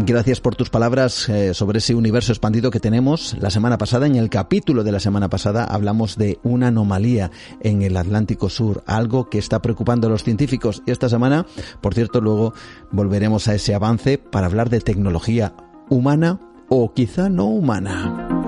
Gracias 0.00 0.40
por 0.40 0.54
tus 0.54 0.70
palabras 0.70 1.28
eh, 1.28 1.54
sobre 1.54 1.78
ese 1.78 1.94
universo 1.94 2.30
expandido 2.32 2.70
que 2.70 2.78
tenemos. 2.78 3.36
La 3.40 3.50
semana 3.50 3.78
pasada, 3.78 4.06
en 4.06 4.14
el 4.14 4.30
capítulo 4.30 4.84
de 4.84 4.92
la 4.92 5.00
semana 5.00 5.28
pasada, 5.28 5.64
hablamos 5.64 6.16
de 6.16 6.38
una 6.44 6.68
anomalía 6.68 7.32
en 7.60 7.82
el 7.82 7.96
Atlántico 7.96 8.48
Sur, 8.48 8.84
algo 8.86 9.28
que 9.28 9.38
está 9.38 9.60
preocupando 9.60 10.06
a 10.06 10.10
los 10.10 10.22
científicos. 10.22 10.82
Y 10.86 10.92
esta 10.92 11.08
semana, 11.08 11.46
por 11.80 11.94
cierto, 11.94 12.20
luego 12.20 12.54
volveremos 12.92 13.48
a 13.48 13.54
ese 13.54 13.74
avance 13.74 14.18
para 14.18 14.46
hablar 14.46 14.70
de 14.70 14.80
tecnología 14.80 15.54
humana 15.90 16.40
o 16.68 16.94
quizá 16.94 17.28
no 17.28 17.46
humana. 17.46 18.47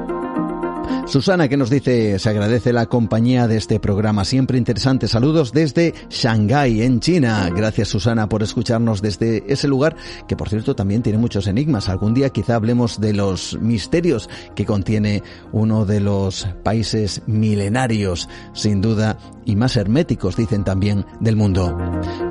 Susana 1.10 1.48
que 1.48 1.56
nos 1.56 1.70
dice, 1.70 2.20
se 2.20 2.28
agradece 2.28 2.72
la 2.72 2.86
compañía 2.86 3.48
de 3.48 3.56
este 3.56 3.80
programa 3.80 4.24
siempre 4.24 4.58
interesante. 4.58 5.08
Saludos 5.08 5.52
desde 5.52 5.92
Shanghái, 6.08 6.82
en 6.82 7.00
China. 7.00 7.50
Gracias 7.52 7.88
Susana 7.88 8.28
por 8.28 8.44
escucharnos 8.44 9.02
desde 9.02 9.42
ese 9.52 9.66
lugar 9.66 9.96
que 10.28 10.36
por 10.36 10.48
cierto 10.48 10.76
también 10.76 11.02
tiene 11.02 11.18
muchos 11.18 11.48
enigmas. 11.48 11.88
Algún 11.88 12.14
día 12.14 12.30
quizá 12.30 12.54
hablemos 12.54 13.00
de 13.00 13.12
los 13.12 13.58
misterios 13.60 14.30
que 14.54 14.64
contiene 14.64 15.24
uno 15.50 15.84
de 15.84 15.98
los 15.98 16.46
países 16.62 17.22
milenarios, 17.26 18.28
sin 18.52 18.80
duda, 18.80 19.18
y 19.44 19.56
más 19.56 19.76
herméticos, 19.76 20.36
dicen 20.36 20.62
también, 20.62 21.04
del 21.18 21.34
mundo. 21.34 21.76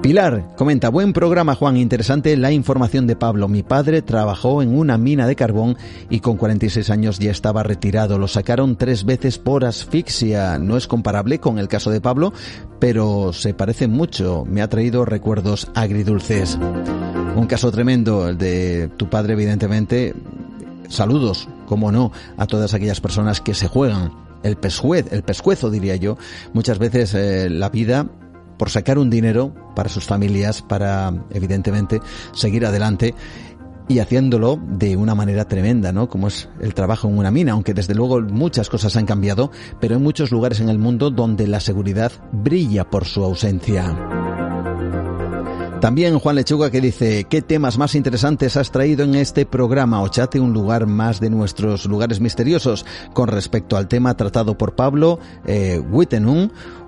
Pilar 0.01 0.55
comenta, 0.55 0.87
buen 0.87 1.11
programa 1.11 1.53
Juan, 1.55 1.75
interesante 1.75 2.37
la 2.37 2.53
información 2.53 3.07
de 3.07 3.17
Pablo. 3.17 3.49
Mi 3.49 3.61
padre 3.61 4.01
trabajó 4.01 4.61
en 4.61 4.77
una 4.77 4.97
mina 4.97 5.27
de 5.27 5.35
carbón 5.35 5.75
y 6.09 6.21
con 6.21 6.37
46 6.37 6.89
años 6.89 7.19
ya 7.19 7.31
estaba 7.31 7.63
retirado. 7.63 8.17
Lo 8.17 8.29
sacaron 8.29 8.68
tres 8.75 9.05
veces 9.05 9.37
por 9.37 9.65
asfixia. 9.65 10.57
No 10.59 10.77
es 10.77 10.87
comparable 10.87 11.39
con 11.39 11.59
el 11.59 11.67
caso 11.67 11.91
de 11.91 12.01
Pablo, 12.01 12.33
pero 12.79 13.33
se 13.33 13.53
parece 13.53 13.87
mucho. 13.87 14.45
Me 14.45 14.61
ha 14.61 14.69
traído 14.69 15.05
recuerdos 15.05 15.69
agridulces. 15.75 16.57
Un 17.35 17.47
caso 17.47 17.71
tremendo, 17.71 18.29
el 18.29 18.37
de 18.37 18.89
tu 18.97 19.09
padre, 19.09 19.33
evidentemente. 19.33 20.13
Saludos, 20.87 21.47
como 21.67 21.91
no, 21.91 22.11
a 22.37 22.47
todas 22.47 22.73
aquellas 22.73 22.99
personas 22.99 23.41
que 23.41 23.53
se 23.53 23.67
juegan 23.67 24.11
el 24.43 24.57
pescuez, 24.57 25.11
el 25.11 25.23
pescuezo 25.23 25.69
diría 25.69 25.95
yo, 25.95 26.17
muchas 26.53 26.79
veces 26.79 27.13
eh, 27.13 27.49
la 27.49 27.69
vida 27.69 28.07
por 28.57 28.69
sacar 28.69 28.97
un 28.97 29.09
dinero 29.09 29.53
para 29.75 29.89
sus 29.89 30.05
familias, 30.05 30.61
para 30.61 31.13
evidentemente 31.29 32.01
seguir 32.33 32.65
adelante 32.65 33.15
y 33.89 33.99
haciéndolo 33.99 34.59
de 34.69 34.95
una 34.95 35.15
manera 35.15 35.45
tremenda, 35.45 35.91
¿no? 35.91 36.07
Como 36.07 36.29
es 36.29 36.47
el 36.61 36.73
trabajo 36.73 37.09
en 37.09 37.17
una 37.17 37.31
mina, 37.31 37.53
aunque 37.53 37.73
desde 37.73 37.95
luego 37.95 38.21
muchas 38.21 38.69
cosas 38.69 38.95
han 38.95 39.07
cambiado, 39.07 39.51
pero 39.81 39.95
hay 39.95 40.01
muchos 40.01 40.31
lugares 40.31 40.61
en 40.61 40.69
el 40.69 40.77
mundo 40.77 41.09
donde 41.09 41.47
la 41.47 41.59
seguridad 41.59 42.11
brilla 42.31 42.89
por 42.89 43.05
su 43.05 43.23
ausencia. 43.23 43.97
También 45.81 46.19
Juan 46.19 46.35
Lechuga 46.35 46.69
que 46.69 46.81
dice, 46.81 47.23
¿qué 47.23 47.41
temas 47.41 47.77
más 47.77 47.95
interesantes 47.95 48.57
has 48.57 48.69
traído 48.69 49.05
en 49.05 49.15
este 49.15 49.45
programa? 49.45 50.01
Ochate 50.01 50.37
un 50.37 50.51
lugar 50.51 50.87
más 50.87 51.21
de 51.21 51.29
nuestros 51.29 51.85
lugares 51.85 52.19
misteriosos 52.19 52.85
con 53.13 53.29
respecto 53.29 53.77
al 53.77 53.87
tema 53.87 54.17
tratado 54.17 54.57
por 54.57 54.75
Pablo 54.75 55.19
eh, 55.45 55.81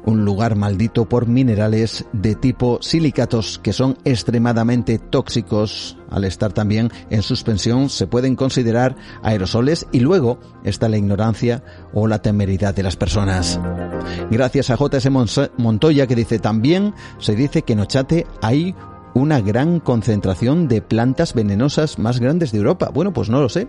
un 0.06 0.26
lugar 0.26 0.56
maldito 0.56 1.06
por 1.06 1.28
minerales 1.28 2.06
de 2.14 2.36
tipo 2.36 2.80
silicatos 2.82 3.60
que 3.60 3.74
son 3.74 3.98
extremadamente 4.04 5.00
tóxicos. 5.00 5.98
Al 6.10 6.26
estar 6.26 6.52
también 6.52 6.92
en 7.10 7.22
suspensión 7.22 7.90
se 7.90 8.08
pueden 8.08 8.36
considerar 8.36 8.96
aerosoles 9.24 9.88
y 9.92 10.00
luego 10.00 10.40
está 10.64 10.90
la 10.90 10.98
ignorancia 10.98 11.64
o 11.94 12.08
la 12.08 12.22
temeridad 12.22 12.76
de 12.76 12.84
las 12.84 12.96
personas. 12.96 13.60
Gracias 14.30 14.70
a 14.70 14.76
JS 14.76 15.10
Montoya 15.58 16.08
que 16.08 16.16
dice 16.16 16.40
también 16.40 16.94
se 17.20 17.36
dice 17.36 17.62
que 17.62 17.74
en 17.74 17.80
Ochate 17.82 18.28
hay 18.42 18.76
una 19.14 19.42
gran 19.42 19.80
concentración 19.80 20.68
de 20.68 20.82
plantas 20.82 21.34
venenosas 21.34 22.00
más 22.00 22.20
grandes 22.20 22.52
de 22.52 22.60
Europa. 22.60 22.90
Bueno, 22.94 23.14
pues 23.14 23.30
no 23.30 23.42
lo 23.42 23.50
sé. 23.50 23.68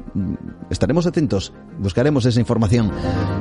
Estaremos 0.70 1.06
atentos. 1.06 1.52
Buscaremos 1.78 2.24
esa 2.26 2.40
información. 2.40 2.90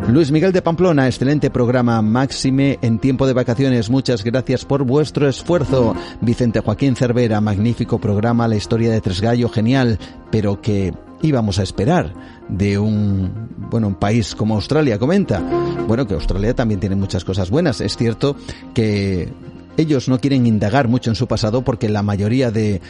Luis 0.08 0.32
Miguel 0.32 0.52
de 0.52 0.62
Pamplona, 0.62 1.08
excelente 1.08 1.50
programa. 1.50 2.02
Máxime 2.02 2.80
en 2.82 3.00
tiempo 3.00 3.28
de 3.28 3.34
vacaciones. 3.34 3.90
Muchas 3.90 4.24
gracias 4.24 4.66
por 4.66 4.84
vuestro 4.84 5.28
esfuerzo. 5.28 5.96
Vicente 6.22 6.60
Joaquín 6.60 6.96
Cervera, 6.96 7.42
magnífico 7.42 8.00
programa. 8.00 8.48
La 8.48 8.56
historia 8.56 8.92
de 8.92 9.02
Tres 9.02 9.22
Gallo, 9.22 9.50
genial. 9.50 10.00
Pero 10.32 10.62
que 10.62 10.94
íbamos 11.22 11.60
a 11.60 11.64
esperar 11.64 12.14
de 12.50 12.80
un 12.80 13.50
bueno 13.70 13.88
un 13.88 13.96
país 13.96 14.34
como 14.34 14.56
Australia 14.56 14.98
comenta 14.98 15.40
bueno 15.88 16.08
que 16.08 16.16
Australia 16.16 16.56
también 16.56 16.80
tiene 16.80 16.96
muchas 16.96 17.24
cosas 17.24 17.52
buenas 17.52 17.80
es 17.80 17.96
cierto 17.96 18.36
que 18.74 19.32
ellos 19.78 20.10
no 20.10 20.20
quieren 20.20 20.46
indagar 20.46 20.88
mucho 20.88 21.10
en 21.10 21.16
su 21.16 21.28
pasado 21.28 21.64
porque 21.64 21.90
la 21.90 22.04
mayoría 22.04 22.52
de, 22.52 22.82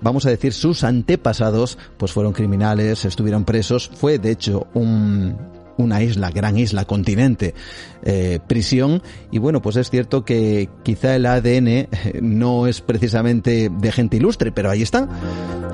vamos 0.00 0.26
a 0.26 0.30
decir, 0.30 0.52
sus 0.52 0.84
antepasados, 0.84 1.78
pues 1.96 2.12
fueron 2.12 2.32
criminales, 2.32 3.04
estuvieron 3.04 3.44
presos. 3.44 3.90
Fue, 3.94 4.18
de 4.18 4.30
hecho, 4.30 4.66
un, 4.74 5.36
una 5.78 6.02
isla, 6.02 6.30
gran 6.30 6.58
isla, 6.58 6.84
continente, 6.84 7.54
eh, 8.02 8.38
prisión. 8.46 9.02
Y 9.30 9.38
bueno, 9.38 9.62
pues 9.62 9.76
es 9.76 9.88
cierto 9.88 10.24
que 10.24 10.68
quizá 10.82 11.16
el 11.16 11.24
ADN 11.24 11.68
eh, 11.68 11.88
no 12.20 12.66
es 12.66 12.82
precisamente 12.82 13.70
de 13.70 13.92
gente 13.92 14.18
ilustre, 14.18 14.52
pero 14.52 14.70
ahí 14.70 14.82
está. 14.82 15.08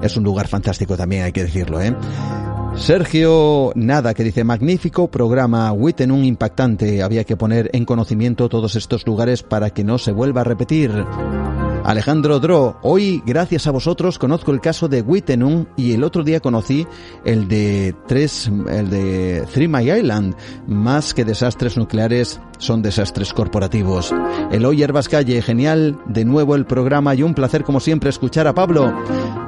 Es 0.03 0.17
un 0.17 0.25
lugar 0.25 0.47
fantástico 0.47 0.97
también, 0.97 1.25
hay 1.25 1.33
que 1.33 1.45
decirlo, 1.45 1.81
¿eh? 1.81 1.95
Sergio 2.77 3.73
Nada, 3.77 4.15
que 4.15 4.25
dice, 4.25 4.43
magnífico 4.43 5.09
programa, 5.09 5.73
en 5.99 6.11
un 6.11 6.25
impactante, 6.25 7.03
había 7.03 7.25
que 7.25 7.37
poner 7.37 7.71
en 7.73 7.85
conocimiento 7.85 8.49
todos 8.49 8.75
estos 8.75 9.07
lugares 9.07 9.43
para 9.43 9.71
que 9.71 9.85
no 9.85 9.97
se 9.97 10.13
vuelva 10.13 10.41
a 10.41 10.45
repetir. 10.45 10.91
Alejandro 11.85 12.40
Dro, 12.40 12.78
hoy 12.81 13.23
gracias 13.27 13.66
a 13.66 13.70
vosotros 13.70 14.19
conozco 14.19 14.52
el 14.52 14.62
caso 14.62 14.89
de 14.89 15.02
Wittenum 15.02 15.66
y 15.77 15.93
el 15.93 16.02
otro 16.02 16.24
día 16.24 16.40
conocí 16.40 16.86
el 17.27 17.47
de 17.47 17.94
tres, 18.09 18.51
el 18.70 18.89
de 18.89 19.47
Three 19.52 19.69
My 19.69 19.90
Island. 19.90 20.35
Más 20.66 21.12
que 21.12 21.27
desastres 21.27 21.77
nucleares, 21.77 22.40
son 22.59 22.83
desastres 22.83 23.33
corporativos. 23.33 24.15
Eloy 24.51 24.83
Herbas 24.83 25.09
Calle, 25.09 25.43
genial, 25.43 25.99
de 26.07 26.25
nuevo 26.25 26.55
el 26.55 26.67
programa 26.67 27.15
y 27.15 27.23
un 27.23 27.35
placer 27.35 27.65
como 27.65 27.81
siempre 27.81 28.11
escuchar 28.11 28.47
a 28.47 28.55
Pablo. 28.55 28.93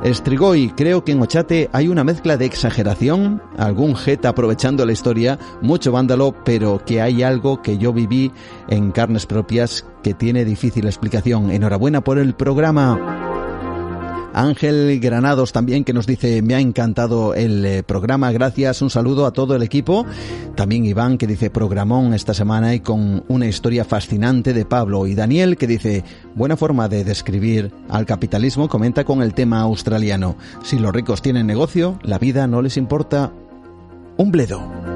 Estrigoy, 0.03 0.70
creo 0.77 1.05
que 1.05 1.12
en 1.12 1.23
Ochate 1.23 1.69
hay 1.73 1.89
una 1.89 2.05
mezcla 2.05 2.37
de 2.37 2.45
exageración, 2.45 3.43
algún 3.59 3.95
jet 3.95 4.24
aprovechando 4.24 4.87
la 4.87 4.93
historia, 4.93 5.39
mucho 5.62 5.93
vándalo, 5.93 6.35
pero 6.45 6.83
que 6.85 7.01
hay 7.01 7.23
algo 7.23 7.62
que 7.62 7.78
yo 7.78 7.93
viví 7.93 8.31
en 8.69 8.93
carnes 8.93 9.27
propias 9.27 9.85
que 10.03 10.15
tiene 10.15 10.45
difícil 10.45 10.87
explicación. 10.87 11.51
Enhorabuena 11.51 12.03
por 12.03 12.19
el 12.19 12.35
programa. 12.35 13.45
Ángel 14.36 15.00
Granados 15.00 15.52
también 15.52 15.82
que 15.82 15.94
nos 15.94 16.06
dice 16.06 16.42
me 16.42 16.54
ha 16.54 16.60
encantado 16.60 17.34
el 17.34 17.64
eh, 17.64 17.82
programa, 17.82 18.30
gracias, 18.32 18.82
un 18.82 18.90
saludo 18.90 19.24
a 19.24 19.32
todo 19.32 19.56
el 19.56 19.62
equipo. 19.62 20.04
También 20.54 20.84
Iván 20.84 21.16
que 21.16 21.26
dice 21.26 21.48
programón 21.48 22.12
esta 22.12 22.34
semana 22.34 22.74
y 22.74 22.80
con 22.80 23.24
una 23.28 23.46
historia 23.46 23.86
fascinante 23.86 24.52
de 24.52 24.66
Pablo. 24.66 25.06
Y 25.06 25.14
Daniel 25.14 25.56
que 25.56 25.66
dice 25.66 26.04
buena 26.34 26.58
forma 26.58 26.86
de 26.88 27.02
describir 27.02 27.72
al 27.88 28.04
capitalismo, 28.04 28.68
comenta 28.68 29.04
con 29.04 29.22
el 29.22 29.32
tema 29.32 29.60
australiano. 29.62 30.36
Si 30.62 30.78
los 30.78 30.92
ricos 30.92 31.22
tienen 31.22 31.46
negocio, 31.46 31.98
la 32.02 32.18
vida 32.18 32.46
no 32.46 32.60
les 32.60 32.76
importa 32.76 33.32
un 34.18 34.30
bledo. 34.30 34.95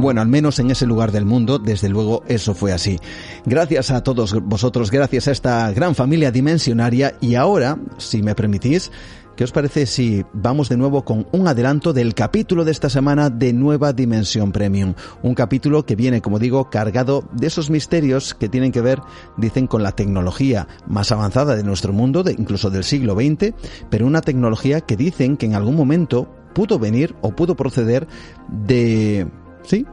Bueno, 0.00 0.22
al 0.22 0.28
menos 0.28 0.58
en 0.58 0.70
ese 0.70 0.86
lugar 0.86 1.12
del 1.12 1.26
mundo, 1.26 1.58
desde 1.58 1.90
luego 1.90 2.22
eso 2.26 2.54
fue 2.54 2.72
así. 2.72 2.98
Gracias 3.44 3.90
a 3.90 4.02
todos 4.02 4.32
vosotros, 4.42 4.90
gracias 4.90 5.28
a 5.28 5.32
esta 5.32 5.70
gran 5.72 5.94
familia 5.94 6.30
dimensionaria 6.30 7.16
y 7.20 7.34
ahora, 7.34 7.78
si 7.98 8.22
me 8.22 8.34
permitís, 8.34 8.90
¿Qué 9.36 9.44
os 9.44 9.52
parece 9.52 9.86
si 9.86 10.22
vamos 10.34 10.68
de 10.68 10.76
nuevo 10.76 11.02
con 11.02 11.26
un 11.32 11.48
adelanto 11.48 11.94
del 11.94 12.12
capítulo 12.12 12.66
de 12.66 12.72
esta 12.72 12.90
semana 12.90 13.30
de 13.30 13.54
Nueva 13.54 13.94
Dimensión 13.94 14.52
Premium? 14.52 14.92
Un 15.22 15.34
capítulo 15.34 15.86
que 15.86 15.96
viene, 15.96 16.20
como 16.20 16.38
digo, 16.38 16.68
cargado 16.68 17.24
de 17.32 17.46
esos 17.46 17.70
misterios 17.70 18.34
que 18.34 18.50
tienen 18.50 18.70
que 18.70 18.82
ver, 18.82 19.00
dicen, 19.38 19.66
con 19.66 19.82
la 19.82 19.92
tecnología 19.92 20.68
más 20.86 21.10
avanzada 21.10 21.56
de 21.56 21.62
nuestro 21.62 21.94
mundo, 21.94 22.22
de, 22.22 22.32
incluso 22.32 22.68
del 22.68 22.84
siglo 22.84 23.14
XX, 23.14 23.54
pero 23.88 24.06
una 24.06 24.20
tecnología 24.20 24.82
que 24.82 24.98
dicen 24.98 25.38
que 25.38 25.46
en 25.46 25.54
algún 25.54 25.76
momento 25.76 26.28
pudo 26.52 26.78
venir 26.78 27.14
o 27.22 27.30
pudo 27.34 27.56
proceder 27.56 28.06
de 28.48 29.26
Sí, 29.62 29.86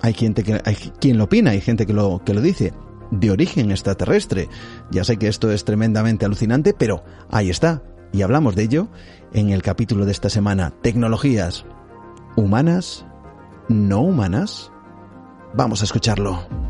hay 0.00 0.14
gente 0.14 0.42
que 0.42 0.60
hay 0.64 0.74
quien 0.74 1.18
lo 1.18 1.24
opina, 1.24 1.50
hay 1.50 1.60
gente 1.60 1.86
que 1.86 1.92
lo 1.92 2.22
que 2.24 2.34
lo 2.34 2.40
dice 2.40 2.72
de 3.10 3.30
origen 3.30 3.70
extraterrestre. 3.70 4.48
Ya 4.90 5.04
sé 5.04 5.16
que 5.16 5.28
esto 5.28 5.50
es 5.50 5.64
tremendamente 5.64 6.24
alucinante, 6.24 6.74
pero 6.76 7.02
ahí 7.30 7.50
está. 7.50 7.82
Y 8.12 8.22
hablamos 8.22 8.56
de 8.56 8.64
ello 8.64 8.88
en 9.32 9.50
el 9.50 9.62
capítulo 9.62 10.04
de 10.04 10.12
esta 10.12 10.30
semana, 10.30 10.72
tecnologías 10.82 11.64
humanas, 12.36 13.06
no 13.68 14.00
humanas. 14.00 14.72
Vamos 15.54 15.80
a 15.80 15.84
escucharlo. 15.84 16.69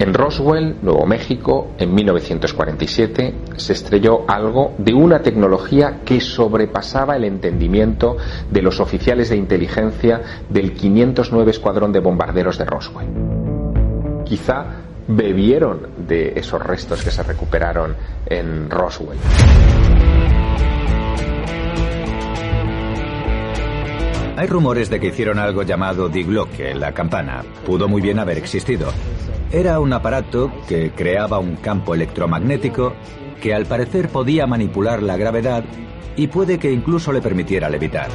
En 0.00 0.14
Roswell, 0.14 0.76
Nuevo 0.80 1.04
México, 1.04 1.72
en 1.76 1.94
1947, 1.94 3.34
se 3.56 3.74
estrelló 3.74 4.24
algo 4.26 4.72
de 4.78 4.94
una 4.94 5.20
tecnología 5.20 6.00
que 6.06 6.22
sobrepasaba 6.22 7.16
el 7.16 7.24
entendimiento 7.24 8.16
de 8.50 8.62
los 8.62 8.80
oficiales 8.80 9.28
de 9.28 9.36
inteligencia 9.36 10.22
del 10.48 10.72
509 10.72 11.50
Escuadrón 11.50 11.92
de 11.92 12.00
Bombarderos 12.00 12.56
de 12.56 12.64
Roswell. 12.64 13.08
Quizá 14.24 14.64
bebieron 15.06 15.88
de 16.08 16.32
esos 16.34 16.62
restos 16.62 17.02
que 17.02 17.10
se 17.10 17.22
recuperaron 17.22 17.94
en 18.24 18.70
Roswell. 18.70 19.18
Hay 24.36 24.46
rumores 24.46 24.88
de 24.88 25.00
que 25.00 25.08
hicieron 25.08 25.38
algo 25.38 25.62
llamado 25.62 26.08
digloque, 26.08 26.74
la 26.74 26.92
campana. 26.92 27.42
Pudo 27.66 27.88
muy 27.88 28.00
bien 28.00 28.18
haber 28.18 28.38
existido. 28.38 28.92
Era 29.50 29.80
un 29.80 29.92
aparato 29.92 30.52
que 30.68 30.92
creaba 30.92 31.38
un 31.38 31.56
campo 31.56 31.94
electromagnético 31.94 32.94
que 33.40 33.54
al 33.54 33.66
parecer 33.66 34.08
podía 34.08 34.46
manipular 34.46 35.02
la 35.02 35.16
gravedad 35.16 35.64
y 36.16 36.28
puede 36.28 36.58
que 36.58 36.70
incluso 36.70 37.12
le 37.12 37.20
permitiera 37.20 37.68
levitar. 37.68 38.08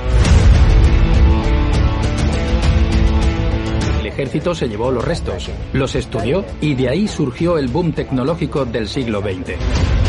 El 3.99 4.05
ejército 4.05 4.55
se 4.55 4.69
llevó 4.69 4.91
los 4.91 5.03
restos, 5.03 5.49
los 5.73 5.95
estudió 5.95 6.45
y 6.61 6.75
de 6.75 6.89
ahí 6.89 7.07
surgió 7.07 7.57
el 7.57 7.67
boom 7.67 7.91
tecnológico 7.91 8.63
del 8.65 8.87
siglo 8.87 9.21
XX. 9.21 10.04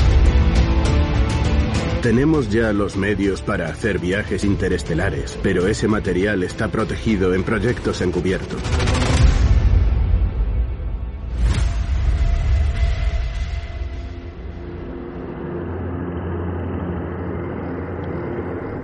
Tenemos 2.07 2.51
ya 2.51 2.73
los 2.73 2.97
medios 2.97 3.43
para 3.43 3.67
hacer 3.67 3.99
viajes 3.99 4.45
interestelares, 4.45 5.37
pero 5.43 5.67
ese 5.67 5.89
material 5.89 6.45
está 6.45 6.69
protegido 6.69 7.35
en 7.35 7.43
proyectos 7.43 8.01
encubiertos. 8.01 8.63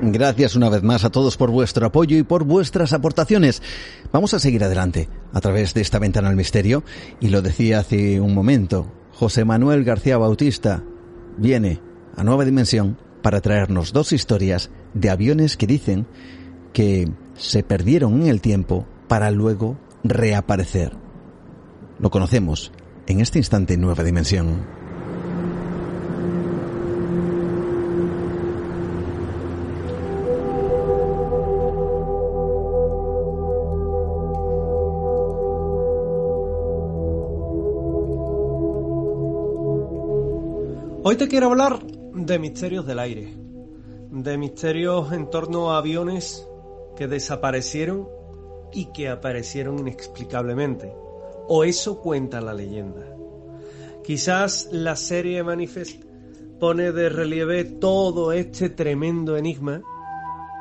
Gracias 0.02 0.56
una 0.56 0.68
vez 0.68 0.82
más 0.82 1.04
a 1.04 1.10
todos 1.10 1.36
por 1.36 1.52
vuestro 1.52 1.86
apoyo 1.86 2.16
y 2.16 2.24
por 2.24 2.42
vuestras 2.42 2.92
aportaciones. 2.92 3.62
Vamos 4.10 4.34
a 4.34 4.40
seguir 4.40 4.64
adelante 4.64 5.08
a 5.32 5.40
través 5.40 5.74
de 5.74 5.80
esta 5.80 6.00
ventana 6.00 6.28
al 6.28 6.34
misterio 6.34 6.82
y 7.20 7.28
lo 7.28 7.40
decía 7.40 7.78
hace 7.78 8.20
un 8.20 8.34
momento. 8.34 8.92
José 9.12 9.44
Manuel 9.44 9.84
García 9.84 10.18
Bautista 10.18 10.82
viene 11.38 11.80
a 12.16 12.24
Nueva 12.24 12.44
Dimensión 12.44 12.98
para 13.22 13.40
traernos 13.40 13.92
dos 13.92 14.12
historias 14.12 14.70
de 14.94 15.10
aviones 15.10 15.56
que 15.56 15.66
dicen 15.66 16.06
que 16.72 17.08
se 17.34 17.62
perdieron 17.62 18.22
en 18.22 18.28
el 18.28 18.40
tiempo 18.40 18.86
para 19.08 19.30
luego 19.30 19.78
reaparecer. 20.04 20.92
Lo 21.98 22.10
conocemos 22.10 22.72
en 23.06 23.20
este 23.20 23.38
instante 23.38 23.74
en 23.74 23.80
Nueva 23.80 24.04
Dimensión. 24.04 24.66
Hoy 41.04 41.16
te 41.16 41.28
quiero 41.28 41.48
hablar 41.48 41.80
de 42.14 42.39
misterios 42.39 42.86
del 42.86 42.98
aire, 42.98 43.34
de 44.10 44.39
misterios 44.39 45.12
en 45.12 45.30
torno 45.30 45.72
a 45.72 45.78
aviones 45.78 46.47
que 46.97 47.09
desaparecieron 47.09 48.09
y 48.72 48.86
que 48.86 49.09
aparecieron 49.09 49.78
inexplicablemente. 49.78 50.94
O 51.48 51.64
eso 51.64 52.01
cuenta 52.01 52.40
la 52.40 52.55
leyenda. 52.55 53.02
Quizás 54.05 54.68
la 54.72 54.97
serie 54.97 55.43
Manifest 55.43 56.02
pone 56.59 56.93
de 56.93 57.09
relieve 57.09 57.64
todo 57.64 58.32
este 58.32 58.70
tremendo 58.70 59.36
enigma 59.36 59.82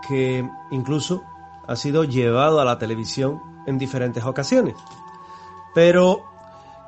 que 0.08 0.48
incluso 0.72 1.22
ha 1.68 1.76
sido 1.76 2.04
llevado 2.04 2.60
a 2.60 2.66
la 2.66 2.80
televisión 2.80 3.40
en 3.68 3.78
diferentes 3.78 4.24
ocasiones. 4.24 4.76
Pero 5.74 6.32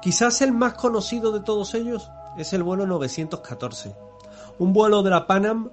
Quizás 0.03 0.41
el 0.41 0.52
más 0.52 0.73
conocido 0.73 1.31
de 1.31 1.40
todos 1.40 1.73
ellos 1.76 2.11
es 2.35 2.52
el 2.52 2.61
vuelo 2.61 2.85
914, 2.85 3.95
un 4.59 4.73
vuelo 4.73 5.03
de 5.03 5.09
la 5.09 5.27
Panam 5.27 5.71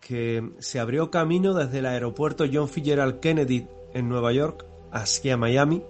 que 0.00 0.50
se 0.58 0.78
abrió 0.78 1.10
camino 1.10 1.54
desde 1.54 1.78
el 1.78 1.86
aeropuerto 1.86 2.44
John 2.50 2.68
Fitzgerald 2.68 3.20
Kennedy 3.20 3.66
en 3.94 4.08
Nueva 4.08 4.32
York 4.32 4.64
hacia 4.90 5.36
Miami 5.36 5.82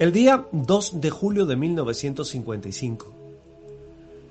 el 0.00 0.12
día 0.12 0.46
2 0.50 1.00
de 1.02 1.10
julio 1.10 1.44
de 1.44 1.56
1955. 1.56 3.12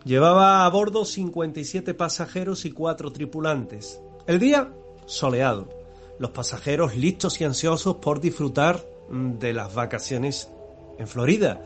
Llevaba 0.03 0.65
a 0.65 0.69
bordo 0.69 1.05
57 1.05 1.93
pasajeros 1.93 2.65
y 2.65 2.71
4 2.71 3.11
tripulantes. 3.11 4.01
El 4.25 4.39
día 4.39 4.73
soleado, 5.05 5.69
los 6.17 6.31
pasajeros 6.31 6.95
listos 6.95 7.39
y 7.39 7.43
ansiosos 7.43 7.97
por 7.97 8.19
disfrutar 8.19 8.83
de 9.11 9.53
las 9.53 9.73
vacaciones 9.75 10.49
en 10.97 11.07
Florida, 11.07 11.63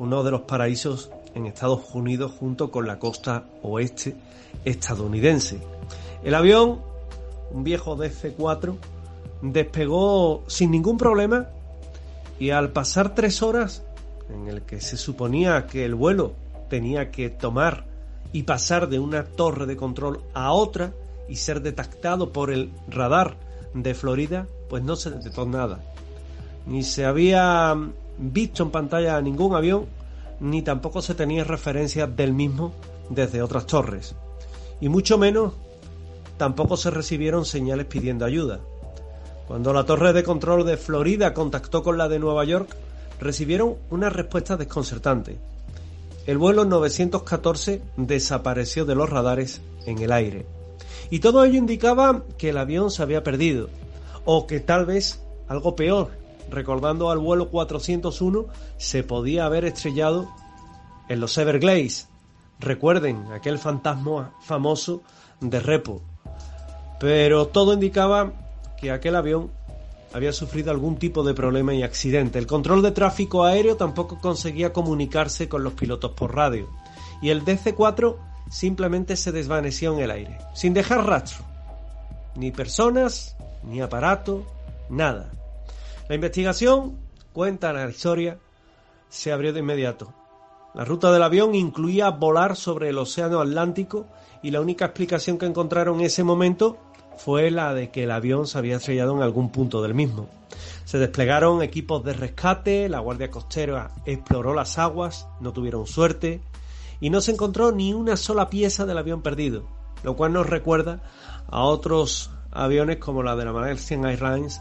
uno 0.00 0.24
de 0.24 0.32
los 0.32 0.40
paraísos 0.42 1.10
en 1.34 1.46
Estados 1.46 1.82
Unidos 1.94 2.32
junto 2.38 2.70
con 2.70 2.86
la 2.86 2.98
costa 2.98 3.44
oeste 3.62 4.16
estadounidense. 4.64 5.58
El 6.22 6.34
avión, 6.34 6.80
un 7.52 7.64
viejo 7.64 7.96
DC-4, 7.96 8.76
despegó 9.42 10.44
sin 10.46 10.70
ningún 10.70 10.96
problema 10.96 11.48
y 12.38 12.50
al 12.50 12.70
pasar 12.70 13.14
tres 13.14 13.42
horas 13.42 13.82
en 14.30 14.48
el 14.48 14.62
que 14.62 14.80
se 14.80 14.96
suponía 14.96 15.66
que 15.66 15.84
el 15.84 15.94
vuelo 15.94 16.32
tenía 16.68 17.10
que 17.10 17.28
tomar 17.30 17.84
y 18.32 18.44
pasar 18.44 18.88
de 18.88 18.98
una 18.98 19.24
torre 19.24 19.66
de 19.66 19.76
control 19.76 20.20
a 20.32 20.52
otra 20.52 20.92
y 21.28 21.36
ser 21.36 21.62
detectado 21.62 22.32
por 22.32 22.50
el 22.50 22.70
radar 22.88 23.36
de 23.74 23.94
Florida, 23.94 24.46
pues 24.68 24.82
no 24.82 24.96
se 24.96 25.10
detectó 25.10 25.46
nada. 25.46 25.80
Ni 26.66 26.82
se 26.82 27.04
había 27.04 27.76
visto 28.18 28.62
en 28.62 28.70
pantalla 28.70 29.20
ningún 29.20 29.54
avión, 29.54 29.86
ni 30.40 30.62
tampoco 30.62 31.02
se 31.02 31.14
tenía 31.14 31.44
referencia 31.44 32.06
del 32.06 32.32
mismo 32.32 32.72
desde 33.10 33.42
otras 33.42 33.66
torres. 33.66 34.14
Y 34.80 34.88
mucho 34.88 35.18
menos 35.18 35.52
tampoco 36.36 36.76
se 36.76 36.90
recibieron 36.90 37.44
señales 37.44 37.86
pidiendo 37.86 38.24
ayuda. 38.24 38.60
Cuando 39.46 39.72
la 39.72 39.84
torre 39.84 40.12
de 40.12 40.22
control 40.22 40.64
de 40.64 40.76
Florida 40.76 41.34
contactó 41.34 41.82
con 41.82 41.98
la 41.98 42.08
de 42.08 42.18
Nueva 42.18 42.44
York, 42.44 42.74
recibieron 43.20 43.76
una 43.90 44.10
respuesta 44.10 44.56
desconcertante. 44.56 45.38
El 46.26 46.38
vuelo 46.38 46.64
914 46.64 47.82
desapareció 47.96 48.86
de 48.86 48.94
los 48.94 49.10
radares 49.10 49.60
en 49.86 49.98
el 49.98 50.12
aire. 50.12 50.46
Y 51.10 51.18
todo 51.18 51.44
ello 51.44 51.58
indicaba 51.58 52.22
que 52.38 52.48
el 52.48 52.58
avión 52.58 52.90
se 52.90 53.02
había 53.02 53.22
perdido, 53.22 53.68
o 54.24 54.46
que 54.46 54.60
tal 54.60 54.86
vez 54.86 55.20
algo 55.48 55.76
peor, 55.76 56.10
recordando 56.50 57.10
al 57.10 57.18
vuelo 57.18 57.50
401, 57.50 58.46
se 58.76 59.02
podía 59.02 59.46
haber 59.46 59.64
estrellado 59.64 60.28
en 61.08 61.20
los 61.20 61.36
Everglades. 61.38 62.08
Recuerden 62.60 63.26
aquel 63.32 63.58
fantasma 63.58 64.34
famoso 64.42 65.02
de 65.40 65.60
Repo. 65.60 66.02
Pero 67.00 67.48
todo 67.48 67.74
indicaba 67.74 68.32
que 68.80 68.90
aquel 68.90 69.16
avión 69.16 69.50
había 70.12 70.32
sufrido 70.32 70.70
algún 70.70 70.96
tipo 70.96 71.24
de 71.24 71.34
problema 71.34 71.74
y 71.74 71.82
accidente. 71.82 72.38
El 72.38 72.46
control 72.46 72.82
de 72.82 72.92
tráfico 72.92 73.44
aéreo 73.44 73.76
tampoco 73.76 74.20
conseguía 74.20 74.72
comunicarse 74.72 75.48
con 75.48 75.64
los 75.64 75.72
pilotos 75.72 76.12
por 76.12 76.34
radio. 76.34 76.68
Y 77.20 77.30
el 77.30 77.44
DC-4 77.44 78.16
simplemente 78.48 79.16
se 79.16 79.32
desvaneció 79.32 79.94
en 79.94 80.00
el 80.00 80.10
aire, 80.12 80.38
sin 80.54 80.72
dejar 80.72 81.04
rastro. 81.04 81.44
Ni 82.36 82.52
personas, 82.52 83.36
ni 83.64 83.80
aparato, 83.80 84.44
nada. 84.88 85.32
La 86.06 86.16
investigación, 86.16 86.98
cuenta 87.32 87.72
la 87.72 87.88
historia, 87.88 88.38
se 89.08 89.32
abrió 89.32 89.54
de 89.54 89.60
inmediato. 89.60 90.12
La 90.74 90.84
ruta 90.84 91.10
del 91.10 91.22
avión 91.22 91.54
incluía 91.54 92.10
volar 92.10 92.56
sobre 92.56 92.90
el 92.90 92.98
Océano 92.98 93.40
Atlántico 93.40 94.06
y 94.42 94.50
la 94.50 94.60
única 94.60 94.84
explicación 94.84 95.38
que 95.38 95.46
encontraron 95.46 96.00
en 96.00 96.06
ese 96.06 96.22
momento 96.22 96.76
fue 97.16 97.50
la 97.50 97.72
de 97.72 97.90
que 97.90 98.04
el 98.04 98.10
avión 98.10 98.46
se 98.46 98.58
había 98.58 98.76
estrellado 98.76 99.16
en 99.16 99.22
algún 99.22 99.50
punto 99.50 99.80
del 99.80 99.94
mismo. 99.94 100.28
Se 100.84 100.98
desplegaron 100.98 101.62
equipos 101.62 102.04
de 102.04 102.12
rescate, 102.12 102.90
la 102.90 102.98
Guardia 102.98 103.30
Costera 103.30 103.92
exploró 104.04 104.52
las 104.52 104.78
aguas, 104.78 105.26
no 105.40 105.54
tuvieron 105.54 105.86
suerte 105.86 106.42
y 107.00 107.08
no 107.08 107.22
se 107.22 107.32
encontró 107.32 107.72
ni 107.72 107.94
una 107.94 108.18
sola 108.18 108.50
pieza 108.50 108.84
del 108.84 108.98
avión 108.98 109.22
perdido, 109.22 109.64
lo 110.02 110.16
cual 110.16 110.34
nos 110.34 110.50
recuerda 110.50 111.02
a 111.48 111.62
otros 111.62 112.30
aviones 112.50 112.98
como 112.98 113.22
la 113.22 113.36
de 113.36 113.46
la 113.46 113.52
Malaysian 113.54 114.04
Airlines 114.04 114.60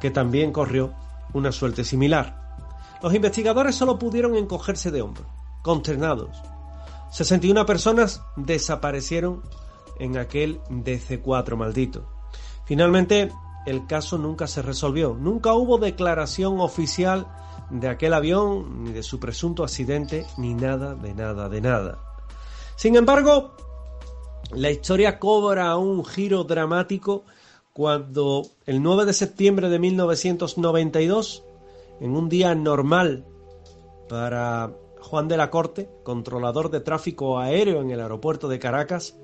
que 0.00 0.10
también 0.10 0.52
corrió 0.52 0.92
una 1.32 1.52
suerte 1.52 1.84
similar. 1.84 2.44
Los 3.02 3.14
investigadores 3.14 3.74
solo 3.74 3.98
pudieron 3.98 4.34
encogerse 4.36 4.90
de 4.90 5.02
hombros, 5.02 5.26
consternados. 5.62 6.42
61 7.10 7.66
personas 7.66 8.22
desaparecieron 8.36 9.42
en 9.98 10.16
aquel 10.16 10.60
DC4 10.64 11.56
maldito. 11.56 12.08
Finalmente, 12.64 13.30
el 13.66 13.86
caso 13.86 14.18
nunca 14.18 14.46
se 14.46 14.62
resolvió. 14.62 15.14
Nunca 15.14 15.54
hubo 15.54 15.78
declaración 15.78 16.60
oficial 16.60 17.26
de 17.70 17.88
aquel 17.88 18.14
avión, 18.14 18.84
ni 18.84 18.92
de 18.92 19.02
su 19.02 19.18
presunto 19.18 19.64
accidente, 19.64 20.26
ni 20.36 20.54
nada, 20.54 20.94
de 20.94 21.14
nada, 21.14 21.48
de 21.48 21.60
nada. 21.60 21.98
Sin 22.76 22.96
embargo, 22.96 23.54
la 24.52 24.70
historia 24.70 25.18
cobra 25.18 25.76
un 25.76 26.04
giro 26.04 26.44
dramático 26.44 27.24
cuando 27.74 28.46
el 28.66 28.82
9 28.82 29.04
de 29.04 29.12
septiembre 29.12 29.68
de 29.68 29.80
1992, 29.80 31.42
en 32.00 32.16
un 32.16 32.28
día 32.28 32.54
normal 32.54 33.24
para 34.08 34.70
Juan 35.00 35.26
de 35.26 35.36
la 35.36 35.50
Corte, 35.50 35.90
controlador 36.04 36.70
de 36.70 36.78
tráfico 36.78 37.40
aéreo 37.40 37.82
en 37.82 37.90
el 37.90 38.00
aeropuerto 38.00 38.46
de 38.48 38.60
Caracas, 38.60 39.16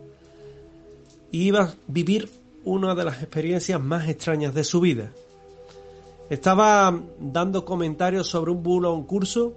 iba 1.30 1.60
a 1.60 1.74
vivir 1.86 2.28
una 2.64 2.96
de 2.96 3.04
las 3.04 3.22
experiencias 3.22 3.80
más 3.80 4.08
extrañas 4.08 4.52
de 4.52 4.64
su 4.64 4.80
vida. 4.80 5.12
Estaba 6.28 7.00
dando 7.20 7.64
comentarios 7.64 8.26
sobre 8.26 8.50
un 8.50 8.64
bulo 8.64 8.96
en 8.96 9.04
curso 9.04 9.54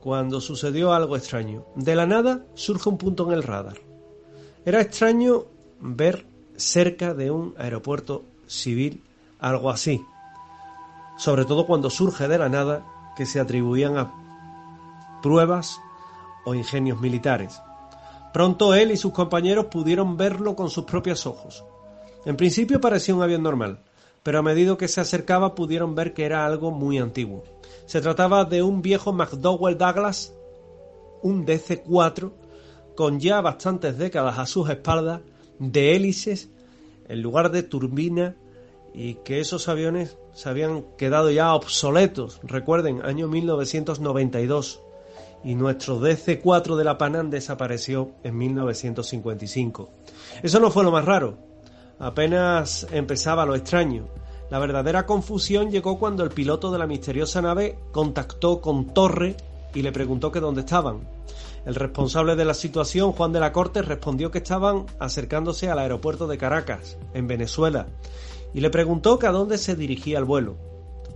cuando 0.00 0.40
sucedió 0.40 0.92
algo 0.92 1.16
extraño. 1.16 1.64
De 1.74 1.96
la 1.96 2.06
nada 2.06 2.46
surge 2.54 2.88
un 2.88 2.96
punto 2.96 3.26
en 3.26 3.32
el 3.32 3.42
radar. 3.42 3.78
Era 4.64 4.80
extraño 4.80 5.46
ver 5.80 6.29
cerca 6.60 7.14
de 7.14 7.30
un 7.30 7.54
aeropuerto 7.58 8.24
civil 8.46 9.02
algo 9.38 9.70
así, 9.70 10.04
sobre 11.16 11.44
todo 11.44 11.66
cuando 11.66 11.90
surge 11.90 12.28
de 12.28 12.38
la 12.38 12.48
nada 12.48 12.86
que 13.16 13.26
se 13.26 13.40
atribuían 13.40 13.98
a 13.98 14.12
pruebas 15.22 15.80
o 16.44 16.54
ingenios 16.54 17.00
militares. 17.00 17.60
Pronto 18.32 18.74
él 18.74 18.92
y 18.92 18.96
sus 18.96 19.12
compañeros 19.12 19.66
pudieron 19.66 20.16
verlo 20.16 20.54
con 20.54 20.70
sus 20.70 20.84
propios 20.84 21.26
ojos. 21.26 21.64
En 22.24 22.36
principio 22.36 22.80
parecía 22.80 23.14
un 23.14 23.22
avión 23.22 23.42
normal, 23.42 23.80
pero 24.22 24.38
a 24.38 24.42
medida 24.42 24.76
que 24.76 24.88
se 24.88 25.00
acercaba 25.00 25.54
pudieron 25.54 25.94
ver 25.94 26.14
que 26.14 26.24
era 26.24 26.46
algo 26.46 26.70
muy 26.70 26.98
antiguo. 26.98 27.44
Se 27.86 28.00
trataba 28.00 28.44
de 28.44 28.62
un 28.62 28.82
viejo 28.82 29.12
McDowell 29.12 29.76
Douglas, 29.76 30.32
un 31.22 31.44
DC-4, 31.44 32.30
con 32.94 33.18
ya 33.18 33.40
bastantes 33.40 33.98
décadas 33.98 34.38
a 34.38 34.46
sus 34.46 34.68
espaldas, 34.68 35.22
de 35.60 35.94
hélices 35.94 36.50
en 37.08 37.22
lugar 37.22 37.52
de 37.52 37.62
turbina 37.62 38.34
y 38.92 39.14
que 39.14 39.38
esos 39.38 39.68
aviones 39.68 40.16
se 40.32 40.48
habían 40.48 40.84
quedado 40.98 41.30
ya 41.30 41.54
obsoletos. 41.54 42.40
Recuerden, 42.42 43.02
año 43.04 43.28
1992 43.28 44.82
y 45.44 45.54
nuestro 45.54 46.00
DC-4 46.00 46.76
de 46.76 46.84
la 46.84 46.98
Panam 46.98 47.30
desapareció 47.30 48.10
en 48.24 48.36
1955. 48.36 49.90
Eso 50.42 50.60
no 50.60 50.70
fue 50.70 50.82
lo 50.82 50.90
más 50.90 51.04
raro. 51.04 51.38
Apenas 51.98 52.86
empezaba 52.90 53.46
lo 53.46 53.54
extraño. 53.54 54.08
La 54.50 54.58
verdadera 54.58 55.06
confusión 55.06 55.70
llegó 55.70 55.98
cuando 55.98 56.24
el 56.24 56.30
piloto 56.30 56.72
de 56.72 56.78
la 56.78 56.86
misteriosa 56.86 57.40
nave 57.40 57.78
contactó 57.92 58.60
con 58.60 58.92
Torre 58.92 59.36
y 59.74 59.82
le 59.82 59.92
preguntó 59.92 60.32
que 60.32 60.40
dónde 60.40 60.60
estaban. 60.60 61.08
El 61.66 61.74
responsable 61.74 62.36
de 62.36 62.44
la 62.44 62.54
situación, 62.54 63.12
Juan 63.12 63.32
de 63.32 63.40
la 63.40 63.52
Corte, 63.52 63.82
respondió 63.82 64.30
que 64.30 64.38
estaban 64.38 64.86
acercándose 64.98 65.68
al 65.68 65.78
aeropuerto 65.78 66.26
de 66.26 66.38
Caracas, 66.38 66.96
en 67.12 67.26
Venezuela, 67.26 67.86
y 68.54 68.60
le 68.60 68.70
preguntó 68.70 69.18
que 69.18 69.26
a 69.26 69.32
dónde 69.32 69.58
se 69.58 69.76
dirigía 69.76 70.18
el 70.18 70.24
vuelo. 70.24 70.56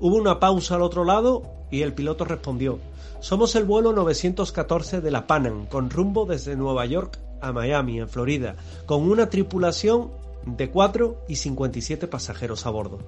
Hubo 0.01 0.16
una 0.16 0.40
pausa 0.40 0.74
al 0.74 0.82
otro 0.82 1.05
lado 1.05 1.43
y 1.70 1.82
el 1.82 1.94
piloto 1.94 2.24
respondió, 2.24 2.78
somos 3.20 3.55
el 3.55 3.64
vuelo 3.64 3.93
914 3.93 5.01
de 5.01 5.10
la 5.10 5.26
Panam, 5.26 5.66
con 5.66 5.89
rumbo 5.89 6.26
desde 6.26 6.56
Nueva 6.56 6.85
York 6.85 7.18
a 7.40 7.52
Miami, 7.52 7.98
en 8.01 8.09
Florida, 8.09 8.56
con 8.85 9.09
una 9.10 9.31
tripulación 9.31 10.10
de 10.44 10.70
4 10.70 11.24
y 11.28 11.36
57 11.36 12.06
pasajeros 12.06 12.66
a 12.66 12.70
bordo. 12.70 12.98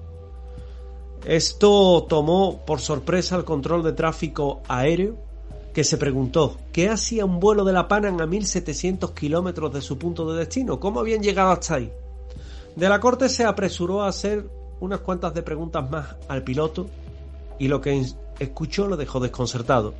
Esto 1.23 2.05
tomó 2.09 2.65
por 2.65 2.79
sorpresa 2.79 3.35
al 3.35 3.45
control 3.45 3.83
de 3.83 3.93
tráfico 3.93 4.61
aéreo 4.67 5.26
que 5.77 5.83
se 5.83 5.99
preguntó 5.99 6.57
¿qué 6.71 6.89
hacía 6.89 7.23
un 7.23 7.39
vuelo 7.39 7.63
de 7.63 7.71
la 7.71 7.87
Panam 7.87 8.19
a 8.19 8.25
1700 8.25 9.11
kilómetros 9.11 9.71
de 9.71 9.83
su 9.83 9.99
punto 9.99 10.27
de 10.33 10.39
destino? 10.39 10.79
¿Cómo 10.79 10.99
habían 10.99 11.21
llegado 11.21 11.51
hasta 11.51 11.75
ahí? 11.75 11.93
De 12.75 12.89
la 12.89 12.99
corte 12.99 13.29
se 13.29 13.45
apresuró 13.45 14.01
a 14.01 14.07
hacer 14.07 14.49
unas 14.79 15.01
cuantas 15.01 15.35
de 15.35 15.43
preguntas 15.43 15.87
más 15.87 16.15
al 16.29 16.43
piloto 16.43 16.87
y 17.59 17.67
lo 17.67 17.79
que 17.79 18.03
escuchó 18.39 18.87
lo 18.87 18.97
dejó 18.97 19.19
desconcertado. 19.19 19.93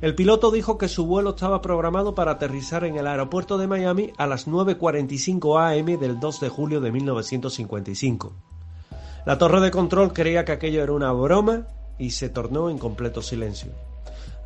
El 0.00 0.14
piloto 0.14 0.52
dijo 0.52 0.78
que 0.78 0.86
su 0.86 1.04
vuelo 1.04 1.30
estaba 1.30 1.62
programado 1.62 2.14
para 2.14 2.30
aterrizar 2.30 2.84
en 2.84 2.96
el 2.96 3.08
aeropuerto 3.08 3.58
de 3.58 3.66
Miami 3.66 4.12
a 4.18 4.28
las 4.28 4.46
9.45 4.46 5.80
am 5.80 5.98
del 5.98 6.20
2 6.20 6.40
de 6.40 6.48
julio 6.48 6.80
de 6.80 6.92
1955. 6.92 8.32
La 9.26 9.36
torre 9.36 9.60
de 9.62 9.72
control 9.72 10.12
creía 10.12 10.44
que 10.44 10.52
aquello 10.52 10.80
era 10.80 10.92
una 10.92 11.10
broma 11.10 11.66
y 11.98 12.10
se 12.10 12.28
tornó 12.28 12.70
en 12.70 12.78
completo 12.78 13.20
silencio. 13.20 13.87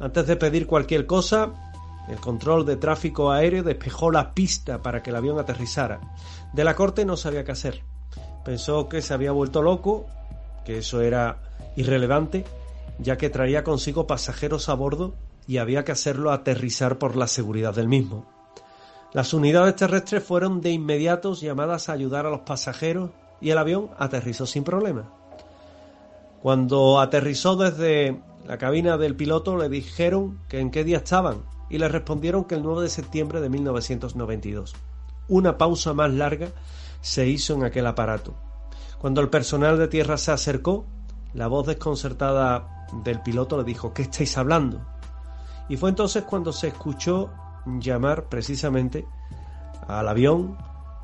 Antes 0.03 0.27
de 0.27 0.35
pedir 0.35 0.67
cualquier 0.67 1.07
cosa, 1.07 1.53
el 2.09 2.17
control 2.17 2.67
de 2.67 2.75
tráfico 2.75 3.31
aéreo 3.31 3.63
despejó 3.63 4.11
la 4.11 4.35
pista 4.35 4.83
para 4.83 5.01
que 5.01 5.11
el 5.11 5.17
avión 5.17 5.39
aterrizara. 5.39 6.01
De 6.53 6.65
la 6.65 6.75
corte 6.75 7.05
no 7.05 7.17
sabía 7.17 7.45
qué 7.45 7.53
hacer. 7.53 7.85
Pensó 8.45 8.89
que 8.89 9.01
se 9.01 9.15
había 9.15 9.31
vuelto 9.31 9.63
loco, 9.63 10.07
que 10.65 10.79
eso 10.79 11.03
era 11.03 11.39
irrelevante, 11.77 12.45
ya 12.99 13.17
que 13.17 13.31
traía 13.31 13.63
consigo 13.63 14.09
pasajeros 14.09 14.69
a 14.69 14.75
bordo 14.75 15.15
y 15.47 15.59
había 15.59 15.85
que 15.85 15.93
hacerlo 15.93 16.33
aterrizar 16.33 16.99
por 16.99 17.15
la 17.15 17.29
seguridad 17.29 17.73
del 17.73 17.87
mismo. 17.87 18.27
Las 19.13 19.33
unidades 19.33 19.77
terrestres 19.77 20.25
fueron 20.25 20.61
de 20.61 20.73
inmediato 20.73 21.33
llamadas 21.35 21.89
a 21.89 21.93
ayudar 21.93 22.27
a 22.27 22.31
los 22.31 22.41
pasajeros 22.41 23.11
y 23.41 23.51
el 23.51 23.59
avión 23.59 23.91
aterrizó 23.97 24.47
sin 24.47 24.65
problema. 24.65 25.13
Cuando 26.43 26.99
aterrizó 26.99 27.55
desde 27.55 28.21
la 28.47 28.59
cabina 28.59 28.97
del 28.97 29.15
piloto 29.15 29.57
le 29.57 29.69
dijeron 29.69 30.41
que 30.49 30.59
en 30.59 30.71
qué 30.71 30.85
día 30.85 30.99
estaban 30.99 31.43
y 31.71 31.79
le 31.79 31.89
respondieron 31.89 32.45
que 32.45 32.57
el 32.57 32.63
9 32.63 32.83
de 32.83 32.91
septiembre 32.91 33.41
de 33.41 33.49
1992. 33.49 34.75
Una 35.29 35.57
pausa 35.57 35.95
más 35.95 36.11
larga 36.13 36.49
se 37.01 37.27
hizo 37.27 37.55
en 37.55 37.65
aquel 37.65 37.87
aparato. 37.87 38.35
Cuando 38.99 39.21
el 39.21 39.31
personal 39.31 39.79
de 39.79 39.89
tierra 39.89 40.17
se 40.17 40.33
acercó, 40.33 40.87
la 41.35 41.47
voz 41.47 41.67
desconcertada 41.67 42.87
del 43.05 43.23
piloto 43.23 43.57
le 43.57 43.65
dijo 43.65 43.95
¿Qué 43.95 44.03
estáis 44.03 44.37
hablando? 44.37 44.81
Y 45.69 45.77
fue 45.77 45.91
entonces 45.91 46.25
cuando 46.25 46.53
se 46.53 46.69
escuchó 46.69 47.31
llamar 47.79 48.25
precisamente 48.29 49.07
al 49.87 50.09
avión 50.09 50.59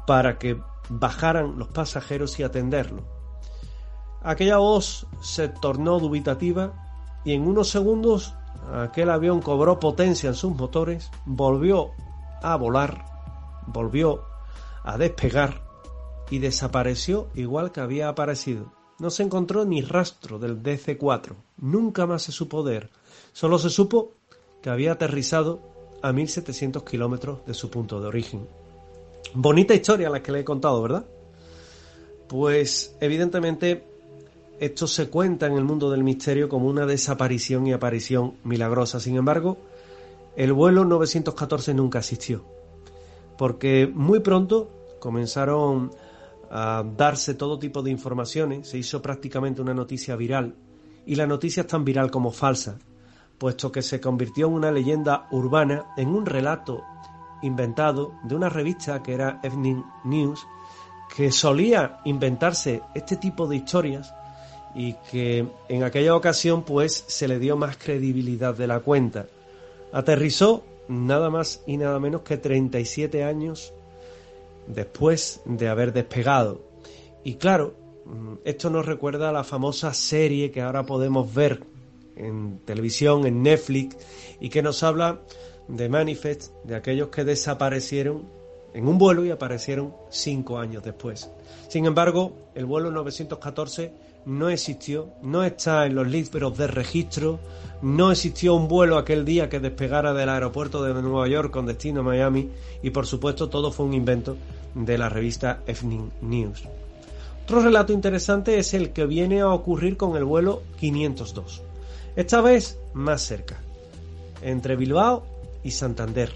para 0.06 0.38
que 0.38 0.60
bajaran 0.88 1.58
los 1.58 1.68
pasajeros 1.68 2.38
y 2.40 2.42
atenderlo. 2.42 3.04
Aquella 4.22 4.58
voz 4.58 5.06
se 5.20 5.48
tornó 5.48 6.00
dubitativa 6.00 6.87
y 7.28 7.34
en 7.34 7.46
unos 7.46 7.68
segundos 7.68 8.32
aquel 8.72 9.10
avión 9.10 9.42
cobró 9.42 9.78
potencia 9.78 10.30
en 10.30 10.34
sus 10.34 10.56
motores, 10.56 11.10
volvió 11.26 11.90
a 12.40 12.56
volar, 12.56 13.04
volvió 13.66 14.22
a 14.82 14.96
despegar 14.96 15.62
y 16.30 16.38
desapareció 16.38 17.28
igual 17.34 17.70
que 17.70 17.80
había 17.80 18.08
aparecido. 18.08 18.72
No 18.98 19.10
se 19.10 19.24
encontró 19.24 19.66
ni 19.66 19.82
rastro 19.82 20.38
del 20.38 20.62
DC-4, 20.62 21.34
nunca 21.58 22.06
más 22.06 22.22
se 22.22 22.32
supo 22.32 22.62
de 22.62 22.78
él. 22.78 22.90
Solo 23.34 23.58
se 23.58 23.68
supo 23.68 24.14
que 24.62 24.70
había 24.70 24.92
aterrizado 24.92 25.60
a 26.00 26.14
1700 26.14 26.82
kilómetros 26.82 27.44
de 27.44 27.52
su 27.52 27.68
punto 27.68 28.00
de 28.00 28.08
origen. 28.08 28.48
Bonita 29.34 29.74
historia 29.74 30.08
la 30.08 30.22
que 30.22 30.32
le 30.32 30.40
he 30.40 30.44
contado, 30.44 30.80
¿verdad? 30.80 31.04
Pues 32.26 32.96
evidentemente 33.02 33.84
esto 34.60 34.86
se 34.86 35.08
cuenta 35.08 35.46
en 35.46 35.52
el 35.54 35.64
mundo 35.64 35.90
del 35.90 36.02
misterio 36.04 36.48
como 36.48 36.68
una 36.68 36.86
desaparición 36.86 37.66
y 37.66 37.72
aparición 37.72 38.34
milagrosa. 38.44 39.00
Sin 39.00 39.16
embargo, 39.16 39.58
el 40.36 40.52
vuelo 40.52 40.84
914 40.84 41.74
nunca 41.74 41.98
existió, 41.98 42.44
porque 43.36 43.90
muy 43.92 44.20
pronto 44.20 44.70
comenzaron 44.98 45.90
a 46.50 46.84
darse 46.96 47.34
todo 47.34 47.58
tipo 47.58 47.82
de 47.82 47.90
informaciones, 47.90 48.68
se 48.68 48.78
hizo 48.78 49.02
prácticamente 49.02 49.60
una 49.60 49.74
noticia 49.74 50.16
viral, 50.16 50.54
y 51.06 51.14
la 51.14 51.26
noticia 51.26 51.62
es 51.62 51.66
tan 51.66 51.84
viral 51.84 52.10
como 52.10 52.30
falsa, 52.30 52.78
puesto 53.38 53.70
que 53.70 53.82
se 53.82 54.00
convirtió 54.00 54.48
en 54.48 54.54
una 54.54 54.72
leyenda 54.72 55.28
urbana, 55.30 55.86
en 55.96 56.08
un 56.08 56.26
relato 56.26 56.82
inventado 57.42 58.14
de 58.24 58.34
una 58.34 58.48
revista 58.48 59.02
que 59.02 59.14
era 59.14 59.40
Evening 59.42 59.82
News, 60.04 60.44
que 61.14 61.30
solía 61.32 62.00
inventarse 62.04 62.82
este 62.94 63.16
tipo 63.16 63.46
de 63.46 63.56
historias 63.56 64.12
y 64.78 64.94
que 65.10 65.44
en 65.68 65.82
aquella 65.82 66.14
ocasión 66.14 66.62
pues 66.62 67.04
se 67.08 67.26
le 67.26 67.40
dio 67.40 67.56
más 67.56 67.76
credibilidad 67.76 68.54
de 68.54 68.68
la 68.68 68.78
cuenta. 68.78 69.26
Aterrizó 69.92 70.64
nada 70.86 71.30
más 71.30 71.64
y 71.66 71.76
nada 71.76 71.98
menos 71.98 72.22
que 72.22 72.36
37 72.36 73.24
años 73.24 73.74
después 74.68 75.40
de 75.44 75.68
haber 75.68 75.92
despegado. 75.92 76.62
Y 77.24 77.34
claro, 77.34 77.74
mm, 78.04 78.34
esto 78.44 78.70
nos 78.70 78.86
recuerda 78.86 79.30
a 79.30 79.32
la 79.32 79.42
famosa 79.42 79.92
serie 79.92 80.52
que 80.52 80.62
ahora 80.62 80.86
podemos 80.86 81.34
ver 81.34 81.64
en 82.14 82.60
televisión, 82.64 83.26
en 83.26 83.42
Netflix, 83.42 83.96
y 84.38 84.48
que 84.48 84.62
nos 84.62 84.84
habla 84.84 85.22
de 85.66 85.88
Manifest, 85.88 86.52
de 86.62 86.76
aquellos 86.76 87.08
que 87.08 87.24
desaparecieron 87.24 88.28
en 88.74 88.86
un 88.86 88.96
vuelo 88.96 89.24
y 89.24 89.30
aparecieron 89.32 89.92
cinco 90.08 90.58
años 90.58 90.84
después. 90.84 91.28
Sin 91.68 91.84
embargo, 91.84 92.32
el 92.54 92.64
vuelo 92.64 92.92
914 92.92 94.07
no 94.28 94.50
existió, 94.50 95.08
no 95.22 95.42
está 95.42 95.86
en 95.86 95.94
los 95.94 96.06
libros 96.06 96.56
de 96.58 96.66
registro, 96.66 97.40
no 97.80 98.12
existió 98.12 98.54
un 98.54 98.68
vuelo 98.68 98.98
aquel 98.98 99.24
día 99.24 99.48
que 99.48 99.58
despegara 99.58 100.12
del 100.12 100.28
aeropuerto 100.28 100.84
de 100.84 100.92
Nueva 101.00 101.26
York 101.28 101.50
con 101.50 101.64
destino 101.64 102.00
a 102.00 102.04
Miami 102.04 102.50
y 102.82 102.90
por 102.90 103.06
supuesto 103.06 103.48
todo 103.48 103.72
fue 103.72 103.86
un 103.86 103.94
invento 103.94 104.36
de 104.74 104.98
la 104.98 105.08
revista 105.08 105.62
Evening 105.66 106.10
News. 106.20 106.62
Otro 107.44 107.62
relato 107.62 107.94
interesante 107.94 108.58
es 108.58 108.74
el 108.74 108.90
que 108.90 109.06
viene 109.06 109.40
a 109.40 109.48
ocurrir 109.48 109.96
con 109.96 110.14
el 110.14 110.24
vuelo 110.24 110.62
502. 110.78 111.62
Esta 112.14 112.42
vez 112.42 112.78
más 112.92 113.22
cerca, 113.22 113.62
entre 114.42 114.76
Bilbao 114.76 115.24
y 115.64 115.70
Santander. 115.70 116.30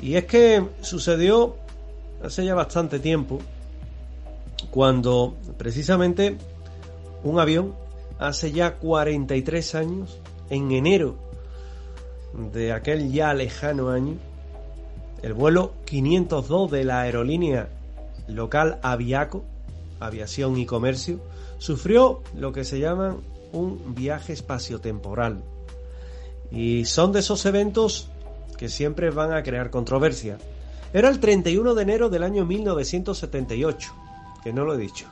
Y 0.00 0.14
es 0.14 0.26
que 0.26 0.64
sucedió 0.80 1.56
hace 2.22 2.44
ya 2.44 2.54
bastante 2.54 3.00
tiempo, 3.00 3.40
cuando 4.70 5.36
precisamente 5.56 6.36
un 7.22 7.38
avión, 7.38 7.74
hace 8.18 8.52
ya 8.52 8.76
43 8.76 9.74
años, 9.74 10.18
en 10.50 10.70
enero 10.72 11.16
de 12.52 12.72
aquel 12.72 13.10
ya 13.12 13.34
lejano 13.34 13.90
año, 13.90 14.14
el 15.22 15.32
vuelo 15.32 15.72
502 15.86 16.70
de 16.70 16.84
la 16.84 17.00
aerolínea 17.00 17.68
local 18.28 18.78
Aviaco, 18.82 19.44
Aviación 20.00 20.58
y 20.58 20.66
Comercio, 20.66 21.20
sufrió 21.58 22.22
lo 22.36 22.52
que 22.52 22.64
se 22.64 22.78
llama 22.78 23.16
un 23.52 23.94
viaje 23.94 24.32
espaciotemporal. 24.32 25.42
Y 26.50 26.84
son 26.84 27.12
de 27.12 27.20
esos 27.20 27.44
eventos 27.46 28.08
que 28.56 28.68
siempre 28.68 29.10
van 29.10 29.32
a 29.32 29.42
crear 29.42 29.70
controversia. 29.70 30.38
Era 30.92 31.08
el 31.08 31.18
31 31.20 31.74
de 31.74 31.82
enero 31.82 32.08
del 32.08 32.22
año 32.22 32.44
1978, 32.44 33.92
que 34.38 34.52
no 34.52 34.64
lo 34.64 34.74
he 34.74 34.78
dicho. 34.78 35.06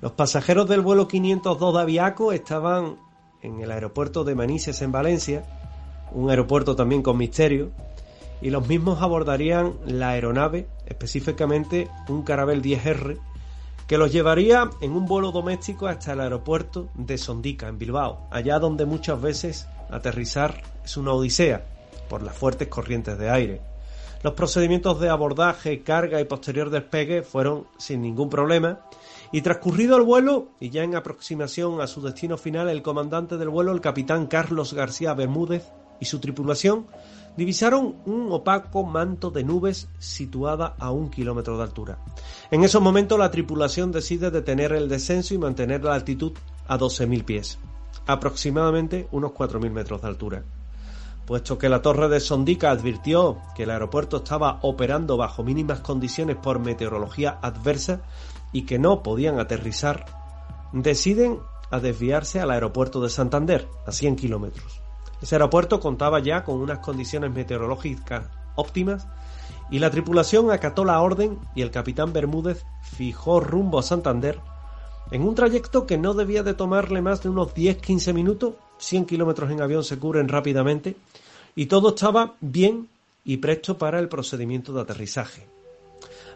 Los 0.00 0.12
pasajeros 0.12 0.68
del 0.68 0.82
vuelo 0.82 1.08
502 1.08 1.74
de 1.74 1.80
Aviaco 1.80 2.32
estaban 2.32 2.96
en 3.42 3.60
el 3.60 3.70
aeropuerto 3.70 4.24
de 4.24 4.34
Manises 4.34 4.82
en 4.82 4.92
Valencia, 4.92 5.44
un 6.12 6.30
aeropuerto 6.30 6.76
también 6.76 7.02
con 7.02 7.16
misterio, 7.16 7.70
y 8.40 8.50
los 8.50 8.68
mismos 8.68 9.00
abordarían 9.00 9.74
la 9.86 10.10
aeronave, 10.10 10.68
específicamente 10.86 11.88
un 12.08 12.22
Carabel 12.22 12.62
10R, 12.62 13.18
que 13.86 13.98
los 13.98 14.12
llevaría 14.12 14.68
en 14.80 14.92
un 14.92 15.06
vuelo 15.06 15.30
doméstico 15.30 15.86
hasta 15.86 16.12
el 16.12 16.20
aeropuerto 16.20 16.88
de 16.94 17.18
Sondica, 17.18 17.68
en 17.68 17.78
Bilbao, 17.78 18.26
allá 18.30 18.58
donde 18.58 18.84
muchas 18.84 19.20
veces 19.20 19.68
aterrizar 19.90 20.62
es 20.84 20.96
una 20.96 21.12
odisea 21.12 21.64
por 22.08 22.22
las 22.22 22.36
fuertes 22.36 22.68
corrientes 22.68 23.16
de 23.18 23.30
aire. 23.30 23.60
Los 24.22 24.34
procedimientos 24.34 25.00
de 25.00 25.08
abordaje, 25.08 25.82
carga 25.82 26.20
y 26.20 26.24
posterior 26.24 26.70
despegue 26.70 27.22
fueron 27.22 27.66
sin 27.78 28.02
ningún 28.02 28.30
problema 28.30 28.80
y 29.32 29.42
transcurrido 29.42 29.96
el 29.96 30.02
vuelo 30.02 30.48
y 30.60 30.70
ya 30.70 30.82
en 30.82 30.94
aproximación 30.94 31.80
a 31.80 31.86
su 31.86 32.00
destino 32.00 32.36
final, 32.36 32.68
el 32.68 32.82
comandante 32.82 33.36
del 33.36 33.48
vuelo, 33.48 33.72
el 33.72 33.80
capitán 33.80 34.26
Carlos 34.26 34.72
García 34.72 35.14
Bermúdez 35.14 35.70
y 36.00 36.06
su 36.06 36.20
tripulación 36.20 36.86
divisaron 37.36 37.96
un 38.06 38.32
opaco 38.32 38.84
manto 38.84 39.30
de 39.30 39.44
nubes 39.44 39.88
situada 39.98 40.74
a 40.78 40.90
un 40.90 41.10
kilómetro 41.10 41.56
de 41.56 41.64
altura. 41.64 41.98
En 42.50 42.64
esos 42.64 42.80
momentos 42.80 43.18
la 43.18 43.30
tripulación 43.30 43.92
decide 43.92 44.30
detener 44.30 44.72
el 44.72 44.88
descenso 44.88 45.34
y 45.34 45.38
mantener 45.38 45.84
la 45.84 45.94
altitud 45.94 46.32
a 46.66 46.78
12.000 46.78 47.24
pies, 47.24 47.58
aproximadamente 48.06 49.08
unos 49.12 49.32
4.000 49.32 49.70
metros 49.70 50.02
de 50.02 50.08
altura. 50.08 50.44
Puesto 51.26 51.58
que 51.58 51.68
la 51.68 51.82
torre 51.82 52.08
de 52.08 52.20
Sondica 52.20 52.70
advirtió 52.70 53.38
que 53.56 53.64
el 53.64 53.70
aeropuerto 53.70 54.18
estaba 54.18 54.60
operando 54.62 55.16
bajo 55.16 55.42
mínimas 55.42 55.80
condiciones 55.80 56.36
por 56.36 56.60
meteorología 56.60 57.40
adversa 57.42 58.02
y 58.52 58.62
que 58.62 58.78
no 58.78 59.02
podían 59.02 59.40
aterrizar, 59.40 60.06
deciden 60.72 61.40
a 61.72 61.80
desviarse 61.80 62.40
al 62.40 62.52
aeropuerto 62.52 63.00
de 63.00 63.10
Santander, 63.10 63.68
a 63.86 63.90
100 63.90 64.14
kilómetros. 64.14 64.80
Ese 65.20 65.34
aeropuerto 65.34 65.80
contaba 65.80 66.20
ya 66.20 66.44
con 66.44 66.60
unas 66.60 66.78
condiciones 66.78 67.32
meteorológicas 67.32 68.26
óptimas 68.54 69.08
y 69.68 69.80
la 69.80 69.90
tripulación 69.90 70.52
acató 70.52 70.84
la 70.84 71.00
orden 71.00 71.40
y 71.56 71.62
el 71.62 71.72
capitán 71.72 72.12
Bermúdez 72.12 72.64
fijó 72.82 73.40
rumbo 73.40 73.80
a 73.80 73.82
Santander 73.82 74.40
en 75.10 75.22
un 75.22 75.34
trayecto 75.34 75.86
que 75.86 75.98
no 75.98 76.14
debía 76.14 76.44
de 76.44 76.54
tomarle 76.54 77.02
más 77.02 77.22
de 77.24 77.30
unos 77.30 77.52
10-15 77.52 78.14
minutos 78.14 78.54
100 78.78 79.06
kilómetros 79.06 79.50
en 79.50 79.60
avión 79.60 79.84
se 79.84 79.98
cubren 79.98 80.28
rápidamente 80.28 80.96
y 81.54 81.66
todo 81.66 81.90
estaba 81.90 82.34
bien 82.40 82.88
y 83.24 83.38
presto 83.38 83.76
para 83.76 83.98
el 83.98 84.08
procedimiento 84.08 84.72
de 84.72 84.82
aterrizaje. 84.82 85.46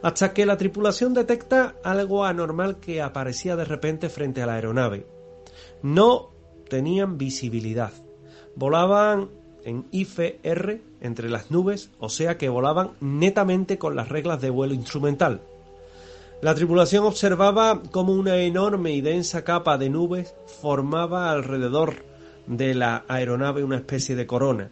Hasta 0.03 0.33
que 0.33 0.47
la 0.47 0.57
tripulación 0.57 1.13
detecta 1.13 1.75
algo 1.85 2.25
anormal 2.25 2.77
que 2.77 3.03
aparecía 3.03 3.55
de 3.55 3.67
repente 3.67 4.09
frente 4.09 4.43
a 4.43 4.47
la 4.47 4.55
aeronave. 4.55 5.07
No 5.83 6.31
tenían 6.69 7.19
visibilidad. 7.19 7.93
Volaban 8.57 9.29
en 9.65 9.85
IFR 9.91 10.81
entre 11.03 11.29
las 11.29 11.51
nubes, 11.51 11.91
o 11.99 12.09
sea 12.09 12.39
que 12.39 12.49
volaban 12.49 12.93
netamente 13.01 13.79
con 13.79 13.95
las 13.95 14.09
reglas 14.09 14.41
de 14.41 14.51
vuelo 14.51 14.75
instrumental. 14.75 15.43
La 16.41 16.55
tripulación 16.55 17.05
observaba 17.05 17.83
cómo 17.91 18.15
una 18.15 18.37
enorme 18.39 18.93
y 18.93 19.03
densa 19.03 19.45
capa 19.45 19.77
de 19.77 19.91
nubes 19.91 20.35
formaba 20.63 21.31
alrededor 21.31 22.10
de 22.51 22.75
la 22.75 23.05
aeronave 23.07 23.63
una 23.63 23.77
especie 23.77 24.17
de 24.17 24.27
corona. 24.27 24.71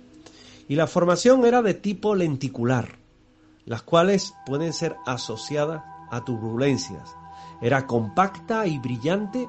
Y 0.68 0.74
la 0.74 0.88
formación 0.88 1.46
era 1.46 1.62
de 1.62 1.74
tipo 1.74 2.14
lenticular, 2.14 2.98
las 3.64 3.82
cuales 3.82 4.34
pueden 4.44 4.72
ser 4.72 4.96
asociadas 5.06 5.82
a 6.10 6.24
turbulencias. 6.24 7.14
Era 7.62 7.86
compacta 7.86 8.66
y 8.66 8.78
brillante, 8.78 9.48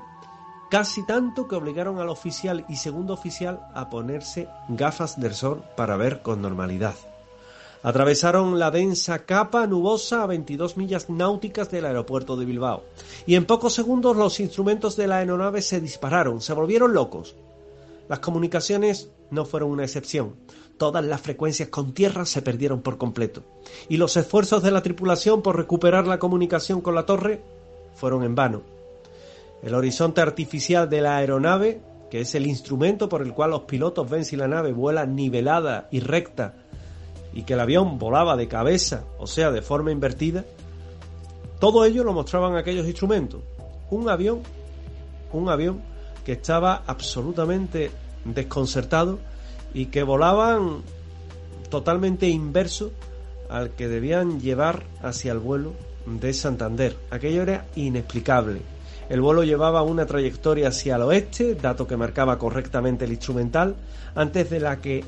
casi 0.69 1.05
tanto 1.05 1.47
que 1.47 1.55
obligaron 1.55 1.99
al 1.99 2.09
oficial 2.09 2.65
y 2.69 2.75
segundo 2.75 3.13
oficial 3.13 3.61
a 3.73 3.89
ponerse 3.89 4.47
gafas 4.69 5.19
del 5.19 5.33
sol 5.33 5.63
para 5.75 5.97
ver 5.97 6.21
con 6.21 6.41
normalidad. 6.41 6.95
Atravesaron 7.81 8.59
la 8.59 8.71
densa 8.71 9.25
capa 9.25 9.65
nubosa 9.65 10.21
a 10.21 10.27
22 10.27 10.77
millas 10.77 11.09
náuticas 11.09 11.71
del 11.71 11.85
aeropuerto 11.85 12.35
de 12.35 12.45
Bilbao. 12.45 12.83
Y 13.25 13.35
en 13.35 13.45
pocos 13.45 13.73
segundos 13.73 14.17
los 14.17 14.39
instrumentos 14.39 14.95
de 14.97 15.07
la 15.07 15.17
aeronave 15.17 15.61
se 15.61 15.79
dispararon, 15.79 16.41
se 16.41 16.53
volvieron 16.53 16.93
locos. 16.93 17.35
Las 18.09 18.19
comunicaciones 18.19 19.11
no 19.29 19.45
fueron 19.45 19.69
una 19.69 19.83
excepción. 19.83 20.35
Todas 20.77 21.05
las 21.05 21.21
frecuencias 21.21 21.69
con 21.69 21.93
tierra 21.93 22.25
se 22.25 22.41
perdieron 22.41 22.81
por 22.81 22.97
completo. 22.97 23.43
Y 23.87 23.97
los 23.97 24.17
esfuerzos 24.17 24.63
de 24.63 24.71
la 24.71 24.81
tripulación 24.81 25.43
por 25.43 25.55
recuperar 25.55 26.07
la 26.07 26.17
comunicación 26.17 26.81
con 26.81 26.95
la 26.95 27.05
torre 27.05 27.41
fueron 27.93 28.23
en 28.23 28.33
vano. 28.33 28.63
El 29.61 29.75
horizonte 29.75 30.21
artificial 30.21 30.89
de 30.89 31.01
la 31.01 31.17
aeronave, 31.17 31.81
que 32.09 32.21
es 32.21 32.33
el 32.33 32.47
instrumento 32.47 33.07
por 33.07 33.21
el 33.21 33.33
cual 33.33 33.51
los 33.51 33.61
pilotos 33.61 34.09
ven 34.09 34.25
si 34.25 34.35
la 34.35 34.47
nave 34.47 34.73
vuela 34.73 35.05
nivelada 35.05 35.87
y 35.91 35.99
recta 35.99 36.55
y 37.31 37.43
que 37.43 37.53
el 37.53 37.59
avión 37.59 37.99
volaba 37.99 38.35
de 38.35 38.47
cabeza, 38.47 39.03
o 39.19 39.27
sea, 39.27 39.51
de 39.51 39.61
forma 39.61 39.91
invertida, 39.91 40.45
todo 41.59 41.85
ello 41.85 42.03
lo 42.03 42.13
mostraban 42.13 42.55
aquellos 42.55 42.87
instrumentos. 42.87 43.41
Un 43.91 44.09
avión, 44.09 44.41
un 45.31 45.49
avión 45.49 45.81
que 46.25 46.33
estaba 46.33 46.83
absolutamente 46.87 47.91
desconcertado 48.25 49.19
y 49.73 49.87
que 49.87 50.03
volaban 50.03 50.81
totalmente 51.69 52.27
inverso 52.27 52.91
al 53.49 53.71
que 53.71 53.87
debían 53.87 54.39
llevar 54.39 54.83
hacia 55.01 55.31
el 55.31 55.39
vuelo 55.39 55.73
de 56.05 56.33
Santander. 56.33 56.95
Aquello 57.11 57.43
era 57.43 57.65
inexplicable. 57.75 58.61
El 59.09 59.21
vuelo 59.21 59.43
llevaba 59.43 59.81
una 59.81 60.05
trayectoria 60.05 60.67
hacia 60.67 60.95
el 60.95 61.01
oeste, 61.01 61.55
dato 61.55 61.87
que 61.87 61.97
marcaba 61.97 62.37
correctamente 62.37 63.05
el 63.05 63.11
instrumental, 63.11 63.75
antes 64.13 64.49
de 64.49 64.59
la 64.59 64.77
que 64.81 65.03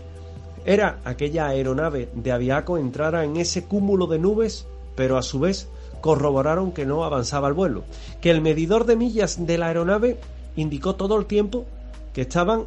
era 0.66 1.00
aquella 1.06 1.48
aeronave 1.48 2.10
de 2.14 2.32
Aviaco 2.32 2.78
entrara 2.78 3.24
en 3.24 3.38
ese 3.38 3.66
cúmulo 3.66 4.08
de 4.08 4.20
nubes, 4.20 4.68
pero 4.96 5.18
a 5.18 5.24
su 5.24 5.40
vez 5.40 5.68
corroboraron 6.02 6.72
que 6.72 6.86
no 6.86 7.04
avanzaba 7.04 7.48
el 7.48 7.54
vuelo, 7.54 7.84
que 8.22 8.32
el 8.32 8.42
medidor 8.42 8.86
de 8.86 8.96
millas 8.96 9.46
de 9.46 9.58
la 9.58 9.68
aeronave 9.68 10.20
indicó 10.56 10.96
todo 10.96 11.18
el 11.18 11.26
tiempo 11.26 11.66
que 12.14 12.22
estaban 12.22 12.66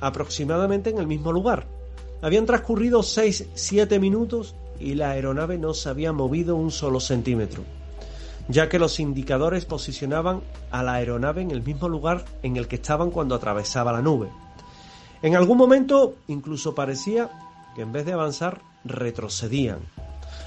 aproximadamente 0.00 0.90
en 0.90 0.98
el 0.98 1.06
mismo 1.06 1.32
lugar. 1.32 1.66
Habían 2.22 2.46
transcurrido 2.46 3.00
6-7 3.00 3.98
minutos 4.00 4.54
y 4.80 4.94
la 4.94 5.10
aeronave 5.10 5.58
no 5.58 5.74
se 5.74 5.88
había 5.88 6.12
movido 6.12 6.56
un 6.56 6.70
solo 6.70 7.00
centímetro, 7.00 7.62
ya 8.48 8.68
que 8.68 8.78
los 8.78 9.00
indicadores 9.00 9.64
posicionaban 9.64 10.40
a 10.70 10.82
la 10.82 10.94
aeronave 10.94 11.42
en 11.42 11.50
el 11.50 11.62
mismo 11.62 11.88
lugar 11.88 12.24
en 12.42 12.56
el 12.56 12.68
que 12.68 12.76
estaban 12.76 13.10
cuando 13.10 13.34
atravesaba 13.34 13.92
la 13.92 14.02
nube. 14.02 14.28
En 15.22 15.36
algún 15.36 15.56
momento 15.56 16.14
incluso 16.28 16.74
parecía 16.74 17.30
que 17.74 17.82
en 17.82 17.92
vez 17.92 18.04
de 18.04 18.12
avanzar 18.12 18.60
retrocedían. 18.84 19.78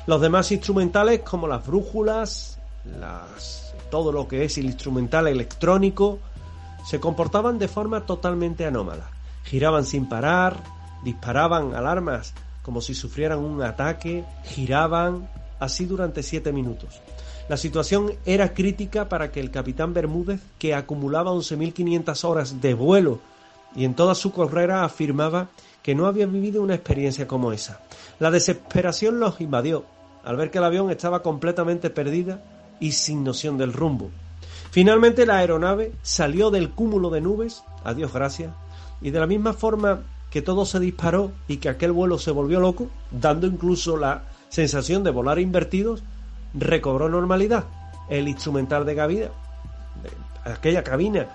Los 0.06 0.22
demás 0.22 0.52
instrumentales 0.52 1.22
como 1.22 1.48
las 1.48 1.66
brújulas, 1.66 2.60
las, 3.00 3.74
todo 3.90 4.12
lo 4.12 4.28
que 4.28 4.44
es 4.44 4.58
el 4.58 4.66
instrumental 4.66 5.28
electrónico, 5.28 6.20
se 6.86 6.99
comportaban 6.99 7.60
de 7.60 7.68
forma 7.68 8.06
totalmente 8.06 8.66
anómala. 8.66 9.10
Giraban 9.44 9.86
sin 9.86 10.07
parar, 10.07 10.64
disparaban 11.03 11.74
alarmas 11.74 12.34
como 12.62 12.82
si 12.82 12.95
sufrieran 12.95 13.40
un 13.40 13.62
ataque, 13.62 14.26
giraban, 14.44 15.30
así 15.60 15.86
durante 15.86 16.24
siete 16.24 16.52
minutos. 16.52 16.99
La 17.48 17.57
situación 17.57 18.14
era 18.26 18.56
crítica 18.56 19.07
para 19.07 19.32
que 19.32 19.40
el 19.40 19.52
capitán 19.52 19.94
Bermúdez, 19.94 20.41
que 20.57 20.74
acumulaba 20.74 21.32
11.500 21.32 22.24
horas 22.24 22.62
de 22.62 22.74
vuelo 22.74 23.20
y 23.76 23.86
en 23.86 23.94
toda 23.94 24.16
su 24.16 24.34
carrera 24.34 24.84
afirmaba 24.84 25.49
que 25.84 25.94
no 25.94 26.07
había 26.07 26.26
vivido 26.26 26.64
una 26.64 26.74
experiencia 26.74 27.28
como 27.28 27.52
esa. 27.52 27.82
La 28.18 28.32
desesperación 28.32 29.20
los 29.20 29.40
invadió 29.41 29.86
al 30.24 30.38
ver 30.38 30.49
que 30.49 30.57
el 30.57 30.64
avión 30.64 30.90
estaba 30.90 31.22
completamente 31.22 31.91
perdida 31.91 32.44
y 32.80 32.94
sin 32.94 33.24
noción 33.24 33.60
del 33.60 33.74
rumbo. 33.74 34.10
Finalmente 34.76 35.26
la 35.26 35.38
aeronave 35.38 35.93
salió 36.02 36.52
del 36.52 36.69
cúmulo 36.69 37.10
de 37.10 37.22
nubes, 37.22 37.64
a 37.85 37.93
Dios 37.93 38.11
gracias, 38.11 38.53
y 38.99 39.11
de 39.11 39.22
la 39.22 39.26
misma 39.26 39.53
forma 39.53 40.02
que 40.30 40.41
todo 40.41 40.65
se 40.65 40.81
disparó 40.81 41.31
y 41.47 41.60
que 41.60 41.69
aquel 41.69 41.93
vuelo 41.93 42.19
se 42.19 42.31
volvió 42.31 42.60
loco, 42.60 42.89
dando 43.10 43.47
incluso 43.47 43.95
la 43.95 44.23
sensación 44.49 45.02
de 45.06 45.11
volar 45.11 45.39
invertidos, 45.39 46.03
recobró 46.53 47.07
normalidad. 47.07 47.64
El 48.10 48.27
instrumental 48.27 48.85
de 48.85 48.97
cabina, 48.97 49.27
aquella 50.43 50.84
cabina 50.84 51.30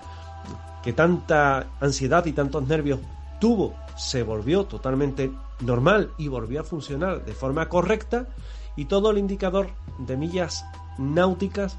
que 0.83 0.93
tanta 0.93 1.65
ansiedad 1.79 2.23
y 2.27 2.33
tantos 2.33 2.67
nervios 2.67 2.99
tuvo 3.39 3.73
se 3.97 4.21
volvió 4.21 4.65
totalmente 4.65 5.31
normal 5.61 6.11
y 6.19 6.27
volvió 6.27 6.61
a 6.61 6.63
funcionar 6.63 7.25
de 7.25 7.33
forma 7.33 7.67
correcta 7.69 8.27
y 8.75 8.85
todo 8.85 9.09
el 9.09 9.17
indicador 9.17 9.71
de 9.97 10.15
millas 10.15 10.63
náuticas 10.99 11.75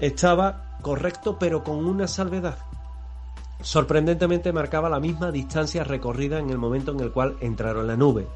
estaba 0.00 0.69
correcto 0.80 1.38
pero 1.38 1.62
con 1.62 1.84
una 1.84 2.08
salvedad. 2.08 2.58
Sorprendentemente 3.62 4.52
marcaba 4.52 4.88
la 4.88 5.00
misma 5.00 5.30
distancia 5.30 5.84
recorrida 5.84 6.38
en 6.38 6.50
el 6.50 6.58
momento 6.58 6.92
en 6.92 7.00
el 7.00 7.12
cual 7.12 7.36
entraron 7.40 7.82
en 7.82 7.88
la 7.88 7.96
nube. 7.96 8.26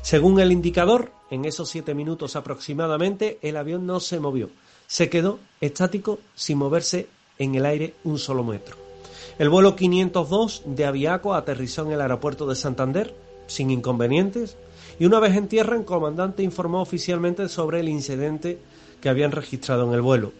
Según 0.00 0.40
el 0.40 0.50
indicador, 0.50 1.12
en 1.30 1.44
esos 1.44 1.68
siete 1.68 1.94
minutos 1.94 2.34
aproximadamente, 2.34 3.38
el 3.42 3.56
avión 3.56 3.86
no 3.86 4.00
se 4.00 4.18
movió. 4.18 4.50
Se 4.86 5.08
quedó 5.08 5.38
estático 5.60 6.18
sin 6.34 6.58
moverse 6.58 7.08
en 7.38 7.54
el 7.54 7.64
aire 7.64 7.94
un 8.04 8.18
solo 8.18 8.42
metro. 8.42 8.76
El 9.38 9.48
vuelo 9.48 9.76
502 9.76 10.62
de 10.66 10.84
Aviaco 10.84 11.34
aterrizó 11.34 11.86
en 11.86 11.92
el 11.92 12.00
aeropuerto 12.00 12.46
de 12.46 12.54
Santander 12.54 13.14
sin 13.46 13.70
inconvenientes 13.70 14.56
y 14.98 15.06
una 15.06 15.20
vez 15.20 15.36
en 15.36 15.48
tierra 15.48 15.76
el 15.76 15.84
comandante 15.84 16.42
informó 16.42 16.82
oficialmente 16.82 17.48
sobre 17.48 17.80
el 17.80 17.88
incidente 17.88 18.58
que 19.00 19.08
habían 19.08 19.32
registrado 19.32 19.84
en 19.84 19.94
el 19.94 20.02
vuelo. 20.02 20.32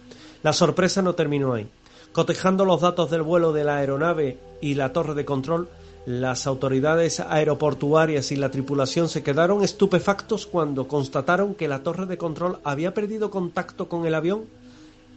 La 0.42 0.52
sorpresa 0.52 1.02
no 1.02 1.14
terminó 1.14 1.52
ahí. 1.52 1.68
Cotejando 2.12 2.64
los 2.64 2.80
datos 2.80 3.10
del 3.10 3.22
vuelo 3.22 3.52
de 3.52 3.64
la 3.64 3.76
aeronave 3.76 4.38
y 4.60 4.74
la 4.74 4.92
torre 4.92 5.14
de 5.14 5.24
control, 5.24 5.68
las 6.04 6.48
autoridades 6.48 7.20
aeroportuarias 7.20 8.32
y 8.32 8.36
la 8.36 8.50
tripulación 8.50 9.08
se 9.08 9.22
quedaron 9.22 9.62
estupefactos 9.62 10.46
cuando 10.46 10.88
constataron 10.88 11.54
que 11.54 11.68
la 11.68 11.84
torre 11.84 12.06
de 12.06 12.18
control 12.18 12.58
había 12.64 12.92
perdido 12.92 13.30
contacto 13.30 13.88
con 13.88 14.04
el 14.04 14.14
avión 14.14 14.44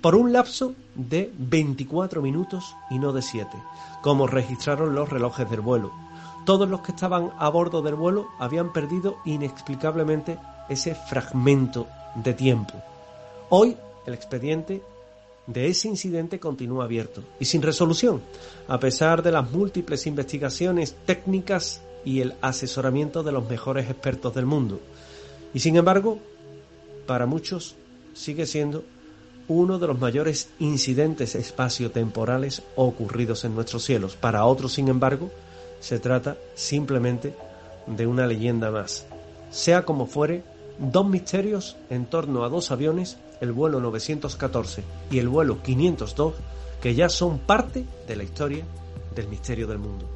por 0.02 0.14
un 0.14 0.32
lapso 0.32 0.76
de 0.94 1.32
24 1.38 2.22
minutos 2.22 2.76
y 2.92 3.00
no 3.00 3.12
de 3.12 3.24
7, 3.24 3.50
como 4.04 4.28
registraron 4.28 4.94
los 4.94 5.10
relojes 5.10 5.50
del 5.50 5.62
vuelo. 5.62 5.92
Todos 6.46 6.70
los 6.70 6.82
que 6.82 6.92
estaban 6.92 7.32
a 7.40 7.50
bordo 7.50 7.82
del 7.82 7.96
vuelo 7.96 8.28
habían 8.38 8.72
perdido 8.72 9.18
inexplicablemente 9.26 10.38
ese 10.70 10.94
fragmento 10.94 11.88
de 12.14 12.36
tiempo. 12.36 12.76
Hoy 13.50 13.76
el 14.06 14.14
expediente 14.14 14.84
de 15.48 15.68
ese 15.68 15.88
incidente 15.88 16.40
continúa 16.40 16.86
abierto 16.86 17.24
y 17.40 17.46
sin 17.46 17.62
resolución, 17.62 18.22
a 18.68 18.80
pesar 18.80 19.22
de 19.22 19.32
las 19.32 19.52
múltiples 19.52 20.08
investigaciones 20.08 20.96
técnicas 21.06 21.82
y 22.04 22.22
el 22.22 22.36
asesoramiento 22.42 23.24
de 23.24 23.32
los 23.32 23.48
mejores 23.50 23.90
expertos 23.90 24.34
del 24.34 24.46
mundo. 24.46 24.80
Y 25.54 25.60
sin 25.60 25.76
embargo, 25.76 26.20
para 27.06 27.26
muchos 27.26 27.76
sigue 28.14 28.46
siendo 28.46 28.84
uno 29.48 29.78
de 29.78 29.88
los 29.88 30.00
mayores 30.00 30.50
incidentes 30.60 31.36
espaciotemporales 31.36 32.64
ocurridos 32.76 33.46
en 33.46 33.54
nuestros 33.54 33.84
cielos. 33.84 34.16
Para 34.16 34.46
otros, 34.46 34.74
sin 34.74 34.88
embargo, 34.88 35.32
se 35.80 36.00
trata 36.00 36.38
simplemente 36.56 37.36
de 37.86 38.08
una 38.08 38.26
leyenda 38.26 38.72
más. 38.72 39.06
Sea 39.52 39.86
como 39.86 40.08
fuere, 40.08 40.44
dos 40.80 41.08
misterios 41.08 41.78
en 41.90 42.06
torno 42.06 42.44
a 42.44 42.50
dos 42.50 42.72
aviones, 42.72 43.18
el 43.42 43.52
vuelo 43.52 43.80
914 43.80 44.84
y 45.12 45.20
el 45.20 45.28
vuelo 45.28 45.62
502, 45.62 46.34
que 46.82 46.96
ya 46.96 47.10
son 47.10 47.40
parte 47.40 47.86
de 48.08 48.16
la 48.16 48.24
historia 48.24 48.66
del 49.16 49.28
misterio 49.28 49.68
del 49.68 49.80
mundo. 49.80 50.08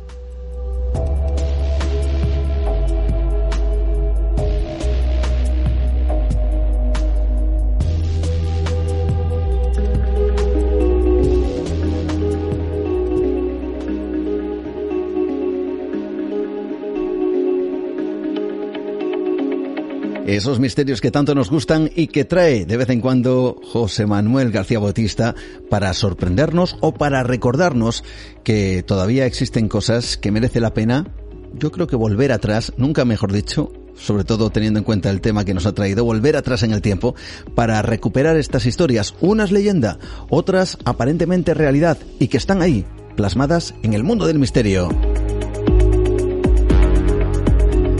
Esos 20.29 20.59
misterios 20.59 21.01
que 21.01 21.09
tanto 21.09 21.33
nos 21.33 21.49
gustan 21.49 21.89
y 21.95 22.05
que 22.05 22.23
trae 22.23 22.67
de 22.67 22.77
vez 22.77 22.91
en 22.91 23.01
cuando 23.01 23.59
José 23.63 24.05
Manuel 24.05 24.51
García 24.51 24.77
Bautista 24.77 25.33
para 25.71 25.91
sorprendernos 25.95 26.77
o 26.81 26.93
para 26.93 27.23
recordarnos 27.23 28.03
que 28.43 28.83
todavía 28.83 29.25
existen 29.25 29.67
cosas 29.67 30.17
que 30.17 30.31
merece 30.31 30.59
la 30.59 30.75
pena, 30.75 31.15
yo 31.55 31.71
creo 31.71 31.87
que 31.87 31.95
volver 31.95 32.31
atrás, 32.31 32.73
nunca 32.77 33.05
mejor 33.05 33.33
dicho, 33.33 33.73
sobre 33.95 34.23
todo 34.23 34.51
teniendo 34.51 34.77
en 34.77 34.85
cuenta 34.85 35.09
el 35.09 35.19
tema 35.19 35.45
que 35.45 35.55
nos 35.55 35.65
ha 35.65 35.73
traído, 35.73 36.05
volver 36.05 36.37
atrás 36.37 36.61
en 36.61 36.73
el 36.73 36.83
tiempo 36.83 37.15
para 37.55 37.81
recuperar 37.81 38.37
estas 38.37 38.67
historias, 38.67 39.15
unas 39.21 39.51
leyenda, 39.51 39.97
otras 40.29 40.77
aparentemente 40.85 41.55
realidad 41.55 41.97
y 42.19 42.27
que 42.27 42.37
están 42.37 42.61
ahí, 42.61 42.85
plasmadas 43.15 43.73
en 43.81 43.95
el 43.95 44.03
mundo 44.03 44.27
del 44.27 44.37
misterio. 44.37 44.89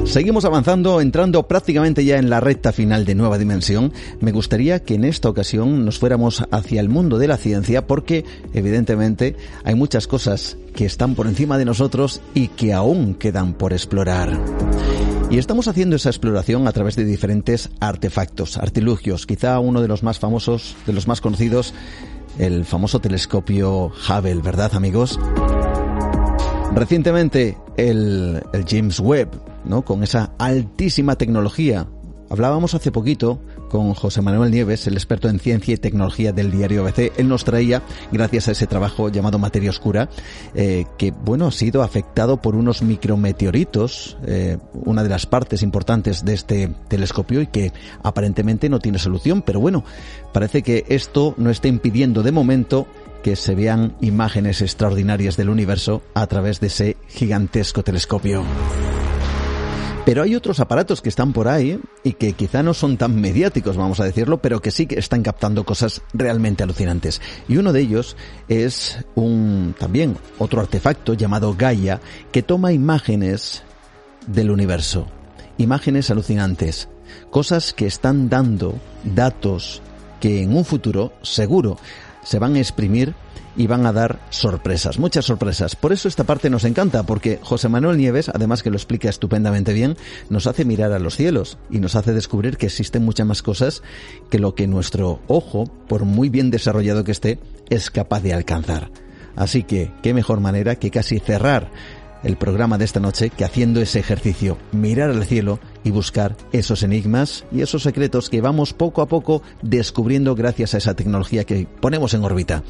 Seguimos 0.09 0.43
avanzando, 0.43 1.01
entrando 1.01 1.47
prácticamente 1.47 2.03
ya 2.03 2.17
en 2.17 2.31
la 2.31 2.39
recta 2.39 2.71
final 2.71 3.05
de 3.05 3.13
Nueva 3.13 3.37
Dimensión. 3.37 3.93
Me 4.21 4.31
gustaría 4.31 4.81
que 4.83 4.95
en 4.95 5.03
esta 5.03 5.29
ocasión 5.29 5.85
nos 5.85 5.99
fuéramos 5.99 6.43
hacia 6.49 6.81
el 6.81 6.89
mundo 6.89 7.19
de 7.19 7.27
la 7.27 7.37
ciencia 7.37 7.85
porque 7.85 8.25
evidentemente 8.55 9.35
hay 9.63 9.75
muchas 9.75 10.07
cosas 10.07 10.57
que 10.73 10.85
están 10.85 11.13
por 11.13 11.27
encima 11.27 11.59
de 11.59 11.65
nosotros 11.65 12.21
y 12.33 12.47
que 12.47 12.73
aún 12.73 13.13
quedan 13.13 13.53
por 13.53 13.71
explorar. 13.71 14.35
Y 15.29 15.37
estamos 15.37 15.67
haciendo 15.67 15.95
esa 15.95 16.09
exploración 16.09 16.67
a 16.67 16.71
través 16.71 16.95
de 16.95 17.05
diferentes 17.05 17.69
artefactos, 17.79 18.57
artilugios. 18.57 19.27
Quizá 19.27 19.59
uno 19.59 19.79
de 19.79 19.87
los 19.87 20.01
más 20.01 20.17
famosos, 20.17 20.75
de 20.87 20.93
los 20.93 21.07
más 21.07 21.21
conocidos, 21.21 21.75
el 22.39 22.65
famoso 22.65 22.99
telescopio 22.99 23.91
Hubble, 24.09 24.41
¿verdad 24.41 24.73
amigos? 24.73 25.19
Recientemente 26.73 27.59
el, 27.77 28.41
el 28.53 28.65
James 28.67 28.99
Webb, 28.99 29.48
¿no? 29.65 29.83
Con 29.83 30.03
esa 30.03 30.31
altísima 30.37 31.15
tecnología. 31.15 31.87
Hablábamos 32.29 32.75
hace 32.75 32.91
poquito 32.91 33.39
con 33.69 33.93
José 33.93 34.21
Manuel 34.21 34.51
Nieves, 34.51 34.85
el 34.85 34.93
experto 34.93 35.29
en 35.29 35.39
ciencia 35.39 35.73
y 35.73 35.77
tecnología 35.77 36.31
del 36.31 36.51
diario 36.51 36.81
ABC. 36.81 37.11
Él 37.17 37.27
nos 37.27 37.43
traía, 37.43 37.81
gracias 38.11 38.47
a 38.47 38.51
ese 38.51 38.67
trabajo 38.67 39.09
llamado 39.09 39.39
Materia 39.39 39.71
Oscura, 39.71 40.09
eh, 40.53 40.85
que 40.97 41.11
bueno 41.11 41.47
ha 41.47 41.51
sido 41.51 41.81
afectado 41.81 42.41
por 42.41 42.55
unos 42.55 42.83
micrometeoritos, 42.83 44.17
eh, 44.27 44.57
una 44.73 45.01
de 45.01 45.09
las 45.09 45.25
partes 45.25 45.63
importantes 45.63 46.23
de 46.23 46.33
este 46.33 46.67
telescopio 46.87 47.41
y 47.41 47.47
que 47.47 47.73
aparentemente 48.03 48.69
no 48.69 48.79
tiene 48.79 48.99
solución. 48.99 49.41
Pero 49.41 49.59
bueno, 49.59 49.83
parece 50.31 50.61
que 50.61 50.85
esto 50.89 51.33
no 51.37 51.49
está 51.49 51.67
impidiendo 51.67 52.21
de 52.21 52.31
momento 52.31 52.85
que 53.23 53.35
se 53.35 53.55
vean 53.55 53.95
imágenes 54.01 54.61
extraordinarias 54.61 55.35
del 55.35 55.49
universo 55.49 56.03
a 56.13 56.27
través 56.27 56.59
de 56.59 56.67
ese 56.67 56.97
gigantesco 57.07 57.83
telescopio. 57.83 58.43
Pero 60.05 60.23
hay 60.23 60.35
otros 60.35 60.59
aparatos 60.59 61.01
que 61.01 61.09
están 61.09 61.33
por 61.33 61.47
ahí 61.47 61.79
y 62.03 62.13
que 62.13 62.33
quizá 62.33 62.63
no 62.63 62.73
son 62.73 62.97
tan 62.97 63.19
mediáticos, 63.19 63.77
vamos 63.77 63.99
a 63.99 64.05
decirlo, 64.05 64.41
pero 64.41 64.61
que 64.61 64.71
sí 64.71 64.87
que 64.87 64.97
están 64.97 65.21
captando 65.21 65.65
cosas 65.65 66.01
realmente 66.13 66.63
alucinantes. 66.63 67.21
Y 67.47 67.57
uno 67.57 67.73
de 67.73 67.81
ellos 67.81 68.17
es 68.47 69.05
un 69.15 69.75
también 69.77 70.17
otro 70.39 70.61
artefacto 70.61 71.13
llamado 71.13 71.55
Gaia 71.55 72.01
que 72.31 72.41
toma 72.41 72.71
imágenes 72.71 73.63
del 74.25 74.51
universo, 74.51 75.07
imágenes 75.57 76.09
alucinantes, 76.09 76.87
cosas 77.29 77.73
que 77.73 77.85
están 77.85 78.29
dando 78.29 78.79
datos 79.03 79.81
que 80.19 80.41
en 80.41 80.55
un 80.55 80.65
futuro 80.65 81.13
seguro 81.21 81.77
se 82.23 82.39
van 82.39 82.55
a 82.55 82.59
exprimir 82.59 83.13
y 83.59 83.67
van 83.67 83.85
a 83.85 83.91
dar 83.91 84.21
sorpresas, 84.29 84.99
muchas 84.99 85.25
sorpresas. 85.25 85.75
Por 85.75 85.91
eso 85.91 86.07
esta 86.07 86.23
parte 86.23 86.49
nos 86.49 86.63
encanta, 86.63 87.03
porque 87.03 87.39
José 87.43 87.67
Manuel 87.67 87.97
Nieves, 87.97 88.29
además 88.29 88.63
que 88.63 88.69
lo 88.69 88.77
explica 88.77 89.09
estupendamente 89.09 89.73
bien, 89.73 89.97
nos 90.29 90.47
hace 90.47 90.63
mirar 90.63 90.93
a 90.93 90.99
los 90.99 91.17
cielos 91.17 91.57
y 91.69 91.79
nos 91.79 91.97
hace 91.97 92.13
descubrir 92.13 92.55
que 92.55 92.67
existen 92.67 93.03
muchas 93.03 93.27
más 93.27 93.43
cosas 93.43 93.83
que 94.29 94.39
lo 94.39 94.55
que 94.55 94.65
nuestro 94.65 95.19
ojo, 95.27 95.65
por 95.89 96.05
muy 96.05 96.29
bien 96.29 96.51
desarrollado 96.51 97.03
que 97.03 97.11
esté, 97.11 97.37
es 97.69 97.91
capaz 97.91 98.21
de 98.21 98.33
alcanzar. 98.33 98.91
Así 99.35 99.63
que, 99.63 99.91
qué 100.01 100.13
mejor 100.13 100.39
manera 100.39 100.77
que 100.77 100.89
casi 100.89 101.19
cerrar 101.19 101.69
el 102.23 102.37
programa 102.37 102.77
de 102.77 102.85
esta 102.85 102.99
noche 102.99 103.29
que 103.29 103.45
haciendo 103.45 103.81
ese 103.81 103.99
ejercicio, 103.99 104.57
mirar 104.71 105.09
al 105.09 105.25
cielo 105.25 105.59
y 105.83 105.91
buscar 105.91 106.35
esos 106.51 106.83
enigmas 106.83 107.45
y 107.51 107.61
esos 107.61 107.83
secretos 107.83 108.29
que 108.29 108.41
vamos 108.41 108.73
poco 108.73 109.01
a 109.01 109.07
poco 109.07 109.41
descubriendo 109.61 110.35
gracias 110.35 110.73
a 110.73 110.77
esa 110.77 110.95
tecnología 110.95 111.43
que 111.43 111.67
ponemos 111.81 112.13
en 112.13 112.23
órbita. 112.23 112.63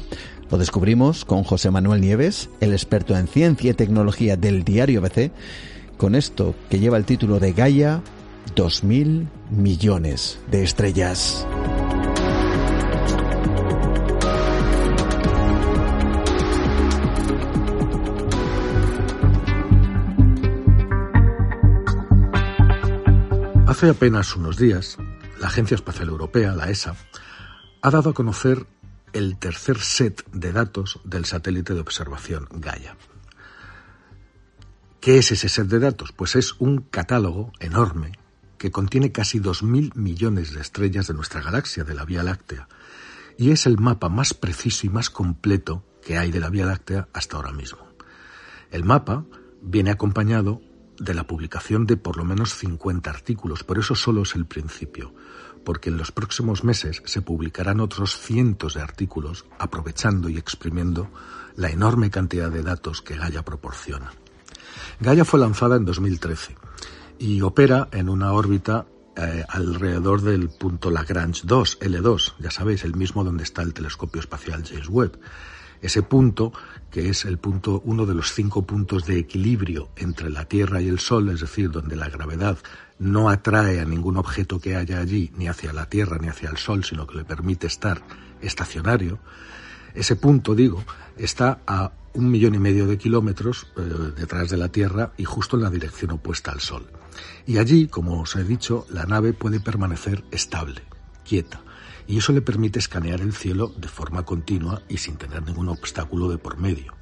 Lo 0.50 0.58
descubrimos 0.58 1.24
con 1.24 1.44
José 1.44 1.70
Manuel 1.70 2.00
Nieves, 2.00 2.50
el 2.60 2.72
experto 2.72 3.16
en 3.16 3.28
ciencia 3.28 3.70
y 3.70 3.74
tecnología 3.74 4.36
del 4.36 4.64
diario 4.64 5.00
BC, 5.00 5.30
con 5.96 6.16
esto 6.16 6.56
que 6.68 6.80
lleva 6.80 6.96
el 6.96 7.04
título 7.04 7.38
de 7.38 7.52
Gaia, 7.52 8.02
2.000 8.56 9.28
millones 9.50 10.40
de 10.50 10.64
estrellas. 10.64 11.46
Hace 23.68 23.90
apenas 23.90 24.34
unos 24.34 24.56
días, 24.56 24.98
la 25.40 25.46
Agencia 25.46 25.76
Espacial 25.76 26.08
Europea, 26.08 26.56
la 26.56 26.70
ESA, 26.70 26.96
ha 27.82 27.90
dado 27.90 28.10
a 28.10 28.14
conocer 28.14 28.66
el 29.12 29.38
tercer 29.38 29.78
set 29.78 30.24
de 30.32 30.52
datos 30.52 31.00
del 31.04 31.24
satélite 31.24 31.74
de 31.74 31.80
observación 31.80 32.48
Gaia. 32.50 32.96
¿Qué 35.00 35.18
es 35.18 35.32
ese 35.32 35.48
set 35.48 35.66
de 35.66 35.78
datos? 35.78 36.12
Pues 36.12 36.36
es 36.36 36.54
un 36.58 36.82
catálogo 36.82 37.52
enorme 37.58 38.12
que 38.58 38.70
contiene 38.70 39.12
casi 39.12 39.40
2.000 39.40 39.94
millones 39.94 40.52
de 40.52 40.60
estrellas 40.60 41.06
de 41.06 41.14
nuestra 41.14 41.40
galaxia, 41.40 41.84
de 41.84 41.94
la 41.94 42.04
Vía 42.04 42.22
Láctea, 42.22 42.68
y 43.38 43.52
es 43.52 43.64
el 43.64 43.78
mapa 43.78 44.10
más 44.10 44.34
preciso 44.34 44.86
y 44.86 44.90
más 44.90 45.08
completo 45.08 45.82
que 46.02 46.18
hay 46.18 46.30
de 46.30 46.40
la 46.40 46.50
Vía 46.50 46.66
Láctea 46.66 47.08
hasta 47.14 47.36
ahora 47.36 47.52
mismo. 47.52 47.88
El 48.70 48.84
mapa 48.84 49.24
viene 49.62 49.90
acompañado 49.90 50.60
de 51.00 51.14
la 51.14 51.26
publicación 51.26 51.86
de 51.86 51.96
por 51.96 52.16
lo 52.16 52.24
menos 52.24 52.54
50 52.54 53.10
artículos, 53.10 53.64
pero 53.64 53.80
eso 53.80 53.94
solo 53.94 54.22
es 54.22 54.34
el 54.34 54.46
principio, 54.46 55.12
porque 55.64 55.88
en 55.88 55.96
los 55.96 56.12
próximos 56.12 56.62
meses 56.62 57.02
se 57.06 57.22
publicarán 57.22 57.80
otros 57.80 58.18
cientos 58.18 58.74
de 58.74 58.82
artículos 58.82 59.46
aprovechando 59.58 60.28
y 60.28 60.36
exprimiendo 60.36 61.10
la 61.56 61.70
enorme 61.70 62.10
cantidad 62.10 62.50
de 62.50 62.62
datos 62.62 63.02
que 63.02 63.16
Gaia 63.16 63.42
proporciona. 63.42 64.12
Gaia 65.00 65.24
fue 65.24 65.40
lanzada 65.40 65.76
en 65.76 65.86
2013 65.86 66.56
y 67.18 67.40
opera 67.40 67.88
en 67.92 68.08
una 68.08 68.32
órbita 68.32 68.86
eh, 69.16 69.44
alrededor 69.48 70.20
del 70.20 70.50
punto 70.50 70.90
Lagrange 70.90 71.42
2, 71.44 71.80
L2, 71.80 72.34
ya 72.38 72.50
sabéis, 72.50 72.84
el 72.84 72.94
mismo 72.94 73.24
donde 73.24 73.42
está 73.44 73.62
el 73.62 73.72
telescopio 73.72 74.20
espacial 74.20 74.64
James 74.68 74.88
Webb. 74.88 75.18
Ese 75.82 76.02
punto, 76.02 76.52
que 76.90 77.08
es 77.08 77.24
el 77.24 77.38
punto, 77.38 77.80
uno 77.84 78.04
de 78.06 78.14
los 78.14 78.32
cinco 78.32 78.62
puntos 78.62 79.06
de 79.06 79.18
equilibrio 79.18 79.88
entre 79.96 80.30
la 80.30 80.44
Tierra 80.44 80.82
y 80.82 80.88
el 80.88 80.98
Sol, 80.98 81.30
es 81.30 81.40
decir, 81.40 81.70
donde 81.70 81.96
la 81.96 82.08
gravedad 82.08 82.58
no 82.98 83.30
atrae 83.30 83.80
a 83.80 83.84
ningún 83.84 84.18
objeto 84.18 84.60
que 84.60 84.76
haya 84.76 85.00
allí, 85.00 85.32
ni 85.36 85.48
hacia 85.48 85.72
la 85.72 85.86
Tierra 85.86 86.18
ni 86.20 86.28
hacia 86.28 86.50
el 86.50 86.58
Sol, 86.58 86.84
sino 86.84 87.06
que 87.06 87.16
le 87.16 87.24
permite 87.24 87.66
estar 87.66 88.02
estacionario, 88.42 89.18
ese 89.94 90.16
punto, 90.16 90.54
digo, 90.54 90.84
está 91.16 91.60
a 91.66 91.92
un 92.12 92.30
millón 92.30 92.54
y 92.54 92.58
medio 92.58 92.86
de 92.86 92.98
kilómetros 92.98 93.66
eh, 93.76 93.80
detrás 94.16 94.50
de 94.50 94.56
la 94.56 94.68
Tierra 94.68 95.12
y 95.16 95.24
justo 95.24 95.56
en 95.56 95.62
la 95.62 95.70
dirección 95.70 96.12
opuesta 96.12 96.52
al 96.52 96.60
Sol. 96.60 96.86
Y 97.46 97.58
allí, 97.58 97.88
como 97.88 98.20
os 98.20 98.36
he 98.36 98.44
dicho, 98.44 98.86
la 98.90 99.04
nave 99.04 99.32
puede 99.32 99.60
permanecer 99.60 100.24
estable, 100.30 100.82
quieta, 101.24 101.62
y 102.10 102.18
eso 102.18 102.32
le 102.32 102.42
permite 102.42 102.80
escanear 102.80 103.20
el 103.20 103.32
cielo 103.32 103.72
de 103.76 103.86
forma 103.86 104.24
continua 104.24 104.82
y 104.88 104.98
sin 104.98 105.16
tener 105.16 105.44
ningún 105.46 105.68
obstáculo 105.68 106.28
de 106.28 106.38
por 106.38 106.58
medio. 106.58 106.92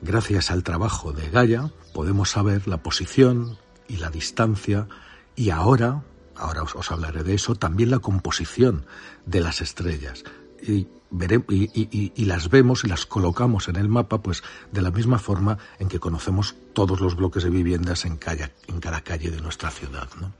Gracias 0.00 0.50
al 0.50 0.62
trabajo 0.62 1.12
de 1.12 1.28
Gaia 1.28 1.70
podemos 1.92 2.30
saber 2.30 2.66
la 2.66 2.82
posición 2.82 3.58
y 3.88 3.98
la 3.98 4.08
distancia 4.08 4.88
y 5.36 5.50
ahora, 5.50 6.02
ahora 6.34 6.62
os, 6.62 6.90
hablaré 6.90 7.24
de 7.24 7.34
eso, 7.34 7.56
también 7.56 7.90
la 7.90 7.98
composición 7.98 8.86
de 9.26 9.40
las 9.42 9.60
estrellas. 9.60 10.24
Y, 10.62 10.88
y, 11.10 12.24
las 12.24 12.48
vemos 12.48 12.84
y 12.84 12.88
las 12.88 13.04
colocamos 13.04 13.68
en 13.68 13.76
el 13.76 13.90
mapa, 13.90 14.22
pues 14.22 14.42
de 14.70 14.80
la 14.80 14.90
misma 14.90 15.18
forma 15.18 15.58
en 15.78 15.88
que 15.88 16.00
conocemos 16.00 16.54
todos 16.72 17.02
los 17.02 17.16
bloques 17.16 17.44
de 17.44 17.50
viviendas 17.50 18.06
en, 18.06 18.18
en 18.68 18.80
cada 18.80 19.00
calle 19.02 19.30
de 19.30 19.42
nuestra 19.42 19.70
ciudad. 19.70 20.08
¿no? 20.18 20.32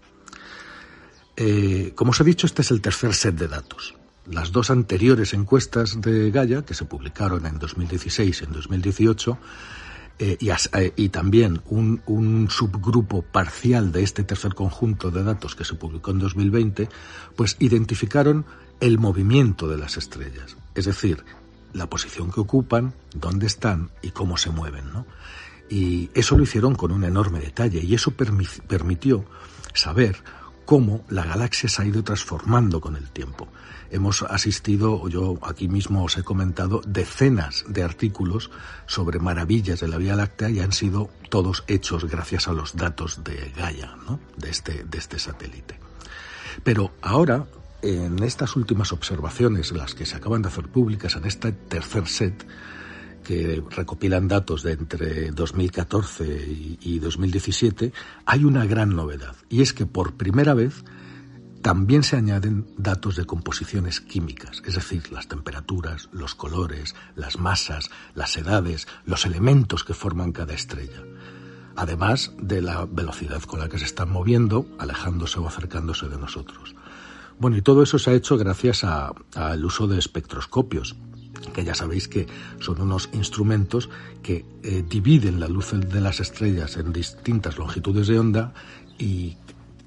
Eh, 1.37 1.93
como 1.95 2.11
os 2.11 2.21
he 2.21 2.25
dicho, 2.25 2.47
este 2.47 2.63
es 2.63 2.71
el 2.71 2.81
tercer 2.81 3.15
set 3.15 3.35
de 3.37 3.49
datos. 3.49 3.95
Las 4.27 4.53
dos 4.53 4.71
anteriores 4.71 5.35
encuestas 5.35 6.01
de 6.01 6.31
Gaia, 6.31 6.63
que 6.63 6.75
se 6.75 6.85
publicaron 6.85 7.47
en 7.47 7.59
2016 7.59 8.41
y 8.41 8.45
en 8.45 8.53
2018, 8.53 9.39
eh, 10.19 10.39
eh, 10.41 10.93
y, 10.95 11.09
también 11.09 11.63
un, 11.67 12.03
un, 12.07 12.49
subgrupo 12.51 13.23
parcial 13.23 13.91
de 13.91 14.03
este 14.03 14.23
tercer 14.23 14.55
conjunto 14.55 15.11
de 15.11 15.25
datos 15.25 15.57
que 15.57 15.65
se 15.65 15.75
publicó 15.75 16.13
en 16.13 16.19
2020, 16.21 16.89
pues 17.35 17.57
identificaron 17.59 18.45
el 18.79 18.99
movimiento 18.99 19.69
de 19.69 19.79
las 19.79 19.97
estrellas, 19.97 20.57
es 20.75 20.85
decir, 20.85 21.25
la 21.73 21.89
posición 21.89 22.31
que 22.31 22.41
ocupan, 22.41 22.93
dónde 23.15 23.47
están 23.47 23.91
y 24.03 24.11
cómo 24.11 24.37
se 24.37 24.51
mueven. 24.51 24.93
¿no? 24.93 25.07
Y 25.71 26.11
eso 26.15 26.37
lo 26.37 26.45
hicieron 26.45 26.75
con 26.75 26.93
un 26.93 27.05
enorme 27.05 27.41
detalle 27.41 27.83
y 27.83 27.95
eso 27.95 28.13
permitió 28.13 29.25
saber 29.75 30.23
cómo 30.65 31.05
la 31.09 31.25
galaxia 31.25 31.69
se 31.69 31.83
ha 31.83 31.85
ido 31.85 32.03
transformando 32.03 32.81
con 32.81 32.97
el 32.97 33.11
tiempo. 33.11 33.49
Hemos 33.91 34.23
asistido, 34.23 35.09
yo 35.09 35.39
aquí 35.43 35.69
mismo 35.69 36.05
os 36.05 36.17
he 36.17 36.23
comentado, 36.23 36.81
decenas 36.87 37.65
de 37.69 37.83
artículos 37.83 38.51
sobre 38.87 39.19
maravillas 39.19 39.81
de 39.81 39.89
la 39.89 39.99
Vía 39.99 40.17
Láctea 40.17 40.51
y 40.51 40.61
han 40.61 40.73
sido 40.73 41.11
todos 41.29 41.65
hechos 41.67 42.05
gracias 42.07 42.49
a 42.49 42.53
los 42.53 42.75
datos 42.77 43.23
de 43.23 43.53
Gaia, 43.57 43.95
de, 44.37 44.51
este, 44.51 44.85
de 44.85 44.99
este 44.99 45.19
satélite. 45.19 45.79
Pero 46.65 46.93
ahora, 47.03 47.47
en 47.83 48.23
estas 48.23 48.57
últimas 48.57 48.93
observaciones, 48.93 49.73
las 49.73 49.95
que 49.95 50.07
se 50.07 50.17
acaban 50.17 50.43
de 50.43 50.49
hacer 50.49 50.69
públicas 50.69 51.17
en 51.17 51.27
este 51.27 51.53
tercer 51.53 52.07
set, 52.09 52.47
que 53.23 53.63
recopilan 53.71 54.29
datos 54.29 54.63
de 54.63 54.73
entre 54.73 55.31
2014 55.31 56.79
y, 56.81 56.99
2017, 56.99 57.93
hay 58.27 58.45
una 58.45 58.67
gran 58.67 58.95
novedad, 58.95 59.37
y 59.49 59.63
es 59.63 59.73
que 59.73 59.87
por 59.87 60.15
primera 60.15 60.55
vez 60.55 60.85
también 61.63 62.03
se 62.03 62.17
añaden 62.17 62.67
datos 62.77 63.15
de 63.17 63.25
composiciones 63.25 64.01
químicas, 64.01 64.63
es 64.67 64.75
decir, 64.75 65.13
las 65.13 65.29
temperaturas, 65.29 66.09
los 66.13 66.35
colores, 66.35 66.97
las 67.15 67.39
masas, 67.39 67.91
las 68.15 68.37
edades, 68.37 68.89
los 69.05 69.25
elementos 69.27 69.85
que 69.85 69.95
forman 69.95 70.33
cada 70.33 70.55
estrella, 70.55 71.03
además 71.77 72.33
de 72.39 72.63
la 72.63 72.85
velocidad 72.85 73.43
con 73.43 73.61
la 73.61 73.69
que 73.69 73.79
se 73.79 73.85
están 73.85 74.11
moviendo, 74.11 74.67
alejándose 74.79 75.39
o 75.39 75.47
acercándose 75.47 76.09
de 76.09 76.19
nosotros. 76.19 76.75
Bueno, 77.39 77.57
y 77.57 77.63
todo 77.63 77.83
eso 77.83 77.99
se 77.99 78.11
ha 78.11 78.15
hecho 78.15 78.37
gracias 78.37 78.85
al 78.85 79.65
uso 79.65 79.87
de 79.87 79.99
espectroscopios, 79.99 80.97
que 81.53 81.65
ya 81.65 81.75
sabéis 81.75 82.09
que 82.09 82.27
son 82.61 82.81
unos 82.81 83.09
instrumentos 83.13 83.91
que 84.23 84.45
eh, 84.63 84.85
dividen 84.89 85.41
la 85.41 85.49
luz 85.49 85.73
de 85.73 86.01
las 86.01 86.21
estrellas 86.21 86.77
en 86.77 86.93
distintas 86.93 87.59
longitudes 87.59 88.07
de 88.07 88.19
onda 88.19 88.55
y, 88.99 89.37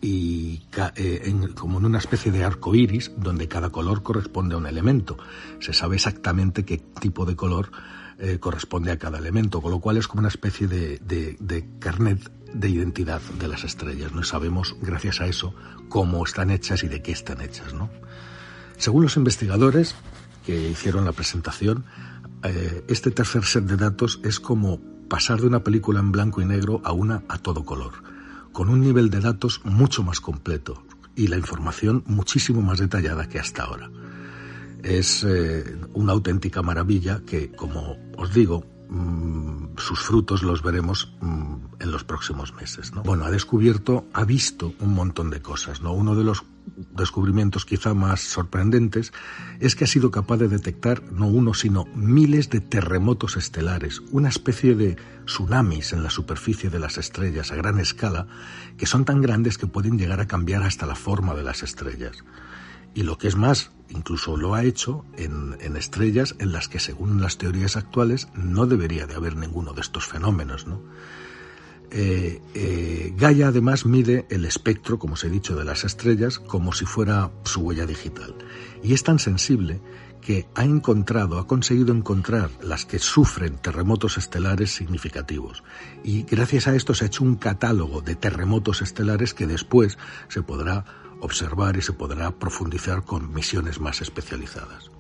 eh, 0.02 1.34
como 1.56 1.80
en 1.80 1.86
una 1.86 1.98
especie 1.98 2.32
de 2.32 2.44
arco 2.44 2.76
iris 2.76 3.12
donde 3.18 3.48
cada 3.48 3.70
color 3.70 4.04
corresponde 4.04 4.56
a 4.56 4.58
un 4.58 4.68
elemento. 4.68 5.18
Se 5.60 5.74
sabe 5.74 5.96
exactamente 5.96 6.66
qué 6.66 6.78
tipo 6.78 7.26
de 7.26 7.36
color 7.36 7.72
eh, 8.20 8.38
corresponde 8.40 8.92
a 8.92 9.00
cada 9.00 9.18
elemento, 9.18 9.62
con 9.62 9.72
lo 9.72 9.80
cual 9.80 9.98
es 9.98 10.08
como 10.08 10.20
una 10.20 10.30
especie 10.30 10.68
de, 10.68 11.00
de 11.00 11.70
carnet 11.80 12.32
de 12.54 12.70
identidad 12.70 13.22
de 13.40 13.48
las 13.48 13.64
estrellas. 13.64 14.14
No 14.14 14.24
sabemos, 14.24 14.76
gracias 14.82 15.22
a 15.22 15.28
eso, 15.28 15.54
cómo 15.90 16.24
están 16.24 16.52
hechas 16.52 16.84
y 16.84 16.88
de 16.88 17.02
qué 17.02 17.12
están 17.12 17.42
hechas. 17.42 17.74
¿no? 17.74 17.90
Según 18.78 19.04
los 19.04 19.18
investigadores, 19.18 19.96
que 20.46 20.70
hicieron 20.70 21.06
la 21.06 21.12
presentación, 21.12 21.86
eh, 22.44 22.84
este 22.88 23.12
tercer 23.12 23.44
set 23.44 23.66
de 23.66 23.78
datos 23.78 24.20
es 24.24 24.40
como 24.40 24.80
pasar 25.10 25.42
de 25.42 25.48
una 25.48 25.64
película 25.64 26.00
en 26.00 26.12
blanco 26.12 26.42
y 26.42 26.46
negro 26.46 26.82
a 26.84 26.92
una 26.92 27.24
a 27.28 27.38
todo 27.38 27.66
color, 27.66 27.94
con 28.52 28.70
un 28.70 28.82
nivel 28.82 29.10
de 29.10 29.20
datos 29.20 29.62
mucho 29.64 30.04
más 30.04 30.20
completo 30.20 30.84
y 31.16 31.28
la 31.28 31.38
información 31.38 32.04
muchísimo 32.08 32.62
más 32.62 32.80
detallada 32.80 33.28
que 33.28 33.40
hasta 33.40 33.64
ahora. 33.64 33.90
Es 34.84 35.24
eh, 35.24 35.78
una 35.94 36.14
auténtica 36.14 36.62
maravilla 36.62 37.22
que, 37.26 37.52
como 37.52 37.98
os 38.18 38.34
digo, 38.34 38.66
sus 39.78 40.00
frutos 40.00 40.44
los 40.44 40.62
veremos 40.62 41.14
mm, 41.22 41.56
en 41.80 41.92
los 41.92 42.04
próximos 42.04 42.54
meses. 42.54 42.92
Bueno, 43.04 43.26
ha 43.26 43.32
descubierto, 43.32 44.06
ha 44.14 44.24
visto 44.24 44.74
un 44.80 44.94
montón 44.94 45.30
de 45.30 45.42
cosas. 45.42 45.82
¿no? 45.82 45.94
Uno 45.94 46.16
de 46.16 46.24
los 46.24 46.44
descubrimientos 46.76 47.66
quizá 47.66 47.94
más 47.94 48.22
sorprendentes 48.22 49.14
es 49.60 49.76
que 49.76 49.84
ha 49.84 49.88
sido 49.88 50.12
capaz 50.12 50.38
de 50.38 50.48
detectar 50.48 51.04
no 51.12 51.28
uno, 51.28 51.54
sino 51.54 51.86
miles 51.96 52.50
de 52.50 52.62
terremotos 52.62 53.38
estelares, 53.38 54.02
una 54.12 54.30
especie 54.30 54.76
de 54.76 54.98
tsunamis 55.26 55.94
en 55.94 56.04
la 56.04 56.10
superficie 56.10 56.70
de 56.70 56.80
las 56.80 56.98
estrellas 56.98 57.52
a 57.52 57.56
gran 57.56 57.80
escala, 57.80 58.28
que 58.78 58.86
son 58.86 59.06
tan 59.06 59.22
grandes 59.22 59.58
que 59.58 59.68
pueden 59.68 59.98
llegar 59.98 60.20
a 60.22 60.28
cambiar 60.28 60.64
hasta 60.64 60.86
la 60.86 60.96
forma 60.96 61.34
de 61.36 61.44
las 61.44 61.64
estrellas. 61.64 62.24
Y 62.94 63.04
lo 63.04 63.18
que 63.18 63.28
es 63.28 63.36
más, 63.36 63.72
incluso 63.90 64.38
lo 64.38 64.56
ha 64.56 64.64
hecho 64.64 65.06
en, 65.18 65.56
estrellas 65.76 66.36
en 66.40 66.52
las 66.52 66.68
que, 66.68 66.80
según 66.80 67.22
las 67.22 67.38
teorías 67.38 67.76
actuales, 67.76 68.28
no 68.34 68.66
debería 68.66 69.08
de 69.08 69.16
haber 69.16 69.36
ninguno 69.36 69.74
de 69.74 69.82
estos 69.82 70.08
fenómenos, 70.08 70.68
¿no? 70.68 70.82
Eh, 71.92 72.42
eh, 72.56 73.14
Gaia 73.16 73.50
además 73.50 73.86
mide 73.86 74.26
el 74.30 74.46
espectro, 74.46 74.98
como 74.98 75.14
os 75.14 75.24
he 75.24 75.30
dicho, 75.30 75.56
de 75.56 75.64
las 75.64 75.84
estrellas 75.84 76.40
como 76.40 76.74
si 76.74 76.86
fuera 76.86 77.32
su 77.44 77.62
huella 77.62 77.86
digital. 77.86 78.36
Y 78.84 78.94
es 78.94 79.04
tan 79.04 79.20
sensible 79.20 79.82
que 80.26 80.48
ha 80.56 80.64
encontrado, 80.64 81.38
ha 81.38 81.46
conseguido 81.46 81.94
encontrar 81.94 82.50
las 82.60 82.86
que 82.86 82.98
sufren 82.98 83.58
terremotos 83.58 84.18
estelares 84.18 84.74
significativos. 84.74 85.64
Y 86.04 86.24
gracias 86.24 86.68
a 86.68 86.76
esto 86.76 86.96
se 86.96 87.06
ha 87.06 87.08
hecho 87.08 87.24
un 87.24 87.36
catálogo 87.36 88.02
de 88.02 88.16
terremotos 88.16 88.82
estelares 88.82 89.36
que 89.36 89.46
después 89.46 90.00
se 90.28 90.42
podrá 90.42 91.05
observar 91.26 91.78
y 91.78 91.82
se 91.82 91.94
podrá 91.94 92.32
profundizar 92.32 93.04
con 93.04 93.34
misiones 93.34 93.80
más 93.80 94.02
especializadas. 94.02 94.92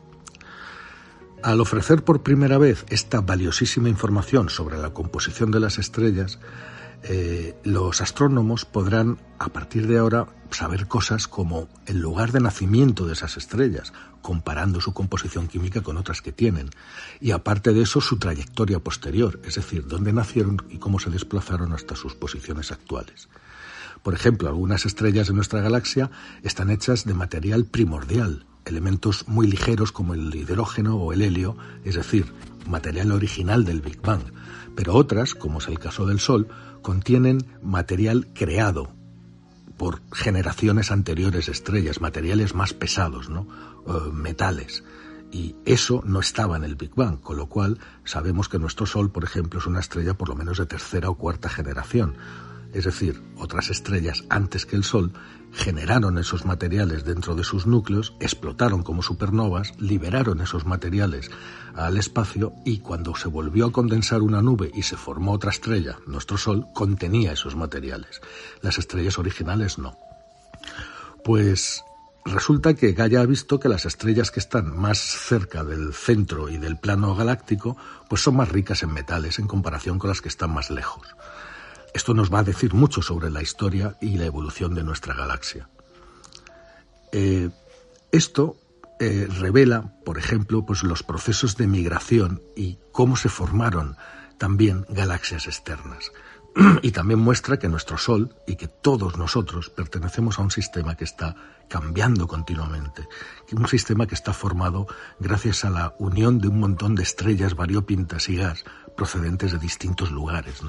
Al 1.43 1.61
ofrecer 1.61 2.03
por 2.03 2.23
primera 2.23 2.57
vez 2.57 2.85
esta 2.89 3.21
valiosísima 3.21 3.87
información 3.87 4.49
sobre 4.49 4.77
la 4.77 4.91
composición 4.93 5.51
de 5.51 5.59
las 5.59 5.77
estrellas, 5.77 6.39
eh, 7.03 7.55
los 7.63 8.01
astrónomos 8.01 8.65
podrán 8.65 9.19
a 9.37 9.49
partir 9.49 9.85
de 9.85 9.99
ahora 9.99 10.27
saber 10.49 10.87
cosas 10.87 11.27
como 11.27 11.69
el 11.85 11.99
lugar 11.99 12.31
de 12.31 12.39
nacimiento 12.39 13.05
de 13.05 13.13
esas 13.13 13.37
estrellas, 13.37 13.93
comparando 14.23 14.81
su 14.81 14.93
composición 14.93 15.47
química 15.47 15.81
con 15.81 15.97
otras 15.97 16.23
que 16.23 16.31
tienen, 16.31 16.71
y 17.19 17.29
aparte 17.29 17.73
de 17.73 17.83
eso 17.83 18.01
su 18.01 18.17
trayectoria 18.17 18.79
posterior, 18.79 19.39
es 19.43 19.53
decir, 19.53 19.85
dónde 19.85 20.13
nacieron 20.13 20.57
y 20.69 20.79
cómo 20.79 20.97
se 20.97 21.11
desplazaron 21.11 21.73
hasta 21.73 21.95
sus 21.95 22.15
posiciones 22.15 22.71
actuales. 22.71 23.29
Por 24.05 24.13
ejemplo, 24.13 24.47
algunas 24.49 24.85
estrellas 24.85 25.29
de 25.29 25.33
nuestra 25.33 25.61
galaxia 25.61 26.11
están 26.43 26.69
hechas 26.69 27.05
de 27.05 27.15
material 27.15 27.65
primordial, 27.65 28.45
elementos 28.63 29.27
muy 29.27 29.47
ligeros 29.47 29.91
como 29.91 30.13
el 30.13 30.35
hidrógeno 30.35 30.97
o 30.97 31.11
el 31.11 31.23
helio, 31.23 31.57
es 31.83 31.95
decir, 31.95 32.31
material 32.67 33.11
original 33.11 33.65
del 33.65 33.81
Big 33.81 33.99
Bang, 34.03 34.21
pero 34.75 34.93
otras, 34.93 35.33
como 35.33 35.57
es 35.57 35.67
el 35.69 35.79
caso 35.79 36.05
del 36.05 36.19
Sol, 36.19 36.47
contienen 36.83 37.47
material 37.63 38.27
creado 38.35 38.91
por 39.75 40.03
generaciones 40.13 40.91
anteriores 40.91 41.47
de 41.47 41.53
estrellas, 41.53 41.99
materiales 41.99 42.53
más 42.53 42.75
pesados, 42.75 43.31
¿no? 43.31 43.47
Eh, 43.87 44.11
metales. 44.13 44.83
Y 45.31 45.55
eso 45.65 46.03
no 46.05 46.19
estaba 46.19 46.57
en 46.57 46.63
el 46.63 46.75
Big 46.75 46.93
Bang, 46.93 47.19
con 47.19 47.37
lo 47.37 47.47
cual 47.47 47.79
sabemos 48.03 48.49
que 48.49 48.59
nuestro 48.59 48.85
Sol, 48.85 49.09
por 49.09 49.23
ejemplo, 49.23 49.59
es 49.59 49.65
una 49.65 49.79
estrella 49.79 50.13
por 50.13 50.29
lo 50.29 50.35
menos 50.35 50.59
de 50.59 50.67
tercera 50.67 51.09
o 51.09 51.15
cuarta 51.15 51.49
generación 51.49 52.17
es 52.75 52.83
decir, 52.83 53.21
otras 53.37 53.69
estrellas 53.69 54.25
antes 54.29 54.65
que 54.65 54.75
el 54.75 54.83
Sol, 54.83 55.13
generaron 55.53 56.17
esos 56.17 56.43
materiales 56.43 57.05
dentro 57.05 57.33
de 57.33 57.45
sus 57.45 57.65
núcleos, 57.65 58.13
explotaron 58.19 58.83
como 58.83 59.01
supernovas, 59.01 59.73
liberaron 59.79 60.41
esos 60.41 60.65
materiales 60.65 61.31
al 61.73 61.95
espacio 61.95 62.51
y 62.65 62.79
cuando 62.79 63.15
se 63.15 63.29
volvió 63.29 63.67
a 63.67 63.71
condensar 63.71 64.21
una 64.21 64.41
nube 64.41 64.71
y 64.75 64.83
se 64.83 64.97
formó 64.97 65.31
otra 65.31 65.51
estrella, 65.51 65.99
nuestro 66.05 66.37
Sol 66.37 66.67
contenía 66.73 67.31
esos 67.31 67.55
materiales. 67.55 68.19
Las 68.61 68.77
estrellas 68.77 69.17
originales 69.17 69.77
no. 69.77 69.97
Pues 71.23 71.81
resulta 72.25 72.73
que 72.73 72.91
Gaia 72.91 73.21
ha 73.21 73.25
visto 73.25 73.57
que 73.57 73.69
las 73.69 73.85
estrellas 73.85 74.31
que 74.31 74.41
están 74.41 74.77
más 74.77 74.97
cerca 74.99 75.63
del 75.63 75.93
centro 75.93 76.49
y 76.49 76.57
del 76.57 76.77
plano 76.77 77.15
galáctico, 77.15 77.77
pues 78.09 78.21
son 78.21 78.35
más 78.35 78.49
ricas 78.49 78.83
en 78.83 78.91
metales 78.91 79.39
en 79.39 79.47
comparación 79.47 79.97
con 79.97 80.09
las 80.09 80.21
que 80.21 80.27
están 80.27 80.53
más 80.53 80.69
lejos. 80.69 81.15
Esto 81.95 82.13
nos 82.13 82.29
va 82.31 82.39
a 82.39 82.43
decir 82.43 82.73
mucho 82.73 83.01
sobre 83.01 83.31
la 83.31 83.41
historia 83.41 83.95
y 84.01 84.17
la 84.17 84.25
evolución 84.25 84.75
de 84.75 84.83
nuestra 84.83 85.13
galaxia. 85.13 85.69
Eh, 87.13 87.49
esto 88.11 88.57
eh, 88.99 89.29
revela, 89.39 89.93
por 90.03 90.17
ejemplo, 90.17 90.65
pues 90.65 90.83
los 90.83 91.03
procesos 91.03 91.55
de 91.55 91.67
migración 91.67 92.41
y 92.53 92.79
cómo 92.91 93.15
se 93.15 93.29
formaron 93.29 93.95
también 94.37 94.85
galaxias 94.89 95.47
externas. 95.47 96.11
y 96.81 96.91
también 96.91 97.21
muestra 97.21 97.59
que 97.59 97.69
nuestro 97.69 97.97
Sol 97.97 98.35
y 98.45 98.57
que 98.57 98.67
todos 98.67 99.17
nosotros 99.17 99.69
pertenecemos 99.69 100.37
a 100.37 100.41
un 100.41 100.51
sistema 100.51 100.95
que 100.95 101.05
está 101.05 101.35
cambiando 101.69 102.27
continuamente, 102.27 103.07
un 103.53 103.69
sistema 103.69 104.05
que 104.05 104.15
está 104.15 104.33
formado 104.33 104.85
gracias 105.19 105.63
a 105.63 105.69
la 105.69 105.95
unión 105.97 106.39
de 106.39 106.49
un 106.49 106.59
montón 106.59 106.95
de 106.95 107.03
estrellas 107.03 107.55
variopintas 107.55 108.27
y 108.27 108.35
gas 108.35 108.65
procedentes 108.97 109.53
de 109.53 109.59
distintos 109.59 110.11
lugares. 110.11 110.61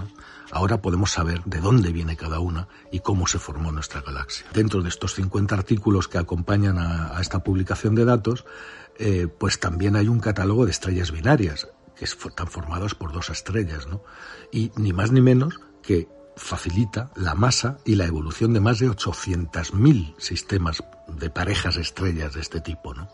Ahora 0.52 0.80
podemos 0.80 1.10
saber 1.10 1.42
de 1.44 1.60
dónde 1.60 1.92
viene 1.92 2.16
cada 2.16 2.38
una 2.38 2.68
y 2.92 3.00
cómo 3.00 3.26
se 3.26 3.38
formó 3.38 3.72
nuestra 3.72 4.00
galaxia. 4.00 4.46
Dentro 4.52 4.82
de 4.82 4.88
estos 4.88 5.14
50 5.14 5.54
artículos 5.54 6.08
que 6.08 6.18
acompañan 6.18 6.78
a, 6.78 7.20
esta 7.20 7.40
publicación 7.40 7.94
de 7.94 8.04
datos, 8.04 8.44
eh, 8.98 9.26
pues 9.26 9.58
también 9.58 9.96
hay 9.96 10.08
un 10.08 10.20
catálogo 10.20 10.64
de 10.64 10.70
estrellas 10.70 11.10
binarias 11.10 11.68
que 11.96 12.04
están 12.04 12.46
formadas 12.46 12.94
por 12.94 13.12
dos 13.12 13.30
estrellas, 13.30 13.86
¿no? 13.86 14.02
Y 14.52 14.70
ni 14.76 14.92
más 14.92 15.12
ni 15.12 15.20
menos 15.20 15.60
que 15.82 16.08
facilita 16.36 17.10
la 17.16 17.34
masa 17.34 17.78
y 17.84 17.94
la 17.94 18.04
evolución 18.04 18.52
de 18.52 18.60
más 18.60 18.78
de 18.78 18.90
800.000 18.90 20.14
sistemas 20.18 20.82
de 21.08 21.30
parejas 21.30 21.76
estrellas 21.76 22.34
de 22.34 22.40
este 22.40 22.60
tipo, 22.60 22.94
¿no? 22.94 23.08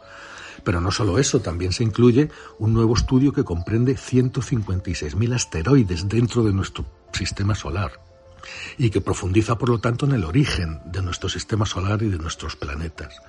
Pero 0.65 0.81
no 0.81 0.91
solo 0.91 1.19
eso, 1.19 1.41
también 1.41 1.73
se 1.73 1.85
incluye 1.85 2.31
un 2.59 2.75
nuevo 2.75 2.95
estudio 2.95 3.33
que 3.33 3.45
comprende 3.45 3.97
156.000 3.97 5.35
asteroides 5.35 6.09
dentro 6.09 6.45
de 6.45 6.53
nuestro 6.53 6.85
sistema 7.15 7.55
solar. 7.55 7.93
y 8.77 8.91
que 8.91 9.01
profundiza, 9.01 9.57
por 9.57 9.69
lo 9.69 9.79
tanto, 9.79 10.05
en 10.05 10.13
el 10.13 10.25
origen 10.25 10.81
de 10.87 11.01
nuestro 11.01 11.29
sistema 11.29 11.65
solar 11.65 12.03
y 12.03 12.09
de 12.09 12.19
nuestros 12.19 12.57
planetas. 12.57 13.23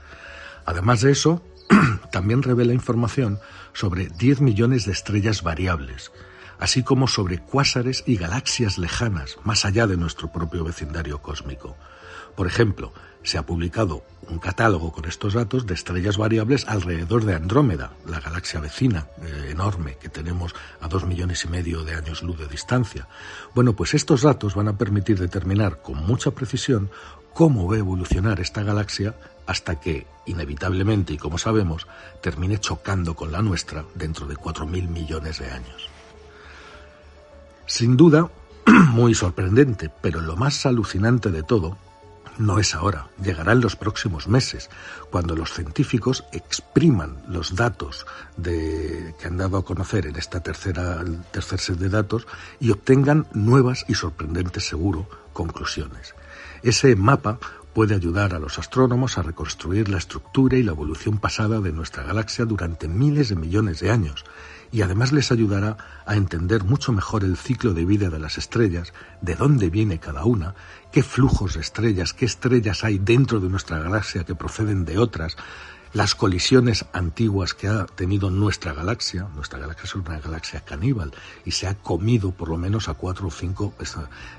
Además 0.66 1.02
de 1.02 1.12
eso, 1.12 1.44
también 2.12 2.42
revela 2.42 2.74
información 2.74 3.40
sobre 3.74 4.08
10 4.08 4.42
millones 4.42 4.86
de 4.86 4.92
estrellas 4.92 5.44
variables, 5.44 6.12
así 6.60 6.84
como 6.84 7.08
sobre 7.08 7.40
cuásares 7.40 8.04
y 8.08 8.16
galaxias 8.16 8.78
lejanas, 8.78 9.38
más 9.44 9.66
allá 9.66 9.88
de 9.88 9.98
nuestro 9.98 10.32
propio 10.32 10.64
vecindario 10.64 11.22
cósmico. 11.22 11.78
Por 12.36 12.48
ejemplo, 12.48 12.94
se 13.24 13.38
ha 13.38 13.46
publicado 13.46 14.04
un 14.30 14.40
catálogo 14.40 14.92
con 14.92 15.06
estos 15.06 15.34
datos 15.34 15.66
de 15.66 15.74
estrellas 15.74 16.18
variables 16.18 16.66
alrededor 16.68 17.26
de 17.26 17.36
Andrómeda, 17.36 17.94
la 18.06 18.20
galaxia 18.20 18.60
vecina 18.60 19.08
eh, 19.22 19.50
enorme 19.52 19.98
que 20.00 20.10
tenemos 20.10 20.54
a 20.82 20.88
dos 20.88 21.06
millones 21.06 21.44
y 21.46 21.50
medio 21.50 21.84
de 21.84 21.96
años 21.96 22.24
luz 22.24 22.38
de 22.38 22.48
distancia. 22.48 23.08
Bueno, 23.54 23.74
pues 23.74 23.94
estos 23.94 24.22
datos 24.22 24.56
van 24.56 24.68
a 24.68 24.78
permitir 24.78 25.20
determinar 25.20 25.82
con 25.82 25.98
mucha 26.06 26.32
precisión 26.32 26.90
cómo 27.34 27.68
va 27.68 27.76
a 27.76 27.80
evolucionar 27.80 28.40
esta 28.40 28.64
galaxia 28.64 29.16
hasta 29.46 29.80
que, 29.80 30.08
inevitablemente 30.26 31.14
y 31.14 31.18
como 31.18 31.38
sabemos, 31.38 31.88
termine 32.22 32.60
chocando 32.60 33.16
con 33.16 33.32
la 33.32 33.42
nuestra 33.42 33.86
dentro 33.96 34.28
de 34.28 34.36
cuatro 34.36 34.66
mil 34.66 34.88
millones 34.88 35.40
de 35.40 35.52
años. 35.52 35.90
Sin 37.66 37.98
duda, 37.98 38.30
muy 38.92 39.16
sorprendente, 39.16 39.90
pero 40.02 40.22
lo 40.22 40.36
más 40.36 40.66
alucinante 40.66 41.30
de 41.30 41.44
todo 41.44 41.78
no 42.38 42.60
es 42.60 42.76
ahora, 42.76 43.08
llegará 43.22 43.54
en 43.54 43.62
los 43.62 43.76
próximos 43.76 44.28
meses, 44.28 44.70
cuando 45.12 45.36
los 45.36 45.54
científicos 45.54 46.24
expriman 46.32 47.18
los 47.28 47.56
datos 47.56 48.06
que 48.42 49.14
han 49.26 49.38
dado 49.38 49.58
a 49.58 49.66
conocer 49.66 50.08
en 50.08 50.16
esta 50.16 50.42
tercera, 50.42 51.04
tercer 51.32 51.60
set 51.60 51.78
de 51.78 51.90
datos 51.90 52.28
y 52.60 52.72
obtengan 52.72 53.28
nuevas 53.34 53.86
y 53.88 53.96
sorprendentes, 53.96 54.68
seguro, 54.68 55.08
conclusiones. 55.34 56.16
Ese 56.62 56.96
mapa 56.96 57.40
puede 57.74 57.96
ayudar 57.96 58.36
a 58.36 58.40
los 58.40 58.60
astrónomos 58.60 59.18
a 59.18 59.24
reconstruir 59.24 59.90
la 59.90 59.98
estructura 59.98 60.58
y 60.58 60.64
la 60.64 60.72
evolución 60.72 61.18
pasada 61.18 61.60
de 61.60 61.72
nuestra 61.72 62.04
galaxia 62.04 62.46
durante 62.46 62.88
miles 62.88 63.30
de 63.30 63.36
millones 63.36 63.80
de 63.80 63.92
años 63.92 64.24
y 64.74 64.82
además 64.82 65.12
les 65.12 65.32
ayudará 65.32 65.78
a 66.08 66.16
entender 66.16 66.64
mucho 66.64 66.92
mejor 66.92 67.24
el 67.24 67.38
ciclo 67.38 67.76
de 67.76 67.86
vida 67.86 68.10
de 68.10 68.18
las 68.18 68.40
estrellas, 68.40 68.92
de 69.22 69.36
dónde 69.36 69.70
viene 69.70 70.00
cada 70.00 70.26
una, 70.26 70.56
qué 70.92 71.04
flujos 71.04 71.54
de 71.54 71.62
estrellas, 71.62 72.14
qué 72.14 72.26
estrellas 72.26 72.84
hay 72.84 72.98
dentro 72.98 73.40
de 73.40 73.50
nuestra 73.50 73.78
galaxia 73.78 74.24
que 74.24 74.34
proceden 74.34 74.84
de 74.84 74.98
otras, 74.98 75.38
las 75.94 76.16
colisiones 76.16 76.86
antiguas 76.92 77.54
que 77.54 77.68
ha 77.68 77.86
tenido 77.86 78.32
nuestra 78.32 78.74
galaxia. 78.74 79.28
Nuestra 79.36 79.60
galaxia 79.60 79.84
es 79.84 79.94
una 79.94 80.20
galaxia 80.20 80.62
caníbal 80.62 81.14
y 81.46 81.52
se 81.52 81.68
ha 81.68 81.76
comido 81.76 82.32
por 82.32 82.50
lo 82.50 82.58
menos 82.58 82.90
a 82.90 82.96
cuatro 82.96 83.28
o 83.28 83.32
cinco 83.32 83.76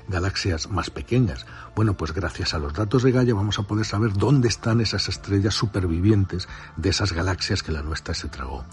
galaxias 0.09 0.69
más 0.69 0.89
pequeñas. 0.89 1.45
Bueno, 1.77 1.95
pues 1.95 2.11
gracias 2.11 2.53
a 2.53 2.59
los 2.59 2.73
datos 2.73 3.03
de 3.03 3.13
Gaia 3.13 3.33
vamos 3.33 3.57
a 3.57 3.63
poder 3.63 3.85
saber 3.85 4.11
dónde 4.11 4.49
están 4.49 4.81
esas 4.81 5.07
estrellas 5.07 5.53
supervivientes 5.53 6.49
de 6.75 6.89
esas 6.89 7.13
galaxias 7.13 7.63
que 7.63 7.71
la 7.71 7.83
nuestra 7.83 8.13
se 8.13 8.27
tragó. 8.27 8.65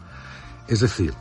Es 0.66 0.80
decir, 0.80 1.14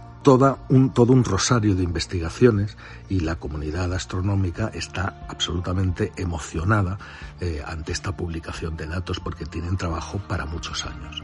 un, 0.69 0.91
todo 0.93 1.13
un 1.13 1.23
rosario 1.23 1.75
de 1.75 1.83
investigaciones 1.83 2.77
y 3.09 3.21
la 3.21 3.37
comunidad 3.37 3.91
astronómica 3.93 4.69
está 4.73 5.25
absolutamente 5.27 6.11
emocionada 6.15 6.97
eh, 7.39 7.61
ante 7.65 7.91
esta 7.91 8.15
publicación 8.15 8.77
de 8.77 8.87
datos 8.87 9.19
porque 9.19 9.45
tienen 9.45 9.77
trabajo 9.77 10.19
para 10.27 10.45
muchos 10.45 10.85
años. 10.85 11.21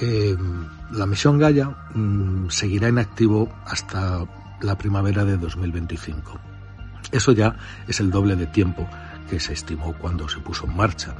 Eh, 0.00 0.36
la 0.90 1.06
misión 1.06 1.38
Gaia 1.38 1.68
mm, 1.94 2.50
seguirá 2.50 2.88
en 2.88 2.98
activo 2.98 3.48
hasta 3.64 4.26
la 4.60 4.76
primavera 4.76 5.24
de 5.24 5.36
2025. 5.36 6.38
Eso 7.12 7.32
ya 7.32 7.56
es 7.86 8.00
el 8.00 8.10
doble 8.10 8.36
de 8.36 8.46
tiempo 8.46 8.86
que 9.30 9.40
se 9.40 9.52
estimó 9.52 9.94
cuando 9.94 10.28
se 10.28 10.40
puso 10.40 10.66
en 10.66 10.76
marcha, 10.76 11.14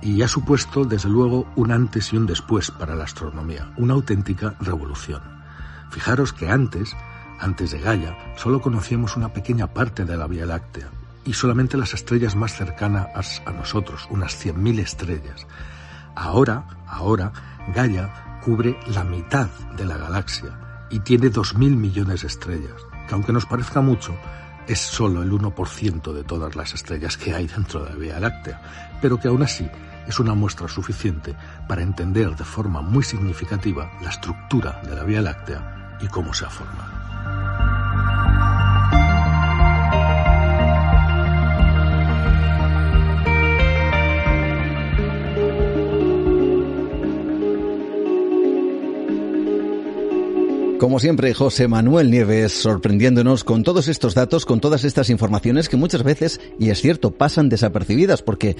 Y 0.00 0.22
ha 0.22 0.28
supuesto, 0.28 0.84
desde 0.84 1.08
luego, 1.08 1.46
un 1.54 1.70
antes 1.70 2.12
y 2.12 2.16
un 2.16 2.26
después 2.26 2.70
para 2.70 2.96
la 2.96 3.04
astronomía, 3.04 3.72
una 3.76 3.94
auténtica 3.94 4.54
revolución. 4.58 5.41
Fijaros 5.92 6.32
que 6.32 6.48
antes, 6.48 6.96
antes 7.38 7.70
de 7.70 7.78
Gaia, 7.78 8.16
solo 8.36 8.62
conocíamos 8.62 9.14
una 9.18 9.34
pequeña 9.34 9.74
parte 9.74 10.06
de 10.06 10.16
la 10.16 10.26
Vía 10.26 10.46
Láctea 10.46 10.88
y 11.22 11.34
solamente 11.34 11.76
las 11.76 11.92
estrellas 11.92 12.34
más 12.34 12.54
cercanas 12.54 13.42
a 13.44 13.52
nosotros, 13.52 14.08
unas 14.08 14.42
100.000 14.42 14.78
estrellas. 14.78 15.46
Ahora, 16.14 16.64
ahora, 16.86 17.30
Gaia 17.74 18.40
cubre 18.42 18.80
la 18.86 19.04
mitad 19.04 19.48
de 19.76 19.84
la 19.84 19.98
galaxia 19.98 20.86
y 20.90 21.00
tiene 21.00 21.30
2.000 21.30 21.76
millones 21.76 22.22
de 22.22 22.28
estrellas, 22.28 22.80
que 23.06 23.14
aunque 23.14 23.34
nos 23.34 23.44
parezca 23.44 23.82
mucho, 23.82 24.16
es 24.66 24.80
solo 24.80 25.22
el 25.22 25.30
1% 25.30 26.12
de 26.14 26.24
todas 26.24 26.56
las 26.56 26.72
estrellas 26.72 27.18
que 27.18 27.34
hay 27.34 27.48
dentro 27.48 27.84
de 27.84 27.90
la 27.90 27.96
Vía 27.96 28.18
Láctea, 28.18 28.98
pero 29.02 29.20
que 29.20 29.28
aún 29.28 29.42
así 29.42 29.68
es 30.08 30.18
una 30.18 30.32
muestra 30.32 30.68
suficiente 30.68 31.36
para 31.68 31.82
entender 31.82 32.34
de 32.34 32.44
forma 32.44 32.80
muy 32.80 33.04
significativa 33.04 33.92
la 34.00 34.08
estructura 34.08 34.80
de 34.82 34.96
la 34.96 35.04
Vía 35.04 35.20
Láctea 35.20 35.81
y 36.02 36.08
cómo 36.08 36.34
se 36.34 36.44
ha 36.44 36.50
formado. 36.50 37.01
Como 50.82 50.98
siempre, 50.98 51.32
José 51.32 51.68
Manuel 51.68 52.10
Nieves 52.10 52.60
sorprendiéndonos 52.60 53.44
con 53.44 53.62
todos 53.62 53.86
estos 53.86 54.16
datos, 54.16 54.44
con 54.44 54.58
todas 54.58 54.82
estas 54.82 55.10
informaciones 55.10 55.68
que 55.68 55.76
muchas 55.76 56.02
veces, 56.02 56.40
y 56.58 56.70
es 56.70 56.80
cierto, 56.80 57.12
pasan 57.12 57.48
desapercibidas 57.48 58.20
porque, 58.20 58.56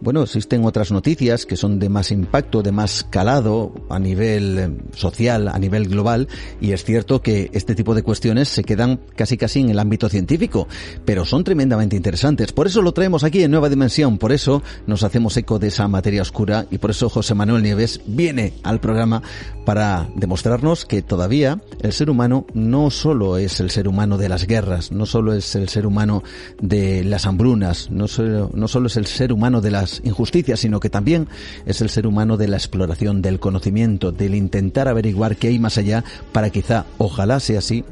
bueno, 0.00 0.22
existen 0.22 0.64
otras 0.64 0.92
noticias 0.92 1.44
que 1.44 1.56
son 1.56 1.80
de 1.80 1.88
más 1.88 2.12
impacto, 2.12 2.62
de 2.62 2.70
más 2.70 3.04
calado 3.10 3.74
a 3.90 3.98
nivel 3.98 4.58
eh, 4.60 4.70
social, 4.94 5.48
a 5.48 5.58
nivel 5.58 5.88
global, 5.88 6.28
y 6.60 6.70
es 6.70 6.84
cierto 6.84 7.20
que 7.20 7.50
este 7.52 7.74
tipo 7.74 7.96
de 7.96 8.04
cuestiones 8.04 8.48
se 8.48 8.62
quedan 8.62 9.00
casi 9.16 9.36
casi 9.36 9.58
en 9.58 9.70
el 9.70 9.80
ámbito 9.80 10.08
científico, 10.08 10.68
pero 11.04 11.24
son 11.24 11.42
tremendamente 11.42 11.96
interesantes. 11.96 12.52
Por 12.52 12.68
eso 12.68 12.80
lo 12.80 12.92
traemos 12.92 13.24
aquí 13.24 13.42
en 13.42 13.50
Nueva 13.50 13.68
Dimensión, 13.68 14.18
por 14.18 14.30
eso 14.30 14.62
nos 14.86 15.02
hacemos 15.02 15.36
eco 15.36 15.58
de 15.58 15.66
esa 15.66 15.88
materia 15.88 16.22
oscura 16.22 16.66
y 16.70 16.78
por 16.78 16.92
eso 16.92 17.08
José 17.08 17.34
Manuel 17.34 17.64
Nieves 17.64 18.02
viene 18.06 18.52
al 18.62 18.78
programa 18.78 19.20
para 19.64 20.08
demostrarnos 20.14 20.84
que 20.84 21.02
todavía 21.02 21.55
el 21.80 21.92
ser 21.92 22.10
humano 22.10 22.46
no 22.54 22.90
solo 22.90 23.36
es 23.38 23.60
el 23.60 23.70
ser 23.70 23.88
humano 23.88 24.18
de 24.18 24.28
las 24.28 24.46
guerras, 24.46 24.92
no 24.92 25.06
solo 25.06 25.32
es 25.32 25.54
el 25.54 25.68
ser 25.68 25.86
humano 25.86 26.22
de 26.60 27.04
las 27.04 27.26
hambrunas, 27.26 27.90
no 27.90 28.08
solo, 28.08 28.50
no 28.54 28.68
solo 28.68 28.86
es 28.88 28.96
el 28.96 29.06
ser 29.06 29.32
humano 29.32 29.60
de 29.60 29.70
las 29.70 30.00
injusticias, 30.04 30.60
sino 30.60 30.80
que 30.80 30.90
también 30.90 31.28
es 31.66 31.80
el 31.80 31.90
ser 31.90 32.06
humano 32.06 32.36
de 32.36 32.48
la 32.48 32.56
exploración, 32.56 33.22
del 33.22 33.40
conocimiento, 33.40 34.12
del 34.12 34.34
intentar 34.34 34.88
averiguar 34.88 35.36
qué 35.36 35.48
hay 35.48 35.58
más 35.58 35.78
allá 35.78 36.04
para 36.32 36.50
quizá, 36.50 36.86
ojalá 36.98 37.40
sea 37.40 37.58
así, 37.58 37.84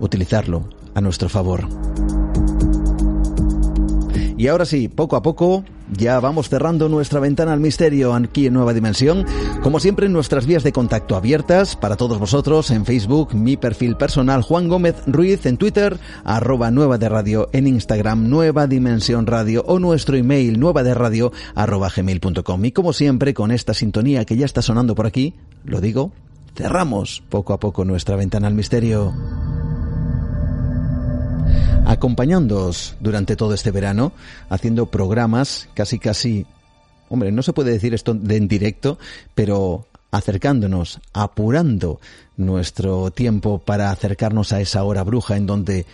utilizarlo 0.00 0.68
a 0.94 1.00
nuestro 1.00 1.28
favor. 1.28 1.68
Y 4.36 4.48
ahora 4.48 4.66
sí, 4.66 4.88
poco 4.88 5.16
a 5.16 5.22
poco 5.22 5.64
ya 5.92 6.18
vamos 6.20 6.48
cerrando 6.48 6.88
nuestra 6.88 7.20
ventana 7.20 7.52
al 7.52 7.60
misterio 7.60 8.12
aquí 8.12 8.46
en 8.46 8.52
Nueva 8.52 8.74
Dimensión. 8.74 9.24
Como 9.62 9.80
siempre, 9.80 10.08
nuestras 10.08 10.46
vías 10.46 10.62
de 10.62 10.72
contacto 10.72 11.16
abiertas 11.16 11.76
para 11.76 11.96
todos 11.96 12.18
vosotros 12.18 12.70
en 12.70 12.84
Facebook, 12.84 13.34
mi 13.34 13.56
perfil 13.56 13.96
personal 13.96 14.42
Juan 14.42 14.68
Gómez 14.68 14.96
Ruiz, 15.06 15.46
en 15.46 15.56
Twitter, 15.56 15.98
arroba 16.24 16.70
Nueva 16.70 16.98
de 16.98 17.08
Radio, 17.08 17.48
en 17.52 17.66
Instagram, 17.66 18.28
Nueva 18.28 18.66
Dimensión 18.66 19.26
Radio 19.26 19.64
o 19.66 19.78
nuestro 19.78 20.16
email 20.16 20.58
nueva 20.58 20.82
de 20.82 20.94
radio 20.94 21.32
arroba 21.54 21.90
gmail.com. 21.94 22.64
Y 22.64 22.72
como 22.72 22.92
siempre, 22.92 23.32
con 23.32 23.50
esta 23.50 23.74
sintonía 23.74 24.24
que 24.24 24.36
ya 24.36 24.44
está 24.44 24.60
sonando 24.60 24.94
por 24.94 25.06
aquí, 25.06 25.34
lo 25.64 25.80
digo, 25.80 26.12
cerramos 26.54 27.22
poco 27.28 27.52
a 27.52 27.60
poco 27.60 27.84
nuestra 27.84 28.16
ventana 28.16 28.48
al 28.48 28.54
misterio 28.54 29.14
acompañándoos 31.86 32.96
durante 33.00 33.36
todo 33.36 33.54
este 33.54 33.70
verano, 33.70 34.12
haciendo 34.50 34.86
programas 34.86 35.68
casi 35.74 35.98
casi, 35.98 36.46
hombre, 37.08 37.32
no 37.32 37.42
se 37.42 37.52
puede 37.52 37.70
decir 37.70 37.94
esto 37.94 38.12
de 38.12 38.36
en 38.36 38.48
directo, 38.48 38.98
pero 39.34 39.86
acercándonos, 40.10 41.00
apurando 41.12 42.00
nuestro 42.36 43.10
tiempo 43.10 43.58
para 43.58 43.90
acercarnos 43.90 44.52
a 44.52 44.60
esa 44.60 44.82
hora 44.82 45.04
bruja 45.04 45.36
en 45.36 45.46
donde 45.46 45.86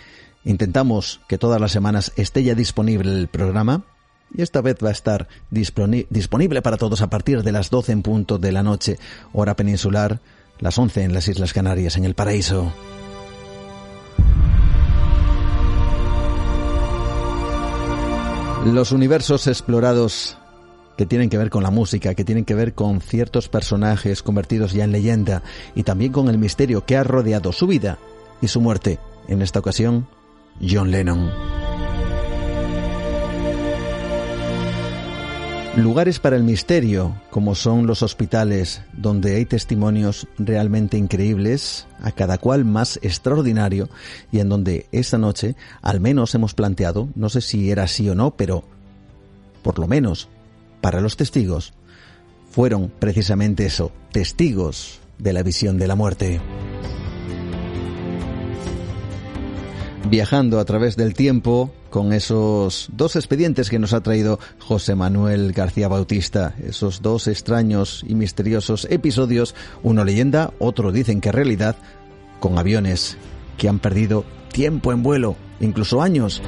intentamos 0.44 1.20
que 1.28 1.38
todas 1.38 1.60
las 1.60 1.72
semanas 1.72 2.12
esté 2.16 2.42
ya 2.42 2.54
disponible 2.54 3.12
el 3.12 3.28
programa. 3.28 3.84
Y 4.34 4.40
esta 4.40 4.62
vez 4.62 4.76
va 4.82 4.88
a 4.88 4.92
estar 4.92 5.28
disponible 5.50 6.62
para 6.62 6.78
todos 6.78 7.02
a 7.02 7.10
partir 7.10 7.42
de 7.42 7.52
las 7.52 7.68
12 7.68 7.92
en 7.92 8.02
punto 8.02 8.38
de 8.38 8.50
la 8.50 8.62
noche, 8.62 8.98
hora 9.34 9.54
peninsular, 9.56 10.20
las 10.58 10.78
11 10.78 11.02
en 11.02 11.12
las 11.12 11.28
Islas 11.28 11.52
Canarias, 11.52 11.98
en 11.98 12.06
el 12.06 12.14
paraíso. 12.14 12.72
Los 18.64 18.92
universos 18.92 19.48
explorados 19.48 20.38
que 20.96 21.04
tienen 21.04 21.30
que 21.30 21.38
ver 21.38 21.50
con 21.50 21.64
la 21.64 21.70
música, 21.70 22.14
que 22.14 22.24
tienen 22.24 22.44
que 22.44 22.54
ver 22.54 22.74
con 22.74 23.00
ciertos 23.00 23.48
personajes 23.48 24.22
convertidos 24.22 24.72
ya 24.72 24.84
en 24.84 24.92
leyenda 24.92 25.42
y 25.74 25.82
también 25.82 26.12
con 26.12 26.28
el 26.28 26.38
misterio 26.38 26.86
que 26.86 26.96
ha 26.96 27.02
rodeado 27.02 27.52
su 27.52 27.66
vida 27.66 27.98
y 28.40 28.48
su 28.48 28.60
muerte. 28.60 29.00
En 29.26 29.42
esta 29.42 29.58
ocasión, 29.58 30.06
John 30.60 30.90
Lennon. 30.90 31.61
Lugares 35.76 36.18
para 36.18 36.36
el 36.36 36.42
misterio, 36.42 37.16
como 37.30 37.54
son 37.54 37.86
los 37.86 38.02
hospitales, 38.02 38.82
donde 38.92 39.36
hay 39.36 39.46
testimonios 39.46 40.28
realmente 40.36 40.98
increíbles, 40.98 41.86
a 42.02 42.12
cada 42.12 42.36
cual 42.36 42.66
más 42.66 42.98
extraordinario, 43.00 43.88
y 44.30 44.40
en 44.40 44.50
donde 44.50 44.86
esta 44.92 45.16
noche 45.16 45.56
al 45.80 45.98
menos 45.98 46.34
hemos 46.34 46.52
planteado, 46.52 47.08
no 47.14 47.30
sé 47.30 47.40
si 47.40 47.70
era 47.70 47.84
así 47.84 48.06
o 48.10 48.14
no, 48.14 48.36
pero 48.36 48.64
por 49.62 49.78
lo 49.78 49.88
menos 49.88 50.28
para 50.82 51.00
los 51.00 51.16
testigos, 51.16 51.72
fueron 52.50 52.92
precisamente 52.98 53.64
eso, 53.64 53.92
testigos 54.12 55.00
de 55.16 55.32
la 55.32 55.42
visión 55.42 55.78
de 55.78 55.86
la 55.88 55.96
muerte. 55.96 56.38
Viajando 60.10 60.60
a 60.60 60.66
través 60.66 60.96
del 60.96 61.14
tiempo, 61.14 61.72
con 61.92 62.14
esos 62.14 62.88
dos 62.90 63.16
expedientes 63.16 63.68
que 63.68 63.78
nos 63.78 63.92
ha 63.92 64.02
traído 64.02 64.40
José 64.58 64.94
Manuel 64.94 65.52
García 65.52 65.88
Bautista, 65.88 66.56
esos 66.66 67.02
dos 67.02 67.28
extraños 67.28 68.02
y 68.08 68.14
misteriosos 68.14 68.86
episodios, 68.90 69.54
uno 69.82 70.02
leyenda, 70.02 70.54
otro 70.58 70.90
dicen 70.90 71.20
que 71.20 71.30
realidad, 71.30 71.76
con 72.40 72.58
aviones 72.58 73.18
que 73.58 73.68
han 73.68 73.78
perdido 73.78 74.24
tiempo 74.52 74.90
en 74.90 75.02
vuelo, 75.02 75.36
incluso 75.60 76.00
años. 76.00 76.42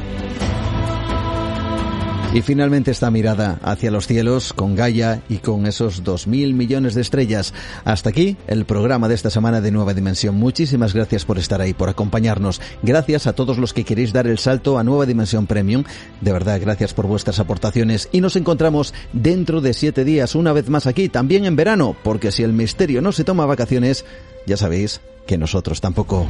Y 2.34 2.42
finalmente 2.42 2.90
esta 2.90 3.12
mirada 3.12 3.60
hacia 3.62 3.92
los 3.92 4.08
cielos 4.08 4.52
con 4.52 4.74
Gaia 4.74 5.22
y 5.28 5.36
con 5.36 5.66
esos 5.66 6.02
dos 6.02 6.26
mil 6.26 6.52
millones 6.52 6.96
de 6.96 7.00
estrellas. 7.00 7.54
Hasta 7.84 8.10
aquí 8.10 8.36
el 8.48 8.64
programa 8.64 9.06
de 9.06 9.14
esta 9.14 9.30
semana 9.30 9.60
de 9.60 9.70
Nueva 9.70 9.94
Dimensión. 9.94 10.34
Muchísimas 10.34 10.94
gracias 10.94 11.24
por 11.24 11.38
estar 11.38 11.60
ahí, 11.60 11.74
por 11.74 11.88
acompañarnos. 11.88 12.60
Gracias 12.82 13.28
a 13.28 13.34
todos 13.34 13.58
los 13.58 13.72
que 13.72 13.84
queréis 13.84 14.12
dar 14.12 14.26
el 14.26 14.38
salto 14.38 14.78
a 14.78 14.82
Nueva 14.82 15.06
Dimensión 15.06 15.46
Premium. 15.46 15.84
De 16.20 16.32
verdad, 16.32 16.60
gracias 16.60 16.92
por 16.92 17.06
vuestras 17.06 17.38
aportaciones. 17.38 18.08
Y 18.10 18.20
nos 18.20 18.34
encontramos 18.34 18.94
dentro 19.12 19.60
de 19.60 19.72
siete 19.72 20.04
días, 20.04 20.34
una 20.34 20.52
vez 20.52 20.68
más 20.68 20.88
aquí, 20.88 21.08
también 21.08 21.44
en 21.44 21.54
verano, 21.54 21.94
porque 22.02 22.32
si 22.32 22.42
el 22.42 22.52
misterio 22.52 23.00
no 23.00 23.12
se 23.12 23.22
toma 23.22 23.46
vacaciones, 23.46 24.04
ya 24.44 24.56
sabéis 24.56 25.00
que 25.28 25.38
nosotros 25.38 25.80
tampoco. 25.80 26.26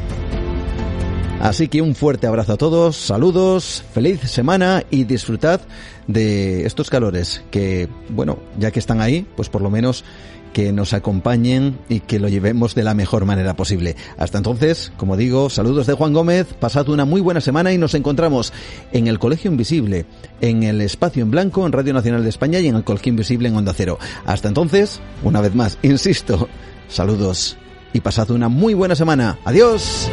Así 1.40 1.68
que 1.68 1.82
un 1.82 1.94
fuerte 1.94 2.26
abrazo 2.26 2.54
a 2.54 2.56
todos, 2.56 2.96
saludos, 2.96 3.84
feliz 3.92 4.20
semana 4.22 4.82
y 4.90 5.04
disfrutad 5.04 5.60
de 6.06 6.64
estos 6.64 6.88
calores 6.88 7.44
que, 7.50 7.88
bueno, 8.08 8.38
ya 8.58 8.70
que 8.70 8.78
están 8.78 9.00
ahí, 9.00 9.26
pues 9.36 9.48
por 9.50 9.60
lo 9.60 9.68
menos 9.70 10.04
que 10.54 10.72
nos 10.72 10.94
acompañen 10.94 11.78
y 11.90 12.00
que 12.00 12.18
lo 12.18 12.28
llevemos 12.28 12.74
de 12.74 12.84
la 12.84 12.94
mejor 12.94 13.26
manera 13.26 13.56
posible. 13.56 13.96
Hasta 14.16 14.38
entonces, 14.38 14.92
como 14.96 15.18
digo, 15.18 15.50
saludos 15.50 15.86
de 15.86 15.94
Juan 15.94 16.14
Gómez, 16.14 16.46
pasad 16.58 16.88
una 16.88 17.04
muy 17.04 17.20
buena 17.20 17.42
semana 17.42 17.72
y 17.72 17.78
nos 17.78 17.94
encontramos 17.94 18.52
en 18.92 19.08
el 19.08 19.18
Colegio 19.18 19.50
Invisible, 19.50 20.06
en 20.40 20.62
el 20.62 20.80
Espacio 20.80 21.22
en 21.24 21.30
Blanco, 21.30 21.66
en 21.66 21.72
Radio 21.72 21.92
Nacional 21.92 22.22
de 22.22 22.30
España 22.30 22.60
y 22.60 22.68
en 22.68 22.76
el 22.76 22.84
Colegio 22.84 23.10
Invisible 23.10 23.48
en 23.48 23.56
Onda 23.56 23.74
Cero. 23.76 23.98
Hasta 24.24 24.48
entonces, 24.48 25.00
una 25.24 25.42
vez 25.42 25.54
más, 25.54 25.76
insisto, 25.82 26.48
saludos 26.88 27.58
y 27.92 28.00
pasad 28.00 28.30
una 28.30 28.48
muy 28.48 28.74
buena 28.74 28.94
semana. 28.94 29.38
Adiós. 29.44 30.08